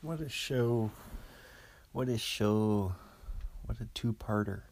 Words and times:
What 0.00 0.20
a 0.20 0.28
show. 0.28 0.92
What 1.90 2.08
a 2.08 2.18
show. 2.18 2.94
What 3.66 3.80
a 3.80 3.86
two 3.94 4.12
parter. 4.12 4.62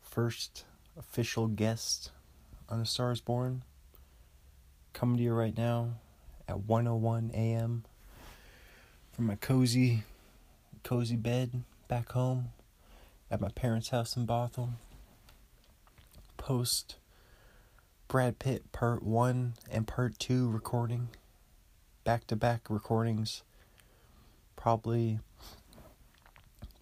First 0.00 0.64
official 0.96 1.48
guest 1.48 2.12
on 2.68 2.80
A 2.80 2.86
Star 2.86 3.10
is 3.10 3.20
Born. 3.20 3.62
Coming 4.92 5.16
to 5.16 5.22
you 5.24 5.32
right 5.32 5.56
now 5.56 5.94
at 6.46 6.60
101 6.60 7.32
a.m. 7.34 7.84
from 9.12 9.26
my 9.26 9.34
cozy, 9.34 10.04
cozy 10.84 11.16
bed 11.16 11.64
back 11.88 12.12
home 12.12 12.50
at 13.32 13.40
my 13.40 13.48
parents' 13.48 13.88
house 13.88 14.16
in 14.16 14.28
Bothell. 14.28 14.74
Post 16.36 16.98
Brad 18.06 18.38
Pitt 18.38 18.70
Part 18.70 19.02
1 19.02 19.54
and 19.72 19.88
Part 19.88 20.20
2 20.20 20.48
recording. 20.48 21.08
Back 22.04 22.26
to 22.26 22.36
back 22.36 22.68
recordings. 22.68 23.42
Probably, 24.56 25.20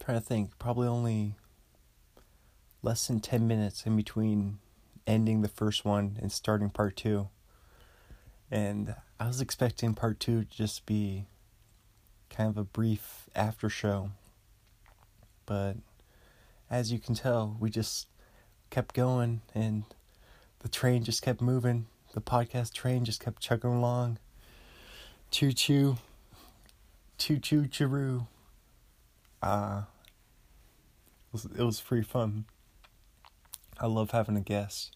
trying 0.00 0.18
to 0.18 0.24
think, 0.24 0.58
probably 0.58 0.88
only 0.88 1.34
less 2.82 3.06
than 3.06 3.20
10 3.20 3.46
minutes 3.46 3.86
in 3.86 3.94
between 3.96 4.58
ending 5.06 5.42
the 5.42 5.48
first 5.48 5.84
one 5.84 6.18
and 6.20 6.32
starting 6.32 6.70
Part 6.70 6.96
2. 6.96 7.28
And 8.50 8.96
I 9.20 9.28
was 9.28 9.40
expecting 9.40 9.94
Part 9.94 10.18
2 10.18 10.42
to 10.42 10.44
just 10.44 10.86
be 10.86 11.26
kind 12.28 12.50
of 12.50 12.58
a 12.58 12.64
brief 12.64 13.28
after 13.36 13.68
show. 13.68 14.10
But 15.46 15.76
as 16.68 16.90
you 16.90 16.98
can 16.98 17.14
tell, 17.14 17.56
we 17.60 17.70
just 17.70 18.08
kept 18.70 18.94
going 18.94 19.42
and 19.54 19.84
the 20.60 20.68
train 20.68 21.04
just 21.04 21.22
kept 21.22 21.40
moving. 21.40 21.86
The 22.14 22.20
podcast 22.20 22.72
train 22.72 23.04
just 23.04 23.24
kept 23.24 23.40
chugging 23.40 23.70
along. 23.70 24.18
Choo 25.32 25.50
choo. 25.54 25.96
Choo 27.16 27.38
choo 27.38 27.66
choo. 27.66 28.26
Uh, 29.42 29.82
it 29.86 31.32
was, 31.32 31.44
it 31.46 31.62
was 31.62 31.80
pretty 31.80 32.04
fun. 32.04 32.44
I 33.80 33.86
love 33.86 34.10
having 34.10 34.36
a 34.36 34.42
guest. 34.42 34.94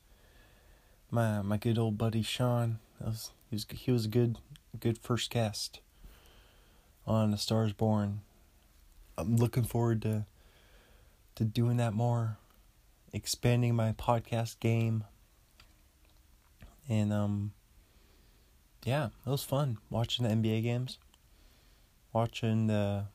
My 1.10 1.40
my 1.40 1.56
good 1.56 1.78
old 1.78 1.96
buddy 1.96 2.20
Sean, 2.20 2.80
was, 3.00 3.30
he 3.48 3.56
was 3.56 3.66
he 3.70 3.90
was 3.90 4.04
a 4.04 4.08
good 4.08 4.36
good 4.78 4.98
first 4.98 5.30
guest 5.30 5.80
on 7.06 7.32
A 7.32 7.38
Stars 7.38 7.72
Born. 7.72 8.20
I'm 9.16 9.36
looking 9.36 9.64
forward 9.64 10.02
to 10.02 10.26
to 11.36 11.44
doing 11.44 11.78
that 11.78 11.94
more, 11.94 12.36
expanding 13.10 13.74
my 13.74 13.92
podcast 13.92 14.60
game 14.60 15.04
and 16.90 17.10
um 17.10 17.52
yeah, 18.86 19.08
it 19.26 19.28
was 19.28 19.42
fun 19.42 19.78
watching 19.90 20.26
the 20.26 20.32
NBA 20.32 20.62
games. 20.62 20.98
Watching 22.12 22.68
the 22.68 23.06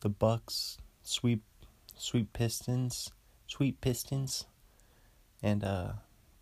the 0.00 0.08
Bucks 0.08 0.78
sweep 1.04 1.42
sweep 1.96 2.32
Pistons, 2.32 3.12
sweep 3.46 3.80
Pistons 3.80 4.46
and 5.42 5.62
uh 5.62 5.92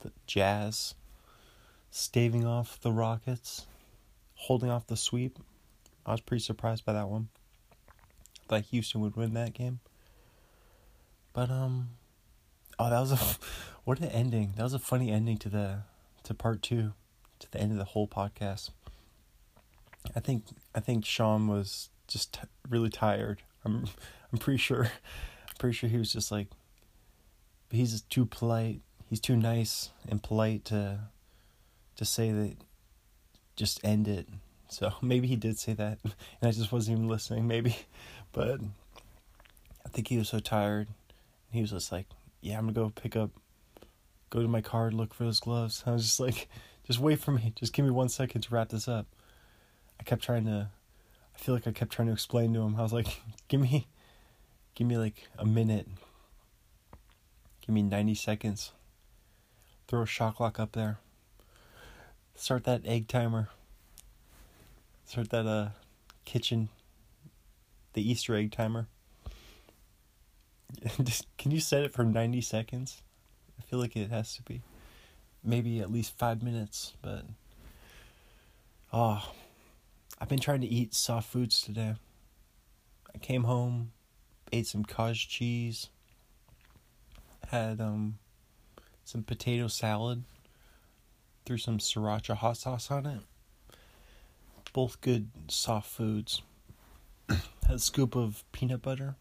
the 0.00 0.12
Jazz 0.26 0.94
staving 1.90 2.46
off 2.46 2.80
the 2.80 2.90
Rockets, 2.90 3.66
holding 4.34 4.70
off 4.70 4.86
the 4.86 4.96
sweep. 4.96 5.38
I 6.06 6.12
was 6.12 6.22
pretty 6.22 6.42
surprised 6.42 6.86
by 6.86 6.94
that 6.94 7.08
one. 7.08 7.28
I 7.90 8.48
thought 8.48 8.64
Houston 8.70 9.02
would 9.02 9.14
win 9.14 9.34
that 9.34 9.52
game. 9.52 9.80
But 11.34 11.50
um 11.50 11.90
oh 12.78 12.88
that 12.88 13.00
was 13.00 13.12
a 13.12 13.36
what 13.84 14.00
an 14.00 14.06
ending. 14.06 14.54
That 14.56 14.62
was 14.62 14.74
a 14.74 14.78
funny 14.78 15.10
ending 15.10 15.36
to 15.36 15.50
the 15.50 15.80
to 16.24 16.32
part 16.32 16.62
2, 16.62 16.94
to 17.42 17.50
the 17.50 17.60
end 17.60 17.72
of 17.72 17.78
the 17.78 17.84
whole 17.84 18.08
podcast. 18.08 18.70
I 20.16 20.20
think 20.20 20.44
I 20.74 20.80
think 20.80 21.04
Sean 21.04 21.46
was 21.48 21.90
just 22.08 22.34
t- 22.34 22.40
really 22.68 22.90
tired. 22.90 23.42
I'm 23.64 23.86
I'm 24.32 24.38
pretty 24.38 24.58
sure 24.58 24.84
I'm 24.84 25.54
pretty 25.58 25.74
sure 25.74 25.88
he 25.88 25.98
was 25.98 26.12
just 26.12 26.32
like 26.32 26.48
he's 27.70 27.92
just 27.92 28.10
too 28.10 28.26
polite. 28.26 28.80
He's 29.08 29.20
too 29.20 29.36
nice 29.36 29.90
and 30.08 30.22
polite 30.22 30.64
to 30.66 31.00
to 31.96 32.04
say 32.04 32.32
that 32.32 32.56
just 33.56 33.80
end 33.84 34.08
it. 34.08 34.28
So 34.68 34.94
maybe 35.02 35.26
he 35.26 35.36
did 35.36 35.58
say 35.58 35.74
that 35.74 35.98
and 36.04 36.14
I 36.42 36.50
just 36.50 36.72
wasn't 36.72 36.98
even 36.98 37.08
listening 37.08 37.46
maybe. 37.46 37.76
But 38.34 38.62
I 39.84 39.90
think 39.90 40.08
he 40.08 40.16
was 40.16 40.30
so 40.30 40.38
tired. 40.38 40.88
He 41.50 41.60
was 41.60 41.70
just 41.70 41.92
like, 41.92 42.06
"Yeah, 42.40 42.56
I'm 42.56 42.62
going 42.64 42.72
to 42.72 42.80
go 42.80 42.88
pick 42.88 43.14
up 43.14 43.28
go 44.32 44.40
to 44.40 44.48
my 44.48 44.62
car 44.62 44.86
and 44.86 44.96
look 44.96 45.12
for 45.12 45.24
those 45.24 45.40
gloves. 45.40 45.84
I 45.86 45.92
was 45.92 46.04
just 46.04 46.18
like, 46.18 46.48
just 46.86 46.98
wait 46.98 47.20
for 47.20 47.32
me. 47.32 47.52
Just 47.56 47.72
give 47.72 47.84
me 47.84 47.90
one 47.90 48.08
second 48.08 48.42
to 48.42 48.54
wrap 48.54 48.70
this 48.70 48.88
up. 48.88 49.06
I 50.00 50.02
kept 50.02 50.22
trying 50.22 50.44
to, 50.46 50.68
I 51.34 51.38
feel 51.38 51.54
like 51.54 51.66
I 51.66 51.72
kept 51.72 51.92
trying 51.92 52.08
to 52.08 52.12
explain 52.12 52.52
to 52.54 52.60
him. 52.60 52.76
I 52.76 52.82
was 52.82 52.92
like, 52.92 53.20
give 53.48 53.60
me, 53.60 53.86
give 54.74 54.86
me 54.86 54.98
like 54.98 55.28
a 55.38 55.46
minute. 55.46 55.88
Give 57.60 57.74
me 57.74 57.82
90 57.82 58.14
seconds. 58.14 58.72
Throw 59.86 60.02
a 60.02 60.06
shot 60.06 60.36
clock 60.36 60.58
up 60.58 60.72
there. 60.72 60.98
Start 62.34 62.64
that 62.64 62.82
egg 62.84 63.08
timer. 63.08 63.48
Start 65.04 65.30
that 65.30 65.46
uh 65.46 65.68
kitchen 66.24 66.70
the 67.92 68.10
Easter 68.10 68.34
egg 68.34 68.52
timer. 68.52 68.88
Just, 71.02 71.26
can 71.36 71.50
you 71.50 71.60
set 71.60 71.84
it 71.84 71.92
for 71.92 72.04
90 72.04 72.40
seconds? 72.40 73.02
I 73.58 73.62
feel 73.62 73.78
like 73.78 73.94
it 73.94 74.10
has 74.10 74.34
to 74.36 74.42
be 74.42 74.62
maybe 75.44 75.80
at 75.80 75.92
least 75.92 76.16
five 76.18 76.42
minutes, 76.42 76.94
but 77.02 77.24
oh, 78.92 79.32
I've 80.20 80.28
been 80.28 80.40
trying 80.40 80.60
to 80.60 80.66
eat 80.66 80.94
soft 80.94 81.30
foods 81.30 81.60
today. 81.60 81.94
I 83.14 83.18
came 83.18 83.44
home, 83.44 83.92
ate 84.52 84.66
some 84.66 84.84
cottage 84.84 85.28
cheese, 85.28 85.88
had 87.48 87.80
um 87.80 88.18
some 89.04 89.22
potato 89.22 89.68
salad, 89.68 90.24
threw 91.44 91.58
some 91.58 91.78
sriracha 91.78 92.36
hot 92.36 92.56
sauce 92.56 92.90
on 92.90 93.06
it. 93.06 93.20
Both 94.72 95.00
good 95.00 95.28
soft 95.48 95.90
foods. 95.90 96.42
had 97.28 97.40
a 97.68 97.78
scoop 97.78 98.16
of 98.16 98.44
peanut 98.52 98.82
butter 98.82 99.16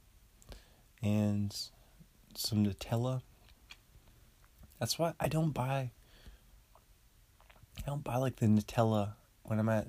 and 1.04 1.56
some 2.36 2.66
Nutella 2.66 3.22
that's 4.82 4.98
why 4.98 5.14
I 5.20 5.28
don't 5.28 5.52
buy. 5.52 5.92
I 7.80 7.82
don't 7.88 8.04
buy 8.04 8.18
like 8.18 8.38
the 8.38 8.48
Nutella 8.48 9.14
when 9.44 9.60
I'm 9.60 9.70
at 9.70 9.88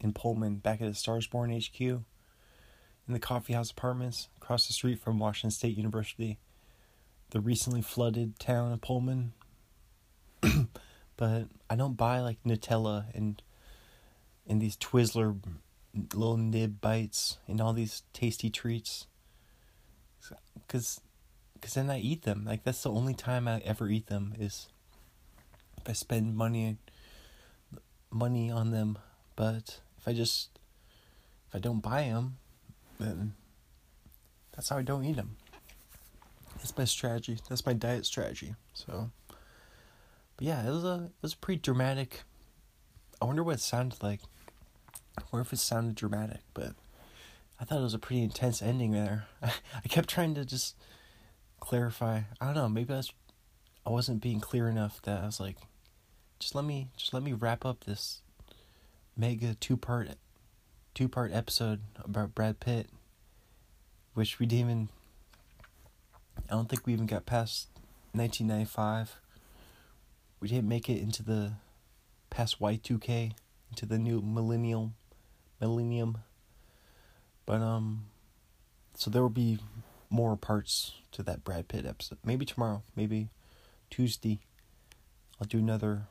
in 0.00 0.12
Pullman 0.12 0.56
back 0.56 0.80
at 0.80 0.88
the 0.88 0.94
Stars 0.94 1.26
Born 1.26 1.50
HQ 1.50 1.80
in 1.80 2.04
the 3.08 3.18
coffee 3.18 3.52
house 3.52 3.70
apartments 3.70 4.28
across 4.36 4.66
the 4.66 4.72
street 4.72 5.00
from 5.00 5.18
Washington 5.18 5.50
State 5.50 5.76
University, 5.76 6.38
the 7.30 7.40
recently 7.40 7.82
flooded 7.82 8.38
town 8.38 8.72
of 8.72 8.80
Pullman. 8.80 9.32
but 11.16 11.46
I 11.70 11.76
don't 11.76 11.96
buy 11.96 12.20
like 12.20 12.42
Nutella 12.44 13.06
and 13.14 13.42
and 14.46 14.60
these 14.60 14.76
Twizzler 14.76 15.36
little 16.14 16.36
nib 16.36 16.80
bites 16.80 17.38
and 17.48 17.60
all 17.60 17.72
these 17.72 18.02
tasty 18.12 18.50
treats. 18.50 19.06
Cuz 20.68 21.00
because 21.54 21.74
then 21.74 21.90
I 21.90 21.98
eat 21.98 22.22
them. 22.22 22.44
Like 22.44 22.64
that's 22.64 22.82
the 22.82 22.90
only 22.90 23.14
time 23.14 23.48
I 23.48 23.60
ever 23.60 23.88
eat 23.88 24.06
them 24.06 24.34
is 24.38 24.68
if 25.78 25.88
I 25.88 25.92
spend 25.92 26.36
money 26.36 26.76
money 28.16 28.50
on 28.50 28.70
them. 28.70 28.98
But 29.36 29.80
if 29.98 30.08
I 30.08 30.12
just 30.12 30.58
if 31.48 31.54
I 31.54 31.58
don't 31.58 31.80
buy 31.80 32.02
them, 32.02 32.38
then 32.98 33.34
that's 34.52 34.68
how 34.68 34.78
I 34.78 34.82
don't 34.82 35.04
eat 35.04 35.16
them. 35.16 35.36
That's 36.56 36.76
my 36.76 36.84
strategy. 36.84 37.38
That's 37.48 37.66
my 37.66 37.74
diet 37.74 38.06
strategy. 38.06 38.54
So, 38.74 39.10
but 39.28 40.46
yeah, 40.46 40.66
it 40.66 40.70
was 40.70 40.84
a 40.84 41.04
it 41.06 41.22
was 41.22 41.34
pretty 41.34 41.60
dramatic. 41.60 42.22
I 43.20 43.24
wonder 43.24 43.42
what 43.42 43.54
it 43.56 43.60
sounded 43.60 44.02
like. 44.02 44.20
Wonder 45.32 45.42
if 45.42 45.52
it 45.52 45.58
sounded 45.58 45.94
dramatic, 45.94 46.40
but 46.54 46.74
I 47.58 47.64
thought 47.64 47.78
it 47.78 47.84
was 47.84 47.94
a 47.94 47.98
pretty 47.98 48.22
intense 48.22 48.60
ending 48.60 48.92
there. 48.92 49.26
I, 49.42 49.52
I 49.84 49.88
kept 49.88 50.08
trying 50.08 50.34
to 50.34 50.44
just 50.44 50.76
clarify. 51.60 52.22
I 52.40 52.46
don't 52.46 52.54
know. 52.54 52.68
Maybe 52.68 52.92
I 52.92 52.98
was, 52.98 53.12
I 53.86 53.90
wasn't 53.90 54.20
being 54.20 54.40
clear 54.40 54.68
enough 54.68 55.00
that 55.02 55.22
I 55.22 55.26
was 55.26 55.40
like, 55.40 55.56
just 56.38 56.54
let 56.54 56.64
me 56.64 56.88
just 56.96 57.12
let 57.14 57.22
me 57.22 57.32
wrap 57.32 57.64
up 57.64 57.84
this 57.84 58.20
mega 59.16 59.54
two 59.54 59.76
part 59.76 60.08
two 60.94 61.08
part 61.08 61.32
episode 61.32 61.80
about 62.02 62.34
Brad 62.34 62.60
Pitt, 62.60 62.88
which 64.14 64.38
we 64.38 64.46
didn't 64.46 64.70
even. 64.70 64.88
I 66.48 66.54
don't 66.54 66.68
think 66.68 66.86
we 66.86 66.92
even 66.92 67.06
got 67.06 67.26
past 67.26 67.68
1995. 68.12 69.16
We 70.40 70.48
didn't 70.48 70.68
make 70.68 70.88
it 70.88 71.00
into 71.00 71.22
the 71.22 71.52
past 72.30 72.60
Y2K, 72.60 73.32
into 73.70 73.86
the 73.86 73.98
new 73.98 74.20
millennial 74.20 74.92
millennium. 75.60 76.18
But 77.46 77.62
um 77.62 78.06
so 78.94 79.10
there 79.10 79.22
will 79.22 79.28
be 79.28 79.58
more 80.08 80.36
parts 80.36 80.92
to 81.12 81.22
that 81.22 81.44
Brad 81.44 81.68
Pitt 81.68 81.84
episode. 81.84 82.18
Maybe 82.24 82.46
tomorrow, 82.46 82.82
maybe 82.94 83.28
Tuesday. 83.90 84.40
I'll 85.40 85.46
do 85.46 85.58
another. 85.58 86.06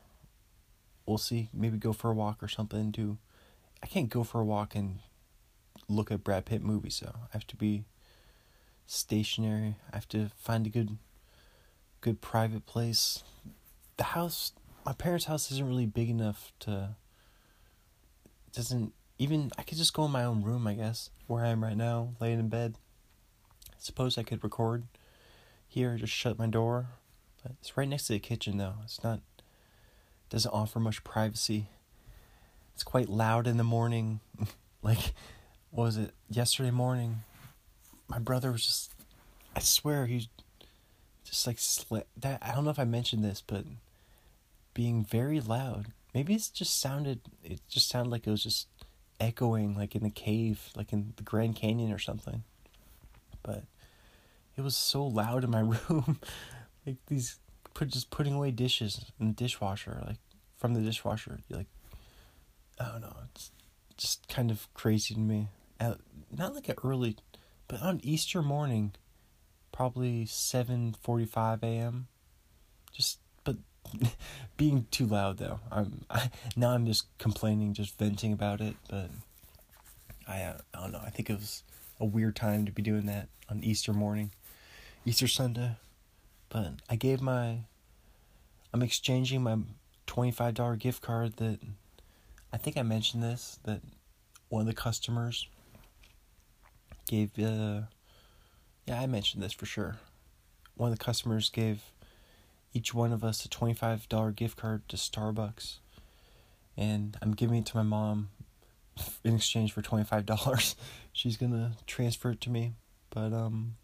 We'll 1.06 1.18
see. 1.18 1.50
Maybe 1.54 1.78
go 1.78 1.94
for 1.94 2.12
a 2.12 2.16
walk 2.16 2.42
or 2.42 2.48
something. 2.48 2.92
Do 2.92 3.18
I 3.84 3.88
can't 3.88 4.10
go 4.10 4.24
for 4.24 4.42
a 4.42 4.46
walk 4.46 4.76
and 4.76 5.00
look 5.88 6.12
at 6.12 6.24
Brad 6.24 6.46
Pitt 6.46 6.64
movies. 6.64 6.96
So 6.96 7.14
I 7.16 7.28
have 7.34 7.48
to 7.48 7.56
be 7.56 7.86
stationary. 8.88 9.76
I 9.92 9.96
have 9.96 10.08
to 10.10 10.30
find 10.38 10.66
a 10.66 10.70
good, 10.70 10.98
good 12.02 12.22
private 12.22 12.66
place. 12.66 13.24
The 13.98 14.06
house, 14.06 14.52
my 14.86 14.94
parents' 14.94 15.26
house, 15.26 15.52
isn't 15.52 15.68
really 15.68 15.86
big 15.86 16.10
enough 16.10 16.52
to. 16.62 16.96
Doesn't 18.54 18.94
even 19.18 19.52
I 19.58 19.64
could 19.64 19.78
just 19.78 19.94
go 19.94 20.06
in 20.06 20.12
my 20.12 20.24
own 20.24 20.42
room. 20.42 20.66
I 20.68 20.74
guess 20.74 21.10
where 21.28 21.46
I 21.46 21.50
am 21.50 21.64
right 21.64 21.78
now, 21.78 22.14
laying 22.20 22.40
in 22.40 22.50
bed. 22.50 22.76
I 23.72 23.78
suppose 23.80 24.18
I 24.18 24.24
could 24.24 24.44
record 24.44 24.86
here. 25.68 25.98
Just 25.98 26.14
shut 26.14 26.40
my 26.40 26.48
door. 26.48 26.88
But 27.44 27.54
it's 27.60 27.78
right 27.78 27.88
next 27.88 28.08
to 28.08 28.14
the 28.14 28.20
kitchen, 28.20 28.58
though. 28.58 28.76
It's 28.84 29.04
not. 29.04 29.20
Doesn't 30.30 30.52
offer 30.52 30.80
much 30.80 31.04
privacy. 31.04 31.68
It's 32.74 32.84
quite 32.84 33.10
loud 33.10 33.48
in 33.48 33.58
the 33.58 33.64
morning. 33.64 34.20
like, 34.82 35.14
was 35.72 35.98
it 35.98 36.14
yesterday 36.30 36.72
morning? 36.72 37.24
My 38.08 38.20
brother 38.20 38.52
was 38.52 38.66
just. 38.66 38.94
I 39.56 39.62
swear 39.62 40.06
he 40.06 40.28
just 41.24 41.48
like 41.48 41.58
sli- 41.58 42.04
that. 42.18 42.40
I 42.42 42.54
don't 42.54 42.66
know 42.66 42.72
if 42.72 42.80
I 42.80 42.86
mentioned 42.86 43.24
this, 43.24 43.42
but 43.46 43.66
being 44.74 45.04
very 45.04 45.40
loud. 45.40 45.88
Maybe 46.14 46.34
it's 46.34 46.50
just 46.50 46.80
sounded. 46.80 47.22
It 47.44 47.62
just 47.70 47.90
sounded 47.90 48.12
like 48.12 48.28
it 48.28 48.32
was 48.32 48.44
just 48.44 48.68
echoing, 49.20 49.76
like 49.76 49.96
in 49.96 50.04
the 50.04 50.10
cave, 50.10 50.70
like 50.76 50.94
in 50.94 51.14
the 51.16 51.24
Grand 51.24 51.56
Canyon 51.56 51.92
or 51.92 52.00
something. 52.00 52.44
But 53.44 53.64
it 54.58 54.62
was 54.62 54.76
so 54.76 55.06
loud 55.06 55.44
in 55.44 55.52
my 55.52 55.60
room, 55.90 56.20
like 56.86 56.98
these 57.08 57.40
put 57.76 57.90
just 57.90 58.10
putting 58.10 58.34
away 58.34 58.50
dishes 58.50 59.06
in 59.20 59.28
the 59.28 59.34
dishwasher, 59.34 60.02
like 60.08 60.18
from 60.58 60.74
the 60.74 60.82
dishwasher, 60.82 61.40
You're 61.48 61.60
like 61.60 61.68
I 62.80 62.86
don't 62.86 63.02
know, 63.02 63.16
it's 63.34 63.52
just 63.96 64.28
kind 64.28 64.50
of 64.50 64.68
crazy 64.74 65.14
to 65.14 65.20
me. 65.20 65.50
Uh, 65.80 65.96
not 66.36 66.56
like 66.56 66.68
an 66.68 66.76
early, 66.84 67.18
but 67.68 67.82
on 67.82 68.00
Easter 68.02 68.42
morning, 68.42 68.94
probably 69.72 70.26
seven 70.26 70.96
forty-five 71.02 71.64
a.m. 71.64 72.08
Just, 72.92 73.20
but 73.44 73.58
being 74.58 74.88
too 74.90 75.06
loud 75.06 75.38
though. 75.38 75.60
I'm 75.72 76.06
I, 76.10 76.32
now 76.56 76.72
I'm 76.72 76.86
just 76.86 77.06
complaining, 77.18 77.74
just 77.74 77.98
venting 78.00 78.34
about 78.34 78.62
it. 78.62 78.76
But 78.90 79.10
I 80.28 80.42
uh, 80.42 80.58
I 80.74 80.82
don't 80.82 80.92
know. 80.92 81.02
I 81.06 81.10
think 81.10 81.30
it 81.30 81.36
was 81.36 81.64
a 82.00 82.06
weird 82.06 82.36
time 82.36 82.66
to 82.66 82.72
be 82.72 82.82
doing 82.82 83.06
that 83.06 83.28
on 83.50 83.64
Easter 83.64 83.94
morning, 83.94 84.32
Easter 85.06 85.28
Sunday. 85.28 85.78
But 86.56 86.76
I 86.90 86.96
gave 86.96 87.20
my. 87.20 87.58
I'm 88.74 88.82
exchanging 88.82 89.44
my 89.44 89.58
twenty-five 90.08 90.54
dollar 90.54 90.78
gift 90.78 91.02
card 91.02 91.36
that 91.36 91.60
I 92.54 92.56
think 92.56 92.78
I 92.78 92.82
mentioned 92.82 93.22
this 93.22 93.60
that 93.66 93.82
one 94.48 94.62
of 94.62 94.68
the 94.68 94.74
customers 94.74 95.50
gave 97.10 97.38
uh 97.38 97.82
yeah, 98.86 99.02
I 99.02 99.06
mentioned 99.06 99.44
this 99.44 99.52
for 99.52 99.66
sure. 99.66 99.98
One 100.76 100.94
of 100.94 100.98
the 100.98 101.04
customers 101.04 101.50
gave 101.50 101.92
each 102.74 102.94
one 102.94 103.12
of 103.12 103.22
us 103.22 103.44
a 103.44 103.50
$25 103.50 104.34
gift 104.34 104.56
card 104.56 104.88
to 104.88 104.96
Starbucks. 104.96 105.80
And 106.78 107.18
I'm 107.22 107.34
giving 107.34 107.58
it 107.58 107.66
to 107.68 107.78
my 107.78 107.84
mom 107.84 108.30
in 109.26 109.36
exchange 109.36 109.74
for 109.74 109.82
$25. 109.82 110.76
She's 111.12 111.36
going 111.36 111.52
to 111.52 111.72
transfer 111.86 112.32
it 112.32 112.40
to 112.42 112.50
me. 112.50 112.76
But 113.10 113.34
um 113.34 113.76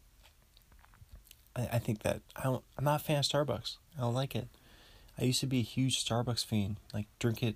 I, 1.55 1.69
I 1.73 1.79
think 1.79 2.03
that 2.03 2.21
I 2.35 2.43
don't 2.43 2.63
I'm 2.77 2.85
not 2.85 3.01
a 3.01 3.03
fan 3.03 3.19
of 3.19 3.25
Starbucks. 3.25 3.77
I 3.97 4.01
don't 4.01 4.13
like 4.13 4.35
it. 4.35 4.47
I 5.19 5.25
used 5.25 5.41
to 5.41 5.47
be 5.47 5.59
a 5.59 5.63
huge 5.63 6.03
Starbucks 6.03 6.45
fiend. 6.45 6.77
Like 6.93 7.07
drink 7.19 7.43
it 7.43 7.55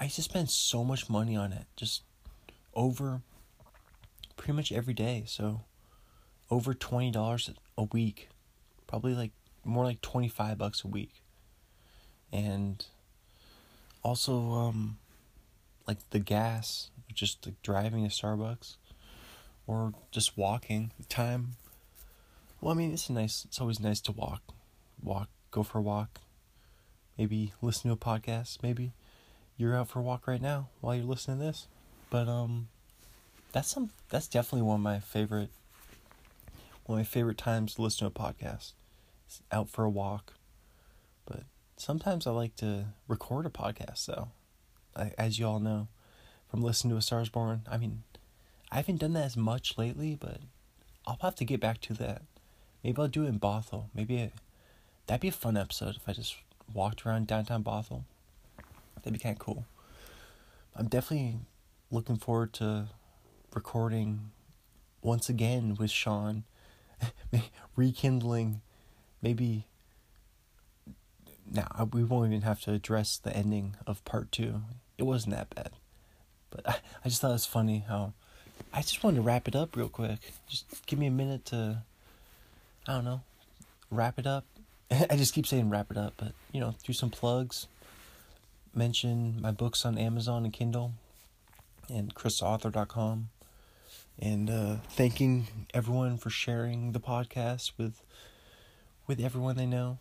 I 0.00 0.04
used 0.04 0.16
to 0.16 0.22
spend 0.22 0.48
so 0.48 0.82
much 0.82 1.10
money 1.10 1.36
on 1.36 1.52
it, 1.52 1.66
just 1.76 2.02
over 2.74 3.20
pretty 4.36 4.54
much 4.54 4.72
every 4.72 4.94
day. 4.94 5.24
So 5.26 5.60
over 6.50 6.72
twenty 6.72 7.10
dollars 7.10 7.50
a 7.76 7.84
week, 7.84 8.30
probably 8.86 9.14
like 9.14 9.32
more 9.62 9.84
like 9.84 10.00
twenty 10.00 10.28
five 10.28 10.56
bucks 10.56 10.84
a 10.84 10.88
week, 10.88 11.22
and 12.32 12.82
also 14.02 14.40
um 14.52 14.96
like 15.86 15.98
the 16.10 16.18
gas, 16.18 16.90
just 17.12 17.44
like 17.44 17.60
driving 17.62 18.08
to 18.08 18.14
Starbucks, 18.14 18.76
or 19.66 19.92
just 20.10 20.38
walking 20.38 20.92
The 20.98 21.04
time. 21.04 21.56
Well, 22.60 22.74
I 22.74 22.76
mean, 22.76 22.92
it's 22.92 23.08
nice. 23.08 23.44
It's 23.46 23.60
always 23.60 23.80
nice 23.80 24.00
to 24.02 24.12
walk, 24.12 24.42
walk, 25.02 25.28
go 25.50 25.62
for 25.62 25.78
a 25.78 25.82
walk. 25.82 26.20
Maybe 27.16 27.52
listen 27.62 27.88
to 27.88 27.94
a 27.94 27.96
podcast. 27.96 28.62
Maybe 28.62 28.92
you're 29.56 29.76
out 29.76 29.88
for 29.88 30.00
a 30.00 30.02
walk 30.02 30.26
right 30.26 30.40
now 30.40 30.68
while 30.80 30.94
you're 30.94 31.04
listening 31.04 31.38
to 31.38 31.44
this. 31.44 31.68
But 32.10 32.28
um 32.28 32.68
that's 33.52 33.70
some 33.70 33.90
that's 34.08 34.28
definitely 34.28 34.62
one 34.62 34.76
of 34.76 34.82
my 34.82 35.00
favorite 35.00 35.50
one 36.84 36.98
of 36.98 37.06
my 37.06 37.08
favorite 37.08 37.38
times 37.38 37.74
to 37.74 37.82
listen 37.82 38.00
to 38.00 38.06
a 38.06 38.10
podcast. 38.10 38.72
It's 39.26 39.42
out 39.50 39.68
for 39.68 39.84
a 39.84 39.90
walk. 39.90 40.34
But 41.24 41.44
sometimes 41.76 42.26
I 42.26 42.30
like 42.30 42.56
to 42.56 42.86
record 43.08 43.46
a 43.46 43.50
podcast 43.50 44.06
though. 44.06 44.28
I, 44.94 45.12
as 45.16 45.38
you 45.38 45.46
all 45.46 45.60
know 45.60 45.88
from 46.50 46.62
listening 46.62 46.92
to 46.92 46.98
A 46.98 47.02
Stars 47.02 47.28
Born. 47.28 47.62
I 47.70 47.76
mean, 47.76 48.02
I 48.72 48.76
haven't 48.76 48.98
done 48.98 49.12
that 49.12 49.24
as 49.24 49.36
much 49.36 49.78
lately, 49.78 50.16
but 50.18 50.38
I'll 51.06 51.18
have 51.22 51.36
to 51.36 51.44
get 51.44 51.60
back 51.60 51.80
to 51.82 51.94
that. 51.94 52.22
Maybe 52.82 53.00
I'll 53.00 53.08
do 53.08 53.24
it 53.24 53.28
in 53.28 53.38
Bothell. 53.40 53.86
Maybe 53.94 54.16
it, 54.16 54.32
that'd 55.06 55.20
be 55.20 55.28
a 55.28 55.32
fun 55.32 55.56
episode 55.56 55.96
if 55.96 56.08
I 56.08 56.12
just 56.12 56.36
walked 56.72 57.04
around 57.04 57.26
downtown 57.26 57.64
Bothell 57.64 58.04
That'd 58.96 59.12
be 59.12 59.18
kind 59.18 59.34
of 59.34 59.38
cool. 59.38 59.64
I'm 60.76 60.86
definitely 60.86 61.38
looking 61.90 62.16
forward 62.16 62.52
to 62.54 62.86
recording 63.54 64.30
once 65.02 65.28
again 65.28 65.74
with 65.78 65.90
Sean, 65.90 66.44
rekindling 67.76 68.60
maybe. 69.22 69.66
Now, 71.52 71.88
we 71.92 72.04
won't 72.04 72.30
even 72.30 72.42
have 72.42 72.60
to 72.62 72.72
address 72.72 73.16
the 73.16 73.34
ending 73.36 73.74
of 73.86 74.04
part 74.04 74.30
two. 74.30 74.62
It 74.98 75.02
wasn't 75.02 75.34
that 75.34 75.52
bad. 75.54 75.70
But 76.50 76.68
I, 76.68 76.76
I 77.04 77.08
just 77.08 77.20
thought 77.20 77.30
it 77.30 77.34
was 77.34 77.46
funny 77.46 77.84
how. 77.88 78.12
I 78.72 78.82
just 78.82 79.02
wanted 79.02 79.16
to 79.16 79.22
wrap 79.22 79.48
it 79.48 79.56
up 79.56 79.74
real 79.74 79.88
quick. 79.88 80.18
Just 80.46 80.86
give 80.86 80.98
me 80.98 81.06
a 81.06 81.10
minute 81.10 81.46
to. 81.46 81.82
I 82.90 82.94
don't 82.94 83.04
know. 83.04 83.20
Wrap 83.88 84.18
it 84.18 84.26
up. 84.26 84.44
I 84.90 85.16
just 85.16 85.32
keep 85.32 85.46
saying 85.46 85.70
wrap 85.70 85.92
it 85.92 85.96
up, 85.96 86.14
but, 86.16 86.32
you 86.50 86.58
know, 86.58 86.74
do 86.82 86.92
some 86.92 87.08
plugs. 87.08 87.68
Mention 88.74 89.40
my 89.40 89.52
books 89.52 89.84
on 89.84 89.96
Amazon 89.96 90.42
and 90.42 90.52
Kindle 90.52 90.94
and 91.88 92.12
chrisauthor.com 92.16 93.28
and 94.18 94.50
uh, 94.50 94.76
thanking 94.88 95.46
everyone 95.72 96.18
for 96.18 96.30
sharing 96.30 96.90
the 96.90 96.98
podcast 96.98 97.70
with 97.78 98.02
with 99.06 99.20
everyone 99.20 99.56
they 99.56 99.66
know. 99.66 99.98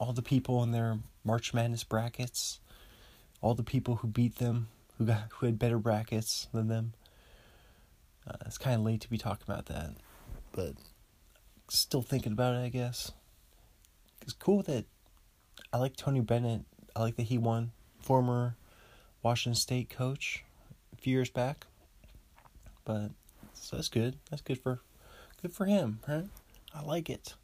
All 0.00 0.12
the 0.12 0.20
people 0.20 0.60
in 0.64 0.72
their 0.72 0.98
March 1.24 1.54
Madness 1.54 1.84
brackets. 1.84 2.58
All 3.42 3.54
the 3.54 3.62
people 3.62 3.96
who 3.96 4.08
beat 4.08 4.38
them 4.38 4.66
who 4.98 5.06
got 5.06 5.28
who 5.34 5.46
had 5.46 5.56
better 5.56 5.78
brackets 5.78 6.48
than 6.52 6.66
them. 6.66 6.94
Uh, 8.26 8.38
it's 8.44 8.58
kind 8.58 8.74
of 8.74 8.84
late 8.84 9.02
to 9.02 9.10
be 9.10 9.18
talking 9.18 9.44
about 9.46 9.66
that 9.66 9.90
but 10.54 10.74
still 11.68 12.02
thinking 12.02 12.32
about 12.32 12.54
it 12.54 12.64
I 12.64 12.68
guess 12.68 13.12
it's 14.22 14.32
cool 14.32 14.62
that 14.64 14.84
I 15.72 15.78
like 15.78 15.96
Tony 15.96 16.20
Bennett 16.20 16.62
I 16.96 17.00
like 17.00 17.16
that 17.16 17.24
he 17.24 17.38
won 17.38 17.72
former 17.98 18.56
Washington 19.22 19.58
State 19.58 19.88
coach 19.88 20.44
a 20.92 21.00
few 21.00 21.12
years 21.12 21.30
back. 21.30 21.66
But 22.84 23.10
so 23.54 23.76
that's 23.76 23.88
good. 23.88 24.18
That's 24.30 24.42
good 24.42 24.60
for 24.60 24.80
good 25.42 25.52
for 25.52 25.64
him, 25.64 26.00
right? 26.06 26.26
I 26.74 26.82
like 26.82 27.10
it. 27.10 27.34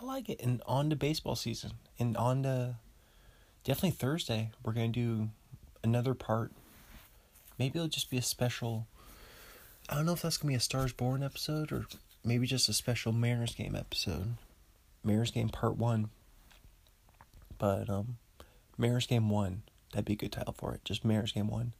I 0.00 0.04
like 0.04 0.28
it. 0.28 0.40
And 0.40 0.62
on 0.66 0.90
to 0.90 0.96
baseball 0.96 1.34
season. 1.34 1.72
And 1.98 2.16
on 2.16 2.42
to 2.42 2.76
definitely 3.64 3.92
Thursday, 3.92 4.50
we're 4.62 4.74
gonna 4.74 4.88
do 4.88 5.30
another 5.82 6.14
part. 6.14 6.52
Maybe 7.58 7.78
it'll 7.78 7.88
just 7.88 8.10
be 8.10 8.18
a 8.18 8.22
special 8.22 8.86
I 9.88 9.96
don't 9.96 10.06
know 10.06 10.12
if 10.12 10.22
that's 10.22 10.36
gonna 10.36 10.52
be 10.52 10.56
a 10.56 10.60
Stars 10.60 10.92
Born 10.92 11.22
episode 11.22 11.72
or 11.72 11.86
maybe 12.24 12.46
just 12.46 12.68
a 12.68 12.72
special 12.72 13.12
Mariners 13.12 13.54
game 13.54 13.76
episode. 13.76 14.34
Mariners 15.04 15.30
game 15.30 15.50
part 15.50 15.76
one. 15.76 16.10
But 17.58 17.88
um 17.88 18.16
Mariners 18.78 19.06
game 19.06 19.28
one. 19.28 19.62
That'd 19.92 20.06
be 20.06 20.14
a 20.14 20.16
good 20.16 20.32
title 20.32 20.54
for 20.56 20.74
it. 20.74 20.84
Just 20.84 21.04
Mariners 21.04 21.32
game 21.32 21.48
one. 21.48 21.72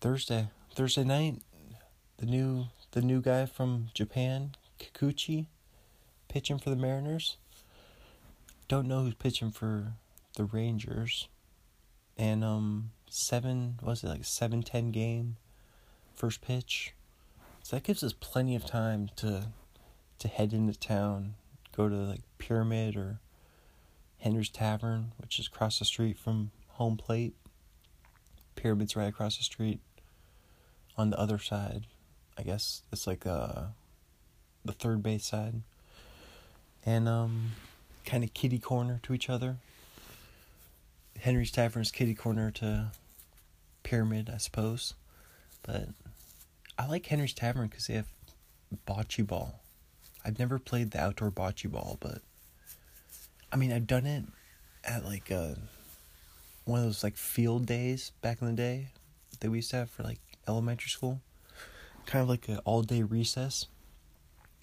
Thursday, 0.00 0.48
Thursday 0.74 1.04
night, 1.04 1.42
the 2.18 2.26
new 2.26 2.66
the 2.92 3.02
new 3.02 3.20
guy 3.20 3.44
from 3.46 3.88
Japan, 3.92 4.52
Kikuchi, 4.78 5.46
pitching 6.28 6.58
for 6.58 6.70
the 6.70 6.76
Mariners. 6.76 7.36
Don't 8.68 8.88
know 8.88 9.02
who's 9.02 9.14
pitching 9.14 9.50
for 9.50 9.92
the 10.36 10.44
Rangers. 10.44 11.28
And 12.16 12.42
um 12.44 12.92
seven 13.10 13.78
was 13.82 14.02
it 14.02 14.08
like 14.08 14.24
seven 14.24 14.62
ten 14.62 14.90
game 14.90 15.36
first 16.14 16.40
pitch. 16.40 16.94
So 17.66 17.74
that 17.74 17.82
gives 17.82 18.04
us 18.04 18.12
plenty 18.12 18.54
of 18.54 18.64
time 18.64 19.10
to 19.16 19.48
to 20.20 20.28
head 20.28 20.52
into 20.52 20.78
town, 20.78 21.34
go 21.76 21.88
to 21.88 21.96
like 21.96 22.20
Pyramid 22.38 22.94
or 22.94 23.18
Henry's 24.20 24.50
Tavern, 24.50 25.10
which 25.18 25.40
is 25.40 25.48
across 25.48 25.80
the 25.80 25.84
street 25.84 26.16
from 26.16 26.52
home 26.74 26.96
plate. 26.96 27.34
Pyramids 28.54 28.94
right 28.94 29.08
across 29.08 29.36
the 29.36 29.42
street. 29.42 29.80
On 30.96 31.10
the 31.10 31.18
other 31.18 31.40
side, 31.40 31.86
I 32.38 32.44
guess 32.44 32.82
it's 32.92 33.04
like 33.04 33.26
uh, 33.26 33.62
the 34.64 34.72
third 34.72 35.02
base 35.02 35.26
side. 35.26 35.62
And 36.84 37.08
um, 37.08 37.50
kind 38.04 38.22
of 38.22 38.32
kitty 38.32 38.60
corner 38.60 39.00
to 39.02 39.12
each 39.12 39.28
other. 39.28 39.56
Henry's 41.18 41.50
Tavern's 41.50 41.90
kitty 41.90 42.14
corner 42.14 42.52
to 42.52 42.92
Pyramid, 43.82 44.30
I 44.32 44.36
suppose. 44.36 44.94
But 45.64 45.88
I 46.78 46.86
like 46.86 47.06
Henry's 47.06 47.32
Tavern 47.32 47.68
because 47.68 47.86
they 47.86 47.94
have 47.94 48.08
bocce 48.86 49.26
ball. 49.26 49.60
I've 50.24 50.38
never 50.38 50.58
played 50.58 50.90
the 50.90 51.00
outdoor 51.00 51.30
bocce 51.30 51.70
ball, 51.70 51.96
but 52.00 52.20
I 53.52 53.56
mean, 53.56 53.72
I've 53.72 53.86
done 53.86 54.06
it 54.06 54.24
at 54.84 55.04
like 55.04 55.30
uh, 55.30 55.54
one 56.64 56.80
of 56.80 56.84
those 56.86 57.02
like 57.02 57.16
field 57.16 57.66
days 57.66 58.12
back 58.20 58.42
in 58.42 58.48
the 58.48 58.52
day 58.52 58.88
that 59.40 59.50
we 59.50 59.58
used 59.58 59.70
to 59.70 59.76
have 59.76 59.90
for 59.90 60.02
like 60.02 60.18
elementary 60.48 60.90
school. 60.90 61.20
Kind 62.04 62.22
of 62.22 62.28
like 62.28 62.48
an 62.48 62.58
all 62.64 62.82
day 62.82 63.02
recess 63.02 63.66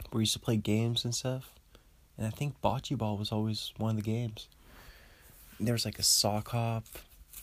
where 0.10 0.20
we 0.20 0.24
used 0.24 0.34
to 0.34 0.40
play 0.40 0.58
games 0.58 1.04
and 1.04 1.16
stuff. 1.16 1.54
And 2.18 2.28
I 2.28 2.30
think 2.30 2.62
bocce 2.62 2.98
ball 2.98 3.18
was 3.18 3.32
always 3.32 3.74
one 3.78 3.92
of 3.92 3.96
the 3.96 4.04
games. 4.04 4.48
And 5.58 5.68
there 5.68 5.74
was 5.74 5.86
like 5.86 6.00
a 6.00 6.04
sock 6.04 6.50
hop 6.50 6.86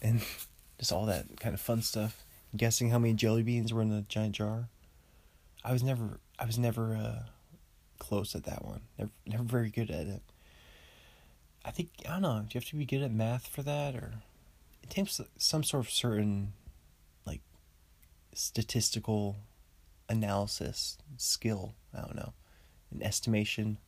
and 0.01 0.23
just 0.79 0.93
all 0.93 1.07
that 1.07 1.41
kind 1.41 1.55
of 1.55 1.61
fun 1.61 1.83
stuff. 1.83 2.23
Guessing 2.57 2.91
how 2.91 2.99
many 2.99 3.15
jelly 3.15 3.43
beans 3.43 3.73
were 3.73 3.83
in 3.83 3.91
the 3.91 4.03
giant 4.09 4.35
jar. 4.35 4.69
I 5.65 5.73
was 5.73 5.83
never 5.83 6.21
I 6.39 6.47
was 6.47 6.59
never 6.59 6.97
uh, 6.97 7.23
close 7.99 8.35
at 8.35 8.45
that 8.45 8.65
one. 8.65 8.81
Never 8.99 9.11
never 9.27 9.43
very 9.45 9.71
good 9.71 9.91
at 9.91 10.07
it. 10.07 10.23
I 11.65 11.71
think 11.71 11.91
I 12.09 12.13
don't 12.13 12.23
know. 12.23 12.39
Do 12.41 12.47
you 12.53 12.61
have 12.61 12.69
to 12.71 12.77
be 12.77 12.87
good 12.87 13.03
at 13.03 13.13
math 13.13 13.47
for 13.47 13.63
that, 13.63 13.95
or 13.95 14.15
it 14.83 14.91
takes 14.91 15.21
some 15.37 15.63
sort 15.63 15.85
of 15.85 15.91
certain 15.91 16.55
like 17.27 17.43
statistical 18.35 19.37
analysis 20.09 20.99
skill. 21.17 21.75
I 21.97 22.01
don't 22.01 22.17
know, 22.17 22.33
an 22.93 23.03
estimation, 23.03 23.79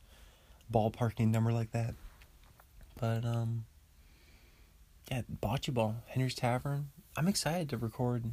ballparking 0.72 1.28
number 1.28 1.52
like 1.52 1.72
that. 1.72 1.94
But 2.98 3.24
um, 3.24 3.64
yeah, 5.10 5.22
bocce 5.42 5.72
ball, 5.74 5.96
Henry's 6.06 6.34
Tavern. 6.34 6.90
I'm 7.16 7.28
excited 7.28 7.68
to 7.70 7.76
record 7.76 8.32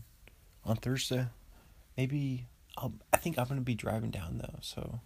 on 0.66 0.76
Thursday. 0.78 1.28
Maybe 1.98 2.46
I'll. 2.78 2.94
I 3.12 3.18
think 3.18 3.38
I'm 3.38 3.48
gonna 3.48 3.62
be 3.62 3.76
driving 3.76 4.12
down 4.12 4.38
though, 4.38 4.60
so 4.62 5.00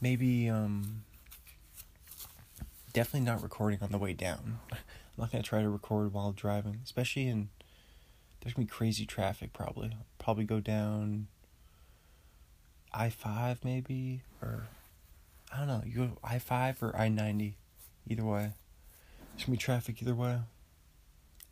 maybe 0.00 0.48
um 0.48 1.04
definitely 2.92 3.26
not 3.26 3.42
recording 3.42 3.80
on 3.82 3.90
the 3.90 3.98
way 3.98 4.12
down. 4.12 4.58
I'm 4.72 4.78
not 5.18 5.32
gonna 5.32 5.42
try 5.42 5.62
to 5.62 5.68
record 5.68 6.12
while 6.12 6.32
driving, 6.32 6.80
especially 6.84 7.26
in 7.26 7.48
there's 8.40 8.54
gonna 8.54 8.66
be 8.66 8.70
crazy 8.70 9.06
traffic 9.06 9.52
probably. 9.52 9.96
Probably 10.18 10.44
go 10.44 10.60
down 10.60 11.28
I 12.92 13.10
five 13.10 13.64
maybe 13.64 14.22
or 14.40 14.68
I 15.52 15.58
don't 15.58 15.68
know, 15.68 15.82
you 15.84 15.94
go 15.94 16.10
I 16.22 16.38
five 16.38 16.82
or 16.82 16.96
I 16.96 17.08
ninety. 17.08 17.56
Either 18.06 18.24
way. 18.24 18.52
There's 19.32 19.46
gonna 19.46 19.56
be 19.56 19.58
traffic 19.58 20.02
either 20.02 20.14
way. 20.14 20.38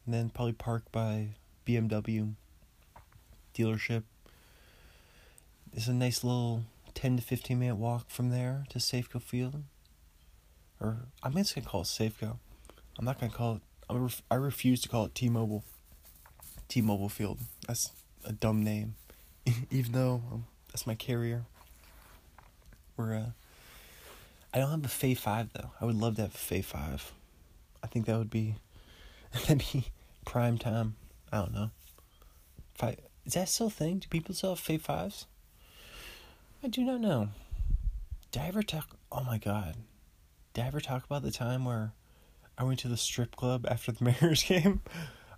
And 0.05 0.15
then 0.15 0.29
probably 0.29 0.53
park 0.53 0.85
by 0.93 1.29
BMW 1.67 2.35
dealership. 3.55 4.03
It's 5.73 5.89
a 5.89 5.93
nice 5.93 6.23
little 6.23 6.65
ten 6.95 7.17
to 7.17 7.23
fifteen 7.23 7.59
minute 7.59 7.77
walk 7.77 8.11
from 8.11 8.31
there 8.31 8.65
to 8.71 8.79
Safeco 8.79 9.21
Field 9.23 9.63
or 10.83 10.97
I'm 11.23 11.33
just 11.35 11.55
gonna 11.55 11.67
call 11.67 11.83
it 11.83 11.85
Safeco. 11.85 12.37
I'm 12.99 13.05
not 13.05 13.21
gonna 13.21 13.33
call 13.33 13.57
it. 13.57 13.63
I, 13.89 13.95
ref, 13.95 14.23
I 14.31 14.35
refuse 14.35 14.81
to 14.83 14.89
call 14.89 15.05
it 15.05 15.15
T-Mobile. 15.15 15.65
T-Mobile 16.69 17.09
Field. 17.09 17.39
That's 17.67 17.93
a 18.25 18.33
dumb 18.33 18.65
name, 18.65 18.97
even 19.71 19.93
though 19.93 20.23
um, 20.33 20.47
that's 20.69 20.87
my 20.87 20.95
carrier. 20.95 21.45
We're 22.97 23.15
uh, 23.15 23.31
I 24.53 24.59
don't 24.59 24.71
have 24.71 24.85
a 24.85 24.89
Fay 24.89 25.15
Five 25.15 25.51
though. 25.53 25.71
I 25.81 25.85
would 25.85 25.97
love 25.97 26.17
to 26.17 26.23
have 26.23 26.35
a 26.35 26.39
Fay 26.39 26.63
Five. 26.63 27.13
I 27.83 27.87
think 27.87 28.07
that 28.07 28.19
would 28.19 28.31
be 28.31 28.57
that'd 29.33 29.59
be 29.73 29.87
prime 30.25 30.59
time. 30.59 30.97
I 31.31 31.39
don't 31.39 31.55
know. 31.55 31.71
If 32.75 32.83
is 33.25 33.35
that 33.35 33.49
still 33.49 33.69
a 33.69 33.71
thing? 33.71 33.99
Do 33.99 34.09
people 34.09 34.35
still 34.35 34.51
have 34.51 34.59
Fay 34.61 34.79
Fives? 34.79 35.27
I 36.63 36.69
do 36.69 36.83
not 36.85 37.01
know. 37.01 37.29
Did 38.31 38.43
I 38.43 38.47
ever 38.47 38.63
talk? 38.63 38.97
Oh 39.11 39.25
my 39.25 39.39
god. 39.39 39.77
Did 40.55 40.65
I 40.65 40.67
ever 40.67 40.81
talk 40.81 41.05
about 41.05 41.23
the 41.23 41.31
time 41.31 41.65
where 41.65 41.93
I 42.59 42.65
went 42.65 42.79
to 42.81 42.89
the 42.89 42.97
strip 42.97 43.37
club 43.37 43.67
after 43.69 43.93
the 43.93 44.05
Mariners 44.21 44.43
game? 44.45 44.81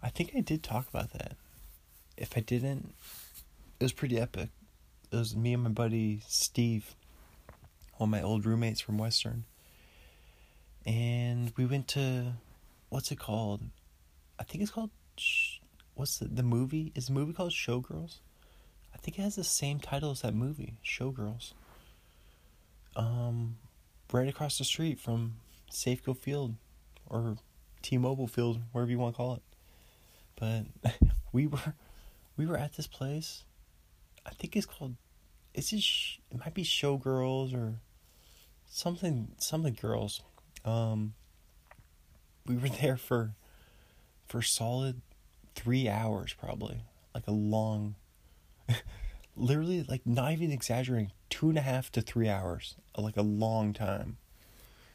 I 0.03 0.09
think 0.09 0.33
I 0.37 0.41
did 0.41 0.63
talk 0.63 0.89
about 0.89 1.13
that. 1.13 1.37
If 2.17 2.37
I 2.37 2.41
didn't, 2.41 2.95
it 3.81 3.85
was 3.85 3.93
pretty 3.93 4.19
epic. 4.19 4.51
It 5.11 5.17
was 5.17 5.35
me 5.35 5.55
and 5.55 5.63
my 5.63 5.71
buddy 5.71 6.21
Steve, 6.27 6.95
one 7.97 8.09
of 8.09 8.11
my 8.11 8.23
old 8.23 8.47
roommates 8.47 8.81
from 8.81 8.99
Western. 8.99 9.45
And 10.87 11.53
we 11.57 11.65
went 11.65 11.89
to, 11.89 12.35
what's 12.91 13.11
it 13.11 13.19
called? 13.19 13.63
I 14.39 14.45
think 14.45 14.63
it's 14.63 14.71
called, 14.71 14.91
what's 15.95 16.19
the, 16.19 16.27
the 16.27 16.43
movie? 16.43 16.93
Is 16.95 17.07
the 17.07 17.13
movie 17.13 17.33
called 17.33 17.53
Showgirls? 17.53 18.19
I 18.95 18.99
think 18.99 19.19
it 19.19 19.23
has 19.23 19.37
the 19.37 19.45
same 19.45 19.81
title 19.81 20.11
as 20.11 20.23
that 20.23 20.35
movie, 20.35 20.75
Showgirls. 20.85 21.53
Um, 22.97 23.57
right 24.13 24.29
across 24.29 24.59
the 24.59 24.65
street 24.65 25.01
from 25.01 25.35
Safeco 25.71 26.17
Field 26.17 26.55
or 27.07 27.37
T-Mobile 27.83 28.29
Field, 28.29 28.61
wherever 28.73 28.91
you 28.91 28.99
want 28.99 29.15
to 29.15 29.17
call 29.17 29.35
it. 29.35 29.43
But 30.37 30.93
we 31.33 31.47
were 31.47 31.75
we 32.37 32.47
were 32.47 32.57
at 32.57 32.75
this 32.75 32.87
place. 32.87 33.45
I 34.27 34.31
think 34.31 34.57
it's 34.57 34.67
called. 34.67 34.95
Is 35.53 35.73
it? 35.73 35.85
It 36.35 36.41
might 36.41 36.55
be 36.55 36.65
Showgirls 36.65 37.55
or 37.55 37.81
something. 38.67 39.33
Something 39.39 39.77
girls. 39.81 40.23
Um. 40.65 41.15
We 42.47 42.57
were 42.57 42.69
there 42.81 42.97
for 42.97 43.35
for 44.27 44.43
solid 44.43 45.01
three 45.55 45.89
hours, 45.89 46.35
probably 46.35 46.83
like 47.15 47.27
a 47.27 47.33
long. 47.33 47.95
literally, 49.37 49.85
like 49.89 50.07
not 50.07 50.33
even 50.33 50.51
exaggerating, 50.51 51.13
two 51.31 51.49
and 51.49 51.59
a 51.59 51.63
half 51.63 51.91
to 51.93 52.01
three 52.01 52.29
hours, 52.29 52.77
like 52.97 53.17
a 53.17 53.23
long 53.23 53.73
time. 53.73 54.17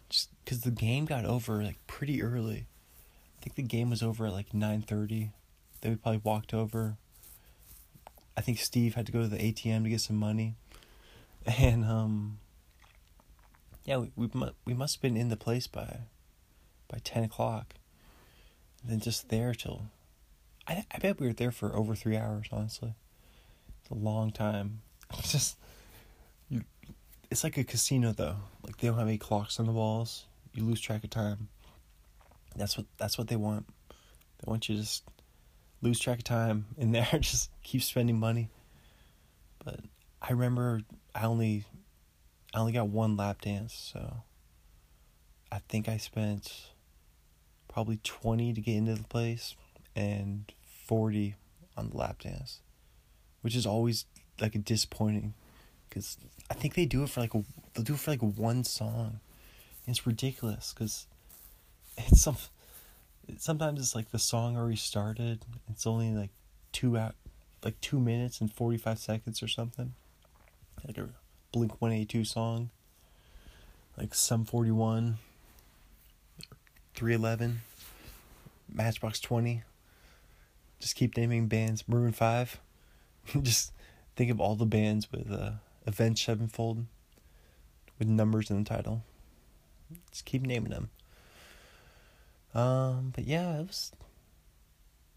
Just 0.09 0.29
because 0.43 0.61
the 0.61 0.71
game 0.71 1.05
got 1.05 1.25
over 1.25 1.63
like 1.63 1.77
pretty 1.87 2.21
early. 2.21 2.65
I 3.37 3.43
think 3.43 3.55
the 3.55 3.61
game 3.61 3.89
was 3.89 4.03
over 4.03 4.25
at 4.27 4.33
like 4.33 4.53
nine 4.53 4.81
thirty. 4.81 5.31
Then 5.81 5.91
we 5.93 5.97
probably 5.97 6.21
walked 6.23 6.53
over. 6.53 6.97
I 8.35 8.41
think 8.41 8.59
Steve 8.59 8.95
had 8.95 9.05
to 9.05 9.11
go 9.11 9.21
to 9.21 9.27
the 9.27 9.37
ATM 9.37 9.83
to 9.83 9.89
get 9.89 10.01
some 10.01 10.17
money, 10.17 10.55
and 11.45 11.85
um. 11.85 12.39
Yeah, 13.85 13.97
we 13.97 14.11
we 14.15 14.29
we 14.65 14.73
must 14.73 14.95
have 14.97 15.01
been 15.01 15.17
in 15.17 15.29
the 15.29 15.37
place 15.37 15.65
by, 15.65 16.01
by 16.87 16.99
ten 17.03 17.23
o'clock. 17.23 17.73
And 18.81 18.91
then 18.91 18.99
just 18.99 19.29
there 19.29 19.53
till, 19.53 19.85
I 20.69 20.85
I 20.93 20.99
bet 20.99 21.19
we 21.19 21.27
were 21.27 21.33
there 21.33 21.51
for 21.51 21.75
over 21.75 21.95
three 21.95 22.15
hours. 22.15 22.47
Honestly, 22.51 22.93
it's 23.81 23.89
a 23.89 23.95
long 23.95 24.31
time. 24.31 24.81
It's 25.17 25.31
just 25.31 25.57
you. 26.49 26.63
it's 27.31 27.43
like 27.43 27.57
a 27.57 27.63
casino 27.63 28.11
though. 28.11 28.35
Like 28.63 28.77
they 28.77 28.87
don't 28.87 28.97
have 28.99 29.07
any 29.07 29.17
clocks 29.17 29.59
on 29.59 29.65
the 29.65 29.71
walls. 29.71 30.25
You 30.53 30.63
lose 30.63 30.79
track 30.79 31.03
of 31.03 31.09
time. 31.09 31.47
That's 32.55 32.77
what 32.77 32.85
that's 32.97 33.17
what 33.17 33.27
they 33.27 33.35
want. 33.35 33.65
They 33.67 34.45
want 34.45 34.69
you 34.69 34.75
to 34.75 34.81
just 34.81 35.03
lose 35.81 35.99
track 35.99 36.19
of 36.19 36.23
time 36.25 36.67
in 36.77 36.91
there, 36.91 37.07
just 37.19 37.49
keep 37.63 37.81
spending 37.81 38.19
money. 38.19 38.49
But 39.65 39.79
I 40.21 40.31
remember 40.31 40.81
I 41.15 41.25
only 41.25 41.65
I 42.53 42.59
only 42.59 42.73
got 42.73 42.89
one 42.89 43.17
lap 43.17 43.41
dance, 43.41 43.73
so 43.73 44.17
I 45.51 45.59
think 45.67 45.89
I 45.89 45.97
spent 45.97 46.69
probably 47.67 47.99
20 48.03 48.53
to 48.53 48.61
get 48.61 48.75
into 48.75 48.95
the 48.95 49.03
place 49.03 49.55
and 49.95 50.51
40 50.89 51.35
on 51.77 51.91
the 51.91 51.97
lap 51.97 52.23
dance, 52.23 52.61
which 53.41 53.55
is 53.55 53.67
always 53.67 54.05
like 54.41 54.55
a 54.55 54.57
disappointing 54.57 55.35
because 55.87 56.17
I 56.49 56.55
think 56.55 56.73
they 56.73 56.87
do 56.87 57.03
it 57.03 57.09
for 57.11 57.21
like 57.21 57.35
a, 57.35 57.43
they'll 57.73 57.83
do 57.83 57.93
it 57.93 57.99
for 57.99 58.09
like 58.09 58.21
one 58.21 58.63
song. 58.63 59.19
It's 59.85 60.07
ridiculous 60.07 60.73
because 60.73 61.05
it's 61.95 62.23
some 62.23 62.37
sometimes 63.37 63.79
it's 63.79 63.93
like 63.93 64.09
the 64.09 64.17
song 64.17 64.57
already 64.57 64.77
started. 64.77 65.45
It's 65.69 65.85
only 65.85 66.09
like 66.09 66.31
two 66.71 66.97
out 66.97 67.13
like 67.63 67.79
two 67.81 67.99
minutes 67.99 68.41
and 68.41 68.51
forty 68.51 68.79
five 68.79 68.97
seconds 68.97 69.43
or 69.43 69.47
something. 69.47 69.93
Like 70.87 70.97
a 70.97 71.09
Blink 71.51 71.79
One 71.79 71.91
Eighty 71.91 72.05
Two 72.05 72.25
song. 72.25 72.71
Like 73.95 74.15
Sum 74.15 74.43
Forty 74.43 74.71
One. 74.71 75.19
Three 76.95 77.13
Eleven. 77.13 77.61
Matchbox 78.73 79.19
Twenty. 79.19 79.61
Just 80.79 80.95
keep 80.95 81.17
naming 81.17 81.47
bands. 81.47 81.83
Maroon 81.87 82.11
Five. 82.11 82.59
Just 83.41 83.73
think 84.15 84.31
of 84.31 84.39
all 84.39 84.55
the 84.55 84.65
bands 84.65 85.11
with 85.11 85.31
uh 85.31 85.51
Avenged 85.85 86.25
Sevenfold 86.25 86.85
with 87.97 88.07
numbers 88.07 88.49
in 88.49 88.63
the 88.63 88.69
title. 88.69 89.03
Just 90.11 90.25
keep 90.25 90.41
naming 90.43 90.71
them. 90.71 90.89
Um, 92.53 93.11
but 93.15 93.25
yeah, 93.25 93.59
it 93.59 93.67
was 93.67 93.91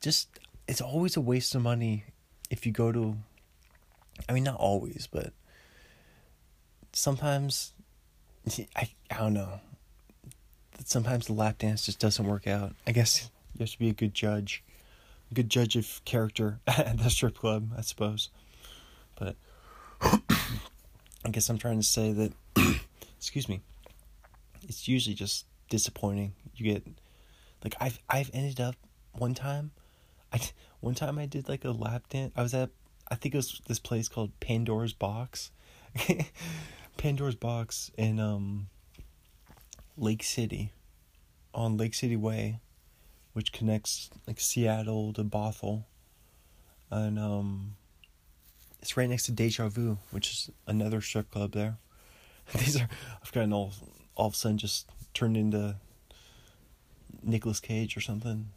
just 0.00 0.28
it's 0.68 0.80
always 0.80 1.16
a 1.16 1.20
waste 1.20 1.54
of 1.54 1.62
money 1.62 2.04
if 2.50 2.66
you 2.66 2.72
go 2.72 2.92
to 2.92 3.16
I 4.28 4.32
mean 4.32 4.44
not 4.44 4.56
always, 4.56 5.08
but 5.10 5.32
sometimes 6.92 7.72
I 8.76 8.90
I 9.10 9.18
don't 9.18 9.34
know. 9.34 9.60
Sometimes 10.84 11.26
the 11.26 11.32
lap 11.32 11.58
dance 11.58 11.86
just 11.86 12.00
doesn't 12.00 12.26
work 12.26 12.46
out. 12.46 12.74
I 12.86 12.92
guess 12.92 13.30
you 13.54 13.60
have 13.60 13.70
to 13.70 13.78
be 13.78 13.88
a 13.88 13.94
good 13.94 14.14
judge. 14.14 14.64
A 15.32 15.34
good 15.34 15.48
judge 15.48 15.76
of 15.76 16.04
character 16.04 16.60
at 16.66 16.98
the 16.98 17.08
strip 17.08 17.38
club, 17.38 17.70
I 17.74 17.80
suppose. 17.80 18.28
But 19.18 19.36
I 20.02 21.30
guess 21.30 21.48
I'm 21.48 21.56
trying 21.56 21.80
to 21.80 21.86
say 21.86 22.12
that 22.12 22.32
excuse 23.16 23.48
me. 23.48 23.62
It's 24.68 24.86
usually 24.86 25.14
just 25.14 25.46
disappointing. 25.70 26.34
You 26.54 26.74
get 26.74 26.86
like 27.64 27.74
I've 27.80 27.98
I've 28.10 28.30
ended 28.34 28.60
up 28.60 28.76
one 29.12 29.32
time 29.32 29.70
I 30.34 30.38
one 30.80 30.94
time 30.94 31.18
I 31.18 31.24
did 31.24 31.48
like 31.48 31.64
a 31.64 31.70
lap 31.70 32.10
dance. 32.10 32.34
I 32.36 32.42
was 32.42 32.52
at 32.52 32.68
I 33.08 33.14
think 33.14 33.34
it 33.34 33.38
was 33.38 33.62
this 33.66 33.78
place 33.78 34.08
called 34.08 34.38
Pandora's 34.38 34.92
Box. 34.92 35.50
Pandora's 36.98 37.36
Box 37.36 37.90
in 37.96 38.20
um 38.20 38.68
Lake 39.96 40.24
City 40.24 40.74
on 41.54 41.78
Lake 41.78 41.94
City 41.94 42.16
Way, 42.16 42.60
which 43.32 43.52
connects 43.52 44.10
like 44.26 44.40
Seattle 44.40 45.12
to 45.14 45.24
Bothell. 45.24 45.84
And 46.90 47.18
um 47.18 47.76
it's 48.80 48.96
right 48.96 49.08
next 49.08 49.26
to 49.26 49.32
Deja 49.32 49.68
Vu, 49.68 49.98
which 50.10 50.30
is 50.30 50.50
another 50.66 51.00
strip 51.00 51.30
club 51.30 51.52
there. 51.52 51.76
These 52.58 52.76
are 52.76 52.88
I've 53.22 53.32
gotten 53.32 53.52
all 53.52 53.72
all 54.14 54.26
of 54.26 54.34
a 54.34 54.36
sudden 54.36 54.58
just 54.58 54.88
turned 55.14 55.36
into 55.36 55.76
Nicolas 57.22 57.60
Cage 57.60 57.96
or 57.96 58.00
something. 58.00 58.48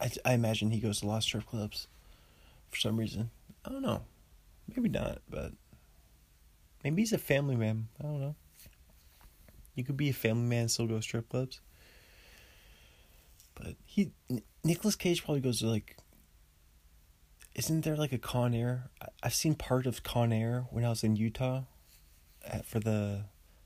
I, 0.00 0.10
I 0.24 0.32
imagine 0.34 0.70
he 0.70 0.80
goes 0.80 1.00
to 1.00 1.06
a 1.06 1.08
lot 1.08 1.16
of 1.18 1.22
strip 1.24 1.46
clubs 1.46 1.88
for 2.68 2.76
some 2.76 2.96
reason. 2.96 3.30
I 3.64 3.70
don't 3.70 3.82
know. 3.82 4.02
Maybe 4.74 4.88
not, 4.88 5.20
but 5.28 5.52
maybe 6.84 7.02
he's 7.02 7.12
a 7.12 7.18
family 7.18 7.56
man. 7.56 7.88
I 8.00 8.04
don't 8.04 8.20
know. 8.20 8.34
You 9.74 9.84
could 9.84 9.96
be 9.96 10.10
a 10.10 10.14
family 10.14 10.46
man 10.46 10.62
and 10.62 10.70
still 10.70 10.86
go 10.86 11.00
strip 11.00 11.28
clubs. 11.28 11.60
But 13.58 13.74
he, 13.84 14.12
Nicolas 14.64 14.96
Cage 14.96 15.24
probably 15.24 15.40
goes 15.40 15.60
to 15.60 15.66
like. 15.66 15.96
Isn't 17.54 17.80
there 17.84 17.96
like 17.96 18.12
a 18.12 18.18
Con 18.18 18.54
Air? 18.54 18.90
I've 19.22 19.34
seen 19.34 19.54
part 19.56 19.86
of 19.86 20.04
Con 20.04 20.32
Air 20.32 20.66
when 20.70 20.84
I 20.84 20.90
was 20.90 21.02
in 21.02 21.16
Utah, 21.16 21.62
at, 22.46 22.64
for 22.64 22.78
the 22.78 23.24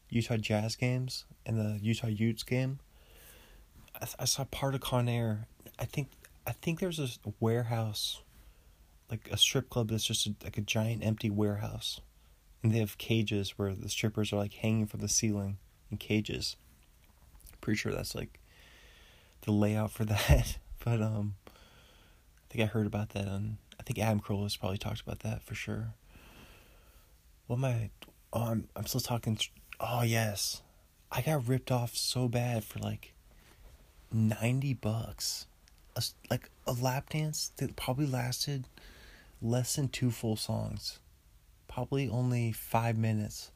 Utah 0.08 0.36
Jazz 0.36 0.76
games 0.76 1.24
and 1.44 1.58
the 1.58 1.78
Utah 1.82 2.06
Utes 2.06 2.42
game. 2.42 2.78
I, 4.00 4.06
I 4.20 4.24
saw 4.24 4.44
part 4.44 4.74
of 4.74 4.80
Con 4.80 5.08
Air. 5.08 5.46
I 5.78 5.84
think 5.84 6.08
I 6.46 6.52
think 6.52 6.80
there's 6.80 6.98
a 6.98 7.08
warehouse, 7.38 8.22
like 9.10 9.28
a 9.30 9.36
strip 9.36 9.70
club 9.70 9.90
that's 9.90 10.04
just 10.04 10.26
a, 10.26 10.34
like 10.42 10.58
a 10.58 10.62
giant 10.62 11.04
empty 11.04 11.30
warehouse, 11.30 12.00
and 12.62 12.72
they 12.72 12.78
have 12.78 12.98
cages 12.98 13.58
where 13.58 13.74
the 13.74 13.88
strippers 13.88 14.32
are 14.32 14.38
like 14.38 14.54
hanging 14.54 14.86
from 14.86 15.00
the 15.00 15.08
ceiling 15.08 15.58
in 15.90 15.98
cages. 15.98 16.56
Pretty 17.60 17.76
sure 17.76 17.92
that's 17.92 18.14
like 18.14 18.40
the 19.42 19.52
layout 19.52 19.90
for 19.90 20.04
that, 20.06 20.58
but 20.84 21.00
um, 21.00 21.34
I 21.46 22.52
think 22.52 22.64
I 22.64 22.66
heard 22.66 22.86
about 22.86 23.10
that 23.10 23.28
on. 23.28 23.58
I 23.78 23.82
think 23.82 23.98
Adam 23.98 24.20
Carolla 24.20 24.44
has 24.44 24.56
probably 24.56 24.78
talked 24.78 25.00
about 25.00 25.20
that 25.20 25.42
for 25.42 25.54
sure. 25.54 25.94
What 27.46 27.56
am 27.56 27.64
I? 27.64 27.90
Oh, 28.32 28.42
I'm 28.42 28.68
I'm 28.76 28.86
still 28.86 29.00
talking. 29.00 29.38
Oh 29.80 30.02
yes, 30.02 30.62
I 31.10 31.22
got 31.22 31.46
ripped 31.48 31.70
off 31.70 31.96
so 31.96 32.28
bad 32.28 32.64
for 32.64 32.78
like 32.78 33.12
ninety 34.12 34.74
bucks 34.74 35.46
a, 35.96 36.02
like 36.30 36.50
a 36.66 36.72
lap 36.72 37.10
dance 37.10 37.52
that 37.56 37.76
probably 37.76 38.06
lasted 38.06 38.68
less 39.40 39.76
than 39.76 39.88
two 39.88 40.10
full 40.10 40.36
songs, 40.36 41.00
probably 41.68 42.08
only 42.08 42.52
five 42.52 42.96
minutes, 42.96 43.50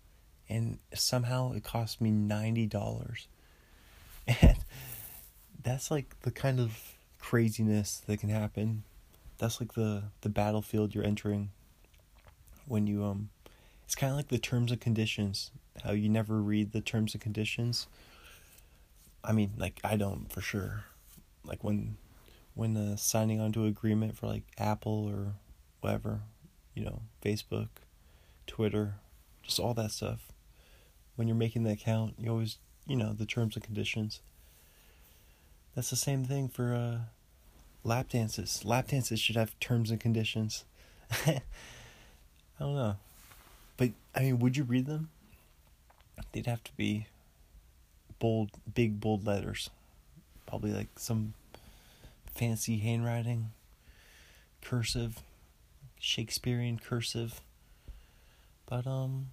and 0.48 0.78
somehow 0.94 1.52
it 1.52 1.64
cost 1.64 2.00
me 2.00 2.10
ninety 2.10 2.66
dollars, 2.66 3.28
and 4.26 4.56
that's 5.66 5.90
like 5.90 6.14
the 6.20 6.30
kind 6.30 6.60
of 6.60 6.96
craziness 7.18 8.00
that 8.06 8.20
can 8.20 8.28
happen. 8.28 8.84
That's 9.38 9.60
like 9.60 9.74
the 9.74 10.04
the 10.20 10.28
battlefield 10.28 10.94
you're 10.94 11.04
entering 11.04 11.50
when 12.66 12.86
you 12.86 13.04
um. 13.04 13.30
It's 13.84 13.94
kind 13.94 14.10
of 14.10 14.16
like 14.16 14.28
the 14.28 14.38
terms 14.38 14.72
and 14.72 14.80
conditions. 14.80 15.50
How 15.84 15.92
you 15.92 16.08
never 16.08 16.40
read 16.40 16.72
the 16.72 16.80
terms 16.80 17.14
and 17.14 17.22
conditions. 17.22 17.88
I 19.22 19.32
mean, 19.32 19.52
like 19.58 19.80
I 19.82 19.96
don't 19.96 20.32
for 20.32 20.40
sure. 20.40 20.84
Like 21.44 21.64
when 21.64 21.96
when 22.54 22.76
uh, 22.76 22.96
signing 22.96 23.40
onto 23.40 23.62
an 23.62 23.68
agreement 23.68 24.16
for 24.16 24.26
like 24.28 24.44
Apple 24.58 25.04
or 25.12 25.34
whatever, 25.80 26.20
you 26.74 26.84
know, 26.84 27.02
Facebook, 27.24 27.68
Twitter, 28.46 28.94
just 29.42 29.58
all 29.58 29.74
that 29.74 29.90
stuff. 29.90 30.32
When 31.16 31.26
you're 31.26 31.36
making 31.36 31.64
the 31.64 31.72
account, 31.72 32.14
you 32.18 32.30
always, 32.30 32.58
you 32.86 32.96
know, 32.96 33.12
the 33.12 33.26
terms 33.26 33.56
and 33.56 33.64
conditions. 33.64 34.20
That's 35.76 35.90
the 35.90 35.96
same 35.96 36.24
thing 36.24 36.48
for 36.48 36.74
uh, 36.74 36.98
lap 37.84 38.08
dances. 38.08 38.64
Lap 38.64 38.88
dances 38.88 39.20
should 39.20 39.36
have 39.36 39.58
terms 39.60 39.90
and 39.92 40.00
conditions. 40.00 40.64
I 41.26 41.42
don't 42.58 42.74
know. 42.74 42.96
But, 43.76 43.90
I 44.14 44.20
mean, 44.20 44.38
would 44.38 44.56
you 44.56 44.64
read 44.64 44.86
them? 44.86 45.10
They'd 46.32 46.46
have 46.46 46.64
to 46.64 46.72
be 46.76 47.06
bold, 48.18 48.50
big, 48.74 49.00
bold 49.00 49.26
letters. 49.26 49.68
Probably 50.46 50.72
like 50.72 50.88
some 50.96 51.34
fancy 52.34 52.78
handwriting, 52.78 53.50
cursive, 54.62 55.20
Shakespearean 55.98 56.78
cursive. 56.78 57.40
But 58.66 58.86
um 58.86 59.28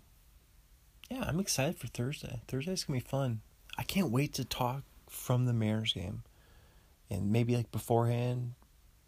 yeah, 1.09 1.23
I'm 1.27 1.39
excited 1.39 1.77
for 1.77 1.87
Thursday. 1.87 2.41
Thursday's 2.47 2.83
gonna 2.83 2.99
be 2.99 3.05
fun. 3.05 3.41
I 3.77 3.83
can't 3.83 4.09
wait 4.09 4.33
to 4.33 4.45
talk 4.45 4.83
from 5.07 5.45
the 5.45 5.53
Mariners 5.53 5.93
game. 5.93 6.23
And 7.13 7.31
maybe 7.31 7.55
like 7.55 7.71
beforehand 7.71 8.53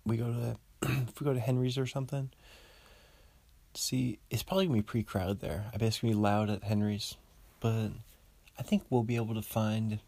we 0.05 0.17
go 0.17 0.27
to 0.27 0.57
if 1.07 1.19
we 1.19 1.25
go 1.25 1.33
to 1.33 1.39
Henry's 1.39 1.77
or 1.77 1.87
something. 1.87 2.29
See, 3.73 4.19
it's 4.29 4.43
probably 4.43 4.67
gonna 4.67 4.79
be 4.79 4.83
pretty 4.83 5.03
crowded 5.03 5.41
there. 5.41 5.65
I 5.73 5.77
bet 5.77 5.89
it's 5.89 5.99
gonna 5.99 6.13
be 6.13 6.19
loud 6.19 6.49
at 6.49 6.63
Henry's. 6.63 7.15
But 7.59 7.89
I 8.57 8.63
think 8.63 8.83
we'll 8.89 9.03
be 9.03 9.15
able 9.15 9.35
to 9.35 9.41
find 9.41 9.99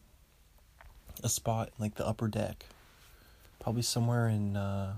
a 1.23 1.29
spot 1.29 1.71
like 1.79 1.95
the 1.95 2.05
upper 2.05 2.27
deck 2.27 2.65
probably 3.59 3.81
somewhere 3.81 4.29
in 4.29 4.55
uh, 4.55 4.93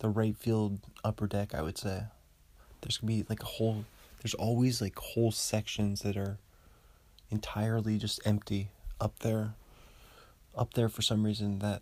the 0.00 0.08
right 0.10 0.36
field 0.36 0.80
upper 1.02 1.26
deck. 1.26 1.54
I 1.54 1.62
would 1.62 1.78
say 1.78 2.02
there's 2.80 2.98
gonna 2.98 3.12
be 3.12 3.24
like 3.26 3.42
a 3.42 3.46
whole. 3.46 3.84
There's 4.22 4.34
always 4.34 4.82
like 4.82 4.98
whole 4.98 5.32
sections 5.32 6.02
that 6.02 6.16
are 6.16 6.36
entirely 7.30 7.96
just 7.96 8.20
empty 8.26 8.68
up 9.00 9.20
there. 9.20 9.54
Up 10.54 10.74
there 10.74 10.88
for 10.88 11.02
some 11.02 11.24
reason 11.24 11.60
that 11.60 11.80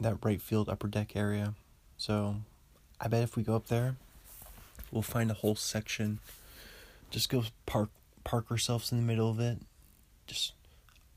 that 0.00 0.24
right 0.24 0.40
field 0.40 0.68
upper 0.68 0.88
deck 0.88 1.16
area. 1.16 1.54
So 1.96 2.36
I 3.00 3.08
bet 3.08 3.22
if 3.22 3.36
we 3.36 3.42
go 3.42 3.56
up 3.56 3.66
there, 3.66 3.96
we'll 4.90 5.02
find 5.02 5.30
a 5.30 5.34
whole 5.34 5.56
section. 5.56 6.20
Just 7.10 7.28
go 7.28 7.44
park 7.64 7.90
park 8.24 8.50
ourselves 8.50 8.90
in 8.92 8.98
the 8.98 9.04
middle 9.04 9.30
of 9.30 9.40
it. 9.40 9.58
Just 10.26 10.52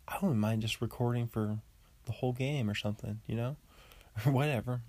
I 0.08 0.18
wouldn't 0.22 0.40
mind 0.40 0.62
just 0.62 0.82
recording 0.82 1.28
for 1.28 1.60
the 2.06 2.12
whole 2.14 2.34
game 2.34 2.70
or 2.70 2.76
something, 2.76 3.22
you 3.28 3.36
know? 3.36 3.58
or 4.26 4.32
whatever. 4.32 4.82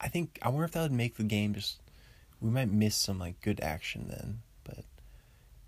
I 0.00 0.08
think 0.08 0.38
I 0.42 0.48
wonder 0.48 0.64
if 0.64 0.72
that 0.72 0.82
would 0.82 0.92
make 0.92 1.16
the 1.16 1.24
game 1.24 1.54
just 1.54 1.80
we 2.40 2.50
might 2.50 2.70
miss 2.70 2.96
some 2.96 3.18
like 3.18 3.40
good 3.40 3.60
action 3.60 4.06
then, 4.08 4.40
but 4.64 4.84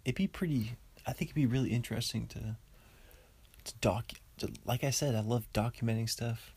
it'd 0.04 0.16
be 0.16 0.26
pretty 0.26 0.72
I 1.06 1.12
think 1.12 1.30
it'd 1.30 1.34
be 1.34 1.46
really 1.46 1.70
interesting 1.70 2.26
to 2.28 2.56
to 3.64 3.74
doc 3.80 4.12
to, 4.38 4.50
like 4.64 4.82
I 4.82 4.90
said, 4.90 5.14
I 5.14 5.20
love 5.20 5.46
documenting 5.52 6.08
stuff. 6.08 6.52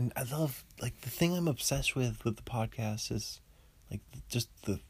And 0.00 0.14
I 0.16 0.22
love 0.22 0.64
like 0.80 0.98
the 1.02 1.10
thing 1.10 1.36
I'm 1.36 1.46
obsessed 1.46 1.94
with 1.94 2.24
with 2.24 2.36
the 2.36 2.42
podcast 2.42 3.12
is 3.12 3.42
like 3.90 4.00
just 4.30 4.48
the 4.64 4.80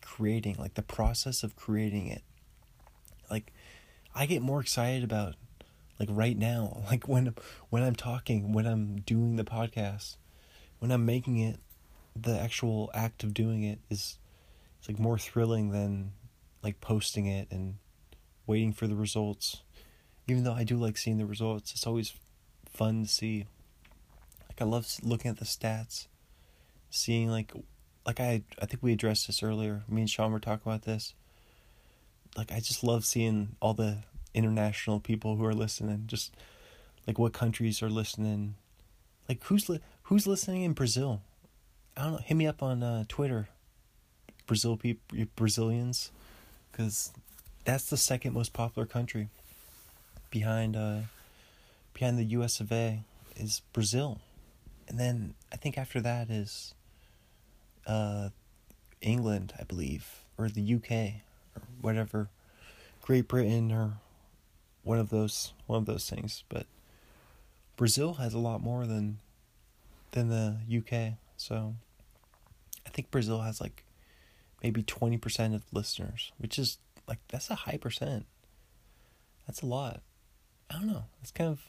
creating, 0.00 0.56
like 0.58 0.72
the 0.72 0.82
process 0.82 1.42
of 1.42 1.56
creating 1.56 2.06
it. 2.06 2.22
Like 3.30 3.52
I 4.14 4.24
get 4.24 4.40
more 4.40 4.62
excited 4.62 5.04
about 5.04 5.34
like 6.00 6.08
right 6.10 6.38
now 6.38 6.84
like 6.90 7.06
when 7.06 7.34
when 7.68 7.82
i'm 7.82 7.94
talking 7.94 8.54
when 8.54 8.66
i'm 8.66 9.02
doing 9.02 9.36
the 9.36 9.44
podcast 9.44 10.16
when 10.78 10.90
i'm 10.90 11.04
making 11.04 11.38
it 11.38 11.60
the 12.16 12.36
actual 12.40 12.90
act 12.94 13.24
of 13.24 13.34
doing 13.34 13.62
it 13.62 13.78
is 13.90 14.18
it's 14.78 14.88
like 14.88 14.98
more 14.98 15.18
thrilling 15.18 15.70
than 15.70 16.12
like 16.62 16.80
posting 16.80 17.26
it 17.26 17.46
and 17.50 17.76
waiting 18.46 18.72
for 18.72 18.86
the 18.86 18.96
results 18.96 19.62
even 20.26 20.44
though 20.44 20.54
i 20.54 20.64
do 20.64 20.76
like 20.76 20.96
seeing 20.96 21.18
the 21.18 21.26
results 21.26 21.72
it's 21.72 21.86
always 21.86 22.14
fun 22.72 23.02
to 23.02 23.08
see 23.08 23.46
like 24.54 24.66
i 24.66 24.70
love 24.70 24.86
looking 25.02 25.30
at 25.30 25.38
the 25.38 25.44
stats 25.44 26.06
seeing 26.90 27.28
like 27.28 27.52
like 28.06 28.20
i 28.20 28.42
i 28.60 28.66
think 28.66 28.82
we 28.82 28.92
addressed 28.92 29.26
this 29.26 29.42
earlier 29.42 29.82
me 29.88 30.02
and 30.02 30.10
sean 30.10 30.32
were 30.32 30.40
talking 30.40 30.70
about 30.70 30.82
this 30.82 31.14
like 32.36 32.52
i 32.52 32.60
just 32.60 32.84
love 32.84 33.04
seeing 33.04 33.56
all 33.60 33.74
the 33.74 33.98
international 34.34 35.00
people 35.00 35.36
who 35.36 35.44
are 35.44 35.54
listening. 35.54 36.04
Just 36.06 36.34
like 37.06 37.18
what 37.18 37.32
countries 37.32 37.82
are 37.82 37.88
listening. 37.88 38.56
Like 39.28 39.42
who's 39.44 39.68
li- 39.68 39.80
who's 40.04 40.26
listening 40.26 40.62
in 40.62 40.72
Brazil? 40.72 41.22
I 41.96 42.02
don't 42.02 42.12
know. 42.12 42.18
Hit 42.18 42.36
me 42.36 42.46
up 42.46 42.62
on 42.62 42.82
uh, 42.82 43.04
Twitter, 43.08 43.48
Brazil 44.46 44.76
people, 44.76 45.26
Brazilians, 45.36 46.10
because 46.70 47.12
that's 47.64 47.88
the 47.88 47.96
second 47.96 48.34
most 48.34 48.52
popular 48.52 48.84
country 48.84 49.28
behind 50.30 50.76
uh, 50.76 51.02
behind 51.94 52.18
the 52.18 52.24
U.S. 52.24 52.60
of 52.60 52.72
A. 52.72 53.04
is 53.36 53.62
Brazil, 53.72 54.18
and 54.88 54.98
then 54.98 55.34
I 55.52 55.56
think 55.56 55.78
after 55.78 56.00
that 56.00 56.30
is 56.30 56.74
uh, 57.86 58.30
England, 59.00 59.54
I 59.58 59.64
believe, 59.64 60.24
or 60.38 60.48
the 60.48 60.74
UK, 60.74 61.22
or 61.56 61.62
whatever, 61.80 62.30
Great 63.02 63.28
Britain, 63.28 63.72
or 63.72 63.94
one 64.82 64.98
of 64.98 65.10
those 65.10 65.52
one 65.66 65.78
of 65.78 65.86
those 65.86 66.08
things. 66.08 66.44
But 66.48 66.66
Brazil 67.76 68.14
has 68.14 68.34
a 68.34 68.38
lot 68.38 68.62
more 68.62 68.86
than 68.86 69.18
than 70.12 70.28
the 70.28 70.58
UK, 70.78 71.18
so 71.36 71.74
I 72.86 72.90
think 72.90 73.10
Brazil 73.10 73.40
has 73.40 73.60
like 73.60 73.84
maybe 74.62 74.82
twenty 74.82 75.18
percent 75.18 75.54
of 75.54 75.62
listeners, 75.72 76.32
which 76.38 76.58
is 76.58 76.78
like 77.08 77.18
that's 77.28 77.50
a 77.50 77.54
high 77.54 77.78
percent. 77.78 78.26
That's 79.46 79.62
a 79.62 79.66
lot. 79.66 80.00
I 80.70 80.74
don't 80.74 80.86
know. 80.86 81.04
That's 81.20 81.30
kind 81.30 81.50
of 81.50 81.60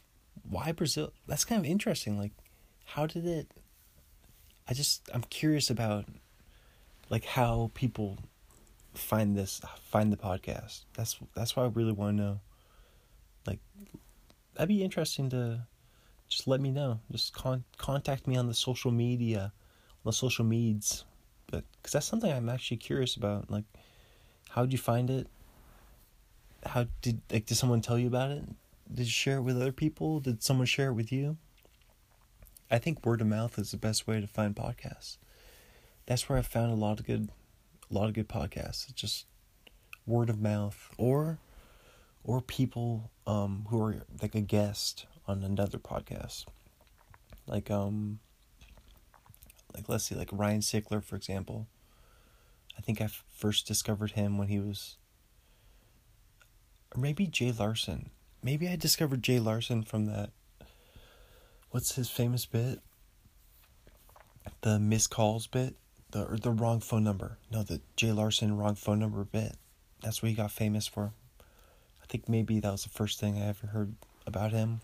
why 0.49 0.71
Brazil. 0.71 1.12
That's 1.28 1.45
kind 1.45 1.60
of 1.60 1.69
interesting. 1.69 2.17
Like, 2.17 2.32
how 2.86 3.06
did 3.06 3.26
it? 3.26 3.52
I 4.67 4.74
just 4.74 5.10
I'm 5.13 5.24
curious 5.24 5.69
about 5.69 6.06
like 7.10 7.26
how 7.26 7.71
people 7.74 8.17
find 8.93 9.36
this 9.38 9.62
find 9.84 10.12
the 10.12 10.17
podcast. 10.17 10.82
That's 10.95 11.17
that's 11.36 11.56
why 11.56 11.63
I 11.63 11.67
really 11.67 11.91
want 11.91 12.17
to 12.17 12.24
know. 12.24 12.39
Like, 13.45 13.60
that'd 14.54 14.69
be 14.69 14.84
interesting 14.84 15.30
to 15.30 15.67
just 16.30 16.48
let 16.48 16.62
me 16.62 16.71
know. 16.71 17.00
Just 17.12 17.34
con- 17.34 17.63
contact 17.78 18.28
me 18.28 18.38
on 18.38 18.48
the 18.48 18.54
social 18.54 18.91
media, 18.91 19.52
on 20.04 20.10
the 20.10 20.13
social 20.13 20.45
medias, 20.45 21.04
but 21.48 21.63
because 21.78 21.93
that's 21.93 22.08
something 22.08 22.32
I'm 22.32 22.50
actually 22.50 22.78
curious 22.78 23.15
about. 23.15 23.52
Like, 23.52 23.65
how'd 24.50 24.71
you 24.71 24.78
find 24.78 25.10
it? 25.10 25.28
How 26.65 26.88
did 27.02 27.21
like 27.32 27.45
did 27.45 27.56
someone 27.56 27.82
tell 27.82 28.00
you 28.00 28.08
about 28.08 28.32
it? 28.32 28.43
Did 28.91 29.06
you 29.06 29.12
share 29.12 29.38
it 29.38 29.41
with 29.41 29.58
other 29.58 29.71
people? 29.71 30.19
Did 30.19 30.41
someone 30.43 30.65
share 30.65 30.89
it 30.89 30.93
with 30.93 31.12
you? 31.12 31.38
I 32.69 32.78
think 32.78 33.06
word 33.06 33.21
of 33.21 33.28
mouth 33.28 33.58
is 33.60 33.71
the 33.71 33.78
best 33.78 34.08
way 34.08 34.19
to 34.19 34.28
find 34.28 34.56
podcasts. 34.56 35.17
That's 36.06 36.28
where 36.28 36.38
I 36.38 36.41
found 36.41 36.71
a 36.71 36.75
lot 36.75 36.99
of 36.99 37.06
good, 37.06 37.30
a 37.89 37.93
lot 37.93 38.08
of 38.08 38.13
good 38.13 38.30
podcasts. 38.30 38.89
It's 38.89 38.93
just 38.93 39.25
word 40.06 40.30
of 40.30 40.39
mouth 40.41 40.89
or, 40.97 41.39
or 42.23 42.41
people 42.41 43.12
um 43.28 43.65
who 43.69 43.82
are 43.82 43.95
like 44.21 44.36
a 44.36 44.41
guest 44.41 45.06
on 45.28 45.43
another 45.43 45.78
podcast, 45.78 46.45
like 47.47 47.69
um. 47.71 48.19
Like 49.73 49.89
let's 49.89 50.06
see, 50.06 50.15
like 50.15 50.30
Ryan 50.32 50.62
Sickler, 50.62 51.04
for 51.04 51.17
example. 51.17 51.67
I 52.78 52.82
think 52.82 53.01
I 53.01 53.08
first 53.08 53.67
discovered 53.67 54.12
him 54.12 54.38
when 54.38 54.47
he 54.47 54.58
was. 54.58 54.95
Or 56.95 57.01
maybe 57.01 57.28
Jay 57.28 57.51
Larson. 57.51 58.10
Maybe 58.41 58.69
I 58.69 58.78
discovered 58.78 59.21
Jay 59.21 59.38
Larson 59.38 59.84
from 59.84 60.06
that. 60.06 60.30
What's 61.75 61.95
his 61.95 62.09
famous 62.09 62.45
bit? 62.45 62.79
The 64.61 64.79
missed 64.79 65.09
calls 65.09 65.45
bit, 65.45 65.75
the 66.11 66.23
or 66.23 66.38
the 66.38 66.51
wrong 66.51 66.79
phone 66.79 67.03
number. 67.03 67.38
No, 67.51 67.63
the 67.63 67.81
Jay 67.97 68.13
Larson 68.13 68.55
wrong 68.55 68.75
phone 68.75 68.99
number 68.99 69.21
bit. 69.25 69.57
That's 70.01 70.23
what 70.23 70.29
he 70.29 70.35
got 70.35 70.51
famous 70.51 70.88
for. 70.88 71.11
I 71.41 72.05
think 72.07 72.29
maybe 72.29 72.61
that 72.61 72.71
was 72.71 72.83
the 72.83 72.89
first 72.91 73.19
thing 73.19 73.38
I 73.38 73.47
ever 73.47 73.67
heard 73.67 73.93
about 74.25 74.53
him. 74.53 74.79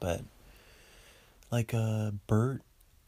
But 0.00 0.22
like 1.52 1.72
uh 1.72 2.10
Bert, 2.26 2.62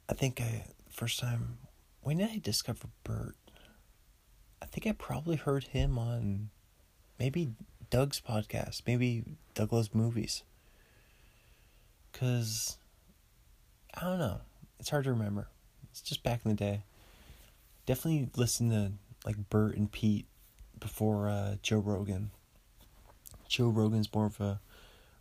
I 0.08 0.12
think 0.12 0.40
I 0.40 0.66
first 0.92 1.18
time 1.18 1.58
when 2.02 2.18
did 2.18 2.30
I 2.30 2.38
discover 2.38 2.86
Bert? 3.02 3.34
I 4.62 4.66
think 4.66 4.86
I 4.86 4.92
probably 4.92 5.34
heard 5.34 5.64
him 5.64 5.98
on 5.98 6.50
maybe 7.18 7.50
Doug's 7.90 8.20
podcast, 8.20 8.82
maybe 8.86 9.24
Doug 9.54 9.72
Loves 9.72 9.92
Movies. 9.92 10.44
Cause 12.12 12.76
I 13.94 14.04
don't 14.04 14.18
know. 14.18 14.40
It's 14.78 14.90
hard 14.90 15.04
to 15.04 15.12
remember. 15.12 15.48
It's 15.90 16.00
just 16.00 16.22
back 16.22 16.40
in 16.44 16.50
the 16.50 16.56
day. 16.56 16.84
Definitely 17.86 18.28
listen 18.36 18.70
to 18.70 18.92
like 19.24 19.36
Bert 19.50 19.76
and 19.76 19.90
Pete 19.90 20.26
before 20.78 21.28
uh, 21.28 21.56
Joe 21.62 21.78
Rogan. 21.78 22.30
Joe 23.48 23.68
Rogan's 23.68 24.12
more 24.14 24.26
of 24.26 24.40
a 24.40 24.60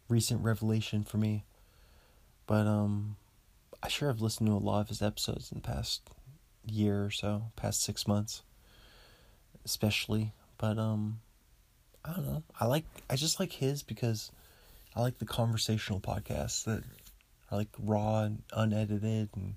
recent 0.08 0.43
revelation 0.43 1.04
for 1.04 1.17
me. 1.17 1.45
But 2.47 2.67
um 2.67 3.15
I 3.82 3.88
sure 3.88 4.10
have 4.10 4.21
listened 4.21 4.47
to 4.47 4.54
a 4.54 4.58
lot 4.58 4.82
of 4.82 4.89
his 4.89 5.02
episodes 5.02 5.52
in 5.52 5.60
the 5.62 5.67
past 5.67 6.02
year 6.65 7.06
or 7.06 7.12
so, 7.12 7.43
past 7.56 7.82
six 7.82 8.08
months, 8.08 8.43
especially. 9.63 10.34
But 10.58 10.78
um, 10.78 11.21
I 12.04 12.13
don't 12.13 12.25
know. 12.25 12.43
I 12.60 12.65
like. 12.65 12.84
I 13.10 13.15
just 13.15 13.39
like 13.39 13.54
his 13.54 13.84
because 13.84 14.32
I 14.95 15.02
like 15.02 15.19
the 15.19 15.25
conversational 15.25 15.99
podcasts 15.99 16.63
that 16.65 16.84
are 17.52 17.58
like 17.58 17.69
raw 17.78 18.21
and 18.21 18.43
unedited, 18.54 19.30
and 19.36 19.56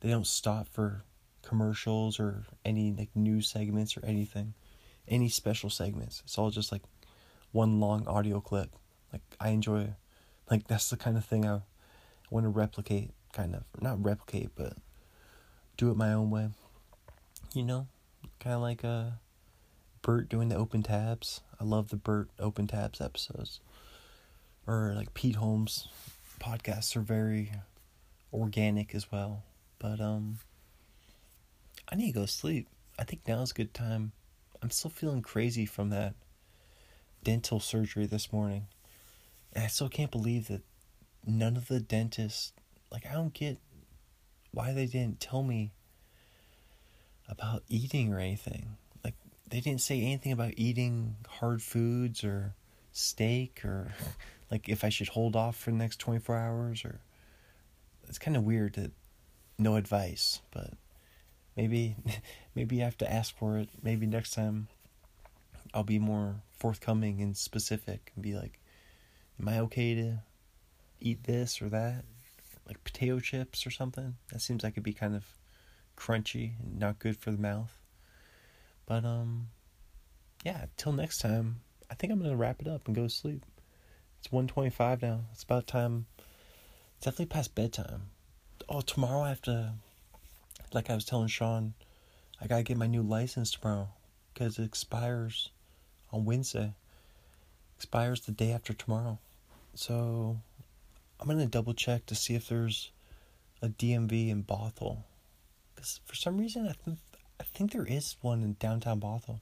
they 0.00 0.10
don't 0.10 0.26
stop 0.26 0.68
for 0.68 1.04
commercials 1.42 2.18
or 2.18 2.44
any 2.64 2.92
like 2.92 3.10
news 3.14 3.48
segments 3.48 3.96
or 3.96 4.04
anything, 4.04 4.54
any 5.06 5.28
special 5.28 5.70
segments. 5.70 6.22
It's 6.24 6.38
all 6.38 6.50
just 6.50 6.72
like 6.72 6.82
one 7.52 7.80
long 7.80 8.06
audio 8.06 8.40
clip. 8.40 8.70
Like 9.12 9.22
I 9.40 9.50
enjoy. 9.50 9.94
Like 10.50 10.66
that's 10.68 10.90
the 10.90 10.96
kind 10.96 11.16
of 11.16 11.24
thing 11.24 11.46
I 11.46 11.60
want 12.30 12.44
to 12.44 12.50
replicate 12.50 13.12
kind 13.34 13.54
of 13.54 13.64
not 13.80 14.02
replicate 14.02 14.50
but 14.54 14.74
do 15.76 15.90
it 15.90 15.96
my 15.96 16.12
own 16.12 16.30
way 16.30 16.48
you 17.52 17.64
know 17.64 17.88
kind 18.38 18.54
of 18.54 18.62
like 18.62 18.84
uh 18.84 19.06
bert 20.02 20.28
doing 20.28 20.48
the 20.48 20.54
open 20.54 20.82
tabs 20.82 21.40
i 21.60 21.64
love 21.64 21.88
the 21.88 21.96
bert 21.96 22.28
open 22.38 22.66
tabs 22.66 23.00
episodes 23.00 23.60
or 24.66 24.92
like 24.96 25.14
pete 25.14 25.36
holmes 25.36 25.88
podcasts 26.40 26.96
are 26.96 27.00
very 27.00 27.52
organic 28.32 28.94
as 28.94 29.10
well. 29.10 29.42
But 29.78 30.00
um 30.00 30.38
i 31.88 31.96
need 31.96 32.12
to 32.12 32.20
go 32.20 32.26
sleep. 32.26 32.68
I 32.98 33.04
think 33.04 33.22
now's 33.26 33.50
a 33.50 33.54
good 33.54 33.74
time. 33.74 34.12
I'm 34.62 34.70
still 34.70 34.90
feeling 34.90 35.22
crazy 35.22 35.66
from 35.66 35.90
that 35.90 36.14
dental 37.22 37.60
surgery 37.60 38.06
this 38.06 38.32
morning. 38.32 38.66
And 39.52 39.64
i 39.64 39.68
still 39.68 39.88
can't 39.88 40.10
believe 40.10 40.48
that 40.48 40.62
none 41.26 41.56
of 41.56 41.68
the 41.68 41.80
dentists 41.80 42.52
like, 42.94 43.06
I 43.10 43.14
don't 43.14 43.34
get 43.34 43.58
why 44.52 44.72
they 44.72 44.86
didn't 44.86 45.18
tell 45.18 45.42
me 45.42 45.72
about 47.28 47.64
eating 47.68 48.12
or 48.12 48.20
anything. 48.20 48.76
Like, 49.02 49.14
they 49.50 49.58
didn't 49.58 49.80
say 49.80 50.00
anything 50.00 50.30
about 50.30 50.52
eating 50.56 51.16
hard 51.26 51.60
foods 51.60 52.22
or 52.22 52.54
steak 52.92 53.64
or 53.64 53.92
like 54.50 54.68
if 54.68 54.84
I 54.84 54.88
should 54.88 55.08
hold 55.08 55.36
off 55.36 55.56
for 55.56 55.70
the 55.70 55.76
next 55.76 55.98
24 55.98 56.36
hours 56.36 56.84
or 56.84 57.00
it's 58.08 58.18
kind 58.18 58.36
of 58.36 58.44
weird 58.44 58.74
that 58.74 58.92
no 59.58 59.76
advice, 59.76 60.40
but 60.50 60.74
maybe 61.56 61.96
maybe 62.54 62.82
I 62.82 62.84
have 62.84 62.98
to 62.98 63.12
ask 63.12 63.36
for 63.36 63.58
it. 63.58 63.68
Maybe 63.82 64.06
next 64.06 64.34
time 64.34 64.68
I'll 65.72 65.84
be 65.84 65.98
more 65.98 66.42
forthcoming 66.56 67.20
and 67.20 67.36
specific 67.36 68.12
and 68.14 68.22
be 68.22 68.34
like, 68.34 68.60
am 69.40 69.48
I 69.48 69.60
okay 69.60 69.94
to 69.94 70.18
eat 71.00 71.24
this 71.24 71.60
or 71.60 71.68
that? 71.70 72.04
like 72.66 72.82
potato 72.84 73.20
chips 73.20 73.66
or 73.66 73.70
something. 73.70 74.16
That 74.32 74.40
seems 74.40 74.62
like 74.62 74.74
it'd 74.74 74.82
be 74.82 74.92
kind 74.92 75.14
of 75.14 75.24
crunchy 75.96 76.52
and 76.60 76.78
not 76.78 76.98
good 76.98 77.16
for 77.16 77.30
the 77.30 77.38
mouth. 77.38 77.78
But 78.86 79.04
um 79.04 79.48
yeah, 80.44 80.66
till 80.76 80.92
next 80.92 81.18
time, 81.18 81.60
I 81.90 81.94
think 81.94 82.12
I'm 82.12 82.20
gonna 82.20 82.36
wrap 82.36 82.60
it 82.60 82.68
up 82.68 82.86
and 82.86 82.94
go 82.94 83.04
to 83.04 83.10
sleep. 83.10 83.44
It's 84.24 84.32
one 84.32 84.46
twenty 84.46 84.70
five 84.70 85.02
now. 85.02 85.20
It's 85.32 85.42
about 85.42 85.66
time 85.66 86.06
it's 86.96 87.04
definitely 87.04 87.26
past 87.26 87.54
bedtime. 87.54 88.04
Oh, 88.70 88.80
tomorrow 88.80 89.20
I 89.20 89.28
have 89.28 89.42
to 89.42 89.74
like 90.72 90.88
I 90.88 90.94
was 90.94 91.04
telling 91.04 91.28
Sean, 91.28 91.74
I 92.40 92.46
gotta 92.46 92.62
get 92.62 92.78
my 92.78 92.86
new 92.86 93.02
license 93.02 93.50
tomorrow 93.50 93.88
because 94.32 94.58
it 94.58 94.64
expires 94.64 95.50
on 96.10 96.24
Wednesday. 96.24 96.72
Expires 97.76 98.22
the 98.22 98.32
day 98.32 98.52
after 98.52 98.72
tomorrow. 98.72 99.18
So 99.74 100.38
I'm 101.20 101.28
gonna 101.28 101.44
double 101.44 101.74
check 101.74 102.06
to 102.06 102.14
see 102.14 102.34
if 102.34 102.48
there's 102.48 102.92
a 103.60 103.68
DMV 103.68 104.30
in 104.30 104.42
Bothell, 104.42 105.02
because 105.74 106.00
for 106.06 106.14
some 106.14 106.38
reason 106.38 106.66
I 106.66 106.72
think 106.72 106.98
I 107.38 107.44
think 107.44 107.72
there 107.72 107.84
is 107.84 108.16
one 108.22 108.42
in 108.42 108.56
downtown 108.58 109.00
Bothell. 109.00 109.40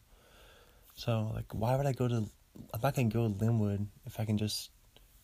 So 0.96 1.30
like, 1.32 1.54
why 1.54 1.76
would 1.76 1.86
I 1.86 1.92
go 1.92 2.08
to? 2.08 2.24
I'm 2.72 2.80
not 2.82 2.94
gonna 2.94 3.08
go 3.08 3.28
Lynnwood 3.28 3.86
if 4.06 4.18
I 4.18 4.24
can 4.24 4.38
just 4.38 4.70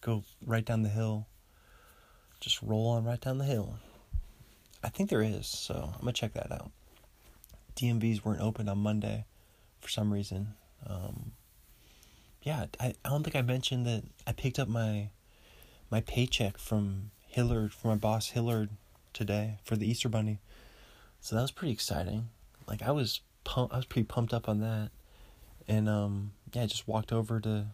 go 0.01 0.25
right 0.45 0.65
down 0.65 0.83
the 0.83 0.89
hill. 0.89 1.27
Just 2.41 2.63
roll 2.63 2.89
on 2.89 3.05
right 3.05 3.21
down 3.21 3.39
the 3.39 3.45
hill. 3.45 3.79
I 4.83 4.89
think 4.89 5.11
there 5.11 5.23
is, 5.23 5.47
so 5.47 5.93
I'm 5.95 6.01
gonna 6.01 6.13
check 6.13 6.35
that 6.35 6.53
out. 6.53 6.71
DMVs 7.75 8.25
weren't 8.25 8.41
open 8.41 8.69
on 8.69 8.79
Monday 8.79 9.25
for 9.81 9.89
some 9.89 10.13
reason. 10.13 10.55
Um, 10.87 11.33
yeah, 12.43 12.67
I, 12.81 12.95
I 13.05 13.09
don't 13.09 13.25
think 13.25 13.37
I 13.37 13.43
mentioned 13.43 13.87
that 13.87 14.05
I 14.27 14.33
picked 14.33 14.59
up 14.59 14.69
my 14.69 15.11
my 15.91 16.01
paycheck 16.01 16.59
from 16.59 17.11
Hillard, 17.27 17.73
from 17.73 17.91
my 17.91 17.97
boss 17.97 18.29
Hillard 18.29 18.71
today 19.13 19.59
for 19.65 19.77
the 19.77 19.89
Easter 19.91 20.09
Bunny. 20.09 20.39
So 21.21 21.35
that 21.35 21.43
was 21.43 21.51
pretty 21.51 21.73
exciting. 21.73 22.29
Like 22.67 22.83
I 22.83 22.91
was 22.91 23.21
pump, 23.45 23.73
I 23.73 23.77
was 23.77 23.87
pretty 23.87 24.07
pumped 24.07 24.33
up 24.35 24.49
on 24.49 24.61
that, 24.61 24.91
and 25.69 25.89
um, 25.89 26.33
yeah, 26.53 26.63
I 26.63 26.67
just 26.67 26.89
walked 26.89 27.13
over 27.13 27.39
to 27.41 27.67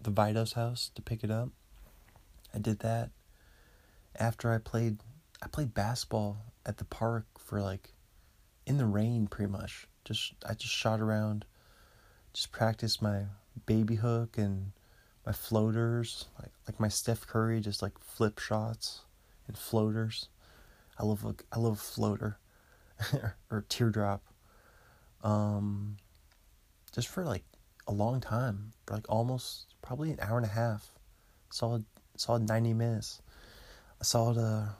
the 0.00 0.10
Vito's 0.10 0.54
house 0.54 0.90
to 0.94 1.02
pick 1.02 1.22
it 1.22 1.30
up. 1.30 1.50
I 2.54 2.58
did 2.58 2.78
that. 2.80 3.10
After 4.18 4.50
I 4.52 4.58
played, 4.58 4.98
I 5.42 5.48
played 5.48 5.74
basketball 5.74 6.38
at 6.64 6.78
the 6.78 6.84
park 6.84 7.26
for 7.38 7.60
like, 7.60 7.92
in 8.66 8.78
the 8.78 8.86
rain, 8.86 9.26
pretty 9.26 9.52
much. 9.52 9.86
Just 10.04 10.32
I 10.48 10.54
just 10.54 10.72
shot 10.72 11.00
around, 11.00 11.44
just 12.32 12.50
practiced 12.50 13.02
my 13.02 13.24
baby 13.66 13.96
hook 13.96 14.38
and 14.38 14.72
my 15.26 15.32
floaters, 15.32 16.26
like 16.40 16.52
like 16.66 16.80
my 16.80 16.88
Steph 16.88 17.26
Curry, 17.26 17.60
just 17.60 17.82
like 17.82 17.98
flip 17.98 18.38
shots 18.38 19.02
and 19.46 19.58
floaters. 19.58 20.28
I 20.98 21.04
love 21.04 21.24
a, 21.24 21.34
I 21.52 21.58
love 21.58 21.74
a 21.74 21.76
floater 21.76 22.38
or 23.50 23.64
teardrop. 23.68 24.22
Um, 25.22 25.98
just 26.96 27.08
for 27.08 27.24
like 27.24 27.44
a 27.86 27.92
long 27.92 28.20
time, 28.20 28.72
for 28.86 28.94
like 28.94 29.04
almost 29.08 29.66
probably 29.82 30.10
an 30.10 30.18
hour 30.20 30.38
and 30.38 30.46
a 30.46 30.50
half, 30.50 30.92
solid 31.50 31.84
solid 32.16 32.48
ninety 32.48 32.72
minutes. 32.72 33.20
A 34.00 34.04
solid 34.04 34.38
uh, 34.38 34.72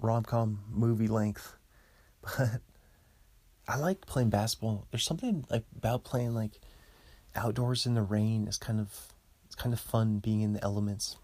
rom 0.00 0.24
com 0.24 0.64
movie 0.68 1.08
length, 1.08 1.56
but 2.22 2.60
I 3.66 3.78
like 3.78 4.04
playing 4.06 4.30
basketball. 4.30 4.86
There's 4.90 5.04
something 5.04 5.44
like 5.48 5.64
about 5.76 6.04
playing 6.04 6.34
like 6.34 6.60
outdoors 7.34 7.86
in 7.86 7.94
the 7.94 8.02
rain. 8.02 8.46
It's 8.46 8.58
kind 8.58 8.80
of 8.80 8.92
it's 9.46 9.54
kind 9.54 9.72
of 9.72 9.80
fun 9.80 10.18
being 10.18 10.40
in 10.40 10.52
the 10.52 10.62
elements. 10.62 11.16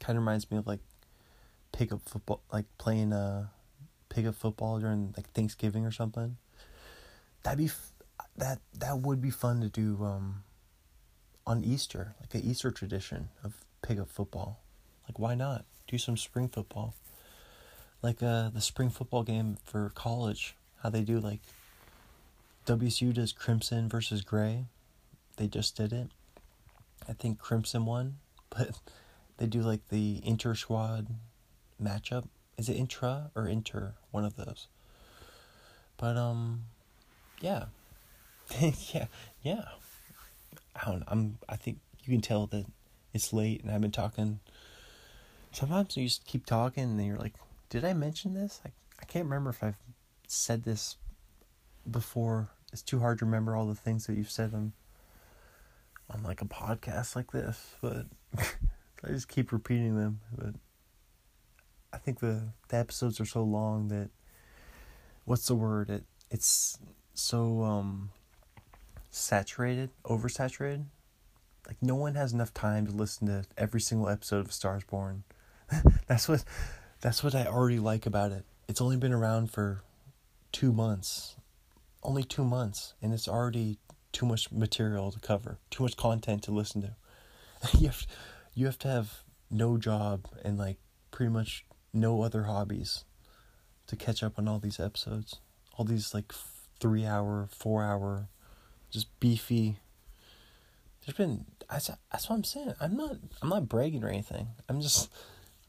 Kind 0.00 0.18
of 0.18 0.22
reminds 0.22 0.50
me 0.50 0.58
of 0.58 0.66
like 0.66 0.80
pickup 1.72 2.02
football, 2.06 2.42
like 2.52 2.66
playing 2.78 3.12
uh 3.14 3.48
pickup 4.10 4.34
football 4.34 4.78
during 4.78 5.14
like 5.16 5.30
Thanksgiving 5.30 5.86
or 5.86 5.90
something. 5.90 6.36
That'd 7.42 7.58
be 7.58 7.70
that 8.36 8.60
that 8.78 9.00
would 9.00 9.20
be 9.20 9.30
fun 9.30 9.60
to 9.60 9.68
do 9.68 10.04
um 10.04 10.44
on 11.46 11.62
Easter, 11.64 12.14
like 12.20 12.34
an 12.34 12.48
Easter 12.48 12.70
tradition 12.70 13.28
of 13.42 13.64
pickup 13.82 14.08
football. 14.08 14.60
Like 15.08 15.18
why 15.18 15.34
not 15.34 15.64
do 15.86 15.98
some 15.98 16.16
spring 16.16 16.48
football? 16.48 16.94
Like 18.02 18.22
uh 18.22 18.50
the 18.50 18.60
spring 18.60 18.90
football 18.90 19.22
game 19.22 19.58
for 19.64 19.90
college, 19.94 20.56
how 20.82 20.90
they 20.90 21.02
do 21.02 21.20
like 21.20 21.40
WSU 22.66 23.12
does 23.12 23.32
crimson 23.32 23.88
versus 23.88 24.22
gray. 24.22 24.64
They 25.36 25.48
just 25.48 25.76
did 25.76 25.92
it. 25.92 26.08
I 27.08 27.12
think 27.12 27.38
crimson 27.38 27.84
won, 27.84 28.16
but 28.50 28.80
they 29.36 29.46
do 29.46 29.60
like 29.60 29.88
the 29.88 30.20
inter 30.24 30.54
squad 30.54 31.08
matchup. 31.82 32.28
Is 32.56 32.68
it 32.68 32.76
intra 32.76 33.30
or 33.34 33.48
inter? 33.48 33.94
One 34.10 34.24
of 34.24 34.36
those. 34.36 34.68
But 35.96 36.16
um, 36.16 36.64
yeah, 37.40 37.64
yeah, 38.60 39.06
yeah. 39.42 39.64
I 40.74 40.90
don't. 40.90 41.00
Know, 41.00 41.06
I'm. 41.08 41.38
I 41.48 41.56
think 41.56 41.78
you 42.02 42.12
can 42.12 42.20
tell 42.20 42.46
that 42.48 42.66
it's 43.12 43.32
late, 43.32 43.62
and 43.62 43.70
I've 43.70 43.80
been 43.80 43.90
talking. 43.90 44.40
Sometimes 45.52 45.96
you 45.96 46.04
just 46.04 46.24
keep 46.26 46.46
talking, 46.46 46.84
and 46.84 47.06
you're 47.06 47.18
like, 47.18 47.34
"Did 47.68 47.84
I 47.84 47.92
mention 47.92 48.34
this?" 48.34 48.60
I 48.64 48.70
I 49.00 49.04
can't 49.04 49.24
remember 49.24 49.50
if 49.50 49.62
I've 49.62 49.78
said 50.26 50.64
this 50.64 50.96
before. 51.90 52.50
It's 52.72 52.82
too 52.82 53.00
hard 53.00 53.18
to 53.20 53.24
remember 53.24 53.54
all 53.54 53.66
the 53.66 53.74
things 53.74 54.06
that 54.06 54.16
you've 54.16 54.30
said 54.30 54.52
on 54.54 54.72
on 56.10 56.22
like 56.22 56.42
a 56.42 56.46
podcast 56.46 57.16
like 57.16 57.32
this, 57.32 57.76
but 57.80 58.06
I 58.38 59.08
just 59.08 59.28
keep 59.28 59.52
repeating 59.52 59.96
them. 59.96 60.20
But 60.36 60.54
I 61.92 61.98
think 61.98 62.20
the 62.20 62.48
the 62.68 62.76
episodes 62.76 63.20
are 63.20 63.26
so 63.26 63.42
long 63.42 63.88
that 63.88 64.10
what's 65.24 65.46
the 65.46 65.54
word? 65.54 65.90
It 65.90 66.04
it's 66.30 66.78
so 67.14 67.62
um 67.62 68.10
saturated, 69.14 69.90
oversaturated. 70.04 70.86
Like 71.66 71.76
no 71.80 71.94
one 71.94 72.14
has 72.14 72.32
enough 72.32 72.52
time 72.52 72.86
to 72.86 72.92
listen 72.92 73.26
to 73.28 73.44
every 73.56 73.80
single 73.80 74.08
episode 74.08 74.46
of 74.46 74.52
Stars 74.52 74.84
Born. 74.84 75.24
that's 76.06 76.28
what 76.28 76.44
that's 77.00 77.22
what 77.22 77.34
I 77.34 77.46
already 77.46 77.78
like 77.78 78.06
about 78.06 78.32
it. 78.32 78.44
It's 78.68 78.80
only 78.80 78.96
been 78.96 79.12
around 79.12 79.50
for 79.50 79.82
2 80.52 80.72
months. 80.72 81.36
Only 82.02 82.22
2 82.22 82.44
months 82.44 82.94
and 83.00 83.14
it's 83.14 83.28
already 83.28 83.78
too 84.12 84.26
much 84.26 84.52
material 84.52 85.10
to 85.10 85.20
cover, 85.20 85.58
too 85.70 85.82
much 85.82 85.96
content 85.96 86.42
to 86.44 86.50
listen 86.50 86.82
to. 86.82 86.96
you 87.78 87.86
have 87.88 88.06
you 88.52 88.66
have 88.66 88.78
to 88.80 88.88
have 88.88 89.22
no 89.50 89.78
job 89.78 90.26
and 90.44 90.58
like 90.58 90.78
pretty 91.10 91.32
much 91.32 91.64
no 91.92 92.22
other 92.22 92.44
hobbies 92.44 93.04
to 93.86 93.96
catch 93.96 94.22
up 94.22 94.38
on 94.38 94.48
all 94.48 94.58
these 94.58 94.80
episodes. 94.80 95.40
All 95.76 95.84
these 95.84 96.12
like 96.12 96.32
3 96.80 97.06
hour, 97.06 97.48
4 97.50 97.82
hour 97.82 98.28
just 98.94 99.20
beefy 99.20 99.76
there's 101.04 101.16
been 101.16 101.44
that's, 101.70 101.90
that's 102.10 102.28
what 102.28 102.36
I'm 102.36 102.44
saying. 102.44 102.74
I'm 102.80 102.96
not 102.96 103.16
I'm 103.42 103.48
not 103.48 103.68
bragging 103.68 104.04
or 104.04 104.08
anything. 104.08 104.48
I'm 104.68 104.80
just 104.80 105.10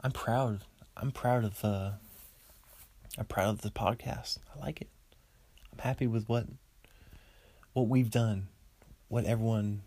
I'm 0.02 0.12
proud. 0.12 0.62
I'm 0.96 1.12
proud 1.12 1.44
of 1.44 1.64
uh 1.64 1.92
I'm 3.18 3.26
proud 3.26 3.50
of 3.50 3.62
the 3.62 3.70
podcast. 3.70 4.40
I 4.56 4.60
like 4.60 4.82
it. 4.82 4.90
I'm 5.74 5.80
happy 5.80 6.08
with 6.08 6.28
what 6.28 6.46
what 7.74 7.90
we've 7.90 8.10
done, 8.10 8.48
what 9.10 9.26
everyone, 9.26 9.82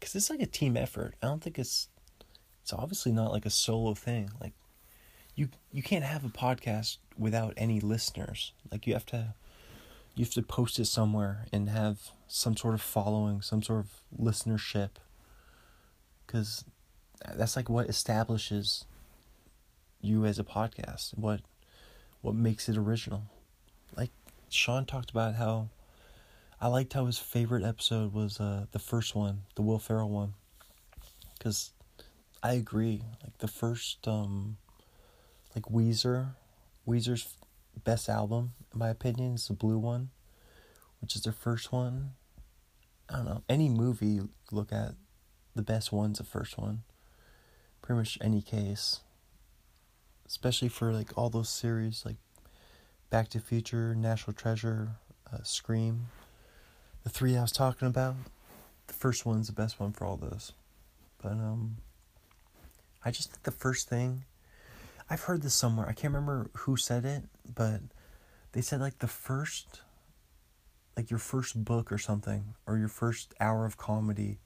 because 0.00 0.14
it's 0.14 0.30
like 0.30 0.40
a 0.40 0.46
team 0.46 0.76
effort. 0.76 1.14
I 1.22 1.26
don't 1.26 1.42
think 1.42 1.58
it's, 1.58 1.88
it's 2.62 2.72
obviously 2.72 3.12
not 3.12 3.32
like 3.32 3.44
a 3.44 3.50
solo 3.50 3.92
thing. 3.92 4.30
Like, 4.40 4.54
you 5.34 5.48
you 5.70 5.82
can't 5.82 6.04
have 6.04 6.24
a 6.24 6.28
podcast 6.28 6.96
without 7.18 7.52
any 7.58 7.80
listeners. 7.80 8.52
Like 8.70 8.86
you 8.86 8.94
have 8.94 9.06
to, 9.06 9.34
you 10.14 10.24
have 10.24 10.34
to 10.34 10.42
post 10.42 10.78
it 10.78 10.86
somewhere 10.86 11.46
and 11.52 11.68
have 11.68 12.10
some 12.26 12.56
sort 12.56 12.74
of 12.74 12.82
following, 12.82 13.40
some 13.40 13.62
sort 13.62 13.80
of 13.80 13.90
listenership. 14.18 14.90
Because 16.26 16.64
that's 17.34 17.56
like 17.56 17.68
what 17.68 17.88
establishes 17.88 18.84
you 20.00 20.24
as 20.26 20.38
a 20.38 20.44
podcast. 20.44 21.16
What 21.16 21.40
what 22.20 22.34
makes 22.34 22.68
it 22.68 22.76
original. 22.76 23.24
Like 23.96 24.10
Sean 24.48 24.84
talked 24.84 25.10
about 25.10 25.34
how 25.34 25.68
I 26.60 26.68
liked 26.68 26.92
how 26.92 27.06
his 27.06 27.18
favorite 27.18 27.64
episode 27.64 28.12
was 28.12 28.38
uh, 28.38 28.66
the 28.70 28.78
first 28.78 29.14
one, 29.14 29.42
the 29.56 29.62
Will 29.62 29.80
Ferrell 29.80 30.08
one, 30.08 30.34
because 31.36 31.72
I 32.42 32.52
agree. 32.52 33.02
Like 33.22 33.38
the 33.38 33.48
first, 33.48 34.06
um, 34.06 34.58
like 35.56 35.64
Weezer, 35.64 36.34
Weezer's 36.86 37.34
best 37.80 38.08
album, 38.08 38.52
in 38.72 38.78
my 38.78 38.88
opinion, 38.88 39.34
is 39.34 39.48
the 39.48 39.54
Blue 39.54 39.78
one, 39.78 40.10
which 41.00 41.16
is 41.16 41.22
their 41.22 41.32
first 41.32 41.72
one. 41.72 42.12
I 43.08 43.16
don't 43.16 43.24
know 43.24 43.42
any 43.48 43.68
movie 43.68 44.06
you 44.06 44.30
look 44.50 44.72
at, 44.72 44.94
the 45.54 45.62
best 45.62 45.92
one's 45.92 46.18
the 46.18 46.24
first 46.24 46.56
one. 46.58 46.82
Pretty 47.82 47.98
much 47.98 48.18
any 48.20 48.42
case, 48.42 49.00
especially 50.26 50.68
for 50.68 50.92
like 50.92 51.16
all 51.16 51.30
those 51.30 51.48
series 51.48 52.04
like 52.06 52.16
Back 53.10 53.28
to 53.30 53.40
Future, 53.40 53.94
National 53.94 54.32
Treasure, 54.32 54.92
uh, 55.32 55.42
Scream 55.42 56.06
the 57.02 57.10
three 57.10 57.36
I 57.36 57.42
was 57.42 57.52
talking 57.52 57.88
about, 57.88 58.14
the 58.86 58.92
first 58.92 59.26
one's 59.26 59.48
the 59.48 59.52
best 59.52 59.80
one 59.80 59.92
for 59.92 60.04
all 60.04 60.16
those. 60.16 60.52
But 61.20 61.32
um 61.32 61.78
I 63.04 63.10
just 63.10 63.30
think 63.30 63.42
the 63.42 63.50
first 63.50 63.88
thing 63.88 64.24
I've 65.12 65.24
heard 65.24 65.42
this 65.42 65.52
somewhere. 65.52 65.86
I 65.86 65.92
can't 65.92 66.14
remember 66.14 66.50
who 66.54 66.74
said 66.78 67.04
it, 67.04 67.24
but 67.54 67.82
they 68.52 68.62
said 68.62 68.80
like 68.80 69.00
the 69.00 69.06
first 69.06 69.82
like 70.96 71.10
your 71.10 71.18
first 71.18 71.66
book 71.66 71.92
or 71.92 71.98
something 71.98 72.54
or 72.66 72.78
your 72.78 72.88
first 72.88 73.34
hour 73.38 73.66
of 73.66 73.76
comedy 73.76 74.38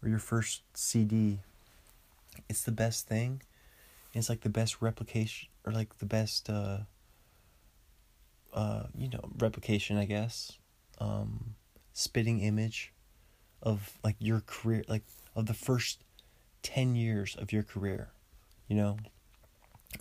or 0.00 0.08
your 0.08 0.20
first 0.20 0.62
CD 0.74 1.40
it's 2.48 2.62
the 2.62 2.70
best 2.70 3.08
thing. 3.08 3.42
It's 4.14 4.28
like 4.28 4.42
the 4.42 4.48
best 4.48 4.80
replication 4.80 5.48
or 5.64 5.72
like 5.72 5.98
the 5.98 6.06
best 6.06 6.48
uh 6.48 6.78
uh 8.54 8.84
you 8.96 9.08
know, 9.08 9.28
replication, 9.38 9.96
I 9.96 10.04
guess. 10.04 10.52
Um 11.00 11.56
spitting 11.92 12.42
image 12.42 12.92
of 13.60 13.98
like 14.04 14.14
your 14.20 14.44
career 14.46 14.84
like 14.86 15.02
of 15.34 15.46
the 15.46 15.54
first 15.54 16.04
10 16.62 16.94
years 16.94 17.34
of 17.34 17.52
your 17.52 17.62
career 17.64 18.10
you 18.68 18.76
know 18.76 18.98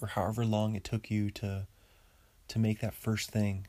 or 0.01 0.09
however 0.09 0.45
long 0.45 0.75
it 0.75 0.83
took 0.83 1.09
you 1.09 1.29
to 1.31 1.67
to 2.47 2.59
make 2.59 2.79
that 2.79 2.93
first 2.93 3.31
thing. 3.31 3.67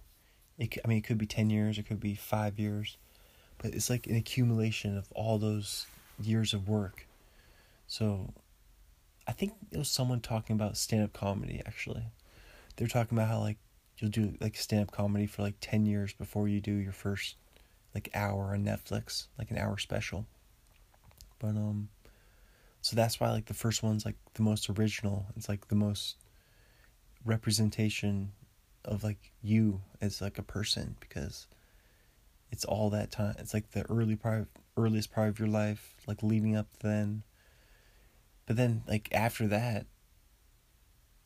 It 0.58 0.78
i 0.84 0.88
mean 0.88 0.98
it 0.98 1.04
could 1.04 1.18
be 1.18 1.26
10 1.26 1.50
years 1.50 1.78
it 1.78 1.86
could 1.86 2.00
be 2.00 2.14
5 2.14 2.58
years 2.58 2.96
but 3.58 3.74
it's 3.74 3.88
like 3.90 4.06
an 4.06 4.16
accumulation 4.16 4.96
of 4.96 5.10
all 5.12 5.38
those 5.38 5.86
years 6.20 6.52
of 6.54 6.68
work. 6.68 7.06
So 7.86 8.32
i 9.26 9.32
think 9.32 9.54
it 9.70 9.78
was 9.78 9.88
someone 9.90 10.20
talking 10.20 10.54
about 10.54 10.76
stand-up 10.76 11.12
comedy 11.12 11.62
actually. 11.66 12.04
They're 12.76 12.88
talking 12.88 13.16
about 13.16 13.28
how 13.28 13.40
like 13.40 13.58
you'll 13.98 14.10
do 14.10 14.34
like 14.40 14.56
stand-up 14.56 14.92
comedy 14.92 15.26
for 15.26 15.42
like 15.42 15.56
10 15.60 15.86
years 15.86 16.12
before 16.12 16.48
you 16.48 16.60
do 16.60 16.74
your 16.74 16.92
first 16.92 17.36
like 17.94 18.10
hour 18.14 18.52
on 18.52 18.62
Netflix, 18.62 19.26
like 19.38 19.50
an 19.50 19.56
hour 19.56 19.78
special. 19.78 20.26
But 21.38 21.56
um 21.56 21.88
so 22.86 22.94
that's 22.94 23.18
why 23.18 23.32
like 23.32 23.46
the 23.46 23.52
first 23.52 23.82
one's 23.82 24.04
like 24.04 24.14
the 24.34 24.44
most 24.44 24.70
original. 24.70 25.26
It's 25.36 25.48
like 25.48 25.66
the 25.66 25.74
most 25.74 26.14
representation 27.24 28.30
of 28.84 29.02
like 29.02 29.32
you 29.42 29.80
as 30.00 30.22
like 30.22 30.38
a 30.38 30.44
person 30.44 30.94
because 31.00 31.48
it's 32.52 32.64
all 32.64 32.88
that 32.90 33.10
time. 33.10 33.34
It's 33.40 33.52
like 33.52 33.72
the 33.72 33.82
early 33.90 34.14
part, 34.14 34.46
earliest 34.76 35.10
part 35.10 35.30
of 35.30 35.40
your 35.40 35.48
life, 35.48 35.96
like 36.06 36.22
leading 36.22 36.54
up 36.54 36.68
then. 36.78 37.24
But 38.46 38.54
then, 38.54 38.84
like 38.86 39.08
after 39.10 39.48
that, 39.48 39.86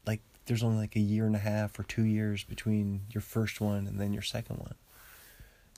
like 0.07 0.23
there's 0.46 0.62
only 0.62 0.79
like 0.79 0.96
a 0.96 1.01
year 1.01 1.27
and 1.27 1.37
a 1.37 1.40
half 1.40 1.79
or 1.79 1.83
two 1.83 2.05
years 2.05 2.42
between 2.42 3.03
your 3.11 3.20
first 3.20 3.61
one 3.61 3.87
and 3.87 4.01
then 4.01 4.14
your 4.14 4.23
second 4.23 4.61
one. 4.61 4.77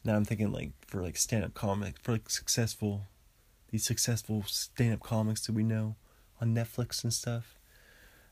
Now 0.05 0.15
I'm 0.15 0.25
thinking 0.25 0.53
like 0.53 0.71
for 0.87 1.03
like 1.03 1.17
stand 1.17 1.43
up 1.43 1.55
comic 1.55 1.97
for 2.01 2.13
like 2.13 2.31
successful, 2.31 3.09
these 3.73 3.85
successful 3.85 4.45
stand 4.47 4.93
up 4.95 5.01
comics 5.01 5.47
that 5.47 5.55
we 5.55 5.65
know 5.65 5.97
on 6.41 6.55
Netflix 6.55 7.03
and 7.03 7.13
stuff. 7.13 7.59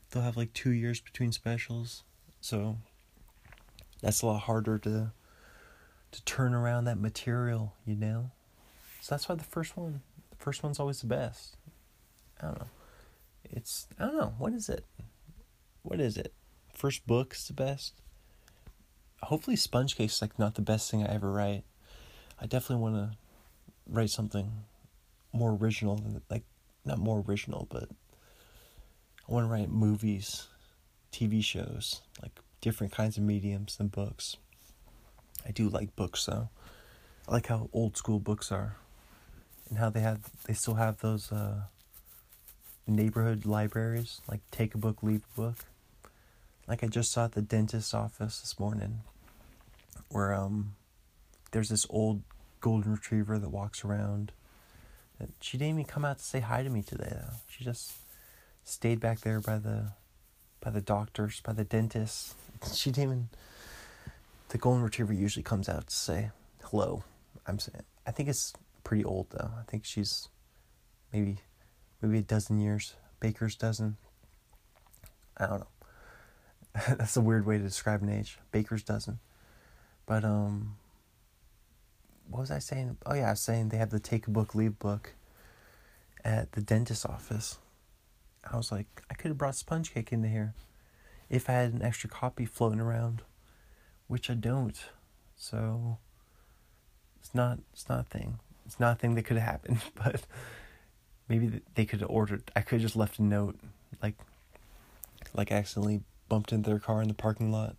They'll 0.09 0.23
have 0.23 0.37
like 0.37 0.53
two 0.53 0.71
years 0.71 1.01
between 1.01 1.31
specials, 1.31 2.03
so 2.39 2.77
that's 4.01 4.21
a 4.21 4.27
lot 4.27 4.41
harder 4.41 4.77
to 4.79 5.11
to 6.11 6.25
turn 6.25 6.53
around 6.53 6.85
that 6.85 6.99
material, 6.99 7.73
you 7.85 7.95
know? 7.95 8.31
So 8.99 9.15
that's 9.15 9.29
why 9.29 9.35
the 9.35 9.43
first 9.43 9.77
one, 9.77 10.01
the 10.29 10.35
first 10.35 10.61
one's 10.61 10.79
always 10.79 10.99
the 10.99 11.07
best. 11.07 11.55
I 12.41 12.47
don't 12.47 12.59
know. 12.59 12.67
It's, 13.45 13.87
I 13.97 14.05
don't 14.07 14.17
know. 14.17 14.33
What 14.37 14.53
is 14.53 14.67
it? 14.67 14.85
What 15.83 16.01
is 16.01 16.17
it? 16.17 16.33
First 16.73 17.07
book 17.07 17.33
is 17.33 17.47
the 17.47 17.53
best. 17.53 17.93
Hopefully, 19.23 19.55
Sponge 19.55 19.95
Cake's 19.95 20.21
like 20.21 20.37
not 20.37 20.55
the 20.55 20.61
best 20.61 20.91
thing 20.91 21.01
I 21.01 21.13
ever 21.13 21.31
write. 21.31 21.63
I 22.39 22.45
definitely 22.45 22.83
want 22.83 22.95
to 22.95 23.17
write 23.87 24.09
something 24.09 24.51
more 25.33 25.51
original 25.53 25.95
than, 25.95 26.21
like, 26.29 26.43
not 26.85 26.99
more 26.99 27.23
original, 27.27 27.67
but 27.69 27.89
I 29.27 29.31
want 29.31 29.45
to 29.45 29.51
write 29.51 29.69
movies, 29.69 30.47
TV 31.11 31.43
shows, 31.43 32.01
like 32.21 32.31
different 32.59 32.91
kinds 32.91 33.17
of 33.17 33.23
mediums 33.23 33.77
than 33.77 33.87
books. 33.87 34.37
I 35.47 35.51
do 35.51 35.69
like 35.69 35.95
books 35.95 36.25
though. 36.25 36.49
I 37.27 37.31
like 37.31 37.47
how 37.47 37.69
old 37.71 37.97
school 37.97 38.19
books 38.19 38.51
are, 38.51 38.75
and 39.69 39.77
how 39.77 39.89
they 39.89 40.01
have 40.01 40.19
they 40.45 40.53
still 40.53 40.75
have 40.75 40.99
those 40.99 41.31
uh, 41.31 41.61
neighborhood 42.87 43.45
libraries. 43.45 44.21
Like 44.27 44.41
take 44.51 44.75
a 44.75 44.77
book, 44.77 45.01
leave 45.01 45.23
a 45.33 45.39
book. 45.39 45.65
Like 46.67 46.83
I 46.83 46.87
just 46.87 47.11
saw 47.11 47.25
at 47.25 47.33
the 47.33 47.41
dentist's 47.41 47.93
office 47.93 48.39
this 48.39 48.59
morning, 48.59 49.01
where 50.09 50.33
um, 50.33 50.75
there's 51.51 51.69
this 51.69 51.85
old 51.89 52.21
golden 52.59 52.91
retriever 52.91 53.39
that 53.39 53.49
walks 53.49 53.83
around. 53.83 54.31
She 55.39 55.57
didn't 55.57 55.73
even 55.73 55.85
come 55.85 56.05
out 56.05 56.19
to 56.19 56.23
say 56.23 56.39
hi 56.39 56.63
to 56.63 56.69
me 56.69 56.81
today 56.81 57.09
though. 57.11 57.35
She 57.49 57.63
just 57.63 57.93
stayed 58.63 58.99
back 58.99 59.21
there 59.21 59.39
by 59.39 59.57
the 59.57 59.93
by 60.59 60.69
the 60.69 60.81
doctors, 60.81 61.41
by 61.41 61.53
the 61.53 61.63
dentist. 61.63 62.35
She 62.73 62.91
didn't 62.91 63.03
even 63.03 63.29
the 64.49 64.59
golden 64.59 64.83
retriever 64.83 65.13
usually 65.13 65.43
comes 65.43 65.67
out 65.67 65.87
to 65.87 65.95
say 65.95 66.29
hello. 66.65 67.03
I'm 67.47 67.57
saying 67.57 67.83
I 68.05 68.11
think 68.11 68.29
it's 68.29 68.53
pretty 68.83 69.03
old 69.03 69.27
though. 69.31 69.51
I 69.59 69.63
think 69.67 69.85
she's 69.85 70.27
maybe 71.11 71.37
maybe 72.01 72.19
a 72.19 72.21
dozen 72.21 72.59
years. 72.59 72.93
Baker's 73.19 73.55
dozen. 73.55 73.97
I 75.37 75.47
don't 75.47 75.59
know. 75.59 75.67
That's 76.97 77.17
a 77.17 77.21
weird 77.21 77.45
way 77.45 77.57
to 77.57 77.63
describe 77.63 78.01
an 78.01 78.09
age. 78.09 78.37
Baker's 78.51 78.83
dozen. 78.83 79.19
But 80.05 80.23
um 80.23 80.75
what 82.31 82.41
was 82.41 82.51
I 82.51 82.59
saying? 82.59 82.97
Oh 83.05 83.13
yeah, 83.13 83.27
I 83.27 83.31
was 83.31 83.41
saying 83.41 83.69
they 83.69 83.77
have 83.77 83.89
the 83.89 83.99
take 83.99 84.27
a 84.27 84.31
book, 84.31 84.55
leave 84.55 84.79
book 84.79 85.13
at 86.23 86.53
the 86.53 86.61
dentist's 86.61 87.05
office. 87.05 87.59
I 88.49 88.57
was 88.57 88.71
like, 88.71 89.03
I 89.09 89.13
could 89.13 89.29
have 89.29 89.37
brought 89.37 89.55
sponge 89.55 89.93
cake 89.93 90.11
into 90.11 90.27
here 90.27 90.53
if 91.29 91.49
I 91.49 91.53
had 91.53 91.73
an 91.73 91.81
extra 91.81 92.09
copy 92.09 92.45
floating 92.45 92.79
around 92.79 93.21
which 94.11 94.29
I 94.29 94.33
don't. 94.33 94.77
So 95.37 95.97
it's 97.21 97.33
not 97.33 97.59
it's 97.71 97.87
not 97.87 98.01
a 98.01 98.03
thing. 98.03 98.39
It's 98.65 98.77
not 98.77 98.97
a 98.97 98.99
thing 98.99 99.15
that 99.15 99.23
could 99.23 99.37
have 99.37 99.49
happened, 99.49 99.79
but 99.95 100.25
maybe 101.29 101.61
they 101.75 101.85
could 101.85 102.01
have 102.01 102.09
ordered. 102.09 102.51
I 102.53 102.59
could 102.59 102.75
have 102.75 102.81
just 102.81 102.97
left 102.97 103.19
a 103.19 103.23
note, 103.23 103.57
like 104.03 104.15
like 105.33 105.49
I 105.49 105.55
accidentally 105.55 106.01
bumped 106.27 106.51
into 106.51 106.69
their 106.69 106.79
car 106.79 107.01
in 107.01 107.07
the 107.07 107.13
parking 107.13 107.53
lot. 107.53 107.77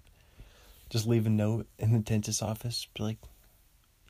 Just 0.89 1.07
leave 1.07 1.27
a 1.27 1.31
note 1.31 1.67
in 1.79 1.93
the 1.93 1.99
dentist's 1.99 2.41
office. 2.41 2.87
Be 2.95 3.03
like, 3.03 3.19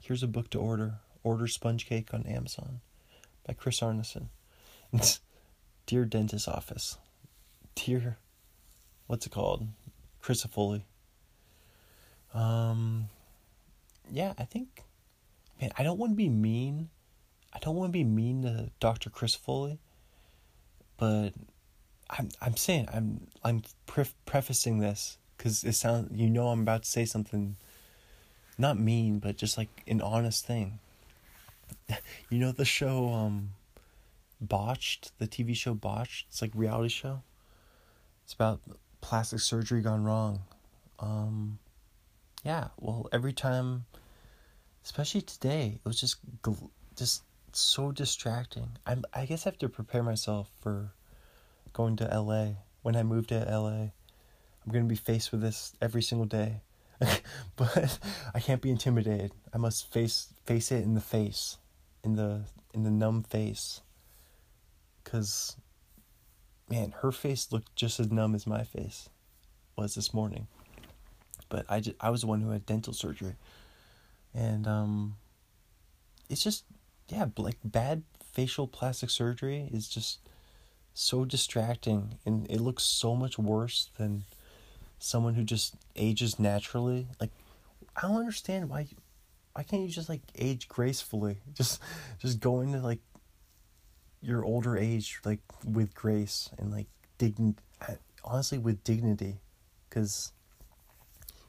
here's 0.02 0.22
a 0.22 0.28
book 0.28 0.50
to 0.50 0.58
order. 0.58 0.96
Order 1.24 1.46
sponge 1.46 1.86
cake 1.86 2.12
on 2.12 2.26
Amazon 2.26 2.80
by 3.46 3.54
Chris 3.54 3.80
Arneson. 3.80 4.26
Dear 5.86 6.04
dentist 6.04 6.48
office. 6.48 6.98
Dear, 7.74 8.18
what's 9.06 9.26
it 9.26 9.30
called? 9.30 9.68
Chris 10.20 10.42
Foley. 10.42 10.84
Um, 12.34 13.08
yeah, 14.10 14.34
I 14.38 14.44
think, 14.44 14.82
man, 15.60 15.70
I 15.78 15.82
don't 15.82 15.98
want 15.98 16.12
to 16.12 16.16
be 16.16 16.28
mean. 16.28 16.88
I 17.52 17.58
don't 17.58 17.76
want 17.76 17.88
to 17.88 17.92
be 17.92 18.04
mean 18.04 18.42
to 18.42 18.70
Dr. 18.80 19.10
Chris 19.10 19.34
Foley, 19.34 19.78
but 20.96 21.30
I'm 22.08 22.28
I'm 22.40 22.56
saying 22.56 22.88
I'm 22.92 23.26
I'm 23.44 23.62
pre- 23.86 24.04
prefacing 24.24 24.78
this 24.78 25.18
because 25.36 25.64
it 25.64 25.74
sounds 25.74 26.10
you 26.18 26.30
know 26.30 26.48
I'm 26.48 26.60
about 26.62 26.84
to 26.84 26.88
say 26.88 27.04
something, 27.04 27.56
not 28.62 28.78
mean, 28.78 29.18
but 29.18 29.36
just 29.36 29.58
like 29.58 29.82
an 29.86 30.00
honest 30.00 30.46
thing. 30.46 30.78
you 32.30 32.38
know 32.38 32.52
the 32.52 32.64
show 32.64 33.12
um, 33.12 33.50
Botched, 34.40 35.12
the 35.18 35.26
TV 35.26 35.54
show 35.54 35.74
Botched. 35.74 36.26
It's 36.28 36.40
like 36.40 36.52
reality 36.54 36.88
show. 36.88 37.22
It's 38.24 38.32
about 38.32 38.60
plastic 39.00 39.40
surgery 39.40 39.82
gone 39.82 40.04
wrong. 40.04 40.42
Um, 41.00 41.58
yeah, 42.44 42.68
well, 42.80 43.08
every 43.12 43.32
time, 43.32 43.84
especially 44.84 45.22
today, 45.22 45.80
it 45.84 45.86
was 45.86 46.00
just 46.00 46.16
just 46.96 47.24
so 47.52 47.90
distracting. 47.90 48.70
I'm 48.86 49.04
I 49.12 49.26
guess 49.26 49.44
I 49.44 49.50
have 49.50 49.58
to 49.58 49.68
prepare 49.68 50.04
myself 50.04 50.48
for 50.60 50.92
going 51.72 51.96
to 51.96 52.04
LA. 52.04 52.54
When 52.82 52.96
I 52.96 53.02
move 53.02 53.26
to 53.28 53.38
LA, 53.38 53.90
I'm 54.64 54.72
going 54.72 54.84
to 54.84 54.88
be 54.88 54.96
faced 54.96 55.32
with 55.32 55.40
this 55.40 55.74
every 55.82 56.02
single 56.02 56.26
day. 56.26 56.60
but 57.56 57.98
I 58.34 58.40
can't 58.40 58.62
be 58.62 58.70
intimidated. 58.70 59.32
I 59.52 59.58
must 59.58 59.92
face 59.92 60.32
face 60.44 60.70
it 60.72 60.84
in 60.84 60.94
the 60.94 61.00
face, 61.00 61.58
in 62.04 62.16
the 62.16 62.42
in 62.72 62.84
the 62.84 62.90
numb 62.90 63.22
face. 63.22 63.80
Cuz 65.04 65.56
man, 66.68 66.94
her 67.02 67.12
face 67.12 67.52
looked 67.52 67.74
just 67.76 68.00
as 68.00 68.10
numb 68.10 68.34
as 68.34 68.46
my 68.46 68.64
face 68.64 69.08
was 69.76 69.94
this 69.94 70.14
morning 70.14 70.46
but 71.52 71.66
I, 71.68 71.80
just, 71.80 71.96
I 72.00 72.08
was 72.08 72.22
the 72.22 72.26
one 72.28 72.40
who 72.40 72.48
had 72.48 72.64
dental 72.64 72.94
surgery. 72.94 73.34
And 74.32 74.66
um, 74.66 75.16
it's 76.30 76.42
just, 76.42 76.64
yeah, 77.10 77.26
like 77.36 77.58
bad 77.62 78.04
facial 78.32 78.66
plastic 78.66 79.10
surgery 79.10 79.68
is 79.70 79.86
just 79.86 80.20
so 80.94 81.26
distracting 81.26 82.18
and 82.24 82.50
it 82.50 82.58
looks 82.58 82.84
so 82.84 83.14
much 83.14 83.38
worse 83.38 83.90
than 83.98 84.24
someone 85.02 85.34
who 85.34 85.44
just 85.44 85.74
ages 85.96 86.38
naturally. 86.38 87.06
Like, 87.20 87.30
I 87.96 88.02
don't 88.02 88.16
understand 88.16 88.68
why. 88.68 88.80
You, 88.80 88.96
Why 89.52 89.62
can't 89.62 89.82
you 89.82 89.88
just 89.88 90.08
like 90.08 90.22
age 90.38 90.68
gracefully? 90.68 91.38
Just, 91.54 91.82
just 92.18 92.40
go 92.40 92.60
into 92.60 92.78
like 92.78 93.00
your 94.22 94.44
older 94.44 94.78
age 94.78 95.20
like 95.24 95.40
with 95.64 95.94
grace 95.94 96.48
and 96.56 96.70
like 96.70 96.86
dign 97.18 97.56
uh, 97.86 97.94
honestly 98.24 98.56
with 98.56 98.84
dignity 98.84 99.40
because 99.88 100.32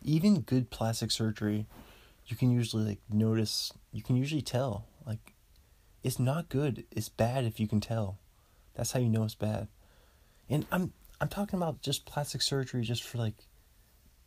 even 0.01 0.41
good 0.41 0.69
plastic 0.69 1.11
surgery, 1.11 1.67
you 2.25 2.35
can 2.35 2.51
usually 2.51 2.83
like 2.83 2.99
notice, 3.09 3.71
you 3.91 4.01
can 4.01 4.15
usually 4.15 4.41
tell 4.41 4.85
like 5.05 5.33
it's 6.03 6.19
not 6.19 6.49
good. 6.49 6.83
It's 6.91 7.09
bad 7.09 7.45
if 7.45 7.59
you 7.59 7.67
can 7.67 7.79
tell. 7.79 8.17
That's 8.75 8.91
how 8.91 8.99
you 8.99 9.09
know 9.09 9.23
it's 9.23 9.35
bad. 9.35 9.67
And 10.49 10.65
I'm 10.71 10.93
I'm 11.21 11.27
talking 11.29 11.57
about 11.57 11.81
just 11.81 12.05
plastic 12.05 12.41
surgery 12.41 12.81
just 12.81 13.03
for 13.03 13.17
like 13.17 13.35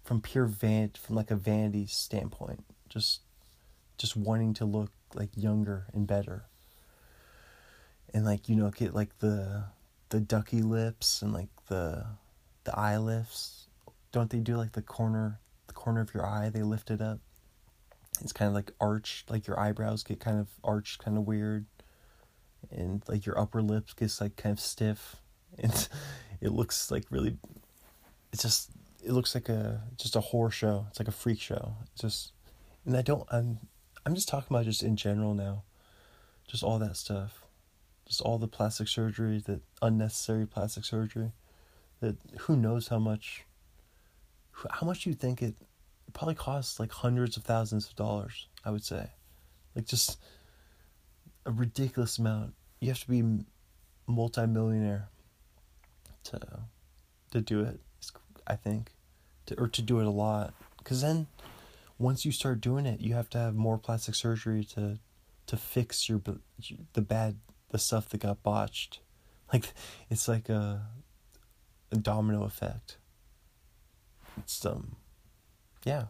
from 0.04 0.20
pure 0.20 0.46
van 0.46 0.92
from 1.00 1.16
like 1.16 1.30
a 1.30 1.36
vanity 1.36 1.86
standpoint. 1.86 2.64
Just 2.88 3.20
just 3.98 4.16
wanting 4.16 4.54
to 4.54 4.64
look 4.64 4.90
like 5.14 5.30
younger 5.36 5.86
and 5.92 6.06
better. 6.06 6.44
And 8.14 8.24
like, 8.24 8.48
you 8.48 8.56
know, 8.56 8.70
get 8.70 8.94
like 8.94 9.18
the 9.18 9.64
the 10.10 10.20
ducky 10.20 10.62
lips 10.62 11.22
and 11.22 11.32
like 11.32 11.48
the 11.68 12.06
the 12.64 12.78
eye 12.78 12.98
lifts. 12.98 13.66
Don't 14.12 14.30
they 14.30 14.38
do 14.38 14.56
like 14.56 14.72
the 14.72 14.82
corner 14.82 15.40
the 15.66 15.72
corner 15.72 16.00
of 16.00 16.14
your 16.14 16.24
eye, 16.24 16.48
they 16.48 16.62
lift 16.62 16.90
it 16.90 17.00
up. 17.00 17.18
It's 18.20 18.32
kind 18.32 18.48
of 18.48 18.54
like 18.54 18.72
arched, 18.80 19.30
like 19.30 19.46
your 19.46 19.58
eyebrows 19.58 20.02
get 20.02 20.20
kind 20.20 20.38
of 20.38 20.48
arched, 20.64 21.04
kind 21.04 21.18
of 21.18 21.26
weird. 21.26 21.66
And 22.70 23.02
like 23.08 23.26
your 23.26 23.38
upper 23.38 23.62
lips 23.62 23.92
gets 23.92 24.20
like 24.20 24.36
kind 24.36 24.52
of 24.52 24.60
stiff. 24.60 25.16
And 25.58 25.88
it 26.40 26.52
looks 26.52 26.90
like 26.90 27.04
really, 27.10 27.36
it's 28.32 28.42
just, 28.42 28.70
it 29.04 29.12
looks 29.12 29.34
like 29.34 29.48
a, 29.48 29.82
just 29.96 30.16
a 30.16 30.20
horror 30.20 30.50
show. 30.50 30.86
It's 30.90 30.98
like 30.98 31.08
a 31.08 31.12
freak 31.12 31.40
show. 31.40 31.76
It's 31.92 32.02
just, 32.02 32.32
and 32.84 32.96
I 32.96 33.02
don't, 33.02 33.26
I'm, 33.30 33.58
I'm 34.04 34.14
just 34.14 34.28
talking 34.28 34.54
about 34.54 34.66
just 34.66 34.82
in 34.82 34.96
general 34.96 35.34
now. 35.34 35.64
Just 36.46 36.62
all 36.62 36.78
that 36.78 36.96
stuff. 36.96 37.44
Just 38.06 38.20
all 38.20 38.38
the 38.38 38.46
plastic 38.46 38.86
surgery, 38.86 39.42
that 39.46 39.60
unnecessary 39.82 40.46
plastic 40.46 40.84
surgery. 40.84 41.32
That 42.00 42.16
who 42.40 42.56
knows 42.56 42.88
how 42.88 42.98
much 43.00 43.44
how 44.70 44.86
much 44.86 45.04
do 45.04 45.10
you 45.10 45.16
think 45.16 45.42
it 45.42 45.56
it 46.06 46.14
probably 46.14 46.36
costs 46.36 46.78
like 46.78 46.92
hundreds 46.92 47.36
of 47.36 47.42
thousands 47.42 47.88
of 47.88 47.96
dollars. 47.96 48.46
I 48.64 48.70
would 48.70 48.84
say, 48.84 49.10
like 49.74 49.86
just 49.86 50.20
a 51.44 51.50
ridiculous 51.50 52.18
amount. 52.18 52.54
You 52.80 52.88
have 52.88 53.00
to 53.00 53.08
be 53.08 53.44
multi-millionaire 54.06 55.08
to 56.30 56.40
to 57.32 57.40
do 57.40 57.62
it. 57.62 57.80
I 58.48 58.54
think, 58.54 58.92
to, 59.46 59.58
or 59.60 59.66
to 59.66 59.82
do 59.82 59.98
it 59.98 60.06
a 60.06 60.10
lot, 60.10 60.54
because 60.78 61.02
then 61.02 61.26
once 61.98 62.24
you 62.24 62.30
start 62.30 62.60
doing 62.60 62.86
it, 62.86 63.00
you 63.00 63.14
have 63.14 63.28
to 63.30 63.38
have 63.38 63.54
more 63.54 63.78
plastic 63.78 64.14
surgery 64.14 64.64
to 64.74 64.98
to 65.46 65.56
fix 65.56 66.08
your 66.08 66.20
the 66.92 67.02
bad 67.02 67.38
the 67.70 67.78
stuff 67.78 68.08
that 68.10 68.18
got 68.18 68.42
botched. 68.42 69.00
Like 69.52 69.72
it's 70.10 70.26
like 70.26 70.48
a, 70.48 70.88
a 71.92 71.96
domino 71.96 72.42
effect. 72.42 72.96
It's 74.38 74.66
um 74.66 74.96
yeah. 75.84 76.06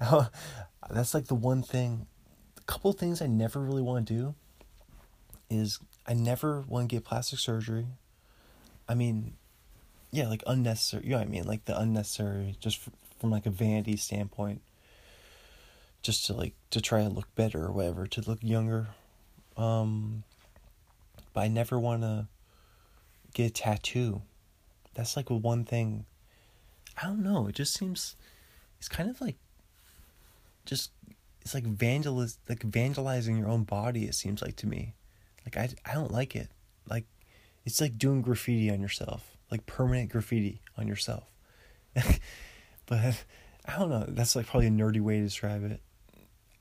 That's 0.90 1.12
like 1.12 1.26
the 1.26 1.34
one 1.34 1.62
thing 1.62 2.06
a 2.58 2.64
couple 2.64 2.90
things 2.94 3.20
I 3.20 3.26
never 3.26 3.60
really 3.60 3.82
want 3.82 4.06
to 4.06 4.14
do 4.14 4.34
is 5.50 5.78
I 6.06 6.14
never 6.14 6.62
want 6.62 6.88
to 6.88 6.96
get 6.96 7.04
plastic 7.04 7.40
surgery. 7.40 7.88
I 8.88 8.94
mean, 8.94 9.34
yeah, 10.12 10.28
like 10.28 10.42
unnecessary. 10.46 11.04
You 11.04 11.10
know 11.10 11.18
what 11.18 11.26
I 11.26 11.30
mean? 11.30 11.44
Like 11.44 11.64
the 11.64 11.78
unnecessary, 11.78 12.56
just 12.60 12.78
from 13.18 13.30
like 13.30 13.46
a 13.46 13.50
vanity 13.50 13.96
standpoint 13.96 14.60
just 16.02 16.26
to 16.26 16.34
like 16.34 16.54
to 16.70 16.80
try 16.80 17.00
and 17.00 17.14
look 17.14 17.32
better 17.34 17.64
or 17.64 17.72
whatever, 17.72 18.06
to 18.06 18.20
look 18.20 18.40
younger. 18.42 18.88
Um 19.56 20.24
but 21.32 21.42
I 21.42 21.48
never 21.48 21.78
want 21.78 22.02
to 22.02 22.26
get 23.32 23.46
a 23.46 23.50
tattoo. 23.50 24.20
That's 24.94 25.16
like 25.16 25.30
one 25.30 25.64
thing. 25.64 26.04
I 27.00 27.06
don't 27.06 27.22
know. 27.22 27.46
It 27.46 27.54
just 27.54 27.72
seems 27.72 28.16
it's 28.78 28.88
kind 28.88 29.08
of 29.08 29.20
like 29.20 29.36
just 30.66 30.90
it's 31.40 31.54
like 31.54 31.64
vandaliz 31.64 32.36
like 32.48 32.60
vandalizing 32.60 33.38
your 33.38 33.48
own 33.48 33.64
body. 33.64 34.04
It 34.04 34.14
seems 34.14 34.42
like 34.42 34.56
to 34.56 34.66
me, 34.66 34.94
like 35.46 35.56
I 35.56 35.70
I 35.88 35.94
don't 35.94 36.12
like 36.12 36.36
it. 36.36 36.48
Like 36.88 37.06
it's 37.64 37.80
like 37.80 37.96
doing 37.96 38.22
graffiti 38.22 38.70
on 38.70 38.80
yourself, 38.80 39.31
like 39.52 39.66
permanent 39.66 40.10
graffiti 40.10 40.62
on 40.78 40.88
yourself. 40.88 41.24
but 41.94 42.98
I 43.66 43.78
don't 43.78 43.90
know. 43.90 44.06
That's 44.08 44.34
like 44.34 44.46
probably 44.46 44.66
a 44.66 44.70
nerdy 44.70 45.00
way 45.00 45.18
to 45.18 45.24
describe 45.24 45.62
it. 45.62 45.80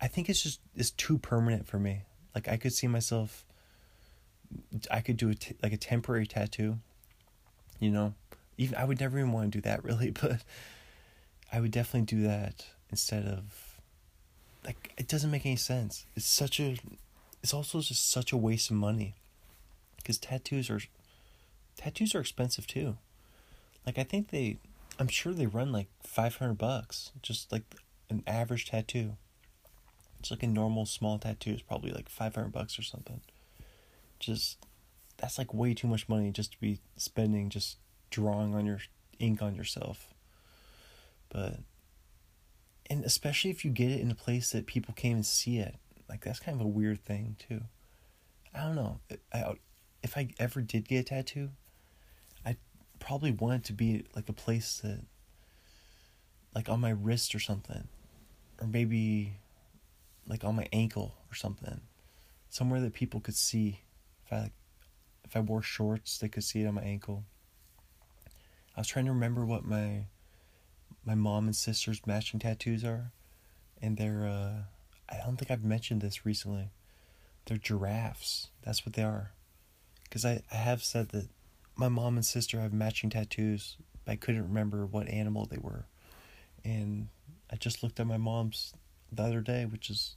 I 0.01 0.07
think 0.07 0.29
it's 0.29 0.43
just 0.43 0.59
it's 0.75 0.91
too 0.91 1.17
permanent 1.17 1.65
for 1.65 1.79
me. 1.79 2.01
Like 2.35 2.49
I 2.49 2.57
could 2.57 2.73
see 2.73 2.87
myself. 2.87 3.45
I 4.91 4.99
could 4.99 5.15
do 5.15 5.29
a 5.29 5.35
t- 5.35 5.55
like 5.63 5.71
a 5.71 5.77
temporary 5.77 6.27
tattoo. 6.27 6.79
You 7.79 7.91
know, 7.91 8.13
even 8.57 8.75
I 8.75 8.83
would 8.83 8.99
never 8.99 9.17
even 9.17 9.31
want 9.31 9.53
to 9.53 9.57
do 9.57 9.61
that 9.61 9.83
really, 9.85 10.11
but 10.11 10.43
I 11.51 11.61
would 11.61 11.71
definitely 11.71 12.17
do 12.17 12.23
that 12.27 12.65
instead 12.89 13.25
of. 13.25 13.79
Like 14.65 14.93
it 14.97 15.07
doesn't 15.07 15.31
make 15.31 15.45
any 15.45 15.55
sense. 15.55 16.05
It's 16.15 16.27
such 16.27 16.59
a, 16.59 16.77
it's 17.41 17.53
also 17.53 17.79
just 17.79 18.11
such 18.11 18.33
a 18.33 18.37
waste 18.37 18.69
of 18.69 18.75
money. 18.75 19.15
Because 19.95 20.17
tattoos 20.17 20.69
are, 20.69 20.81
tattoos 21.81 22.15
are 22.15 22.21
expensive 22.21 22.67
too. 22.67 22.97
Like 23.85 23.97
I 23.97 24.03
think 24.03 24.29
they, 24.29 24.57
I'm 24.99 25.07
sure 25.07 25.33
they 25.33 25.47
run 25.47 25.71
like 25.71 25.87
five 26.03 26.35
hundred 26.35 26.57
bucks, 26.57 27.11
just 27.21 27.51
like 27.51 27.63
an 28.09 28.23
average 28.27 28.69
tattoo. 28.69 29.17
It's 30.19 30.29
like 30.29 30.43
a 30.43 30.47
normal 30.47 30.85
small 30.85 31.17
tattoo 31.17 31.51
is 31.51 31.63
probably 31.63 31.91
like 31.91 32.07
500 32.07 32.51
bucks 32.51 32.77
or 32.77 32.83
something. 32.83 33.21
Just 34.19 34.59
that's 35.17 35.39
like 35.39 35.51
way 35.51 35.73
too 35.73 35.87
much 35.87 36.07
money 36.07 36.29
just 36.29 36.51
to 36.51 36.59
be 36.59 36.79
spending 36.95 37.49
just 37.49 37.77
drawing 38.11 38.53
on 38.53 38.67
your 38.67 38.79
ink 39.17 39.41
on 39.41 39.55
yourself. 39.55 40.13
But 41.29 41.61
and 42.87 43.03
especially 43.03 43.49
if 43.49 43.65
you 43.65 43.71
get 43.71 43.89
it 43.89 43.99
in 43.99 44.11
a 44.11 44.15
place 44.15 44.51
that 44.51 44.67
people 44.67 44.93
can't 44.93 45.11
even 45.11 45.23
see 45.23 45.57
it. 45.57 45.75
Like 46.07 46.23
that's 46.23 46.39
kind 46.39 46.59
of 46.59 46.65
a 46.65 46.69
weird 46.69 47.03
thing 47.03 47.37
too. 47.39 47.61
I 48.53 48.65
don't 48.65 48.75
know. 48.75 48.99
I, 49.33 49.55
if 50.03 50.17
I 50.17 50.29
ever 50.39 50.61
did 50.61 50.87
get 50.87 50.99
a 50.99 51.03
tattoo, 51.03 51.49
probably 53.01 53.31
want 53.31 53.55
it 53.55 53.63
to 53.65 53.73
be 53.73 54.05
like 54.15 54.29
a 54.29 54.33
place 54.33 54.79
that 54.83 55.01
like 56.55 56.69
on 56.69 56.79
my 56.79 56.91
wrist 56.91 57.35
or 57.35 57.39
something. 57.39 57.87
Or 58.61 58.67
maybe 58.67 59.33
like 60.27 60.43
on 60.43 60.55
my 60.55 60.67
ankle 60.71 61.15
or 61.29 61.35
something, 61.35 61.81
somewhere 62.49 62.79
that 62.81 62.93
people 62.93 63.19
could 63.19 63.35
see. 63.35 63.81
If 64.25 64.31
I 64.31 64.39
like, 64.43 64.51
if 65.25 65.35
I 65.35 65.39
wore 65.39 65.63
shorts, 65.63 66.19
they 66.19 66.29
could 66.29 66.43
see 66.43 66.61
it 66.61 66.67
on 66.67 66.75
my 66.75 66.83
ankle. 66.83 67.23
I 68.77 68.79
was 68.79 68.87
trying 68.87 69.05
to 69.05 69.11
remember 69.11 69.45
what 69.45 69.65
my 69.65 70.05
my 71.03 71.15
mom 71.15 71.45
and 71.45 71.55
sister's 71.55 72.05
matching 72.05 72.39
tattoos 72.39 72.83
are, 72.83 73.11
and 73.81 73.97
they're 73.97 74.27
uh, 74.27 74.63
I 75.09 75.25
don't 75.25 75.37
think 75.37 75.49
I've 75.49 75.63
mentioned 75.63 76.01
this 76.01 76.25
recently. 76.25 76.69
They're 77.45 77.57
giraffes. 77.57 78.49
That's 78.63 78.85
what 78.85 78.93
they 78.93 79.03
are. 79.03 79.31
Because 80.03 80.23
I, 80.23 80.43
I 80.51 80.55
have 80.55 80.83
said 80.83 81.09
that 81.09 81.29
my 81.75 81.89
mom 81.89 82.15
and 82.15 82.25
sister 82.25 82.59
have 82.59 82.73
matching 82.73 83.09
tattoos, 83.09 83.77
but 84.05 84.11
I 84.13 84.15
couldn't 84.15 84.43
remember 84.43 84.85
what 84.85 85.07
animal 85.07 85.45
they 85.45 85.57
were. 85.57 85.85
And 86.63 87.07
I 87.51 87.55
just 87.55 87.83
looked 87.83 87.99
at 87.99 88.07
my 88.07 88.17
mom's 88.17 88.73
the 89.11 89.23
other 89.23 89.41
day, 89.41 89.65
which 89.65 89.89
is 89.89 90.15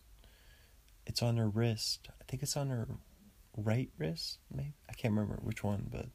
it's 1.06 1.22
on 1.22 1.36
her 1.36 1.48
wrist. 1.48 2.08
I 2.20 2.24
think 2.28 2.42
it's 2.42 2.56
on 2.56 2.70
her 2.70 2.86
right 3.56 3.90
wrist, 3.98 4.38
maybe. 4.54 4.74
I 4.88 4.92
can't 4.92 5.14
remember 5.14 5.38
which 5.42 5.62
one, 5.62 5.88
but 5.90 6.06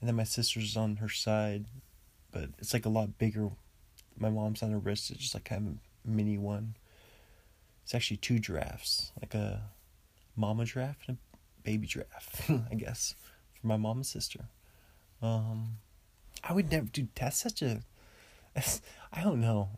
and 0.00 0.08
then 0.08 0.16
my 0.16 0.24
sister's 0.24 0.76
on 0.76 0.96
her 0.96 1.08
side, 1.08 1.66
but 2.30 2.50
it's 2.58 2.74
like 2.74 2.86
a 2.86 2.90
lot 2.90 3.18
bigger. 3.18 3.50
My 4.18 4.28
mom's 4.30 4.62
on 4.62 4.72
her 4.72 4.78
wrist. 4.78 5.10
It's 5.10 5.20
just 5.20 5.34
like 5.34 5.44
kind 5.44 5.68
of 5.68 5.74
a 5.74 6.14
mini 6.14 6.38
one. 6.38 6.76
It's 7.82 7.94
actually 7.94 8.18
two 8.18 8.38
giraffes, 8.38 9.12
like 9.20 9.34
a 9.34 9.70
mama 10.34 10.64
giraffe 10.64 11.04
and 11.06 11.18
a 11.34 11.62
baby 11.62 11.86
giraffe, 11.86 12.50
I 12.70 12.74
guess, 12.74 13.14
for 13.66 13.68
my 13.68 13.76
mom 13.76 13.98
and 13.98 14.06
sister. 14.06 14.48
Um, 15.20 15.78
I 16.44 16.52
would 16.52 16.70
never, 16.70 16.86
do. 16.86 17.08
That's 17.14 17.38
such 17.38 17.62
a. 17.62 17.82
I 19.12 19.22
don't 19.22 19.40
know. 19.40 19.68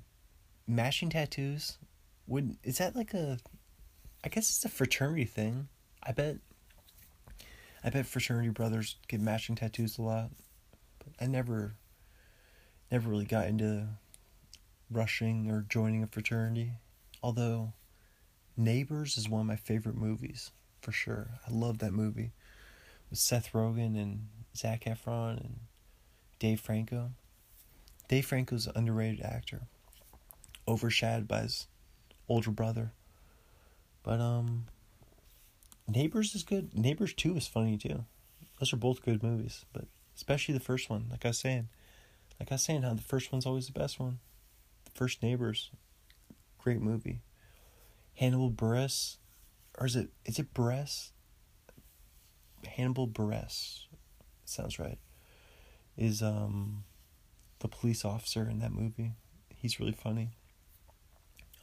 Matching 0.66 1.11
tattoos 1.11 1.78
would 2.26 2.57
is 2.62 2.78
that 2.78 2.95
like 2.95 3.14
a 3.14 3.39
I 4.22 4.28
guess 4.28 4.51
it's 4.51 4.64
a 4.64 4.68
fraternity 4.68 5.24
thing. 5.24 5.68
I 6.03 6.12
bet 6.12 6.36
I 7.82 7.91
bet 7.91 8.07
fraternity 8.07 8.51
brothers 8.51 8.97
get 9.09 9.20
matching 9.20 9.55
tattoos 9.57 9.97
a 9.97 10.03
lot. 10.03 10.30
But 10.99 11.14
I 11.20 11.26
never 11.26 11.74
never 12.93 13.09
really 13.09 13.24
got 13.24 13.47
into 13.47 13.89
rushing 14.91 15.51
or 15.51 15.64
joining 15.68 16.03
a 16.03 16.07
fraternity. 16.07 16.72
Although 17.22 17.72
Neighbors 18.57 19.16
is 19.16 19.28
one 19.28 19.43
of 19.43 19.47
my 19.47 19.55
favorite 19.55 19.95
movies, 19.95 20.51
for 20.82 20.91
sure. 20.91 21.28
I 21.47 21.53
love 21.53 21.78
that 21.78 21.93
movie. 21.93 22.32
With 23.11 23.19
Seth 23.19 23.53
Rogen 23.53 24.01
and 24.01 24.29
Zac 24.57 24.85
Efron 24.85 25.39
and 25.41 25.61
Dave 26.39 26.61
Franco. 26.61 27.11
Dave 28.09 28.27
Franco's 28.27 28.67
an 28.67 28.73
underrated 28.77 29.25
actor. 29.25 29.63
Overshadowed 30.67 31.29
by 31.29 31.43
his 31.43 31.67
older 32.29 32.51
brother. 32.51 32.93
But 34.03 34.21
um 34.21 34.67
Neighbors 35.87 36.35
is 36.35 36.43
good. 36.43 36.77
Neighbors 36.77 37.15
2 37.15 37.37
is 37.37 37.47
funny 37.47 37.79
too. 37.79 38.05
Those 38.61 38.75
are 38.75 38.77
both 38.77 39.03
good 39.03 39.23
movies, 39.23 39.65
but 39.73 39.87
especially 40.15 40.53
the 40.53 40.61
first 40.61 40.91
one, 40.91 41.07
like 41.11 41.25
I 41.25 41.29
was 41.29 41.39
saying. 41.39 41.69
Like 42.39 42.53
I 42.53 42.57
was 42.57 42.63
saying 42.63 42.83
how 42.83 42.93
the 42.93 43.03
first 43.03 43.33
one's 43.33 43.47
always 43.47 43.67
the 43.67 43.79
best 43.79 43.99
one. 43.99 44.19
The 44.85 44.91
first 44.91 45.23
Neighbors. 45.23 45.71
Great 46.59 46.81
movie. 46.81 47.23
Hannibal 48.17 48.51
Buress 48.51 49.17
or 49.79 49.87
is 49.87 49.97
it 49.97 50.11
is 50.27 50.39
it 50.39 50.53
Buress? 50.53 51.11
Hannibal 52.67 53.09
Buress. 53.09 53.87
Sounds 54.45 54.79
right. 54.79 54.99
Is 55.97 56.23
um 56.23 56.85
the 57.61 57.69
police 57.69 58.05
officer 58.05 58.49
in 58.49 58.61
that 58.61 58.73
movie. 58.73 59.13
He's 59.55 59.81
really 59.81 59.93
funny. 59.93 60.31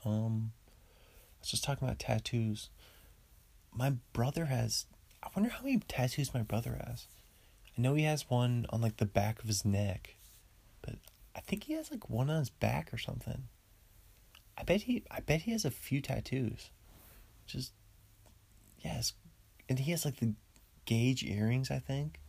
Um, 0.04 0.52
I 0.68 1.40
was 1.42 1.50
just 1.50 1.64
talking 1.64 1.88
about 1.88 2.00
tattoos. 2.00 2.70
My 3.74 3.94
brother 4.14 4.46
has. 4.46 4.86
I 5.24 5.30
wonder 5.36 5.50
how 5.50 5.64
many 5.64 5.80
tattoos 5.88 6.34
my 6.34 6.44
brother 6.44 6.80
has. 6.86 7.08
I 7.78 7.82
know 7.82 7.96
he 7.96 8.04
has 8.04 8.30
one 8.30 8.66
on 8.70 8.82
like 8.82 8.98
the 8.98 9.06
back 9.06 9.42
of 9.42 9.48
his 9.48 9.66
neck, 9.66 10.16
but 10.82 10.96
I 11.36 11.40
think 11.40 11.64
he 11.64 11.74
has 11.74 11.92
like 11.92 12.10
one 12.10 12.30
on 12.30 12.40
his 12.40 12.50
back 12.50 12.94
or 12.94 12.98
something. 12.98 13.44
I 14.58 14.64
bet 14.64 14.84
he. 14.84 15.04
I 15.10 15.20
bet 15.22 15.42
he 15.42 15.52
has 15.52 15.66
a 15.66 15.72
few 15.72 16.02
tattoos. 16.02 16.70
Just 17.48 17.74
yes, 18.80 19.14
and 19.68 19.80
he 19.80 19.92
has 19.92 20.06
like 20.06 20.18
the 20.18 20.34
gauge 20.86 21.24
earrings. 21.24 21.72
I 21.72 21.80
think 21.80 22.20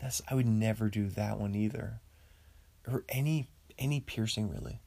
that's. 0.00 0.22
I 0.28 0.34
would 0.34 0.46
never 0.46 0.88
do 0.88 1.08
that 1.08 1.38
one 1.38 1.54
either, 1.54 2.00
or 2.90 3.04
any 3.08 3.48
any 3.78 4.00
piercing 4.00 4.50
really, 4.50 4.80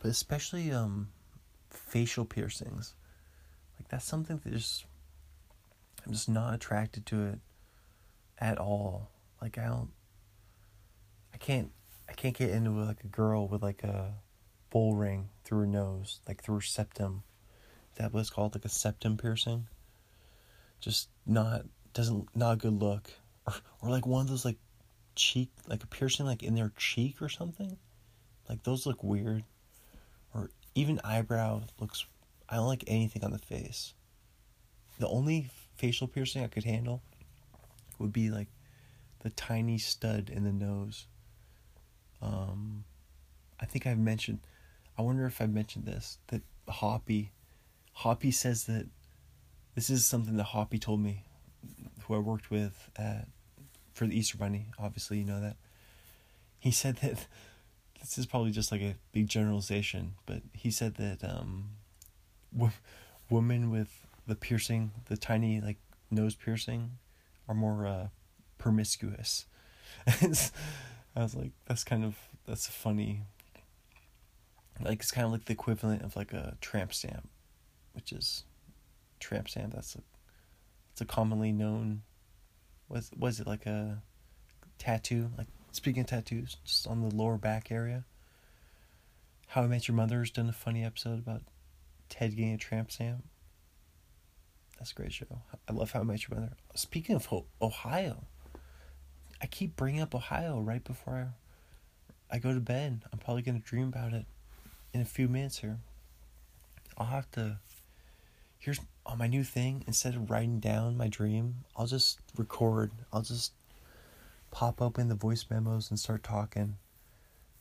but 0.00 0.10
especially 0.10 0.72
um 0.72 1.08
facial 1.70 2.24
piercings. 2.24 2.94
Like 3.78 3.88
that's 3.88 4.04
something 4.04 4.40
that 4.44 4.52
just 4.52 4.84
I'm 6.06 6.12
just 6.12 6.28
not 6.28 6.54
attracted 6.54 7.06
to 7.06 7.26
it 7.26 7.38
at 8.38 8.58
all. 8.58 9.10
Like 9.40 9.58
I 9.58 9.66
don't 9.66 9.90
I 11.34 11.36
can't 11.36 11.70
I 12.08 12.12
can't 12.12 12.36
get 12.36 12.50
into 12.50 12.70
like 12.70 13.04
a 13.04 13.08
girl 13.08 13.46
with 13.48 13.62
like 13.62 13.82
a 13.82 14.14
bull 14.70 14.94
ring 14.94 15.28
through 15.44 15.60
her 15.60 15.66
nose, 15.66 16.20
like 16.26 16.42
through 16.42 16.56
her 16.56 16.60
septum. 16.60 17.22
Is 17.92 17.98
that 17.98 18.12
what 18.12 18.20
it's 18.20 18.30
called? 18.30 18.54
Like 18.54 18.64
a 18.64 18.68
septum 18.68 19.16
piercing? 19.16 19.66
Just 20.80 21.08
not 21.26 21.64
doesn't 21.94 22.34
not 22.34 22.52
a 22.52 22.56
good 22.56 22.80
look. 22.80 23.10
Or 23.46 23.54
or 23.82 23.90
like 23.90 24.06
one 24.06 24.22
of 24.22 24.28
those 24.28 24.44
like 24.44 24.58
cheek 25.14 25.50
like 25.66 25.82
a 25.82 25.86
piercing 25.86 26.26
like 26.26 26.42
in 26.42 26.54
their 26.54 26.72
cheek 26.76 27.20
or 27.20 27.28
something. 27.28 27.76
Like 28.48 28.62
those 28.62 28.86
look 28.86 29.02
weird. 29.02 29.44
Or 30.34 30.50
even 30.74 31.00
eyebrow 31.04 31.62
looks 31.78 32.06
I 32.48 32.56
don't 32.56 32.66
like 32.66 32.84
anything 32.86 33.24
on 33.24 33.30
the 33.30 33.38
face. 33.38 33.94
The 34.98 35.08
only 35.08 35.48
facial 35.76 36.08
piercing 36.08 36.44
I 36.44 36.48
could 36.48 36.64
handle 36.64 37.02
would 37.98 38.12
be 38.12 38.30
like 38.30 38.48
the 39.20 39.30
tiny 39.30 39.78
stud 39.78 40.30
in 40.30 40.44
the 40.44 40.52
nose. 40.52 41.06
Um, 42.20 42.84
I 43.60 43.66
think 43.66 43.86
I've 43.86 43.98
mentioned. 43.98 44.40
I 44.98 45.02
wonder 45.02 45.26
if 45.26 45.40
I've 45.40 45.52
mentioned 45.52 45.86
this 45.86 46.18
that 46.28 46.42
Hoppy, 46.68 47.32
Hoppy 47.92 48.30
says 48.30 48.64
that 48.64 48.86
this 49.74 49.90
is 49.90 50.04
something 50.04 50.36
that 50.36 50.44
Hoppy 50.44 50.78
told 50.78 51.00
me, 51.00 51.24
who 52.10 52.16
I 52.16 52.18
worked 52.18 52.50
with 52.50 52.90
at 52.96 53.28
for 53.92 54.06
the 54.06 54.18
Easter 54.18 54.36
Bunny. 54.36 54.66
Obviously, 54.78 55.18
you 55.18 55.24
know 55.24 55.40
that. 55.40 55.56
He 56.58 56.70
said 56.70 56.96
that 56.96 57.26
this 58.00 58.18
is 58.18 58.26
probably 58.26 58.50
just 58.50 58.72
like 58.72 58.82
a 58.82 58.96
big 59.12 59.28
generalization, 59.28 60.14
but 60.26 60.42
he 60.52 60.70
said 60.70 60.96
that 60.96 61.22
um, 61.22 61.70
w- 62.52 62.72
women 63.28 63.70
with 63.70 64.06
the 64.26 64.34
piercing, 64.34 64.90
the 65.06 65.16
tiny 65.16 65.60
like 65.60 65.78
nose 66.10 66.34
piercing, 66.34 66.98
are 67.48 67.54
more 67.54 67.86
uh, 67.86 68.08
promiscuous. 68.58 69.46
I 70.06 71.22
was 71.22 71.34
like, 71.34 71.52
that's 71.66 71.84
kind 71.84 72.04
of 72.04 72.16
that's 72.46 72.66
funny. 72.66 73.22
Like 74.82 75.00
it's 75.00 75.10
kind 75.10 75.26
of 75.26 75.32
like 75.32 75.44
the 75.44 75.52
equivalent 75.52 76.02
of 76.02 76.16
like 76.16 76.32
a 76.32 76.56
tramp 76.60 76.92
stamp, 76.92 77.28
which 77.92 78.12
is 78.12 78.44
tramp 79.20 79.48
stamp. 79.48 79.74
That's 79.74 79.94
a 79.94 80.00
a 81.00 81.04
commonly 81.04 81.52
known. 81.52 82.02
Was 82.88 83.10
was 83.16 83.40
it 83.40 83.46
like 83.46 83.66
a 83.66 84.02
tattoo? 84.78 85.30
Like 85.38 85.48
speaking 85.72 86.02
of 86.02 86.08
tattoos, 86.08 86.56
just 86.64 86.86
on 86.86 87.00
the 87.00 87.14
lower 87.14 87.38
back 87.38 87.70
area. 87.70 88.04
How 89.48 89.62
I 89.62 89.66
Met 89.66 89.88
Your 89.88 89.96
Mother 89.96 90.20
has 90.20 90.30
done 90.30 90.48
a 90.48 90.52
funny 90.52 90.84
episode 90.84 91.18
about 91.18 91.42
Ted 92.08 92.36
getting 92.36 92.54
a 92.54 92.58
tramp 92.58 92.92
stamp. 92.92 93.24
That's 94.78 94.92
a 94.92 94.94
great 94.94 95.12
show. 95.12 95.26
I 95.68 95.72
love 95.72 95.90
How 95.90 96.00
I 96.00 96.04
Met 96.04 96.28
Your 96.28 96.38
Mother. 96.38 96.52
Speaking 96.74 97.16
of 97.16 97.28
Ohio, 97.60 98.24
I 99.42 99.46
keep 99.46 99.76
bringing 99.76 100.00
up 100.00 100.14
Ohio 100.14 100.60
right 100.60 100.82
before 100.82 101.32
I, 102.30 102.36
I 102.36 102.38
go 102.38 102.54
to 102.54 102.60
bed. 102.60 103.02
I'm 103.12 103.18
probably 103.18 103.42
going 103.42 103.60
to 103.60 103.66
dream 103.66 103.88
about 103.88 104.12
it 104.12 104.26
in 104.94 105.00
a 105.00 105.04
few 105.04 105.28
minutes 105.28 105.58
here. 105.58 105.78
I'll 106.96 107.06
have 107.06 107.30
to. 107.32 107.58
Here's 108.60 108.78
on 109.06 109.16
my 109.16 109.26
new 109.26 109.42
thing. 109.42 109.84
Instead 109.86 110.14
of 110.14 110.30
writing 110.30 110.60
down 110.60 110.98
my 110.98 111.08
dream, 111.08 111.64
I'll 111.74 111.86
just 111.86 112.20
record. 112.36 112.92
I'll 113.10 113.22
just 113.22 113.54
pop 114.50 114.82
open 114.82 115.08
the 115.08 115.14
voice 115.14 115.46
memos 115.50 115.88
and 115.88 115.98
start 115.98 116.22
talking 116.22 116.76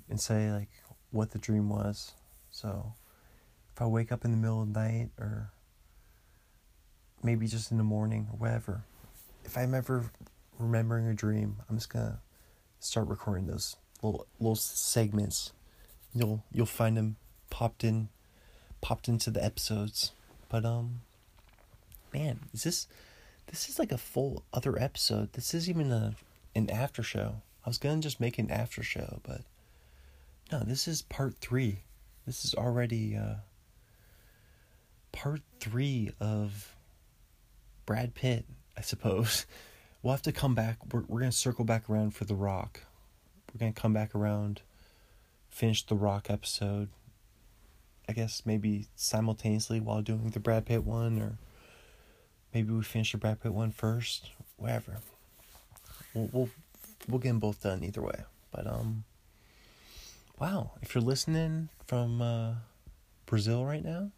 and 0.09 0.19
say, 0.19 0.51
like, 0.51 0.67
what 1.11 1.31
the 1.31 1.37
dream 1.37 1.69
was. 1.69 2.11
So 2.51 2.93
if 3.73 3.81
I 3.81 3.85
wake 3.85 4.11
up 4.11 4.25
in 4.25 4.31
the 4.31 4.37
middle 4.37 4.61
of 4.61 4.73
the 4.73 4.79
night 4.79 5.09
or 5.17 5.51
maybe 7.23 7.47
just 7.47 7.71
in 7.71 7.77
the 7.77 7.83
morning 7.83 8.27
or 8.33 8.37
whatever, 8.37 8.83
if 9.45 9.57
I'm 9.57 9.73
ever 9.73 10.11
remembering 10.57 11.07
a 11.07 11.13
dream, 11.13 11.57
I'm 11.69 11.77
just 11.77 11.89
gonna 11.89 12.19
start 12.81 13.07
recording 13.07 13.47
those 13.47 13.77
little 14.01 14.27
little 14.37 14.57
segments. 14.57 15.53
You'll 16.13 16.43
you'll 16.51 16.65
find 16.65 16.97
them 16.97 17.15
popped 17.49 17.85
in, 17.85 18.09
popped 18.81 19.07
into 19.07 19.31
the 19.31 19.41
episodes. 19.41 20.11
But 20.49 20.65
um, 20.65 21.01
man, 22.13 22.39
is 22.53 22.63
this 22.63 22.87
this 23.47 23.69
is 23.69 23.79
like 23.79 23.91
a 23.91 23.97
full 23.97 24.43
other 24.53 24.79
episode. 24.79 25.33
This 25.33 25.53
is 25.53 25.69
even 25.69 25.91
a 25.91 26.15
an 26.55 26.69
after 26.69 27.03
show. 27.03 27.41
I 27.65 27.69
was 27.69 27.77
gonna 27.77 28.01
just 28.01 28.19
make 28.19 28.37
an 28.39 28.51
after 28.51 28.83
show, 28.83 29.19
but 29.23 29.41
no, 30.51 30.59
this 30.59 30.87
is 30.87 31.03
part 31.03 31.35
three. 31.37 31.83
This 32.25 32.43
is 32.43 32.55
already 32.55 33.15
uh, 33.15 33.35
part 35.11 35.41
three 35.59 36.11
of 36.19 36.75
Brad 37.85 38.15
Pitt, 38.15 38.45
I 38.77 38.81
suppose. 38.81 39.45
we'll 40.01 40.13
have 40.13 40.21
to 40.23 40.31
come 40.31 40.55
back. 40.55 40.77
We're, 40.91 41.03
we're 41.07 41.21
to 41.21 41.31
circle 41.31 41.65
back 41.65 41.89
around 41.89 42.11
for 42.15 42.25
The 42.25 42.35
Rock. 42.35 42.81
We're 43.53 43.71
to 43.71 43.79
come 43.79 43.93
back 43.93 44.15
around, 44.15 44.61
finish 45.49 45.85
The 45.85 45.95
Rock 45.95 46.29
episode. 46.29 46.89
I 48.09 48.11
guess 48.11 48.41
maybe 48.43 48.87
simultaneously 48.95 49.79
while 49.79 50.01
doing 50.01 50.31
the 50.31 50.39
Brad 50.39 50.65
Pitt 50.65 50.83
one, 50.83 51.21
or 51.21 51.37
maybe 52.51 52.73
we 52.73 52.81
finish 52.81 53.11
the 53.11 53.19
Brad 53.19 53.39
Pitt 53.39 53.53
one 53.53 53.69
first. 53.69 54.31
Whatever. 54.57 54.97
We'll 56.15 56.29
we'll 56.33 56.49
we'll 57.07 57.19
get 57.19 57.29
them 57.29 57.39
both 57.39 57.61
done 57.61 57.83
either 57.83 58.01
way. 58.01 58.23
But 58.51 58.65
um, 58.65 59.03
wow! 60.39 60.71
If 60.81 60.95
you're 60.95 61.03
listening 61.03 61.69
from 61.85 62.19
uh, 62.19 62.53
Brazil 63.27 63.63
right 63.63 63.85
now, 63.85 64.09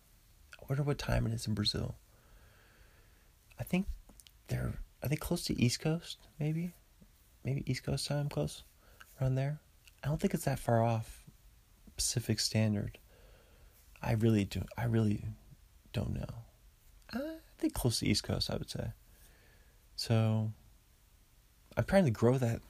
I 0.58 0.66
wonder 0.70 0.84
what 0.84 0.98
time 0.98 1.28
it 1.28 1.34
is 1.34 1.46
in 1.46 1.54
Brazil. 1.54 1.96
I 3.60 3.64
think 3.64 3.88
they're 4.48 4.76
are 5.04 5.10
they 5.10 5.18
close 5.18 5.44
to 5.46 5.62
East 5.62 5.82
Coast? 5.82 6.18
Maybe, 6.39 6.72
maybe 7.44 7.70
East 7.70 7.84
Coast 7.84 8.08
time 8.08 8.30
close, 8.30 8.64
around 9.20 9.36
there. 9.36 9.60
I 10.02 10.08
don't 10.08 10.22
think 10.22 10.34
it's 10.34 10.46
that 10.46 10.60
far 10.60 10.82
off 10.82 11.26
Pacific 11.98 12.39
Standard. 12.39 12.98
I 14.02 14.14
really 14.14 14.45
do. 14.45 14.64
I 14.78 14.86
really 14.86 15.26
don't 15.93 16.14
know. 16.14 16.34
I 17.14 17.20
think 17.60 17.74
close 17.74 17.99
to 17.99 18.08
East 18.08 18.24
Coast, 18.24 18.49
I 18.49 18.56
would 18.56 18.70
say. 18.70 18.91
So, 19.95 20.52
I'm 21.78 21.84
trying 21.84 22.06
to 22.06 22.12
grow 22.12 22.38
that. 22.38 22.62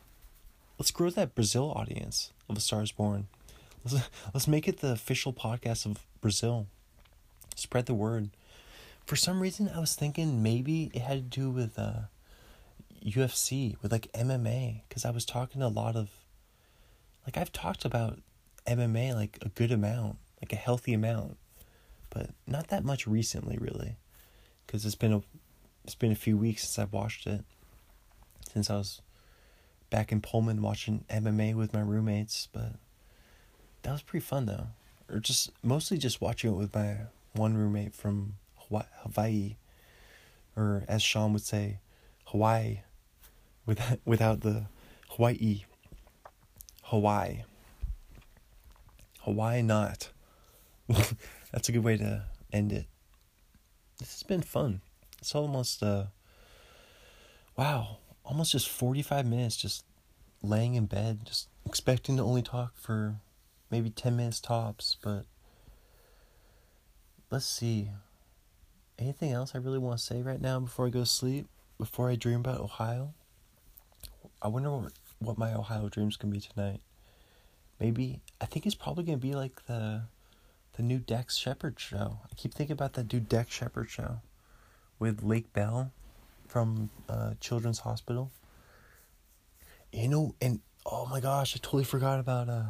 Let's 0.78 0.92
grow 0.92 1.10
that 1.12 1.36
Brazil 1.36 1.72
audience 1.76 2.34
of 2.50 2.58
A 2.58 2.60
Star 2.60 2.82
Is 2.82 2.92
Born. 2.92 3.28
Let's 3.86 4.10
let's 4.34 4.48
make 4.48 4.68
it 4.68 4.80
the 4.80 4.92
official 4.92 5.34
podcast 5.34 5.86
of 5.86 6.06
Brazil. 6.20 6.68
Spread 7.56 7.86
the 7.86 7.94
word. 7.94 8.30
For 9.06 9.16
some 9.16 9.42
reason, 9.42 9.70
I 9.74 9.80
was 9.80 9.96
thinking 9.96 10.44
maybe 10.44 10.92
it 10.94 11.02
had 11.02 11.32
to 11.32 11.40
do 11.40 11.50
with 11.50 11.78
uh, 11.78 12.02
UFC, 13.06 13.76
with 13.82 13.92
like 13.92 14.12
MMA, 14.14 14.82
because 14.88 15.06
I 15.06 15.12
was 15.12 15.26
talking 15.26 15.62
to 15.62 15.68
a 15.68 15.70
lot 15.70 15.96
of, 15.96 16.10
like, 17.26 17.38
I've 17.38 17.52
talked 17.52 17.84
about 17.84 18.20
MMA 18.68 19.14
like 19.16 19.38
a 19.42 19.50
good 19.50 19.72
amount, 19.72 20.18
like 20.42 20.54
a 20.54 20.58
healthy 20.58 20.94
amount, 20.94 21.38
but 22.10 22.32
not 22.48 22.68
that 22.70 22.84
much 22.84 23.08
recently, 23.08 23.58
really, 23.58 23.98
because 24.66 24.86
it's 24.86 24.96
been 24.96 25.14
a, 25.14 25.22
it's 25.84 25.96
been 25.96 26.12
a 26.12 26.16
few 26.16 26.38
weeks 26.38 26.64
since 26.64 26.80
I've 26.80 26.94
watched 26.94 27.28
it, 27.28 27.44
since 28.52 28.70
I 28.70 28.78
was 28.78 29.02
back 29.90 30.12
in 30.12 30.22
Pullman 30.22 30.62
watching 30.62 31.06
MMA 31.10 31.54
with 31.56 31.74
my 31.74 31.82
roommates, 31.82 32.48
but 32.52 32.74
that 33.84 33.92
was 33.92 34.02
pretty 34.02 34.26
fun 34.26 34.46
though, 34.46 34.68
or 35.10 35.20
just 35.20 35.52
mostly 35.64 35.98
just 35.98 36.22
watching 36.22 36.52
it 36.52 36.58
with 36.58 36.74
my 36.74 36.98
one 37.34 37.56
roommate 37.56 37.94
from 37.94 38.36
Hawaii, 38.70 39.56
or 40.56 40.84
as 40.88 41.02
Sean 41.02 41.34
would 41.34 41.44
say, 41.44 41.80
Hawaii 42.26 42.80
without 43.66 44.00
without 44.06 44.42
the 44.42 44.66
Hawaii. 45.10 45.64
Hawaii. 46.84 47.44
Hawaii 49.22 49.62
not. 49.62 50.10
That's 51.52 51.70
a 51.70 51.72
good 51.72 51.84
way 51.84 51.98
to 51.98 52.26
end 52.52 52.72
it. 52.72 52.86
This 54.00 54.14
has 54.14 54.24
been 54.24 54.42
fun. 54.42 54.82
It's 55.20 55.36
almost 55.36 55.84
uh 55.84 56.06
wow, 57.58 57.98
almost 58.26 58.52
just 58.52 58.70
45 58.70 59.26
minutes 59.26 59.56
just 59.56 59.86
laying 60.42 60.76
in 60.76 60.86
bed, 60.86 61.20
just 61.26 61.48
expecting 61.66 62.18
to 62.18 62.24
only 62.24 62.42
talk 62.42 62.76
for 62.76 63.16
maybe 63.70 63.90
10 63.90 64.16
minutes 64.16 64.40
tops, 64.40 64.98
but 65.02 65.26
let's 67.30 67.46
see. 67.46 67.90
Anything 68.98 69.32
else 69.32 69.54
I 69.56 69.60
really 69.60 69.80
want 69.80 69.98
to 69.98 70.04
say 70.04 70.22
right 70.22 70.42
now 70.42 70.60
before 70.60 70.88
I 70.88 70.90
go 70.90 71.02
to 71.02 71.06
sleep? 71.06 71.48
Before 71.78 72.10
I 72.10 72.16
dream 72.16 72.40
about 72.40 72.60
Ohio? 72.60 73.14
I 74.42 74.48
wonder 74.48 74.72
what, 74.72 74.94
what 75.20 75.38
my 75.38 75.54
Ohio 75.54 75.90
dreams 75.90 76.18
can 76.18 76.30
be 76.30 76.40
tonight. 76.40 76.82
Maybe 77.80 78.22
I 78.40 78.46
think 78.46 78.66
it's 78.66 78.76
probably 78.76 79.04
gonna 79.04 79.18
be 79.18 79.34
like 79.34 79.66
the 79.66 80.04
the 80.74 80.84
new 80.84 81.00
Dax 81.00 81.38
Shepard 81.38 81.80
show. 81.80 82.20
I 82.24 82.36
keep 82.36 82.54
thinking 82.54 82.74
about 82.74 82.94
that 82.94 83.12
new 83.12 83.20
Dax 83.20 83.54
Shepard 83.54 83.90
show 83.90 84.22
with 85.00 85.24
Lake 85.24 85.52
Bell 85.54 85.92
from 86.48 86.90
uh, 87.10 87.34
Children's 87.40 87.80
Hospital. 87.80 88.32
You 89.92 90.08
know, 90.08 90.36
and 90.42 90.62
oh 90.86 91.06
my 91.06 91.20
gosh, 91.20 91.56
I 91.56 91.60
totally 91.62 91.84
forgot 91.84 92.20
about 92.20 92.50
uh, 92.50 92.64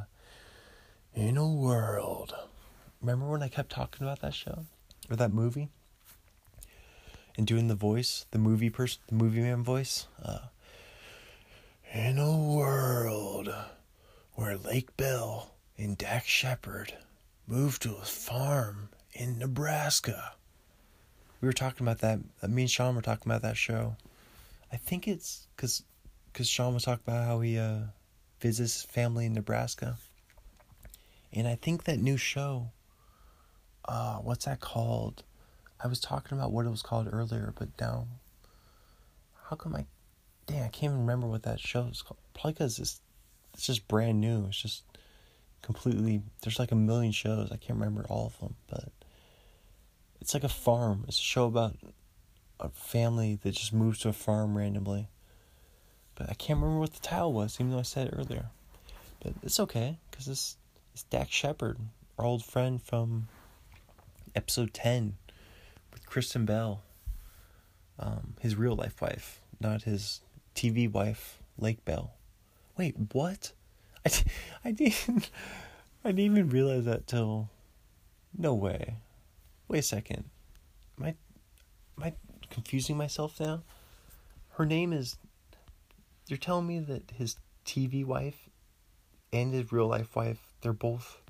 In 1.14 1.38
a 1.38 1.48
World. 1.48 2.34
Remember 3.02 3.28
when 3.28 3.44
I 3.44 3.48
kept 3.48 3.72
talking 3.72 4.06
about 4.06 4.22
that 4.22 4.34
show 4.34 4.66
or 5.10 5.16
that 5.16 5.34
movie? 5.34 5.70
And 7.38 7.48
doing 7.48 7.68
the 7.68 7.76
voice, 7.76 8.26
the 8.32 8.40
movie 8.40 8.70
person, 8.70 9.02
the 9.08 9.16
movie 9.16 9.42
man 9.42 9.64
voice. 9.64 10.08
Uh, 10.24 10.40
in 11.94 12.18
a 12.18 12.38
world 12.38 13.54
where 14.34 14.58
Lake 14.58 14.96
Bell 14.98 15.52
and 15.78 15.98
Dax 15.98 16.28
Shepard 16.28 16.94
moved 17.48 17.82
to 17.84 17.96
a 17.96 18.06
farm 18.06 18.90
in 19.14 19.40
Nebraska. 19.40 20.34
We 21.42 21.48
were 21.48 21.54
talking 21.54 21.86
about 21.86 22.00
that. 22.00 22.20
uh, 22.42 22.48
Me 22.48 22.64
and 22.64 22.72
Sean 22.72 22.96
were 22.96 23.02
talking 23.02 23.32
about 23.32 23.42
that 23.42 23.58
show. 23.58 23.96
I 24.72 24.78
think 24.78 25.08
it's 25.08 25.48
because 25.56 25.84
cause 26.34 26.48
Sean 26.48 26.74
was 26.74 26.84
talking 26.84 27.04
about 27.06 27.26
how 27.26 27.42
he 27.42 27.58
uh, 27.58 27.80
visits 28.40 28.84
family 28.84 29.26
in 29.26 29.34
Nebraska. 29.34 29.98
And 31.34 31.48
I 31.48 31.56
think 31.56 31.86
that 31.86 32.00
new 32.00 32.18
show, 32.18 32.72
uh, 33.86 34.18
what's 34.18 34.46
that 34.46 34.60
called? 34.60 35.24
I 35.84 35.88
was 35.88 36.00
talking 36.00 36.38
about 36.38 36.52
what 36.52 36.66
it 36.66 36.70
was 36.70 36.82
called 36.82 37.10
earlier, 37.12 37.54
but 37.58 37.70
now, 37.80 38.08
how 39.50 39.56
come 39.56 39.76
I, 39.76 39.86
dang, 40.46 40.62
I 40.64 40.68
can't 40.68 40.92
even 40.92 41.00
remember 41.00 41.28
what 41.28 41.44
that 41.44 41.60
show 41.60 41.88
is 41.92 42.02
called. 42.02 42.20
Probably 42.34 42.54
because 42.54 42.80
it's, 42.80 43.02
it's 43.54 43.66
just 43.66 43.88
brand 43.88 44.22
new. 44.22 44.46
It's 44.48 44.62
just 44.62 44.84
completely, 45.62 46.22
there's 46.42 46.60
like 46.60 46.72
a 46.72 46.76
million 46.76 47.12
shows. 47.12 47.52
I 47.52 47.58
can't 47.58 47.80
remember 47.80 48.06
all 48.10 48.28
of 48.28 48.40
them, 48.40 48.56
but 48.70 48.90
it's 50.20 50.34
like 50.34 50.44
a 50.44 50.50
farm. 50.50 51.06
It's 51.08 51.20
a 51.20 51.24
show 51.24 51.46
about 51.46 51.76
a 52.60 52.70
family 52.70 53.40
that 53.44 53.52
just 53.52 53.74
moves 53.74 54.00
to 54.00 54.10
a 54.10 54.14
farm 54.14 54.58
randomly. 54.58 55.08
But 56.16 56.30
I 56.30 56.34
can't 56.34 56.60
remember 56.60 56.80
what 56.80 56.94
the 56.94 57.00
title 57.00 57.34
was, 57.34 57.58
even 57.60 57.72
though 57.72 57.80
I 57.80 57.84
said 57.84 58.08
it 58.08 58.14
earlier. 58.18 58.48
But 59.22 59.34
it's 59.44 59.60
okay, 59.60 59.98
because 60.10 60.28
it's, 60.28 60.58
it's 60.94 61.04
Dax 61.04 61.32
Shepard, 61.32 61.78
our 62.18 62.26
old 62.26 62.44
friend 62.44 62.82
from 62.82 63.28
episode 64.36 64.74
10 64.74 65.16
with 65.92 66.06
Kristen 66.06 66.46
Bell. 66.46 66.84
Um, 68.00 68.34
his 68.40 68.56
real 68.56 68.76
life 68.76 69.00
wife, 69.00 69.42
not 69.60 69.84
his 69.84 70.22
TV 70.56 70.92
wife, 70.92 71.40
Lake 71.58 71.86
Bell. 71.86 72.14
Wait, 72.78 72.96
what? 73.14 73.52
I, 74.06 74.12
I 74.66 74.72
didn't 74.72 75.30
I 76.04 76.10
didn't 76.10 76.38
even 76.38 76.50
realize 76.50 76.86
that 76.86 77.08
till 77.08 77.50
no 78.38 78.54
way. 78.54 78.96
Wait 79.68 79.80
a 79.80 79.84
second. 79.84 80.26
Am 80.98 81.06
I 81.06 81.10
am 81.98 82.04
I 82.04 82.14
confusing 82.50 82.98
myself 82.98 83.40
now? 83.40 83.64
Her 84.52 84.66
name 84.66 84.94
is 84.94 85.18
you're 86.28 86.38
telling 86.38 86.68
me 86.68 86.80
that 86.80 87.12
his 87.16 87.36
TV 87.66 88.06
wife 88.06 88.50
and 89.34 89.54
his 89.54 89.72
real 89.72 89.88
life 89.88 90.16
wife, 90.16 90.40
they're 90.62 90.74
both 90.74 91.22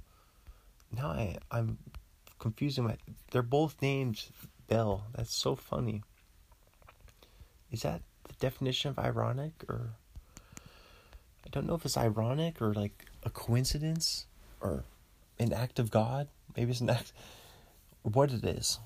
now 0.95 1.07
I 1.07 1.37
I'm 1.51 1.77
confusing 2.39 2.85
my 2.85 2.97
they're 3.31 3.41
both 3.41 3.81
named 3.81 4.23
Bell. 4.67 5.05
That's 5.15 5.35
so 5.35 5.55
funny. 5.55 6.03
Is 7.71 7.81
that 7.81 8.01
the 8.27 8.33
definition 8.39 8.89
of 8.89 8.99
ironic 8.99 9.65
or 9.67 9.95
don't 11.51 11.67
know 11.67 11.75
if 11.75 11.85
it's 11.85 11.97
ironic 11.97 12.61
or 12.61 12.73
like 12.73 13.05
a 13.23 13.29
coincidence 13.29 14.25
or 14.59 14.83
an 15.39 15.53
act 15.53 15.79
of 15.79 15.91
God. 15.91 16.27
Maybe 16.55 16.71
it's 16.71 16.81
an 16.81 16.89
act 16.89 17.13
what 18.03 18.31
it 18.31 18.43
is. 18.43 18.79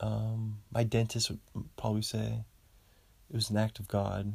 Um 0.00 0.58
my 0.72 0.84
dentist 0.84 1.30
would 1.30 1.40
probably 1.76 2.02
say 2.02 2.44
it 3.30 3.34
was 3.34 3.50
an 3.50 3.56
act 3.56 3.78
of 3.78 3.88
God. 3.88 4.34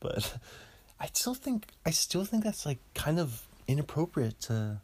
But 0.00 0.38
I 1.00 1.06
still 1.12 1.34
think 1.34 1.66
I 1.84 1.90
still 1.90 2.24
think 2.24 2.44
that's 2.44 2.66
like 2.66 2.78
kind 2.94 3.18
of 3.18 3.46
inappropriate 3.66 4.40
to 4.40 4.80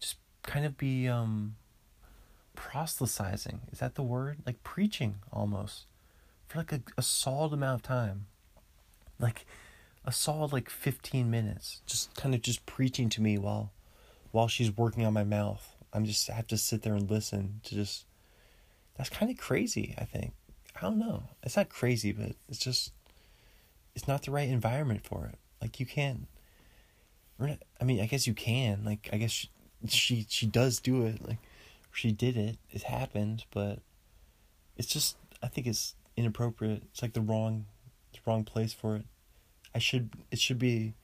just 0.00 0.16
kind 0.42 0.64
of 0.64 0.76
be 0.76 1.08
um 1.08 1.56
proselytizing. 2.54 3.60
Is 3.72 3.78
that 3.78 3.94
the 3.94 4.02
word? 4.02 4.38
Like 4.46 4.62
preaching 4.62 5.16
almost 5.32 5.86
for 6.48 6.58
like 6.58 6.72
a, 6.72 6.80
a 6.98 7.02
solid 7.02 7.52
amount 7.52 7.76
of 7.76 7.82
time. 7.82 8.26
Like 9.18 9.46
a 10.10 10.12
solid 10.12 10.52
like 10.52 10.68
15 10.68 11.30
minutes 11.30 11.82
just 11.86 12.12
kind 12.16 12.34
of 12.34 12.42
just 12.42 12.66
preaching 12.66 13.08
to 13.10 13.22
me 13.22 13.38
while 13.38 13.70
while 14.32 14.48
she's 14.48 14.76
working 14.76 15.06
on 15.06 15.12
my 15.12 15.22
mouth. 15.22 15.76
I'm 15.92 16.04
just 16.04 16.28
I 16.28 16.34
have 16.34 16.48
to 16.48 16.58
sit 16.58 16.82
there 16.82 16.94
and 16.94 17.08
listen 17.08 17.60
to 17.64 17.76
just 17.76 18.06
that's 18.96 19.08
kind 19.08 19.30
of 19.30 19.38
crazy, 19.38 19.94
I 19.96 20.04
think. 20.04 20.32
I 20.76 20.80
don't 20.80 20.98
know. 20.98 21.22
It's 21.44 21.56
not 21.56 21.68
crazy, 21.68 22.10
but 22.10 22.32
it's 22.48 22.58
just 22.58 22.92
it's 23.94 24.08
not 24.08 24.24
the 24.24 24.32
right 24.32 24.48
environment 24.48 25.06
for 25.06 25.26
it. 25.26 25.38
Like 25.62 25.78
you 25.78 25.86
can't 25.86 26.26
not, 27.38 27.58
I 27.80 27.84
mean, 27.84 28.00
I 28.00 28.06
guess 28.06 28.26
you 28.26 28.34
can. 28.34 28.82
Like 28.84 29.08
I 29.12 29.16
guess 29.16 29.30
she, 29.30 29.48
she 29.86 30.26
she 30.28 30.46
does 30.46 30.80
do 30.80 31.06
it. 31.06 31.24
Like 31.26 31.38
she 31.92 32.10
did 32.10 32.36
it. 32.36 32.58
It 32.72 32.82
happened, 32.82 33.44
but 33.52 33.78
it's 34.76 34.88
just 34.88 35.16
I 35.40 35.46
think 35.46 35.68
it's 35.68 35.94
inappropriate. 36.16 36.82
It's 36.90 37.00
like 37.00 37.12
the 37.12 37.20
wrong 37.20 37.66
the 38.12 38.18
wrong 38.26 38.42
place 38.42 38.72
for 38.72 38.96
it. 38.96 39.04
I 39.74 39.78
should 39.78 40.10
it 40.30 40.38
should 40.38 40.58
be 40.58 40.94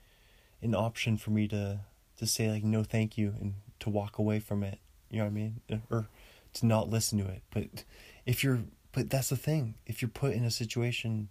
an 0.62 0.74
option 0.74 1.16
for 1.16 1.30
me 1.30 1.48
to 1.48 1.80
to 2.18 2.26
say 2.26 2.50
like 2.50 2.64
no 2.64 2.82
thank 2.82 3.18
you 3.18 3.34
and 3.40 3.54
to 3.80 3.90
walk 3.90 4.18
away 4.18 4.40
from 4.40 4.62
it. 4.62 4.78
You 5.10 5.18
know 5.18 5.24
what 5.24 5.30
I 5.30 5.34
mean? 5.34 5.60
Or 5.90 6.08
to 6.54 6.66
not 6.66 6.90
listen 6.90 7.18
to 7.18 7.30
it. 7.30 7.42
But 7.52 7.84
if 8.24 8.42
you're 8.42 8.60
but 8.92 9.10
that's 9.10 9.28
the 9.28 9.36
thing. 9.36 9.74
If 9.86 10.00
you're 10.00 10.08
put 10.08 10.32
in 10.32 10.44
a 10.44 10.50
situation 10.50 11.28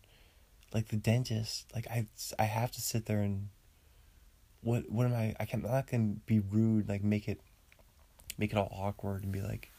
like 0.73 0.89
the 0.89 0.97
dentist, 0.97 1.65
like 1.73 1.88
I 1.88 2.05
I 2.38 2.43
have 2.43 2.71
to 2.71 2.81
sit 2.81 3.05
there 3.05 3.21
and 3.21 3.49
what 4.61 4.89
what 4.89 5.05
am 5.07 5.13
I 5.13 5.36
I 5.39 5.45
can 5.45 5.65
I'm 5.65 5.71
not 5.71 5.88
gonna 5.88 6.15
be 6.25 6.39
rude, 6.39 6.88
like 6.88 7.03
make 7.03 7.27
it 7.27 7.41
make 8.38 8.51
it 8.51 8.57
all 8.57 8.71
awkward 8.71 9.23
and 9.23 9.31
be 9.31 9.41
like, 9.41 9.71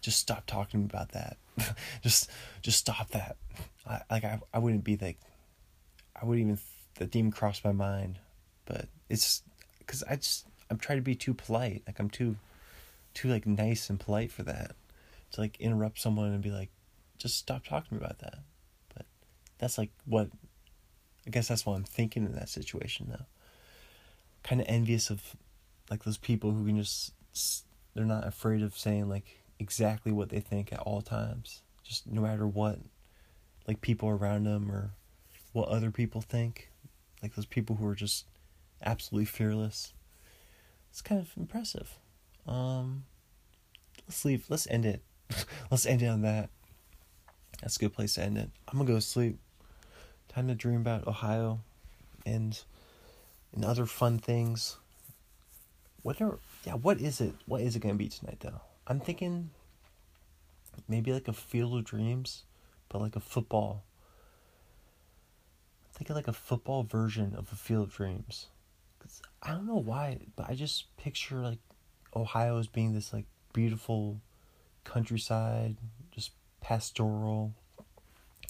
just 0.00 0.18
stop 0.18 0.44
talking 0.46 0.84
about 0.84 1.12
that. 1.12 1.36
just 2.02 2.30
just 2.62 2.78
stop 2.78 3.10
that. 3.10 3.36
I 3.86 4.00
like 4.10 4.24
I 4.24 4.40
I 4.52 4.58
wouldn't 4.58 4.84
be 4.84 4.96
like 4.96 5.18
I 6.20 6.24
wouldn't 6.24 6.46
even 6.46 6.58
that 6.96 7.10
didn't 7.10 7.16
even 7.16 7.32
cross 7.32 7.64
my 7.64 7.72
mind. 7.72 8.18
But 8.66 8.86
it's 9.08 9.42
because 9.78 10.02
I 10.04 10.16
just 10.16 10.46
I'm 10.70 10.78
trying 10.78 10.98
to 10.98 11.02
be 11.02 11.14
too 11.14 11.34
polite. 11.34 11.82
Like 11.86 11.98
I'm 11.98 12.10
too 12.10 12.36
too 13.12 13.28
like 13.28 13.46
nice 13.46 13.90
and 13.90 14.00
polite 14.00 14.32
for 14.32 14.42
that. 14.44 14.72
To 15.32 15.40
like 15.40 15.60
interrupt 15.60 15.98
someone 16.00 16.32
and 16.32 16.42
be 16.42 16.50
like, 16.50 16.70
just 17.18 17.36
stop 17.38 17.64
talking 17.64 17.88
to 17.90 17.94
me 17.94 18.00
about 18.00 18.18
that. 18.20 18.38
But 18.94 19.06
that's 19.58 19.78
like 19.78 19.90
what 20.06 20.28
I 21.26 21.30
guess 21.30 21.48
that's 21.48 21.64
what 21.64 21.74
I'm 21.74 21.84
thinking 21.84 22.24
in 22.24 22.34
that 22.34 22.48
situation 22.48 23.06
now. 23.10 23.26
Kind 24.42 24.60
of 24.60 24.66
envious 24.68 25.10
of 25.10 25.36
like 25.90 26.04
those 26.04 26.18
people 26.18 26.52
who 26.52 26.66
can 26.66 26.76
just 26.76 27.12
they're 27.94 28.04
not 28.04 28.26
afraid 28.26 28.62
of 28.62 28.76
saying 28.76 29.08
like 29.08 29.42
exactly 29.58 30.12
what 30.12 30.28
they 30.28 30.40
think 30.40 30.72
at 30.72 30.80
all 30.80 31.00
times. 31.00 31.62
Just 31.82 32.06
no 32.06 32.20
matter 32.20 32.46
what 32.46 32.78
like 33.66 33.80
people 33.80 34.08
around 34.08 34.44
them 34.44 34.70
or 34.70 34.90
what 35.52 35.68
other 35.68 35.90
people 35.90 36.20
think. 36.20 36.70
Like 37.24 37.34
those 37.36 37.46
people 37.46 37.76
who 37.76 37.86
are 37.86 37.94
just 37.94 38.26
absolutely 38.84 39.24
fearless. 39.24 39.94
It's 40.90 41.00
kind 41.00 41.18
of 41.18 41.30
impressive. 41.38 41.98
Um 42.46 43.04
let's 44.06 44.26
leave 44.26 44.44
let's 44.50 44.66
end 44.66 44.84
it. 44.84 45.00
let's 45.70 45.86
end 45.86 46.02
it 46.02 46.08
on 46.08 46.20
that. 46.20 46.50
That's 47.62 47.76
a 47.76 47.78
good 47.78 47.94
place 47.94 48.16
to 48.16 48.22
end 48.22 48.36
it. 48.36 48.50
I'm 48.68 48.78
gonna 48.78 48.92
go 48.92 48.98
sleep. 48.98 49.38
Time 50.28 50.48
to 50.48 50.54
dream 50.54 50.82
about 50.82 51.06
Ohio 51.06 51.60
and 52.26 52.60
and 53.54 53.64
other 53.64 53.86
fun 53.86 54.18
things. 54.18 54.76
What 56.02 56.20
are 56.20 56.38
yeah, 56.66 56.74
what 56.74 57.00
is 57.00 57.22
it? 57.22 57.32
What 57.46 57.62
is 57.62 57.74
it 57.74 57.80
gonna 57.80 57.94
be 57.94 58.10
tonight 58.10 58.40
though? 58.40 58.60
I'm 58.86 59.00
thinking 59.00 59.48
maybe 60.86 61.10
like 61.10 61.26
a 61.26 61.32
field 61.32 61.74
of 61.74 61.84
dreams, 61.84 62.44
but 62.90 63.00
like 63.00 63.16
a 63.16 63.20
football. 63.20 63.82
I'm 65.94 65.98
thinking 65.98 66.16
like 66.16 66.26
a 66.26 66.32
football 66.32 66.82
version 66.82 67.36
of 67.36 67.52
a 67.52 67.54
field 67.54 67.88
of 67.88 67.94
dreams. 67.94 68.46
I 69.40 69.50
don't 69.50 69.66
know 69.66 69.76
why, 69.76 70.18
but 70.34 70.50
I 70.50 70.54
just 70.54 70.96
picture 70.96 71.40
like 71.40 71.60
Ohio 72.16 72.58
as 72.58 72.66
being 72.66 72.94
this 72.94 73.12
like 73.12 73.26
beautiful 73.52 74.20
countryside, 74.82 75.76
just 76.10 76.32
pastoral, 76.60 77.54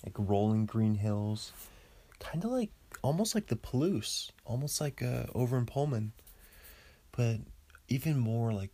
like 0.07 0.15
rolling 0.17 0.65
green 0.65 0.95
hills, 0.95 1.53
kind 2.19 2.43
of 2.45 2.51
like 2.51 2.71
almost 3.03 3.35
like 3.35 3.49
the 3.49 3.57
Palouse, 3.57 4.31
almost 4.47 4.81
like 4.81 5.03
uh, 5.03 5.25
over 5.35 5.59
in 5.59 5.67
Pullman, 5.67 6.13
but 7.13 7.41
even 7.89 8.19
more 8.19 8.55
like 8.55 8.71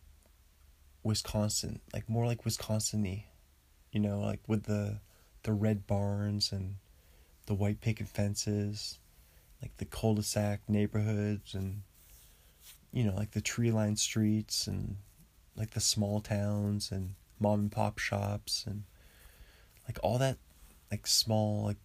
Wisconsin, 1.02 1.80
like 1.92 2.08
more 2.08 2.24
like 2.24 2.44
Wisconsin-y, 2.44 3.24
you 3.90 3.98
know, 3.98 4.20
like 4.20 4.40
with 4.46 4.64
the 4.64 5.00
the 5.42 5.52
red 5.52 5.88
barns 5.88 6.52
and 6.52 6.76
the 7.46 7.54
white 7.54 7.80
picket 7.80 8.08
fences, 8.08 8.98
like 9.62 9.76
the 9.76 9.84
cul-de-sac 9.84 10.60
neighborhoods 10.68 11.54
and 11.54 11.82
you 12.92 13.04
know, 13.04 13.14
like 13.14 13.30
the 13.32 13.40
tree-lined 13.40 13.98
streets 13.98 14.66
and 14.66 14.96
like 15.56 15.70
the 15.70 15.80
small 15.80 16.20
towns 16.20 16.90
and 16.90 17.14
mom 17.38 17.60
and 17.60 17.72
pop 17.72 17.98
shops 17.98 18.64
and 18.66 18.82
like 19.86 19.98
all 20.02 20.18
that 20.18 20.36
like 20.90 21.06
small 21.06 21.64
like 21.64 21.76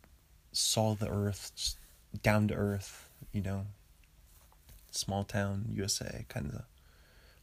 saw 0.52 0.94
the 0.96 1.08
earth 1.08 1.76
down 2.22 2.48
to 2.48 2.54
earth 2.54 3.10
you 3.32 3.42
know 3.42 3.66
small 4.92 5.24
town 5.24 5.66
usa 5.72 6.26
kind 6.30 6.52
of 6.54 6.62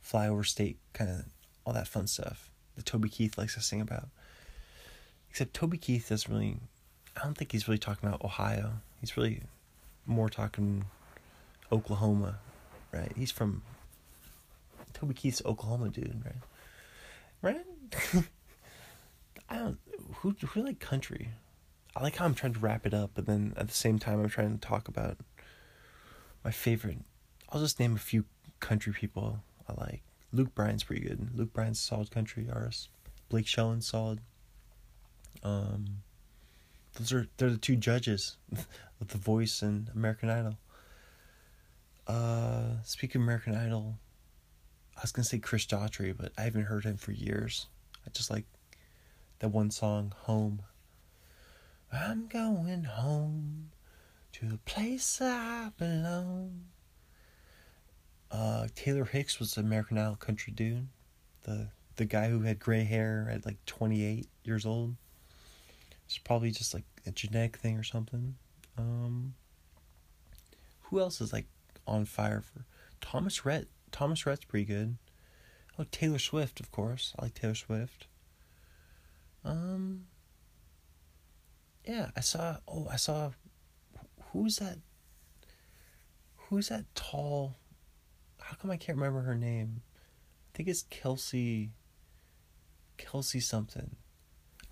flyover 0.05 0.45
state 0.45 0.79
kind 0.93 1.11
of 1.11 1.25
all 1.65 1.73
that 1.73 1.89
fun 1.89 2.07
stuff 2.07 2.51
that 2.77 2.87
toby 2.87 3.09
keith 3.09 3.37
likes 3.37 3.55
to 3.55 3.61
sing 3.61 3.81
about. 3.81 4.09
Except 5.31 5.55
toby 5.55 5.79
keith 5.79 6.09
doesn't 6.09 6.33
really 6.33 6.59
i 7.17 7.25
don't 7.25 7.37
think 7.37 7.53
he's 7.53 7.69
really 7.69 7.79
talking 7.79 8.09
about 8.09 8.23
ohio 8.25 8.73
he's 9.01 9.17
really 9.17 9.43
more 10.07 10.29
talking 10.29 10.85
oklahoma 11.71 12.39
right 12.93 13.13
he's 13.17 13.31
from 13.31 13.63
Toby 15.03 15.15
Keith's 15.15 15.43
Oklahoma 15.45 15.89
dude, 15.89 16.23
right? 16.25 16.37
Right? 17.43 18.25
I 19.51 19.57
don't 19.57 19.79
who 20.19 20.31
who 20.47 20.63
like 20.63 20.79
country. 20.79 21.31
I 21.97 22.05
like 22.05 22.17
how 22.17 22.25
I'm 22.25 22.35
trying 22.35 22.55
to 22.55 22.61
wrap 22.61 22.87
it 22.87 22.95
up, 22.95 23.11
but 23.15 23.27
then 23.27 23.53
at 23.57 23.67
the 23.67 23.75
same 23.75 23.99
time 23.99 24.21
I'm 24.23 24.29
trying 24.29 24.57
to 24.57 24.65
talk 24.67 24.87
about 24.87 25.19
my 26.45 26.53
favorite. 26.53 26.99
I'll 27.49 27.61
just 27.61 27.81
name 27.81 27.97
a 27.97 27.99
few 27.99 28.25
country 28.61 28.93
people 28.93 29.41
I 29.69 29.75
like. 29.75 30.03
Luke 30.33 30.55
Bryan's 30.55 30.85
pretty 30.85 31.03
good. 31.03 31.31
Luke 31.35 31.53
Bryan's 31.53 31.81
solid 31.81 32.13
country 32.13 32.49
artist. 32.51 32.89
Blake 33.29 33.49
Shelton's 33.49 33.89
solid. 33.89 34.21
Um, 35.43 36.03
those 36.95 37.13
are 37.13 37.27
they're 37.37 37.51
the 37.51 37.57
two 37.57 37.77
judges 37.77 38.37
with 38.99 39.09
The 39.09 39.19
Voice 39.19 39.63
and 39.63 39.91
American 39.95 40.31
Idol. 40.31 40.59
Uh, 42.07 42.83
speaking 42.85 43.21
of 43.21 43.25
American 43.25 43.55
Idol, 43.55 43.97
I 44.97 45.03
was 45.03 45.13
gonna 45.13 45.25
say 45.25 45.39
Chris 45.39 45.67
Daughtry, 45.67 46.17
but 46.17 46.33
I 46.37 46.43
haven't 46.43 46.65
heard 46.65 46.85
him 46.85 46.97
for 46.97 47.13
years. 47.13 47.67
I 48.07 48.11
just 48.11 48.31
like 48.31 48.45
that 49.39 49.49
one 49.49 49.71
song, 49.71 50.13
Home. 50.23 50.63
I'm 51.93 52.27
going 52.27 52.85
home 52.85 53.71
to 54.33 54.47
the 54.47 54.59
place 54.59 55.21
I 55.21 55.71
belong. 55.77 56.65
Uh, 58.31 58.67
Taylor 58.75 59.05
Hicks 59.05 59.39
was 59.39 59.57
an 59.59 59.67
American 59.67 59.99
Idol 59.99 60.17
country 60.17 60.53
dude. 60.53 60.89
The 61.43 61.69
the 61.97 62.05
guy 62.07 62.29
who 62.29 62.41
had 62.41 62.59
gray 62.59 62.85
hair 62.85 63.29
at 63.31 63.45
like 63.45 63.65
28 63.67 64.27
years 64.45 64.65
old. 64.65 64.95
It's 66.13 66.19
probably 66.19 66.51
just 66.51 66.75
like 66.75 66.85
a 67.07 67.11
genetic 67.11 67.57
thing 67.57 67.79
or 67.79 67.83
something. 67.83 68.35
Um, 68.77 69.33
who 70.83 71.01
else 71.01 71.23
is 71.23 71.33
like 71.33 71.47
on 71.87 72.05
fire 72.05 72.43
for 72.43 72.67
Thomas 73.01 73.47
Rhett? 73.47 73.69
Thomas 73.93 74.27
Rhett's 74.27 74.45
pretty 74.45 74.67
good. 74.67 74.99
Oh, 75.79 75.87
Taylor 75.91 76.19
Swift, 76.19 76.61
of 76.61 76.71
course. 76.71 77.15
I 77.19 77.23
like 77.23 77.35
Taylor 77.35 77.55
Swift. 77.55 78.09
Um. 79.43 80.05
Yeah, 81.87 82.11
I 82.15 82.21
saw. 82.21 82.59
Oh, 82.69 82.89
I 82.93 82.97
saw. 82.97 83.31
Who's 84.33 84.59
that? 84.59 84.81
Who's 86.37 86.69
that 86.69 86.95
tall? 86.95 87.57
How 88.39 88.55
come 88.57 88.71
I 88.71 88.77
can't 88.77 88.99
remember 88.99 89.23
her 89.23 89.35
name? 89.35 89.81
I 90.53 90.59
think 90.59 90.69
it's 90.69 90.83
Kelsey. 90.83 91.71
Kelsey 92.99 93.41
something. 93.41 93.97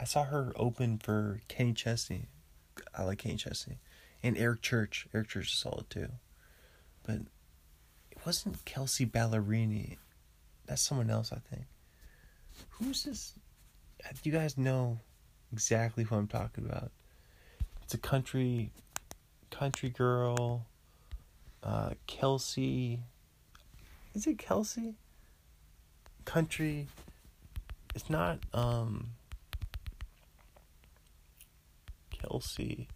I 0.01 0.05
saw 0.05 0.25
her 0.25 0.53
open 0.57 0.97
for 0.99 1.43
Kenny 1.49 1.75
Chesney. 1.75 2.25
I 2.97 3.05
like 3.05 3.19
Kenny 3.19 3.37
Chesney. 3.37 3.79
And 4.23 4.37
Eric 4.39 4.63
Church. 4.63 5.07
Eric 5.13 5.29
Church 5.29 5.53
is 5.53 5.59
solid 5.59 5.91
too. 5.91 6.09
But 7.07 7.17
it 8.11 8.19
wasn't 8.25 8.65
Kelsea 8.65 9.05
Ballerini. 9.05 9.99
That's 10.67 10.81
someone 10.81 11.11
else, 11.11 11.33
I 11.33 11.39
think. 11.55 11.67
Who's 12.71 13.05
this? 13.05 13.35
Do 14.23 14.31
you 14.31 14.33
guys 14.33 14.57
know 14.57 14.99
exactly 15.53 16.05
who 16.05 16.17
I'm 16.17 16.29
talking 16.29 16.65
about? 16.65 16.91
It's 17.83 17.93
a 17.93 17.99
country 17.99 18.71
country 19.51 19.91
girl. 19.91 20.65
Uh, 21.63 21.91
Kelsey. 22.07 23.01
Is 24.15 24.27
it 24.27 24.39
Kelsey? 24.39 24.95
Country. 26.25 26.87
It's 27.95 28.09
not 28.09 28.39
um 28.55 29.11
Kelsey. 32.21 32.89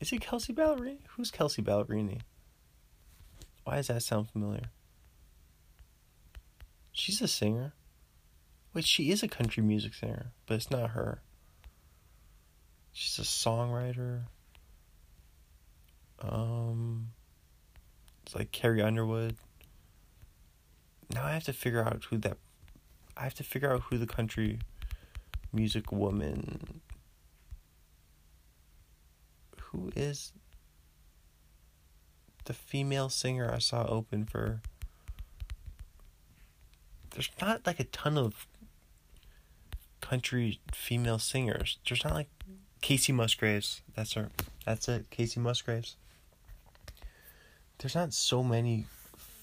Is 0.00 0.12
it 0.12 0.20
Kelsea 0.20 0.52
Ballerini? 0.52 0.98
Who's 1.10 1.30
Kelsea 1.30 1.62
Ballerini? 1.62 2.20
Why 3.64 3.76
does 3.76 3.88
that 3.88 4.02
sound 4.02 4.28
familiar? 4.30 4.70
She's 6.92 7.20
a 7.22 7.28
singer. 7.28 7.72
Wait, 8.72 8.84
she 8.84 9.10
is 9.10 9.22
a 9.22 9.28
country 9.28 9.62
music 9.62 9.94
singer, 9.94 10.32
but 10.46 10.54
it's 10.54 10.70
not 10.70 10.90
her. 10.90 11.22
She's 12.92 13.18
a 13.18 13.22
songwriter. 13.22 14.22
Um, 16.20 17.08
it's 18.24 18.34
like 18.34 18.52
Carrie 18.52 18.82
Underwood. 18.82 19.36
Now 21.12 21.24
I 21.24 21.32
have 21.32 21.44
to 21.44 21.52
figure 21.52 21.84
out 21.84 22.04
who 22.04 22.18
that. 22.18 22.38
I 23.16 23.22
have 23.22 23.34
to 23.34 23.44
figure 23.44 23.72
out 23.72 23.82
who 23.82 23.98
the 23.98 24.06
country 24.06 24.58
music 25.52 25.92
woman. 25.92 26.80
Who 29.74 29.90
is 29.96 30.32
the 32.44 32.52
female 32.52 33.08
singer 33.08 33.50
I 33.52 33.58
saw 33.58 33.86
open 33.86 34.24
for? 34.24 34.60
There's 37.10 37.30
not 37.40 37.66
like 37.66 37.80
a 37.80 37.84
ton 37.84 38.16
of 38.16 38.46
country 40.00 40.60
female 40.72 41.18
singers. 41.18 41.78
There's 41.88 42.04
not 42.04 42.14
like 42.14 42.28
Kacey 42.82 43.12
Musgraves. 43.12 43.82
That's 43.96 44.12
her. 44.12 44.30
That's 44.64 44.88
it. 44.88 45.10
Kacey 45.10 45.38
Musgraves. 45.38 45.96
There's 47.78 47.94
not 47.94 48.12
so 48.12 48.44
many 48.44 48.86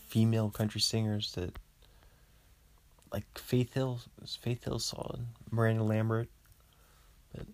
female 0.08 0.50
country 0.50 0.80
singers 0.80 1.34
that 1.34 1.58
like 3.12 3.26
Faith 3.38 3.74
Hill. 3.74 4.00
Faith 4.40 4.64
Hill 4.64 4.80
saw 4.80 5.16
Miranda 5.50 5.84
Lambert. 5.84 6.30
But 7.36 7.48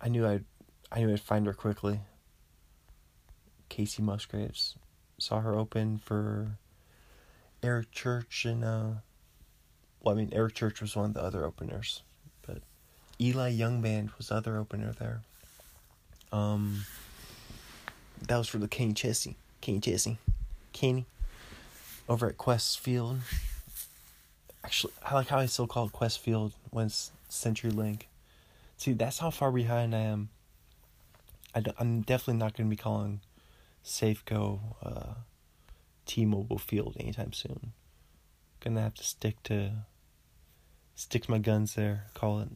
I 0.00 0.08
knew 0.08 0.26
I'd 0.26 0.44
I 0.90 1.00
knew 1.00 1.12
I'd 1.12 1.20
find 1.20 1.46
her 1.46 1.54
quickly. 1.54 2.00
Kacey 3.68 4.00
Musgraves. 4.00 4.76
Saw 5.18 5.40
her 5.40 5.54
open 5.54 5.98
for 5.98 6.58
Eric 7.62 7.90
Church 7.92 8.44
and 8.44 8.64
uh 8.64 8.90
well 10.02 10.14
I 10.14 10.18
mean 10.18 10.30
Eric 10.32 10.54
Church 10.54 10.80
was 10.80 10.94
one 10.94 11.06
of 11.06 11.14
the 11.14 11.22
other 11.22 11.44
openers. 11.44 12.02
But 12.46 12.58
Eli 13.20 13.48
Young 13.48 13.80
Band 13.80 14.10
was 14.18 14.28
the 14.28 14.34
other 14.34 14.58
opener 14.58 14.92
there. 14.98 15.22
Um, 16.32 16.84
that 18.26 18.36
was 18.36 18.48
for 18.48 18.58
the 18.58 18.66
Kenny 18.66 18.92
Chesney, 18.92 19.36
Kenny 19.60 19.78
Chesney, 19.78 20.18
Kenny, 20.72 21.06
over 22.08 22.28
at 22.28 22.36
Qwest 22.36 22.78
Field. 22.78 23.20
Actually, 24.64 24.94
I 25.04 25.14
like 25.14 25.28
how 25.28 25.38
I 25.38 25.46
still 25.46 25.66
call 25.66 25.86
it 25.86 25.92
Qwest 25.92 26.18
Field 26.18 26.52
when 26.70 26.86
it's 26.86 27.12
CenturyLink. 27.30 28.02
See, 28.78 28.92
that's 28.92 29.18
how 29.18 29.30
far 29.30 29.52
behind 29.52 29.94
I 29.94 30.00
am. 30.00 30.30
I 31.54 31.62
am 31.78 32.02
definitely 32.02 32.38
not 32.38 32.56
going 32.56 32.68
to 32.68 32.70
be 32.70 32.80
calling 32.80 33.20
Safeco 33.84 34.60
uh, 34.82 35.14
T-Mobile 36.06 36.58
Field 36.58 36.96
anytime 36.98 37.32
soon. 37.32 37.72
Gonna 38.60 38.80
have 38.80 38.94
to 38.94 39.04
stick 39.04 39.42
to 39.44 39.72
stick 40.94 41.24
to 41.24 41.30
my 41.30 41.38
guns 41.38 41.74
there. 41.74 42.06
Call 42.14 42.40
it 42.40 42.48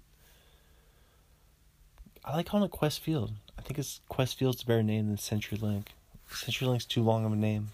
I 2.24 2.36
like 2.36 2.46
calling 2.46 2.66
it 2.66 2.72
Qwest 2.72 3.00
Field. 3.00 3.32
I 3.58 3.62
think 3.62 3.78
it's 3.78 4.00
Qwest 4.10 4.36
Field's 4.36 4.62
a 4.62 4.66
better 4.66 4.82
name 4.82 5.06
than 5.06 5.16
CenturyLink. 5.16 5.86
CenturyLink's 6.30 6.84
too 6.84 7.02
long 7.02 7.24
of 7.24 7.32
a 7.32 7.36
name. 7.36 7.68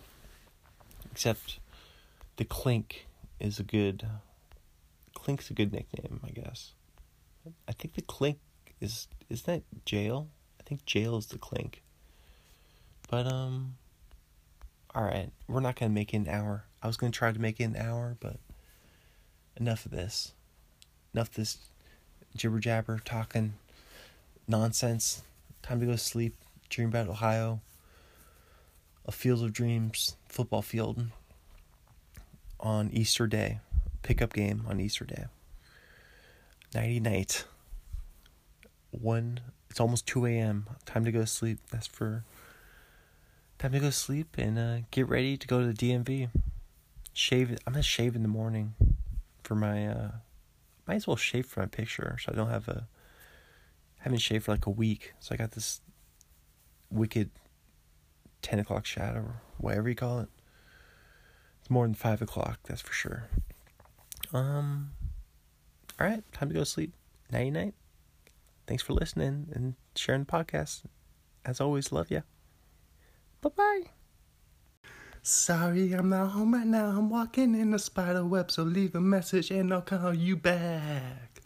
Except 1.10 1.58
the 2.36 2.44
Clink 2.44 3.06
is 3.40 3.58
a 3.58 3.62
good 3.62 4.06
Clink's 5.14 5.50
a 5.50 5.54
good 5.54 5.72
nickname, 5.72 6.20
I 6.24 6.30
guess. 6.30 6.72
I 7.68 7.72
think 7.72 7.94
the 7.94 8.02
Clink 8.02 8.38
is 8.80 9.08
is 9.28 9.42
that 9.42 9.62
jail? 9.84 10.28
I 10.64 10.68
think 10.68 10.86
jail 10.86 11.16
is 11.18 11.26
the 11.26 11.38
Clink. 11.38 11.82
But 13.10 13.26
um 13.26 13.76
alright, 14.96 15.30
we're 15.46 15.60
not 15.60 15.76
gonna 15.76 15.90
make 15.90 16.14
it 16.14 16.18
an 16.18 16.28
hour. 16.28 16.64
I 16.82 16.86
was 16.86 16.96
gonna 16.96 17.12
try 17.12 17.32
to 17.32 17.40
make 17.40 17.60
it 17.60 17.64
an 17.64 17.76
hour, 17.76 18.16
but 18.20 18.36
enough 19.56 19.84
of 19.84 19.92
this. 19.92 20.32
Enough 21.12 21.28
of 21.28 21.34
this 21.34 21.58
jibber 22.36 22.60
jabber 22.60 22.98
talking 23.04 23.54
nonsense. 24.48 25.22
Time 25.62 25.80
to 25.80 25.86
go 25.86 25.92
to 25.92 25.98
sleep. 25.98 26.34
Dream 26.70 26.88
about 26.88 27.08
Ohio. 27.08 27.60
A 29.06 29.12
field 29.12 29.42
of 29.42 29.52
dreams 29.52 30.16
football 30.28 30.62
field 30.62 31.06
on 32.58 32.90
Easter 32.90 33.26
Day. 33.26 33.60
Pickup 34.02 34.32
game 34.32 34.64
on 34.66 34.80
Easter 34.80 35.04
Day. 35.04 35.26
Nighty 36.74 37.00
night. 37.00 37.44
One. 38.90 39.40
It's 39.74 39.80
almost 39.80 40.06
two 40.06 40.24
a.m. 40.24 40.68
Time 40.86 41.04
to 41.04 41.10
go 41.10 41.18
to 41.18 41.26
sleep. 41.26 41.58
That's 41.72 41.88
for. 41.88 42.22
Time 43.58 43.72
to 43.72 43.80
go 43.80 43.86
to 43.86 43.92
sleep 43.92 44.36
and 44.38 44.56
uh, 44.56 44.76
get 44.92 45.08
ready 45.08 45.36
to 45.36 45.48
go 45.48 45.58
to 45.58 45.66
the 45.66 45.74
DMV. 45.74 46.28
Shave. 47.12 47.50
I'm 47.66 47.72
gonna 47.72 47.82
shave 47.82 48.14
in 48.14 48.22
the 48.22 48.28
morning 48.28 48.76
for 49.42 49.56
my. 49.56 49.88
Uh, 49.88 50.10
might 50.86 50.94
as 50.94 51.08
well 51.08 51.16
shave 51.16 51.46
for 51.46 51.58
my 51.58 51.66
picture 51.66 52.16
so 52.20 52.30
I 52.32 52.36
don't 52.36 52.50
have 52.50 52.68
a 52.68 52.86
haven't 53.98 54.20
shaved 54.20 54.44
for 54.44 54.52
like 54.52 54.66
a 54.66 54.70
week, 54.70 55.12
so 55.18 55.34
I 55.34 55.38
got 55.38 55.50
this 55.50 55.80
wicked 56.88 57.30
ten 58.42 58.60
o'clock 58.60 58.86
shadow 58.86 59.24
whatever 59.58 59.88
you 59.88 59.96
call 59.96 60.20
it. 60.20 60.28
It's 61.62 61.70
more 61.70 61.84
than 61.84 61.94
five 61.94 62.22
o'clock, 62.22 62.60
that's 62.62 62.80
for 62.80 62.92
sure. 62.92 63.28
Um 64.32 64.92
all 65.98 66.06
right, 66.06 66.22
time 66.30 66.46
to 66.50 66.54
go 66.54 66.60
to 66.60 66.64
sleep. 66.64 66.92
Nighty 67.32 67.50
night. 67.50 67.74
Thanks 68.66 68.82
for 68.82 68.94
listening 68.94 69.48
and 69.52 69.74
sharing 69.94 70.24
the 70.24 70.32
podcast. 70.32 70.82
As 71.44 71.60
always, 71.60 71.92
love 71.92 72.10
ya. 72.10 72.20
Bye 73.40 73.50
bye. 73.56 73.82
Sorry, 75.22 75.92
I'm 75.92 76.10
not 76.10 76.32
home 76.32 76.54
right 76.54 76.66
now. 76.66 76.88
I'm 76.88 77.08
walking 77.08 77.54
in 77.54 77.72
a 77.72 77.78
spider 77.78 78.24
web, 78.24 78.50
so 78.50 78.62
leave 78.62 78.94
a 78.94 79.00
message 79.00 79.50
and 79.50 79.72
I'll 79.72 79.82
call 79.82 80.14
you 80.14 80.36
back. 80.36 81.40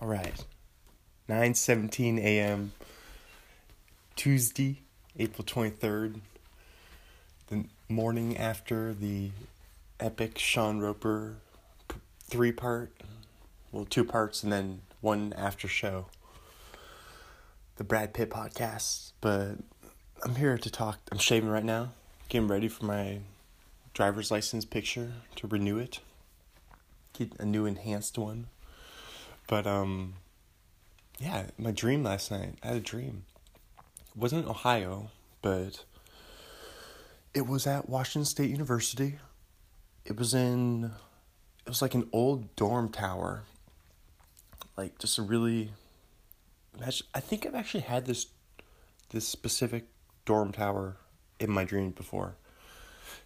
All 0.00 0.08
right. 0.08 0.44
9:17 1.28 2.18
a.m. 2.18 2.72
Tuesday, 4.14 4.82
April 5.18 5.44
23rd. 5.44 6.20
The 7.48 7.64
morning 7.88 8.36
after 8.36 8.94
the 8.94 9.30
epic 10.00 10.38
Sean 10.38 10.80
Roper 10.80 11.36
three-part, 12.20 12.92
well, 13.70 13.84
two 13.84 14.04
parts 14.04 14.42
and 14.42 14.52
then 14.52 14.82
one 15.06 15.32
after 15.34 15.68
show. 15.68 16.06
The 17.76 17.84
Brad 17.84 18.12
Pitt 18.12 18.28
podcast, 18.28 19.12
but 19.20 19.52
I'm 20.24 20.34
here 20.34 20.58
to 20.58 20.68
talk. 20.68 20.98
I'm 21.12 21.18
shaving 21.18 21.48
right 21.48 21.64
now, 21.64 21.90
getting 22.28 22.48
ready 22.48 22.66
for 22.66 22.86
my 22.86 23.20
driver's 23.94 24.32
license 24.32 24.64
picture 24.64 25.12
to 25.36 25.46
renew 25.46 25.78
it. 25.78 26.00
Get 27.12 27.38
a 27.38 27.44
new 27.46 27.66
enhanced 27.66 28.18
one. 28.18 28.48
But 29.46 29.64
um 29.64 30.14
yeah, 31.20 31.50
my 31.56 31.70
dream 31.70 32.02
last 32.02 32.32
night. 32.32 32.56
I 32.64 32.66
had 32.66 32.76
a 32.76 32.80
dream. 32.80 33.26
It 33.78 34.16
wasn't 34.16 34.48
Ohio, 34.48 35.12
but 35.40 35.84
it 37.32 37.46
was 37.46 37.64
at 37.64 37.88
Washington 37.88 38.24
State 38.24 38.50
University. 38.50 39.20
It 40.04 40.18
was 40.18 40.34
in 40.34 40.90
it 41.64 41.68
was 41.68 41.80
like 41.80 41.94
an 41.94 42.08
old 42.12 42.56
dorm 42.56 42.88
tower. 42.88 43.44
Like 44.76 44.98
just 44.98 45.18
a 45.18 45.22
really 45.22 45.70
I 47.14 47.20
think 47.20 47.46
I've 47.46 47.54
actually 47.54 47.82
had 47.82 48.06
this 48.06 48.26
this 49.10 49.26
specific 49.26 49.84
dorm 50.24 50.52
tower 50.52 50.96
in 51.38 51.50
my 51.50 51.64
dreams 51.64 51.94
before. 51.94 52.36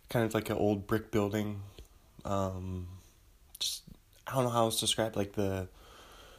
Kind 0.08 0.24
of 0.24 0.34
like 0.34 0.50
an 0.50 0.56
old 0.56 0.86
brick 0.86 1.10
building. 1.10 1.62
Um, 2.24 2.86
just 3.58 3.82
I 4.26 4.34
don't 4.34 4.44
know 4.44 4.50
how 4.50 4.66
it's 4.66 4.80
described. 4.80 5.16
Like 5.16 5.32
the 5.32 5.68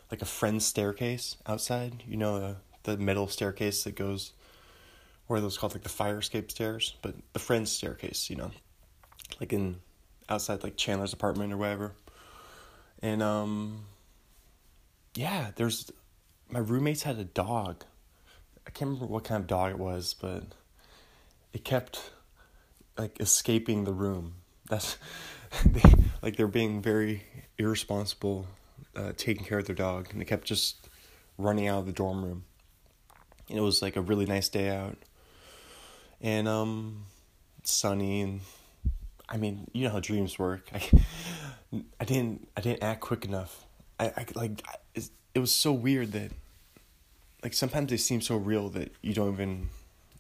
like 0.10 0.22
a 0.22 0.26
friend's 0.26 0.66
staircase 0.66 1.38
outside. 1.46 2.04
You 2.08 2.18
know 2.18 2.40
the 2.40 2.56
the 2.84 2.98
metal 2.98 3.28
staircase 3.28 3.84
that 3.84 3.96
goes. 3.96 4.34
Are 5.30 5.40
those 5.40 5.58
called? 5.58 5.74
Like 5.74 5.84
the 5.84 5.90
fire 5.90 6.20
escape 6.20 6.52
stairs, 6.52 6.96
but 7.02 7.16
the 7.32 7.40
friend's 7.40 7.72
staircase. 7.72 8.30
You 8.30 8.36
know, 8.36 8.52
like 9.40 9.54
in 9.54 9.78
outside 10.28 10.64
like 10.64 10.76
Chandler's 10.76 11.14
apartment 11.14 11.54
or 11.54 11.58
whatever. 11.58 11.94
And 13.02 13.24
um, 13.24 13.86
yeah, 15.16 15.52
there's 15.56 15.92
my 16.50 16.60
roommates 16.60 17.04
had 17.04 17.18
a 17.18 17.24
dog 17.24 17.86
I 18.66 18.70
can't 18.70 18.90
remember 18.90 19.08
what 19.08 19.24
kind 19.24 19.42
of 19.42 19.48
dog 19.48 19.72
it 19.72 19.80
was, 19.80 20.16
but 20.20 20.44
it 21.54 21.64
kept 21.64 22.12
like 22.98 23.20
escaping 23.20 23.84
the 23.84 23.94
room. 23.94 24.36
That's 24.70 24.98
they, 25.66 25.82
like 26.22 26.36
they're 26.36 26.48
being 26.48 26.82
very 26.82 27.24
irresponsible, 27.58 28.48
uh, 28.96 29.14
taking 29.18 29.46
care 29.46 29.60
of 29.60 29.66
their 29.66 29.76
dog, 29.76 30.08
and 30.12 30.22
they 30.22 30.26
kept 30.26 30.46
just 30.46 30.88
running 31.38 31.68
out 31.68 31.80
of 31.80 31.86
the 31.86 31.92
dorm 31.92 32.24
room. 32.24 32.44
And 33.50 33.58
it 33.58 33.62
was 33.62 33.82
like 33.82 33.96
a 33.96 34.02
really 34.02 34.26
nice 34.26 34.48
day 34.48 34.70
out, 34.70 34.98
and 36.22 36.48
um, 36.48 37.06
sunny, 37.64 38.22
and 38.22 38.42
I 39.28 39.38
mean, 39.38 39.70
you 39.74 39.84
know 39.84 39.90
how 39.90 40.00
dreams 40.00 40.40
work. 40.40 40.70
I, 40.74 40.82
I 42.00 42.06
didn't, 42.06 42.48
I 42.56 42.62
didn't 42.62 42.84
act 42.84 43.02
quick 43.02 43.26
enough. 43.26 43.66
I, 44.02 44.06
I 44.18 44.26
like, 44.34 44.64
it, 44.96 45.40
was 45.40 45.52
so 45.52 45.72
weird 45.72 46.12
that 46.14 46.32
like 47.44 47.54
sometimes 47.54 47.92
they 47.92 47.98
seem 47.98 48.20
so 48.20 48.36
real 48.36 48.70
that 48.70 48.92
you 49.02 49.14
don't 49.14 49.34
even 49.34 49.70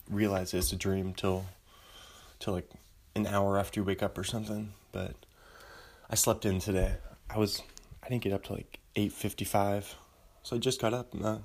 realize 0.08 0.54
it's 0.54 0.72
a 0.72 0.76
dream 0.76 1.14
till 1.14 1.46
till 2.40 2.54
like 2.54 2.70
an 3.16 3.26
hour 3.26 3.58
after 3.58 3.80
you 3.80 3.84
wake 3.84 4.04
up 4.04 4.18
or 4.18 4.24
something. 4.24 4.74
But 4.92 5.16
I 6.10 6.16
slept 6.16 6.46
in 6.46 6.60
today. 6.60 6.94
I 7.30 7.40
was 7.40 7.64
I 8.04 8.10
didn't 8.10 8.24
get 8.24 8.34
up 8.34 8.44
till 8.44 8.58
like 8.58 8.80
eight 8.96 9.14
fifty 9.14 9.46
five, 9.46 9.96
so 10.44 10.56
I 10.56 10.60
just 10.60 10.80
got 10.80 10.94
up 10.94 11.14
uh, 11.20 11.38